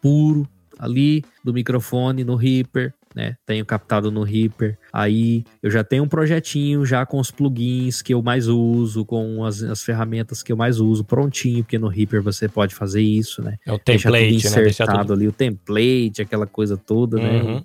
puro 0.00 0.48
ali 0.78 1.24
do 1.42 1.54
microfone 1.54 2.24
no 2.24 2.34
Reaper, 2.34 2.92
né? 3.14 3.36
Tenho 3.46 3.64
captado 3.64 4.10
no 4.10 4.22
Reaper. 4.22 4.76
Aí 4.92 5.44
eu 5.62 5.70
já 5.70 5.82
tenho 5.82 6.04
um 6.04 6.08
projetinho 6.08 6.84
já 6.84 7.06
com 7.06 7.18
os 7.18 7.30
plugins 7.30 8.02
que 8.02 8.12
eu 8.12 8.22
mais 8.22 8.46
uso, 8.46 9.04
com 9.04 9.42
as, 9.44 9.62
as 9.62 9.82
ferramentas 9.82 10.42
que 10.42 10.52
eu 10.52 10.56
mais 10.56 10.78
uso, 10.78 11.02
prontinho, 11.02 11.64
porque 11.64 11.78
no 11.78 11.88
Reaper 11.88 12.22
você 12.22 12.46
pode 12.46 12.74
fazer 12.74 13.00
isso, 13.00 13.42
né? 13.42 13.56
É 13.64 13.72
o 13.72 13.78
template, 13.78 14.32
Deixa 14.32 14.50
tudo 14.50 14.68
insertado 14.68 14.92
né? 14.92 15.04
tudo... 15.04 15.12
ali, 15.14 15.28
o 15.28 15.32
template, 15.32 16.20
aquela 16.20 16.46
coisa 16.46 16.76
toda, 16.76 17.16
né? 17.16 17.40
uhum. 17.40 17.54
né? 17.56 17.62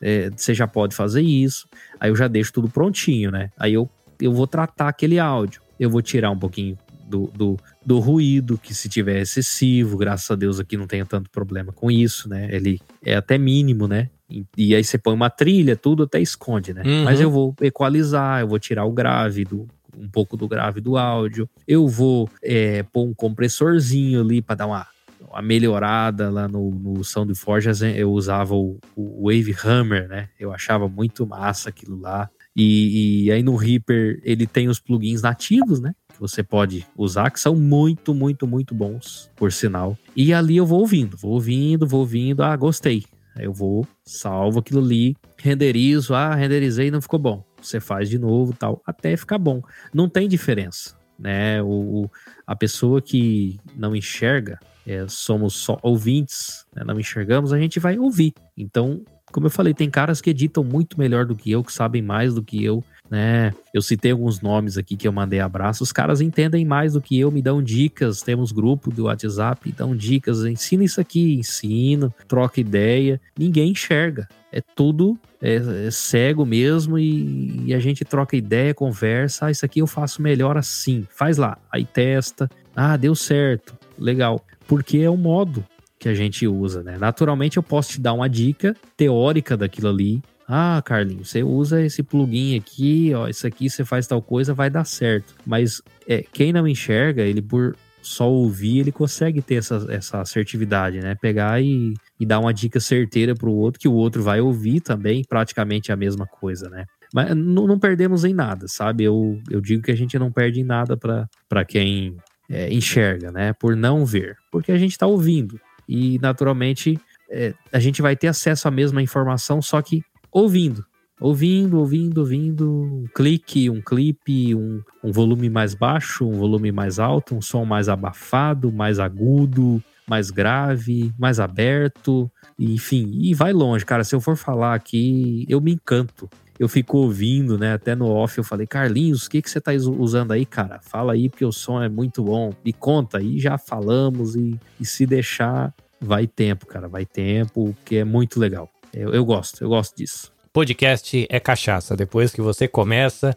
É, 0.00 0.30
você 0.34 0.54
já 0.54 0.66
pode 0.66 0.94
fazer 0.94 1.22
isso. 1.22 1.68
Aí 1.98 2.10
eu 2.10 2.16
já 2.16 2.28
deixo 2.28 2.52
tudo 2.52 2.68
prontinho, 2.68 3.30
né? 3.30 3.50
Aí 3.58 3.74
eu, 3.74 3.88
eu 4.20 4.32
vou 4.32 4.46
tratar 4.46 4.88
aquele 4.88 5.18
áudio. 5.18 5.60
Eu 5.78 5.90
vou 5.90 6.02
tirar 6.02 6.30
um 6.30 6.38
pouquinho 6.38 6.78
do, 7.10 7.26
do, 7.34 7.58
do 7.84 7.98
ruído, 7.98 8.56
que 8.56 8.72
se 8.72 8.88
tiver 8.88 9.20
excessivo, 9.20 9.98
graças 9.98 10.30
a 10.30 10.36
Deus 10.36 10.60
aqui 10.60 10.76
não 10.76 10.86
tenho 10.86 11.04
tanto 11.04 11.28
problema 11.28 11.72
com 11.72 11.90
isso, 11.90 12.28
né? 12.28 12.48
Ele 12.50 12.80
é 13.04 13.16
até 13.16 13.36
mínimo, 13.36 13.88
né? 13.88 14.08
E, 14.30 14.46
e 14.56 14.74
aí 14.74 14.84
você 14.84 14.96
põe 14.96 15.12
uma 15.12 15.28
trilha, 15.28 15.74
tudo 15.74 16.04
até 16.04 16.20
esconde, 16.20 16.72
né? 16.72 16.82
Uhum. 16.84 17.04
Mas 17.04 17.20
eu 17.20 17.30
vou 17.30 17.54
equalizar, 17.60 18.40
eu 18.40 18.48
vou 18.48 18.60
tirar 18.60 18.84
o 18.84 18.92
grave 18.92 19.44
do, 19.44 19.66
um 19.98 20.08
pouco 20.08 20.36
do 20.36 20.46
grave 20.46 20.80
do 20.80 20.96
áudio. 20.96 21.48
Eu 21.66 21.88
vou 21.88 22.30
é, 22.42 22.84
pôr 22.84 23.04
um 23.04 23.12
compressorzinho 23.12 24.20
ali 24.20 24.40
para 24.40 24.54
dar 24.54 24.66
uma, 24.66 24.86
uma 25.30 25.40
melhorada 25.40 26.28
lá 26.28 26.48
no, 26.48 26.70
no 26.70 27.04
Sound 27.04 27.34
Forge. 27.34 27.70
Eu 27.96 28.10
usava 28.12 28.54
o, 28.54 28.78
o 28.96 29.28
Wave 29.28 29.54
Hammer, 29.64 30.08
né? 30.08 30.28
Eu 30.38 30.52
achava 30.52 30.88
muito 30.88 31.26
massa 31.26 31.68
aquilo 31.68 31.98
lá. 31.98 32.28
E, 32.54 33.26
e, 33.26 33.32
aí 33.32 33.42
no 33.42 33.54
Reaper 33.54 34.20
ele 34.24 34.46
tem 34.46 34.68
os 34.68 34.80
plugins 34.80 35.22
nativos, 35.22 35.80
né? 35.80 35.94
que 36.12 36.20
você 36.20 36.42
pode 36.42 36.86
usar, 36.96 37.30
que 37.30 37.40
são 37.40 37.54
muito, 37.54 38.12
muito, 38.12 38.46
muito 38.46 38.74
bons, 38.74 39.30
por 39.36 39.52
sinal. 39.52 39.96
E 40.14 40.34
ali 40.34 40.56
eu 40.56 40.66
vou 40.66 40.80
ouvindo, 40.80 41.16
vou 41.16 41.32
ouvindo, 41.32 41.86
vou 41.86 42.00
ouvindo, 42.00 42.42
ah, 42.42 42.54
gostei. 42.56 43.04
Aí 43.36 43.44
eu 43.44 43.52
vou, 43.52 43.86
salvo 44.04 44.58
aquilo 44.58 44.80
ali, 44.80 45.16
renderizo, 45.38 46.12
ah, 46.12 46.34
renderizei 46.34 46.90
não 46.90 47.00
ficou 47.00 47.18
bom. 47.18 47.44
Você 47.62 47.78
faz 47.78 48.08
de 48.08 48.18
novo 48.18 48.52
tal, 48.52 48.82
até 48.84 49.16
ficar 49.16 49.38
bom. 49.38 49.62
Não 49.94 50.08
tem 50.08 50.28
diferença, 50.28 50.96
né? 51.18 51.62
O, 51.62 52.10
a 52.46 52.56
pessoa 52.56 53.00
que 53.00 53.58
não 53.76 53.94
enxerga, 53.94 54.58
é, 54.86 55.06
somos 55.08 55.54
só 55.54 55.78
ouvintes, 55.82 56.66
né? 56.74 56.82
não 56.84 56.98
enxergamos, 56.98 57.52
a 57.52 57.58
gente 57.58 57.78
vai 57.78 57.98
ouvir. 57.98 58.34
Então, 58.56 59.02
como 59.32 59.46
eu 59.46 59.50
falei, 59.50 59.72
tem 59.72 59.88
caras 59.88 60.20
que 60.20 60.30
editam 60.30 60.64
muito 60.64 60.98
melhor 60.98 61.24
do 61.24 61.36
que 61.36 61.50
eu, 61.50 61.62
que 61.62 61.72
sabem 61.72 62.02
mais 62.02 62.34
do 62.34 62.42
que 62.42 62.64
eu, 62.64 62.82
né? 63.10 63.52
Eu 63.72 63.82
citei 63.82 64.12
alguns 64.12 64.40
nomes 64.40 64.78
aqui 64.78 64.96
que 64.96 65.06
eu 65.06 65.12
mandei 65.12 65.40
abraço. 65.40 65.82
Os 65.82 65.92
caras 65.92 66.20
entendem 66.20 66.64
mais 66.64 66.92
do 66.92 67.00
que 67.00 67.18
eu, 67.18 67.30
me 67.30 67.42
dão 67.42 67.62
dicas. 67.62 68.22
Temos 68.22 68.52
grupo 68.52 68.90
do 68.90 69.04
WhatsApp, 69.04 69.72
dão 69.72 69.96
dicas. 69.96 70.44
Ensina 70.44 70.84
isso 70.84 71.00
aqui, 71.00 71.34
ensino, 71.34 72.14
troca 72.28 72.60
ideia. 72.60 73.20
Ninguém 73.36 73.70
enxerga. 73.70 74.28
É 74.52 74.60
tudo 74.60 75.18
é, 75.40 75.86
é 75.86 75.90
cego 75.90 76.44
mesmo 76.44 76.98
e, 76.98 77.66
e, 77.66 77.74
a 77.74 77.78
gente 77.78 78.04
troca 78.04 78.36
ideia, 78.36 78.74
conversa. 78.74 79.46
Ah, 79.46 79.50
isso 79.50 79.64
aqui 79.64 79.80
eu 79.80 79.86
faço 79.86 80.22
melhor 80.22 80.56
assim. 80.56 81.06
Faz 81.10 81.36
lá. 81.36 81.58
Aí 81.70 81.84
testa. 81.84 82.48
Ah, 82.74 82.96
deu 82.96 83.14
certo. 83.14 83.76
Legal. 83.98 84.44
Porque 84.70 84.98
é 84.98 85.10
o 85.10 85.16
modo 85.16 85.64
que 85.98 86.08
a 86.08 86.14
gente 86.14 86.46
usa, 86.46 86.80
né? 86.80 86.96
Naturalmente 86.96 87.56
eu 87.56 87.62
posso 87.62 87.90
te 87.90 88.00
dar 88.00 88.12
uma 88.12 88.28
dica 88.28 88.72
teórica 88.96 89.56
daquilo 89.56 89.88
ali, 89.88 90.22
ah, 90.46 90.80
Carlinhos, 90.84 91.28
você 91.28 91.42
usa 91.42 91.82
esse 91.82 92.04
plugin 92.04 92.56
aqui, 92.56 93.12
ó, 93.12 93.26
isso 93.26 93.44
aqui 93.48 93.68
você 93.68 93.84
faz 93.84 94.06
tal 94.06 94.22
coisa, 94.22 94.54
vai 94.54 94.70
dar 94.70 94.84
certo. 94.84 95.34
Mas 95.44 95.82
é, 96.06 96.22
quem 96.32 96.52
não 96.52 96.68
enxerga, 96.68 97.22
ele 97.22 97.42
por 97.42 97.76
só 98.00 98.30
ouvir, 98.30 98.78
ele 98.78 98.92
consegue 98.92 99.42
ter 99.42 99.56
essa, 99.56 99.84
essa 99.88 100.20
assertividade, 100.20 101.00
né? 101.00 101.16
Pegar 101.20 101.60
e, 101.60 101.92
e 102.20 102.24
dar 102.24 102.38
uma 102.38 102.54
dica 102.54 102.78
certeira 102.78 103.34
para 103.34 103.48
o 103.48 103.56
outro, 103.56 103.80
que 103.80 103.88
o 103.88 103.94
outro 103.94 104.22
vai 104.22 104.40
ouvir 104.40 104.80
também, 104.80 105.24
praticamente 105.28 105.90
a 105.90 105.96
mesma 105.96 106.26
coisa, 106.26 106.70
né? 106.70 106.84
Mas 107.12 107.34
não, 107.34 107.66
não 107.66 107.78
perdemos 107.78 108.24
em 108.24 108.32
nada, 108.32 108.66
sabe? 108.68 109.02
Eu, 109.02 109.36
eu 109.50 109.60
digo 109.60 109.82
que 109.82 109.90
a 109.90 109.96
gente 109.96 110.16
não 110.16 110.30
perde 110.30 110.60
em 110.60 110.64
nada 110.64 110.96
para 110.96 111.64
quem 111.64 112.16
é, 112.50 112.72
enxerga, 112.72 113.30
né? 113.30 113.52
Por 113.52 113.76
não 113.76 114.04
ver. 114.04 114.36
Porque 114.50 114.72
a 114.72 114.78
gente 114.78 114.92
está 114.92 115.06
ouvindo. 115.06 115.60
E, 115.88 116.18
naturalmente, 116.18 116.98
é, 117.30 117.54
a 117.72 117.78
gente 117.78 118.02
vai 118.02 118.16
ter 118.16 118.26
acesso 118.26 118.66
à 118.66 118.70
mesma 118.70 119.00
informação, 119.00 119.62
só 119.62 119.80
que 119.80 120.02
ouvindo. 120.32 120.84
Ouvindo, 121.20 121.78
ouvindo, 121.78 122.18
ouvindo, 122.18 122.70
um 122.70 123.04
clique, 123.14 123.68
um 123.68 123.82
clipe, 123.82 124.54
um, 124.54 124.82
um 125.04 125.12
volume 125.12 125.50
mais 125.50 125.74
baixo, 125.74 126.26
um 126.26 126.32
volume 126.32 126.72
mais 126.72 126.98
alto, 126.98 127.34
um 127.34 127.42
som 127.42 127.64
mais 127.64 127.90
abafado, 127.90 128.72
mais 128.72 128.98
agudo, 128.98 129.82
mais 130.08 130.30
grave, 130.30 131.12
mais 131.18 131.38
aberto, 131.38 132.30
enfim, 132.58 133.10
e 133.20 133.34
vai 133.34 133.52
longe, 133.52 133.84
cara. 133.84 134.02
Se 134.02 134.14
eu 134.14 134.20
for 134.20 134.34
falar 134.34 134.74
aqui, 134.74 135.44
eu 135.46 135.60
me 135.60 135.72
encanto. 135.72 136.28
Eu 136.60 136.68
fico 136.68 136.98
ouvindo, 136.98 137.56
né? 137.56 137.72
Até 137.72 137.94
no 137.94 138.06
off 138.10 138.36
eu 138.36 138.44
falei, 138.44 138.66
Carlinhos, 138.66 139.24
o 139.24 139.30
que, 139.30 139.40
que 139.40 139.48
você 139.48 139.58
tá 139.58 139.72
usando 139.72 140.32
aí, 140.32 140.44
cara? 140.44 140.78
Fala 140.82 141.14
aí, 141.14 141.30
porque 141.30 141.42
o 141.42 141.50
som 141.50 141.82
é 141.82 141.88
muito 141.88 142.22
bom. 142.22 142.52
Me 142.62 142.70
conta, 142.70 143.16
aí 143.16 143.38
já 143.38 143.56
falamos, 143.56 144.36
e, 144.36 144.60
e 144.78 144.84
se 144.84 145.06
deixar, 145.06 145.72
vai 145.98 146.26
tempo, 146.26 146.66
cara, 146.66 146.86
vai 146.86 147.06
tempo, 147.06 147.74
que 147.82 147.96
é 147.96 148.04
muito 148.04 148.38
legal. 148.38 148.68
Eu, 148.92 149.14
eu 149.14 149.24
gosto, 149.24 149.64
eu 149.64 149.70
gosto 149.70 149.96
disso. 149.96 150.30
Podcast 150.52 151.26
é 151.30 151.40
cachaça. 151.40 151.96
Depois 151.96 152.30
que 152.30 152.42
você 152.42 152.68
começa. 152.68 153.34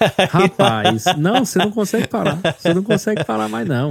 Rapaz, 0.30 1.04
não, 1.16 1.44
você 1.44 1.60
não 1.60 1.70
consegue 1.70 2.08
parar. 2.08 2.40
Você 2.58 2.74
não 2.74 2.82
consegue 2.82 3.24
parar 3.24 3.48
mais, 3.48 3.68
não. 3.68 3.90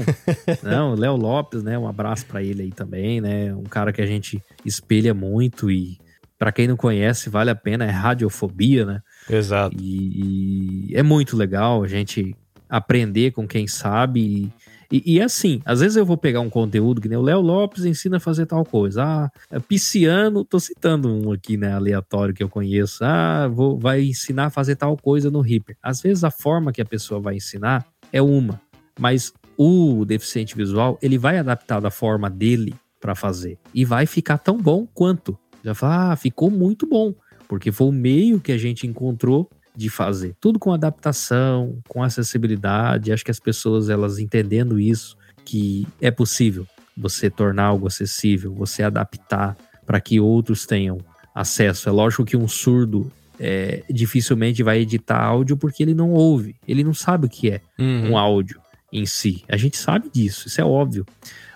Não, 0.61 0.95
Léo 0.95 1.15
Lopes, 1.15 1.63
né? 1.63 1.79
Um 1.79 1.87
abraço 1.87 2.25
para 2.25 2.43
ele 2.43 2.63
aí 2.63 2.71
também, 2.71 3.21
né? 3.21 3.53
Um 3.53 3.63
cara 3.63 3.93
que 3.93 4.01
a 4.01 4.05
gente 4.05 4.43
espelha 4.65 5.13
muito 5.13 5.71
e, 5.71 5.97
para 6.37 6.51
quem 6.51 6.67
não 6.67 6.75
conhece, 6.75 7.29
vale 7.29 7.49
a 7.49 7.55
pena. 7.55 7.85
É 7.85 7.89
Radiofobia, 7.89 8.85
né? 8.85 9.01
Exato. 9.29 9.75
E, 9.79 10.89
e 10.89 10.95
é 10.95 11.03
muito 11.03 11.37
legal 11.37 11.83
a 11.83 11.87
gente 11.87 12.35
aprender 12.69 13.31
com 13.31 13.47
quem 13.47 13.67
sabe. 13.67 14.51
E, 14.91 15.15
e, 15.15 15.21
assim, 15.21 15.61
às 15.65 15.79
vezes 15.79 15.97
eu 15.97 16.05
vou 16.05 16.17
pegar 16.17 16.41
um 16.41 16.49
conteúdo 16.49 17.01
que 17.01 17.09
nem 17.09 17.17
o 17.17 17.21
Léo 17.21 17.41
Lopes 17.41 17.85
ensina 17.85 18.17
a 18.17 18.19
fazer 18.19 18.45
tal 18.45 18.63
coisa. 18.63 19.03
Ah, 19.03 19.31
é 19.51 19.59
pisciano, 19.59 20.45
tô 20.45 20.59
citando 20.59 21.11
um 21.11 21.31
aqui, 21.31 21.57
né, 21.57 21.73
aleatório 21.73 22.33
que 22.33 22.43
eu 22.43 22.49
conheço. 22.49 23.03
Ah, 23.03 23.47
vou, 23.47 23.79
vai 23.79 24.03
ensinar 24.03 24.45
a 24.45 24.49
fazer 24.49 24.75
tal 24.75 24.95
coisa 24.97 25.31
no 25.31 25.41
Reaper. 25.41 25.77
Às 25.81 26.01
vezes 26.01 26.23
a 26.23 26.31
forma 26.31 26.71
que 26.71 26.81
a 26.81 26.85
pessoa 26.85 27.19
vai 27.19 27.35
ensinar 27.35 27.85
é 28.11 28.21
uma, 28.21 28.61
mas 28.99 29.33
o 29.57 30.05
deficiente 30.05 30.55
visual, 30.55 30.99
ele 31.01 31.17
vai 31.17 31.37
adaptar 31.37 31.79
da 31.79 31.89
forma 31.89 32.29
dele 32.29 32.75
para 32.99 33.15
fazer 33.15 33.57
e 33.73 33.85
vai 33.85 34.05
ficar 34.05 34.37
tão 34.37 34.57
bom 34.57 34.87
quanto. 34.93 35.37
Já 35.65 35.73
fala, 35.73 36.11
ah, 36.11 36.15
ficou 36.15 36.51
muito 36.51 36.85
bom, 36.85 37.13
porque 37.47 37.71
foi 37.71 37.87
o 37.87 37.91
meio 37.91 38.39
que 38.39 38.51
a 38.51 38.57
gente 38.57 38.85
encontrou 38.85 39.49
de 39.75 39.89
fazer. 39.89 40.35
Tudo 40.39 40.59
com 40.59 40.71
adaptação, 40.71 41.79
com 41.87 42.03
acessibilidade. 42.03 43.11
Acho 43.11 43.25
que 43.25 43.31
as 43.31 43.39
pessoas 43.39 43.89
elas 43.89 44.19
entendendo 44.19 44.79
isso 44.79 45.17
que 45.43 45.87
é 45.99 46.11
possível 46.11 46.67
você 46.95 47.29
tornar 47.29 47.65
algo 47.65 47.87
acessível, 47.87 48.53
você 48.53 48.83
adaptar 48.83 49.57
para 49.85 49.99
que 49.99 50.19
outros 50.19 50.67
tenham 50.67 50.99
acesso. 51.33 51.89
É 51.89 51.91
lógico 51.91 52.23
que 52.23 52.37
um 52.37 52.47
surdo 52.47 53.11
é, 53.39 53.83
dificilmente 53.89 54.61
vai 54.61 54.79
editar 54.79 55.19
áudio 55.19 55.57
porque 55.57 55.81
ele 55.81 55.95
não 55.95 56.11
ouve, 56.11 56.55
ele 56.67 56.83
não 56.83 56.93
sabe 56.93 57.25
o 57.25 57.29
que 57.29 57.49
é 57.49 57.61
uhum. 57.77 58.11
um 58.11 58.17
áudio 58.17 58.61
em 58.93 59.05
si. 59.05 59.43
A 59.49 59.57
gente 59.57 59.77
sabe 59.77 60.09
disso, 60.13 60.47
isso 60.47 60.61
é 60.61 60.63
óbvio, 60.63 61.05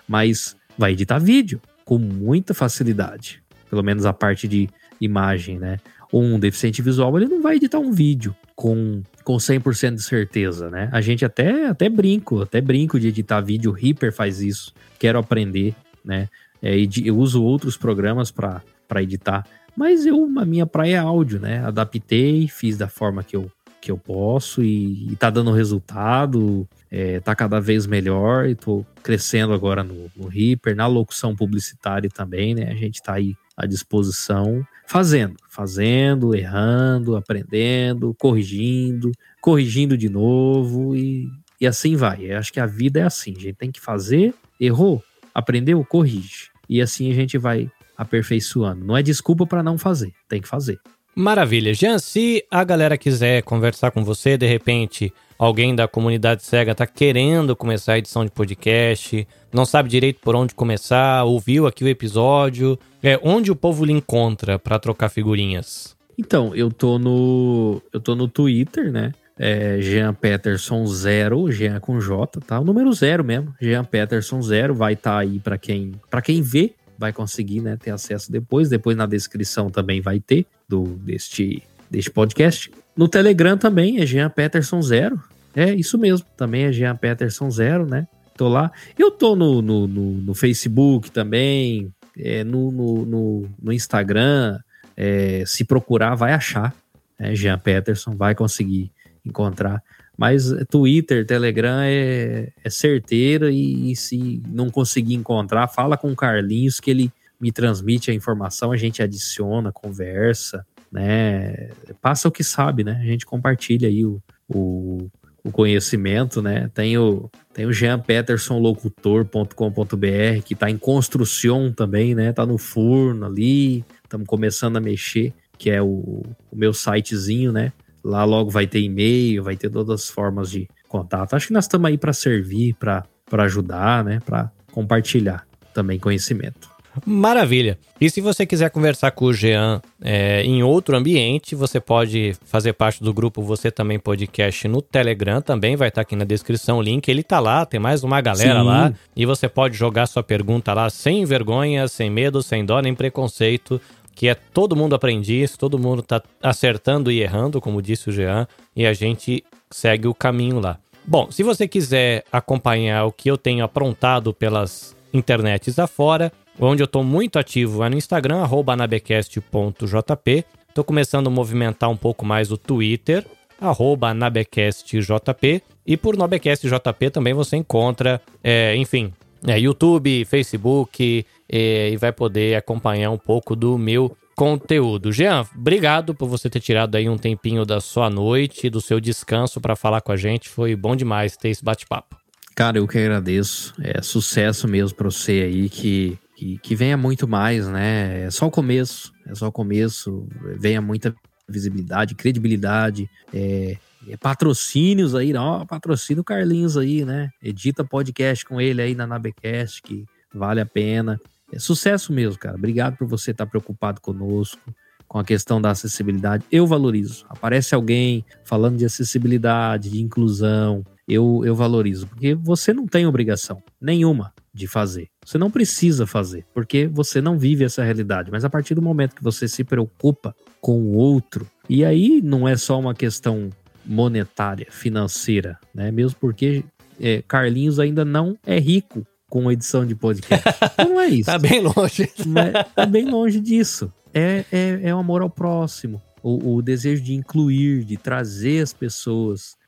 mas 0.06 0.56
vai 0.76 0.92
editar 0.92 1.18
vídeo 1.18 1.60
com 1.84 1.96
muita 1.96 2.52
facilidade, 2.52 3.42
pelo 3.70 3.82
menos 3.82 4.04
a 4.04 4.12
parte 4.12 4.46
de 4.46 4.68
imagem, 5.00 5.58
né? 5.58 5.78
um 6.12 6.38
deficiente 6.38 6.82
visual, 6.82 7.16
ele 7.16 7.28
não 7.28 7.40
vai 7.40 7.56
editar 7.56 7.78
um 7.78 7.92
vídeo 7.92 8.34
com, 8.56 9.02
com 9.22 9.36
100% 9.36 9.94
de 9.94 10.02
certeza, 10.02 10.68
né? 10.68 10.88
A 10.92 11.00
gente 11.00 11.24
até, 11.24 11.66
até 11.66 11.88
brinco, 11.88 12.42
até 12.42 12.60
brinco 12.60 12.98
de 12.98 13.08
editar 13.08 13.40
vídeo, 13.40 13.70
o 13.70 13.74
Reaper 13.74 14.12
faz 14.12 14.40
isso, 14.40 14.74
quero 14.98 15.18
aprender, 15.18 15.74
né? 16.04 16.28
É, 16.62 16.74
eu 17.04 17.16
uso 17.16 17.42
outros 17.42 17.76
programas 17.76 18.30
para 18.30 18.62
editar, 19.02 19.46
mas 19.76 20.04
eu, 20.04 20.28
a 20.36 20.44
minha 20.44 20.66
praia 20.66 20.96
é 20.96 20.98
áudio, 20.98 21.40
né? 21.40 21.64
Adaptei, 21.64 22.48
fiz 22.48 22.76
da 22.76 22.88
forma 22.88 23.22
que 23.22 23.36
eu, 23.36 23.50
que 23.80 23.90
eu 23.90 23.98
posso 23.98 24.62
e, 24.62 25.12
e 25.12 25.16
tá 25.16 25.30
dando 25.30 25.52
resultado, 25.52 26.68
é, 26.90 27.18
tá 27.20 27.34
cada 27.34 27.60
vez 27.60 27.86
melhor 27.86 28.46
e 28.46 28.54
tô 28.54 28.84
crescendo 29.02 29.52
agora 29.52 29.82
no, 29.82 30.10
no 30.16 30.28
Reaper, 30.28 30.76
na 30.76 30.86
locução 30.86 31.34
publicitária 31.34 32.10
também, 32.10 32.54
né? 32.54 32.70
A 32.70 32.74
gente 32.74 33.02
tá 33.02 33.14
aí 33.14 33.34
à 33.56 33.66
disposição 33.66 34.66
fazendo, 34.86 35.36
fazendo, 35.48 36.34
errando, 36.34 37.16
aprendendo, 37.16 38.14
corrigindo, 38.18 39.12
corrigindo 39.40 39.96
de 39.96 40.08
novo 40.08 40.96
e, 40.96 41.28
e 41.60 41.66
assim 41.66 41.96
vai. 41.96 42.24
Eu 42.24 42.38
acho 42.38 42.52
que 42.52 42.60
a 42.60 42.66
vida 42.66 43.00
é 43.00 43.04
assim, 43.04 43.34
a 43.36 43.40
gente 43.40 43.54
tem 43.54 43.70
que 43.70 43.80
fazer, 43.80 44.34
errou, 44.60 45.02
aprendeu, 45.34 45.84
corrige. 45.84 46.50
E 46.68 46.80
assim 46.82 47.10
a 47.10 47.14
gente 47.14 47.38
vai 47.38 47.70
aperfeiçoando. 47.96 48.84
Não 48.84 48.96
é 48.96 49.02
desculpa 49.02 49.46
para 49.46 49.62
não 49.62 49.78
fazer, 49.78 50.12
tem 50.28 50.40
que 50.40 50.48
fazer. 50.48 50.78
Maravilha. 51.14 51.74
Jean, 51.74 51.98
se 51.98 52.44
a 52.50 52.62
galera 52.62 52.96
quiser 52.96 53.42
conversar 53.42 53.90
com 53.90 54.04
você, 54.04 54.36
de 54.38 54.46
repente 54.46 55.12
alguém 55.38 55.74
da 55.74 55.88
comunidade 55.88 56.44
cega 56.44 56.72
está 56.72 56.86
querendo 56.86 57.56
começar 57.56 57.94
a 57.94 57.98
edição 57.98 58.24
de 58.24 58.30
podcast, 58.30 59.26
não 59.52 59.64
sabe 59.64 59.88
direito 59.88 60.20
por 60.20 60.36
onde 60.36 60.54
começar, 60.54 61.24
ouviu 61.24 61.66
aqui 61.66 61.82
o 61.82 61.88
episódio, 61.88 62.78
é 63.02 63.18
onde 63.22 63.50
o 63.50 63.56
povo 63.56 63.84
lhe 63.84 63.92
encontra 63.92 64.58
para 64.58 64.78
trocar 64.78 65.08
figurinhas? 65.08 65.96
Então, 66.16 66.54
eu 66.54 66.70
tô 66.70 66.98
no 66.98 67.82
eu 67.92 68.00
tô 68.00 68.14
no 68.14 68.28
Twitter, 68.28 68.92
né? 68.92 69.12
É 69.38 69.80
Jean 69.80 70.12
Peterson 70.12 70.86
zero, 70.86 71.50
Jean 71.50 71.80
com 71.80 71.98
J, 71.98 72.40
tá? 72.42 72.60
O 72.60 72.64
número 72.64 72.92
zero 72.92 73.24
mesmo, 73.24 73.54
Jean 73.58 73.84
Peterson 73.84 74.42
zero, 74.42 74.74
vai 74.74 74.92
estar 74.92 75.12
tá 75.12 75.18
aí 75.18 75.40
para 75.40 75.56
quem 75.56 75.92
para 76.10 76.20
quem 76.20 76.42
vê, 76.42 76.74
vai 76.98 77.14
conseguir, 77.14 77.62
né, 77.62 77.78
ter 77.78 77.90
acesso 77.90 78.30
depois. 78.30 78.68
Depois 78.68 78.94
na 78.94 79.06
descrição 79.06 79.70
também 79.70 80.02
vai 80.02 80.20
ter 80.20 80.46
do 80.70 80.84
deste 80.84 81.64
deste 81.90 82.10
podcast. 82.10 82.70
No 82.96 83.08
Telegram 83.08 83.58
também 83.58 84.00
é 84.00 84.06
Jean 84.06 84.30
Peterson 84.30 84.80
zero. 84.80 85.20
É 85.54 85.74
isso 85.74 85.98
mesmo, 85.98 86.24
também 86.36 86.64
é 86.64 86.72
Jean 86.72 86.94
Peterson 86.94 87.50
zero, 87.50 87.84
né? 87.84 88.06
Tô 88.36 88.48
lá. 88.48 88.70
Eu 88.96 89.10
tô 89.10 89.34
no, 89.34 89.60
no, 89.60 89.88
no, 89.88 90.12
no 90.12 90.34
Facebook 90.34 91.10
também, 91.10 91.92
é, 92.16 92.44
no, 92.44 92.70
no, 92.70 93.48
no, 93.60 93.72
Instagram. 93.72 94.58
É, 94.96 95.42
se 95.44 95.64
procurar, 95.64 96.14
vai 96.14 96.32
achar. 96.32 96.72
Né? 97.18 97.34
Jean 97.34 97.58
Peterson 97.58 98.12
vai 98.12 98.34
conseguir 98.34 98.92
encontrar. 99.26 99.82
Mas 100.16 100.52
Twitter, 100.70 101.26
Telegram 101.26 101.80
é, 101.80 102.52
é 102.62 102.70
certeira 102.70 103.50
e, 103.50 103.90
e, 103.90 103.96
se 103.96 104.40
não 104.46 104.70
conseguir 104.70 105.14
encontrar, 105.14 105.66
fala 105.66 105.96
com 105.96 106.12
o 106.12 106.16
Carlinhos 106.16 106.78
que 106.78 106.90
ele 106.90 107.12
me 107.40 107.50
transmite 107.50 108.10
a 108.10 108.14
informação, 108.14 108.70
a 108.70 108.76
gente 108.76 109.02
adiciona, 109.02 109.72
conversa, 109.72 110.64
né? 110.92 111.70
Passa 112.00 112.28
o 112.28 112.32
que 112.32 112.44
sabe, 112.44 112.84
né? 112.84 112.98
A 113.00 113.06
gente 113.06 113.24
compartilha 113.24 113.88
aí 113.88 114.04
o, 114.04 114.20
o, 114.48 115.08
o 115.44 115.50
conhecimento, 115.50 116.42
né? 116.42 116.70
Tem 116.74 116.98
o, 116.98 117.30
tem 117.54 117.66
o 117.66 117.72
Jean 117.72 117.98
Peterson 117.98 118.58
Locutor.com.br, 118.58 120.42
que 120.44 120.54
está 120.54 120.68
em 120.70 120.76
construção 120.76 121.72
também, 121.72 122.14
né? 122.14 122.32
Tá 122.32 122.44
no 122.44 122.58
forno 122.58 123.24
ali, 123.26 123.84
estamos 124.02 124.26
começando 124.26 124.76
a 124.76 124.80
mexer, 124.80 125.32
que 125.56 125.70
é 125.70 125.80
o, 125.80 126.22
o 126.50 126.56
meu 126.56 126.74
sitezinho, 126.74 127.52
né? 127.52 127.72
Lá 128.02 128.24
logo 128.24 128.50
vai 128.50 128.66
ter 128.66 128.80
e-mail, 128.80 129.44
vai 129.44 129.56
ter 129.56 129.70
todas 129.70 130.02
as 130.02 130.08
formas 130.08 130.50
de 130.50 130.68
contato. 130.88 131.34
Acho 131.34 131.48
que 131.48 131.52
nós 131.52 131.64
estamos 131.64 131.88
aí 131.88 131.98
para 131.98 132.12
servir, 132.12 132.74
para 132.74 133.04
ajudar, 133.30 134.04
né? 134.04 134.20
Para 134.24 134.50
compartilhar 134.72 135.46
também 135.72 135.98
conhecimento. 135.98 136.69
Maravilha. 137.06 137.78
E 138.00 138.10
se 138.10 138.20
você 138.20 138.44
quiser 138.44 138.70
conversar 138.70 139.10
com 139.12 139.26
o 139.26 139.32
Jean 139.32 139.80
é, 140.02 140.42
em 140.42 140.62
outro 140.62 140.96
ambiente, 140.96 141.54
você 141.54 141.80
pode 141.80 142.34
fazer 142.44 142.72
parte 142.72 143.02
do 143.02 143.12
grupo 143.12 143.42
Você 143.42 143.70
Também 143.70 143.98
Podcast 143.98 144.66
no 144.66 144.82
Telegram, 144.82 145.40
também 145.40 145.76
vai 145.76 145.88
estar 145.88 146.00
aqui 146.00 146.16
na 146.16 146.24
descrição 146.24 146.78
o 146.78 146.82
link. 146.82 147.08
Ele 147.08 147.22
tá 147.22 147.38
lá, 147.38 147.64
tem 147.64 147.78
mais 147.78 148.02
uma 148.02 148.20
galera 148.20 148.60
Sim. 148.60 148.66
lá. 148.66 148.92
E 149.14 149.24
você 149.24 149.48
pode 149.48 149.76
jogar 149.76 150.06
sua 150.06 150.22
pergunta 150.22 150.72
lá 150.72 150.90
sem 150.90 151.24
vergonha, 151.24 151.86
sem 151.88 152.10
medo, 152.10 152.42
sem 152.42 152.64
dó 152.64 152.80
nem 152.80 152.94
preconceito. 152.94 153.80
Que 154.14 154.28
é 154.28 154.34
todo 154.34 154.76
mundo 154.76 154.94
aprendiz, 154.94 155.56
todo 155.56 155.78
mundo 155.78 156.02
tá 156.02 156.22
acertando 156.42 157.10
e 157.10 157.20
errando, 157.22 157.60
como 157.60 157.80
disse 157.80 158.10
o 158.10 158.12
Jean, 158.12 158.46
e 158.76 158.84
a 158.84 158.92
gente 158.92 159.42
segue 159.70 160.08
o 160.08 160.14
caminho 160.14 160.60
lá. 160.60 160.78
Bom, 161.06 161.30
se 161.30 161.42
você 161.42 161.66
quiser 161.66 162.24
acompanhar 162.30 163.04
o 163.06 163.12
que 163.12 163.30
eu 163.30 163.38
tenho 163.38 163.64
aprontado 163.64 164.34
pelas 164.34 164.94
internets 165.12 165.78
afora, 165.78 166.32
onde 166.58 166.82
eu 166.82 166.86
estou 166.86 167.02
muito 167.02 167.38
ativo 167.38 167.82
é 167.82 167.88
no 167.88 167.96
Instagram, 167.96 168.46
anabecast.jp. 168.66 170.44
Estou 170.68 170.84
começando 170.84 171.26
a 171.26 171.30
movimentar 171.30 171.90
um 171.90 171.96
pouco 171.96 172.24
mais 172.24 172.52
o 172.52 172.56
Twitter, 172.56 173.26
anabecastjp. 173.60 175.62
E 175.86 175.96
por 175.96 176.16
NobecastJP 176.16 177.10
também 177.10 177.34
você 177.34 177.56
encontra, 177.56 178.20
é, 178.44 178.76
enfim, 178.76 179.12
é, 179.46 179.58
YouTube, 179.58 180.24
Facebook, 180.24 181.26
é, 181.50 181.90
e 181.90 181.96
vai 181.96 182.12
poder 182.12 182.56
acompanhar 182.56 183.10
um 183.10 183.18
pouco 183.18 183.56
do 183.56 183.76
meu 183.76 184.16
conteúdo. 184.36 185.12
Jean, 185.12 185.44
obrigado 185.54 186.14
por 186.14 186.28
você 186.28 186.48
ter 186.48 186.60
tirado 186.60 186.94
aí 186.94 187.08
um 187.08 187.18
tempinho 187.18 187.64
da 187.64 187.80
sua 187.80 188.08
noite, 188.08 188.70
do 188.70 188.80
seu 188.80 189.00
descanso 189.00 189.60
para 189.60 189.76
falar 189.76 190.00
com 190.00 190.12
a 190.12 190.16
gente. 190.16 190.48
Foi 190.48 190.76
bom 190.76 190.94
demais 190.94 191.36
ter 191.36 191.48
esse 191.48 191.64
bate-papo. 191.64 192.19
Cara, 192.60 192.76
eu 192.76 192.86
que 192.86 192.98
agradeço. 192.98 193.72
É 193.80 194.02
sucesso 194.02 194.68
mesmo 194.68 194.94
para 194.94 195.10
você 195.10 195.32
aí 195.32 195.70
que 195.70 196.18
que, 196.36 196.58
que 196.58 196.76
venha 196.76 196.94
muito 196.94 197.26
mais, 197.26 197.66
né? 197.66 198.24
É 198.24 198.30
só 198.30 198.48
o 198.48 198.50
começo, 198.50 199.14
é 199.26 199.34
só 199.34 199.48
o 199.48 199.52
começo, 199.52 200.28
venha 200.58 200.82
muita 200.82 201.14
visibilidade, 201.48 202.14
credibilidade, 202.14 203.08
é, 203.32 203.78
é 204.06 204.16
patrocínios 204.18 205.14
aí, 205.14 205.34
ó, 205.34 205.64
patrocina 205.64 206.20
o 206.20 206.24
Carlinhos 206.24 206.76
aí, 206.76 207.02
né? 207.02 207.30
Edita 207.42 207.82
podcast 207.82 208.44
com 208.44 208.60
ele 208.60 208.82
aí 208.82 208.94
na 208.94 209.06
Nabecast, 209.06 209.80
que 209.80 210.04
vale 210.34 210.60
a 210.60 210.66
pena. 210.66 211.18
É 211.50 211.58
sucesso 211.58 212.12
mesmo, 212.12 212.38
cara. 212.38 212.56
Obrigado 212.56 212.98
por 212.98 213.06
você 213.06 213.30
estar 213.30 213.46
preocupado 213.46 214.02
conosco, 214.02 214.60
com 215.08 215.18
a 215.18 215.24
questão 215.24 215.62
da 215.62 215.70
acessibilidade. 215.70 216.44
Eu 216.52 216.66
valorizo. 216.66 217.24
Aparece 217.30 217.74
alguém 217.74 218.22
falando 218.44 218.76
de 218.76 218.84
acessibilidade, 218.84 219.88
de 219.88 220.02
inclusão, 220.02 220.84
eu, 221.10 221.42
eu 221.44 221.54
valorizo, 221.54 222.06
porque 222.06 222.34
você 222.34 222.72
não 222.72 222.86
tem 222.86 223.06
obrigação 223.06 223.60
nenhuma 223.80 224.32
de 224.54 224.66
fazer. 224.66 225.08
Você 225.24 225.38
não 225.38 225.50
precisa 225.50 226.06
fazer, 226.06 226.46
porque 226.54 226.86
você 226.86 227.20
não 227.20 227.36
vive 227.36 227.64
essa 227.64 227.82
realidade. 227.82 228.30
Mas 228.30 228.44
a 228.44 228.50
partir 228.50 228.74
do 228.74 228.82
momento 228.82 229.16
que 229.16 229.22
você 229.22 229.48
se 229.48 229.64
preocupa 229.64 230.34
com 230.60 230.80
o 230.80 230.94
outro, 230.94 231.46
e 231.68 231.84
aí 231.84 232.20
não 232.22 232.46
é 232.46 232.56
só 232.56 232.78
uma 232.78 232.94
questão 232.94 233.50
monetária, 233.84 234.66
financeira, 234.70 235.58
né? 235.74 235.90
Mesmo 235.90 236.16
porque 236.20 236.64
é, 237.00 237.22
Carlinhos 237.26 237.80
ainda 237.80 238.04
não 238.04 238.36
é 238.46 238.58
rico 238.58 239.04
com 239.28 239.50
edição 239.50 239.84
de 239.86 239.94
podcast. 239.94 240.44
Então 240.80 240.94
não 240.94 241.00
é 241.00 241.08
isso. 241.08 241.26
tá 241.26 241.38
bem 241.38 241.60
longe. 241.60 242.10
Mas 242.26 242.52
tá 242.74 242.86
bem 242.86 243.04
longe 243.04 243.40
disso. 243.40 243.92
É, 244.14 244.44
é, 244.50 244.80
é 244.84 244.94
o 244.94 244.98
amor 244.98 245.22
ao 245.22 245.30
próximo. 245.30 246.00
o, 246.22 246.56
o 246.56 246.62
desejo 246.62 247.02
de 247.02 247.14
incluir, 247.14 247.84
de 247.84 247.96
trazer 247.96 248.62
as 248.62 248.72
pessoas 248.72 249.59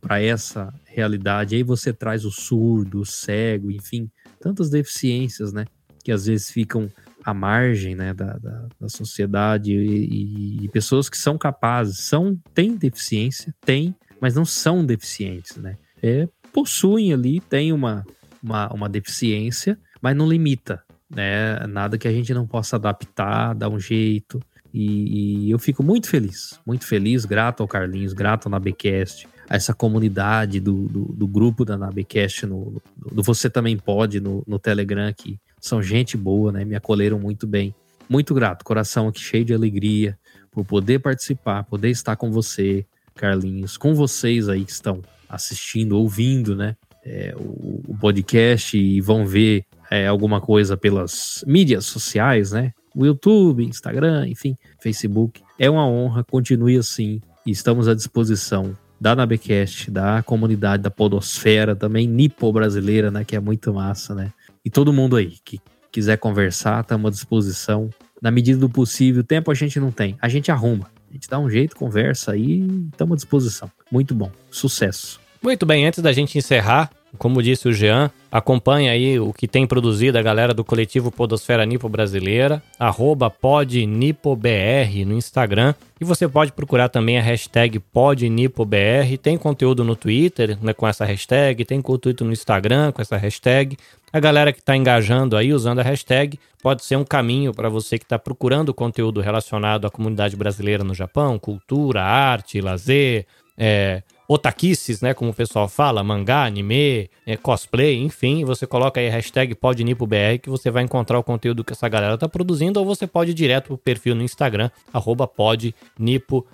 para 0.00 0.22
essa 0.22 0.72
realidade. 0.84 1.54
Aí 1.54 1.62
você 1.62 1.92
traz 1.92 2.24
o 2.24 2.30
surdo, 2.30 3.00
o 3.00 3.06
cego, 3.06 3.70
enfim, 3.70 4.10
tantas 4.40 4.70
deficiências, 4.70 5.52
né? 5.52 5.66
Que 6.02 6.12
às 6.12 6.26
vezes 6.26 6.50
ficam 6.50 6.88
à 7.24 7.32
margem 7.32 7.94
né, 7.94 8.12
da, 8.12 8.36
da, 8.36 8.68
da 8.78 8.88
sociedade 8.88 9.72
e, 9.72 10.04
e, 10.04 10.64
e, 10.64 10.68
pessoas 10.68 11.08
que 11.08 11.16
são 11.16 11.38
capazes, 11.38 12.00
são, 12.00 12.38
têm 12.52 12.76
deficiência, 12.76 13.54
têm, 13.64 13.94
mas 14.20 14.34
não 14.34 14.44
são 14.44 14.84
deficientes, 14.84 15.56
né? 15.56 15.76
É, 16.02 16.28
possuem 16.52 17.12
ali, 17.12 17.40
têm 17.40 17.72
uma, 17.72 18.04
uma, 18.42 18.68
uma 18.72 18.88
deficiência, 18.88 19.78
mas 20.02 20.14
não 20.14 20.28
limita, 20.28 20.82
né? 21.08 21.66
Nada 21.66 21.96
que 21.96 22.06
a 22.06 22.12
gente 22.12 22.34
não 22.34 22.46
possa 22.46 22.76
adaptar, 22.76 23.54
dar 23.54 23.70
um 23.70 23.80
jeito. 23.80 24.38
E, 24.72 25.46
e, 25.46 25.50
eu 25.50 25.58
fico 25.58 25.82
muito 25.82 26.08
feliz, 26.08 26.60
muito 26.66 26.86
feliz, 26.86 27.24
grato 27.24 27.62
ao 27.62 27.68
Carlinhos, 27.68 28.12
grato 28.12 28.46
ao 28.46 28.50
Nabecast, 28.50 29.26
a 29.26 29.33
essa 29.48 29.74
comunidade 29.74 30.60
do, 30.60 30.88
do, 30.88 31.04
do 31.12 31.26
grupo 31.26 31.64
da 31.64 31.76
Nabecast, 31.76 32.46
no, 32.46 32.82
do 32.96 33.22
Você 33.22 33.50
Também 33.50 33.76
Pode, 33.76 34.20
no, 34.20 34.42
no 34.46 34.58
Telegram, 34.58 35.12
que 35.12 35.38
são 35.60 35.82
gente 35.82 36.16
boa, 36.16 36.52
né? 36.52 36.64
Me 36.64 36.74
acolheram 36.74 37.18
muito 37.18 37.46
bem. 37.46 37.74
Muito 38.08 38.34
grato, 38.34 38.64
coração 38.64 39.08
aqui 39.08 39.20
cheio 39.20 39.44
de 39.44 39.54
alegria 39.54 40.18
por 40.50 40.64
poder 40.64 40.98
participar, 41.00 41.64
poder 41.64 41.90
estar 41.90 42.16
com 42.16 42.30
você, 42.30 42.84
Carlinhos, 43.14 43.76
com 43.76 43.94
vocês 43.94 44.48
aí 44.48 44.64
que 44.64 44.72
estão 44.72 45.02
assistindo, 45.28 45.96
ouvindo, 45.96 46.54
né? 46.54 46.76
É, 47.04 47.34
o, 47.36 47.82
o, 47.88 47.96
podcast 48.00 48.78
e 48.78 48.98
vão 49.00 49.26
ver 49.26 49.64
é, 49.90 50.06
alguma 50.06 50.40
coisa 50.40 50.74
pelas 50.74 51.44
mídias 51.46 51.84
sociais, 51.84 52.52
né? 52.52 52.72
o 52.94 53.04
YouTube, 53.04 53.64
Instagram, 53.64 54.28
enfim, 54.28 54.56
Facebook. 54.80 55.42
É 55.58 55.68
uma 55.68 55.86
honra, 55.86 56.24
continue 56.24 56.78
assim 56.78 57.20
estamos 57.50 57.88
à 57.88 57.94
disposição 57.94 58.76
da 59.04 59.14
Nabecast, 59.14 59.90
da 59.90 60.22
comunidade 60.22 60.82
da 60.82 60.90
podosfera, 60.90 61.76
também 61.76 62.08
nipo 62.08 62.50
brasileira, 62.50 63.10
né, 63.10 63.22
que 63.22 63.36
é 63.36 63.38
muito 63.40 63.70
massa, 63.74 64.14
né? 64.14 64.32
E 64.64 64.70
todo 64.70 64.94
mundo 64.94 65.14
aí 65.14 65.34
que 65.44 65.60
quiser 65.92 66.16
conversar, 66.16 66.80
estamos 66.80 67.08
à 67.08 67.10
disposição. 67.10 67.90
Na 68.22 68.30
medida 68.30 68.58
do 68.58 68.66
possível, 68.66 69.22
tempo 69.22 69.50
a 69.50 69.54
gente 69.54 69.78
não 69.78 69.92
tem, 69.92 70.16
a 70.22 70.26
gente 70.26 70.50
arruma. 70.50 70.90
A 71.10 71.12
gente 71.12 71.28
dá 71.28 71.38
um 71.38 71.50
jeito, 71.50 71.76
conversa 71.76 72.32
aí, 72.32 72.66
estamos 72.90 73.12
à 73.12 73.16
disposição. 73.16 73.70
Muito 73.92 74.14
bom, 74.14 74.30
sucesso. 74.50 75.20
Muito 75.42 75.66
bem, 75.66 75.86
antes 75.86 76.00
da 76.00 76.10
gente 76.10 76.38
encerrar, 76.38 76.90
como 77.18 77.42
disse 77.42 77.68
o 77.68 77.72
Jean, 77.72 78.10
acompanha 78.30 78.92
aí 78.92 79.18
o 79.18 79.32
que 79.32 79.46
tem 79.46 79.66
produzido 79.66 80.18
a 80.18 80.22
galera 80.22 80.52
do 80.52 80.64
coletivo 80.64 81.10
Podosfera 81.10 81.64
Nipo 81.64 81.88
Brasileira, 81.88 82.62
arroba 82.78 83.30
podnipobr 83.30 85.06
no 85.06 85.14
Instagram. 85.14 85.74
E 86.00 86.04
você 86.04 86.28
pode 86.28 86.52
procurar 86.52 86.88
também 86.88 87.18
a 87.18 87.22
hashtag 87.22 87.78
podnipobr. 87.78 89.18
Tem 89.22 89.38
conteúdo 89.38 89.84
no 89.84 89.94
Twitter 89.94 90.58
né, 90.60 90.72
com 90.72 90.86
essa 90.86 91.04
hashtag, 91.04 91.64
tem 91.64 91.80
conteúdo 91.80 92.24
no 92.24 92.32
Instagram 92.32 92.92
com 92.92 93.00
essa 93.00 93.16
hashtag. 93.16 93.76
A 94.12 94.20
galera 94.20 94.52
que 94.52 94.60
está 94.60 94.76
engajando 94.76 95.36
aí 95.36 95.52
usando 95.52 95.80
a 95.80 95.82
hashtag 95.82 96.38
pode 96.62 96.84
ser 96.84 96.96
um 96.96 97.04
caminho 97.04 97.52
para 97.52 97.68
você 97.68 97.98
que 97.98 98.04
está 98.04 98.18
procurando 98.18 98.72
conteúdo 98.72 99.20
relacionado 99.20 99.86
à 99.86 99.90
comunidade 99.90 100.36
brasileira 100.36 100.84
no 100.84 100.94
Japão, 100.94 101.38
cultura, 101.38 102.02
arte, 102.02 102.60
lazer, 102.60 103.26
é, 103.56 104.02
otaquices, 104.26 105.00
né, 105.00 105.12
como 105.14 105.30
o 105.30 105.34
pessoal 105.34 105.68
fala, 105.68 106.02
mangá, 106.02 106.44
anime, 106.44 107.10
é, 107.26 107.36
cosplay, 107.36 107.96
enfim, 107.98 108.44
você 108.44 108.66
coloca 108.66 109.00
aí 109.00 109.08
a 109.08 109.10
hashtag 109.10 109.54
podnipobr 109.54 110.38
que 110.42 110.48
você 110.48 110.70
vai 110.70 110.82
encontrar 110.82 111.18
o 111.18 111.22
conteúdo 111.22 111.62
que 111.62 111.72
essa 111.72 111.88
galera 111.88 112.16
tá 112.16 112.28
produzindo 112.28 112.80
ou 112.80 112.86
você 112.86 113.06
pode 113.06 113.32
ir 113.32 113.34
direto 113.34 113.66
pro 113.66 113.78
perfil 113.78 114.14
no 114.14 114.22
Instagram, 114.22 114.70
arroba 114.92 115.26
podnipobr. 115.26 116.44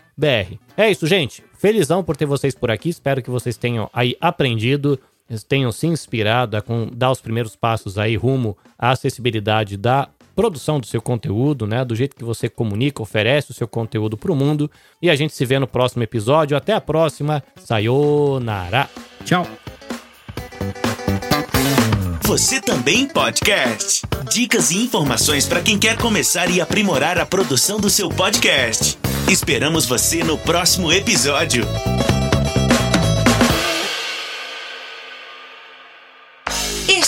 É 0.77 0.91
isso, 0.91 1.07
gente. 1.07 1.43
Felizão 1.57 2.03
por 2.03 2.17
ter 2.17 2.27
vocês 2.27 2.55
por 2.55 2.71
aqui, 2.71 2.89
espero 2.89 3.23
que 3.23 3.31
vocês 3.31 3.57
tenham 3.57 3.89
aí 3.93 4.17
aprendido, 4.21 4.99
tenham 5.49 5.71
se 5.71 5.87
inspirado 5.87 6.57
a 6.57 6.63
dar 6.93 7.11
os 7.11 7.21
primeiros 7.21 7.55
passos 7.55 7.99
aí 7.99 8.17
rumo 8.17 8.57
à 8.79 8.91
acessibilidade 8.91 9.77
da 9.77 10.09
produção 10.41 10.81
do 10.81 10.87
seu 10.87 11.03
conteúdo, 11.03 11.67
né? 11.67 11.85
Do 11.85 11.95
jeito 11.95 12.17
que 12.17 12.25
você 12.25 12.49
comunica, 12.49 13.03
oferece 13.03 13.51
o 13.51 13.55
seu 13.55 13.69
conteúdo 13.69 14.17
para 14.17 14.33
o 14.33 14.35
mundo. 14.35 14.71
E 15.03 15.11
a 15.11 15.15
gente 15.15 15.35
se 15.35 15.45
vê 15.45 15.59
no 15.59 15.67
próximo 15.67 16.03
episódio. 16.03 16.57
Até 16.57 16.73
a 16.73 16.81
próxima. 16.81 17.45
Sayonara. 17.57 18.89
Tchau. 19.23 19.47
Você 22.23 22.59
também 22.59 23.07
podcast. 23.07 24.01
Dicas 24.33 24.71
e 24.71 24.79
informações 24.79 25.47
para 25.47 25.61
quem 25.61 25.79
quer 25.79 25.99
começar 25.99 26.49
e 26.49 26.59
aprimorar 26.59 27.19
a 27.19 27.27
produção 27.27 27.79
do 27.79 27.91
seu 27.91 28.09
podcast. 28.09 28.99
Esperamos 29.29 29.85
você 29.85 30.25
no 30.25 30.39
próximo 30.39 30.91
episódio. 30.91 31.67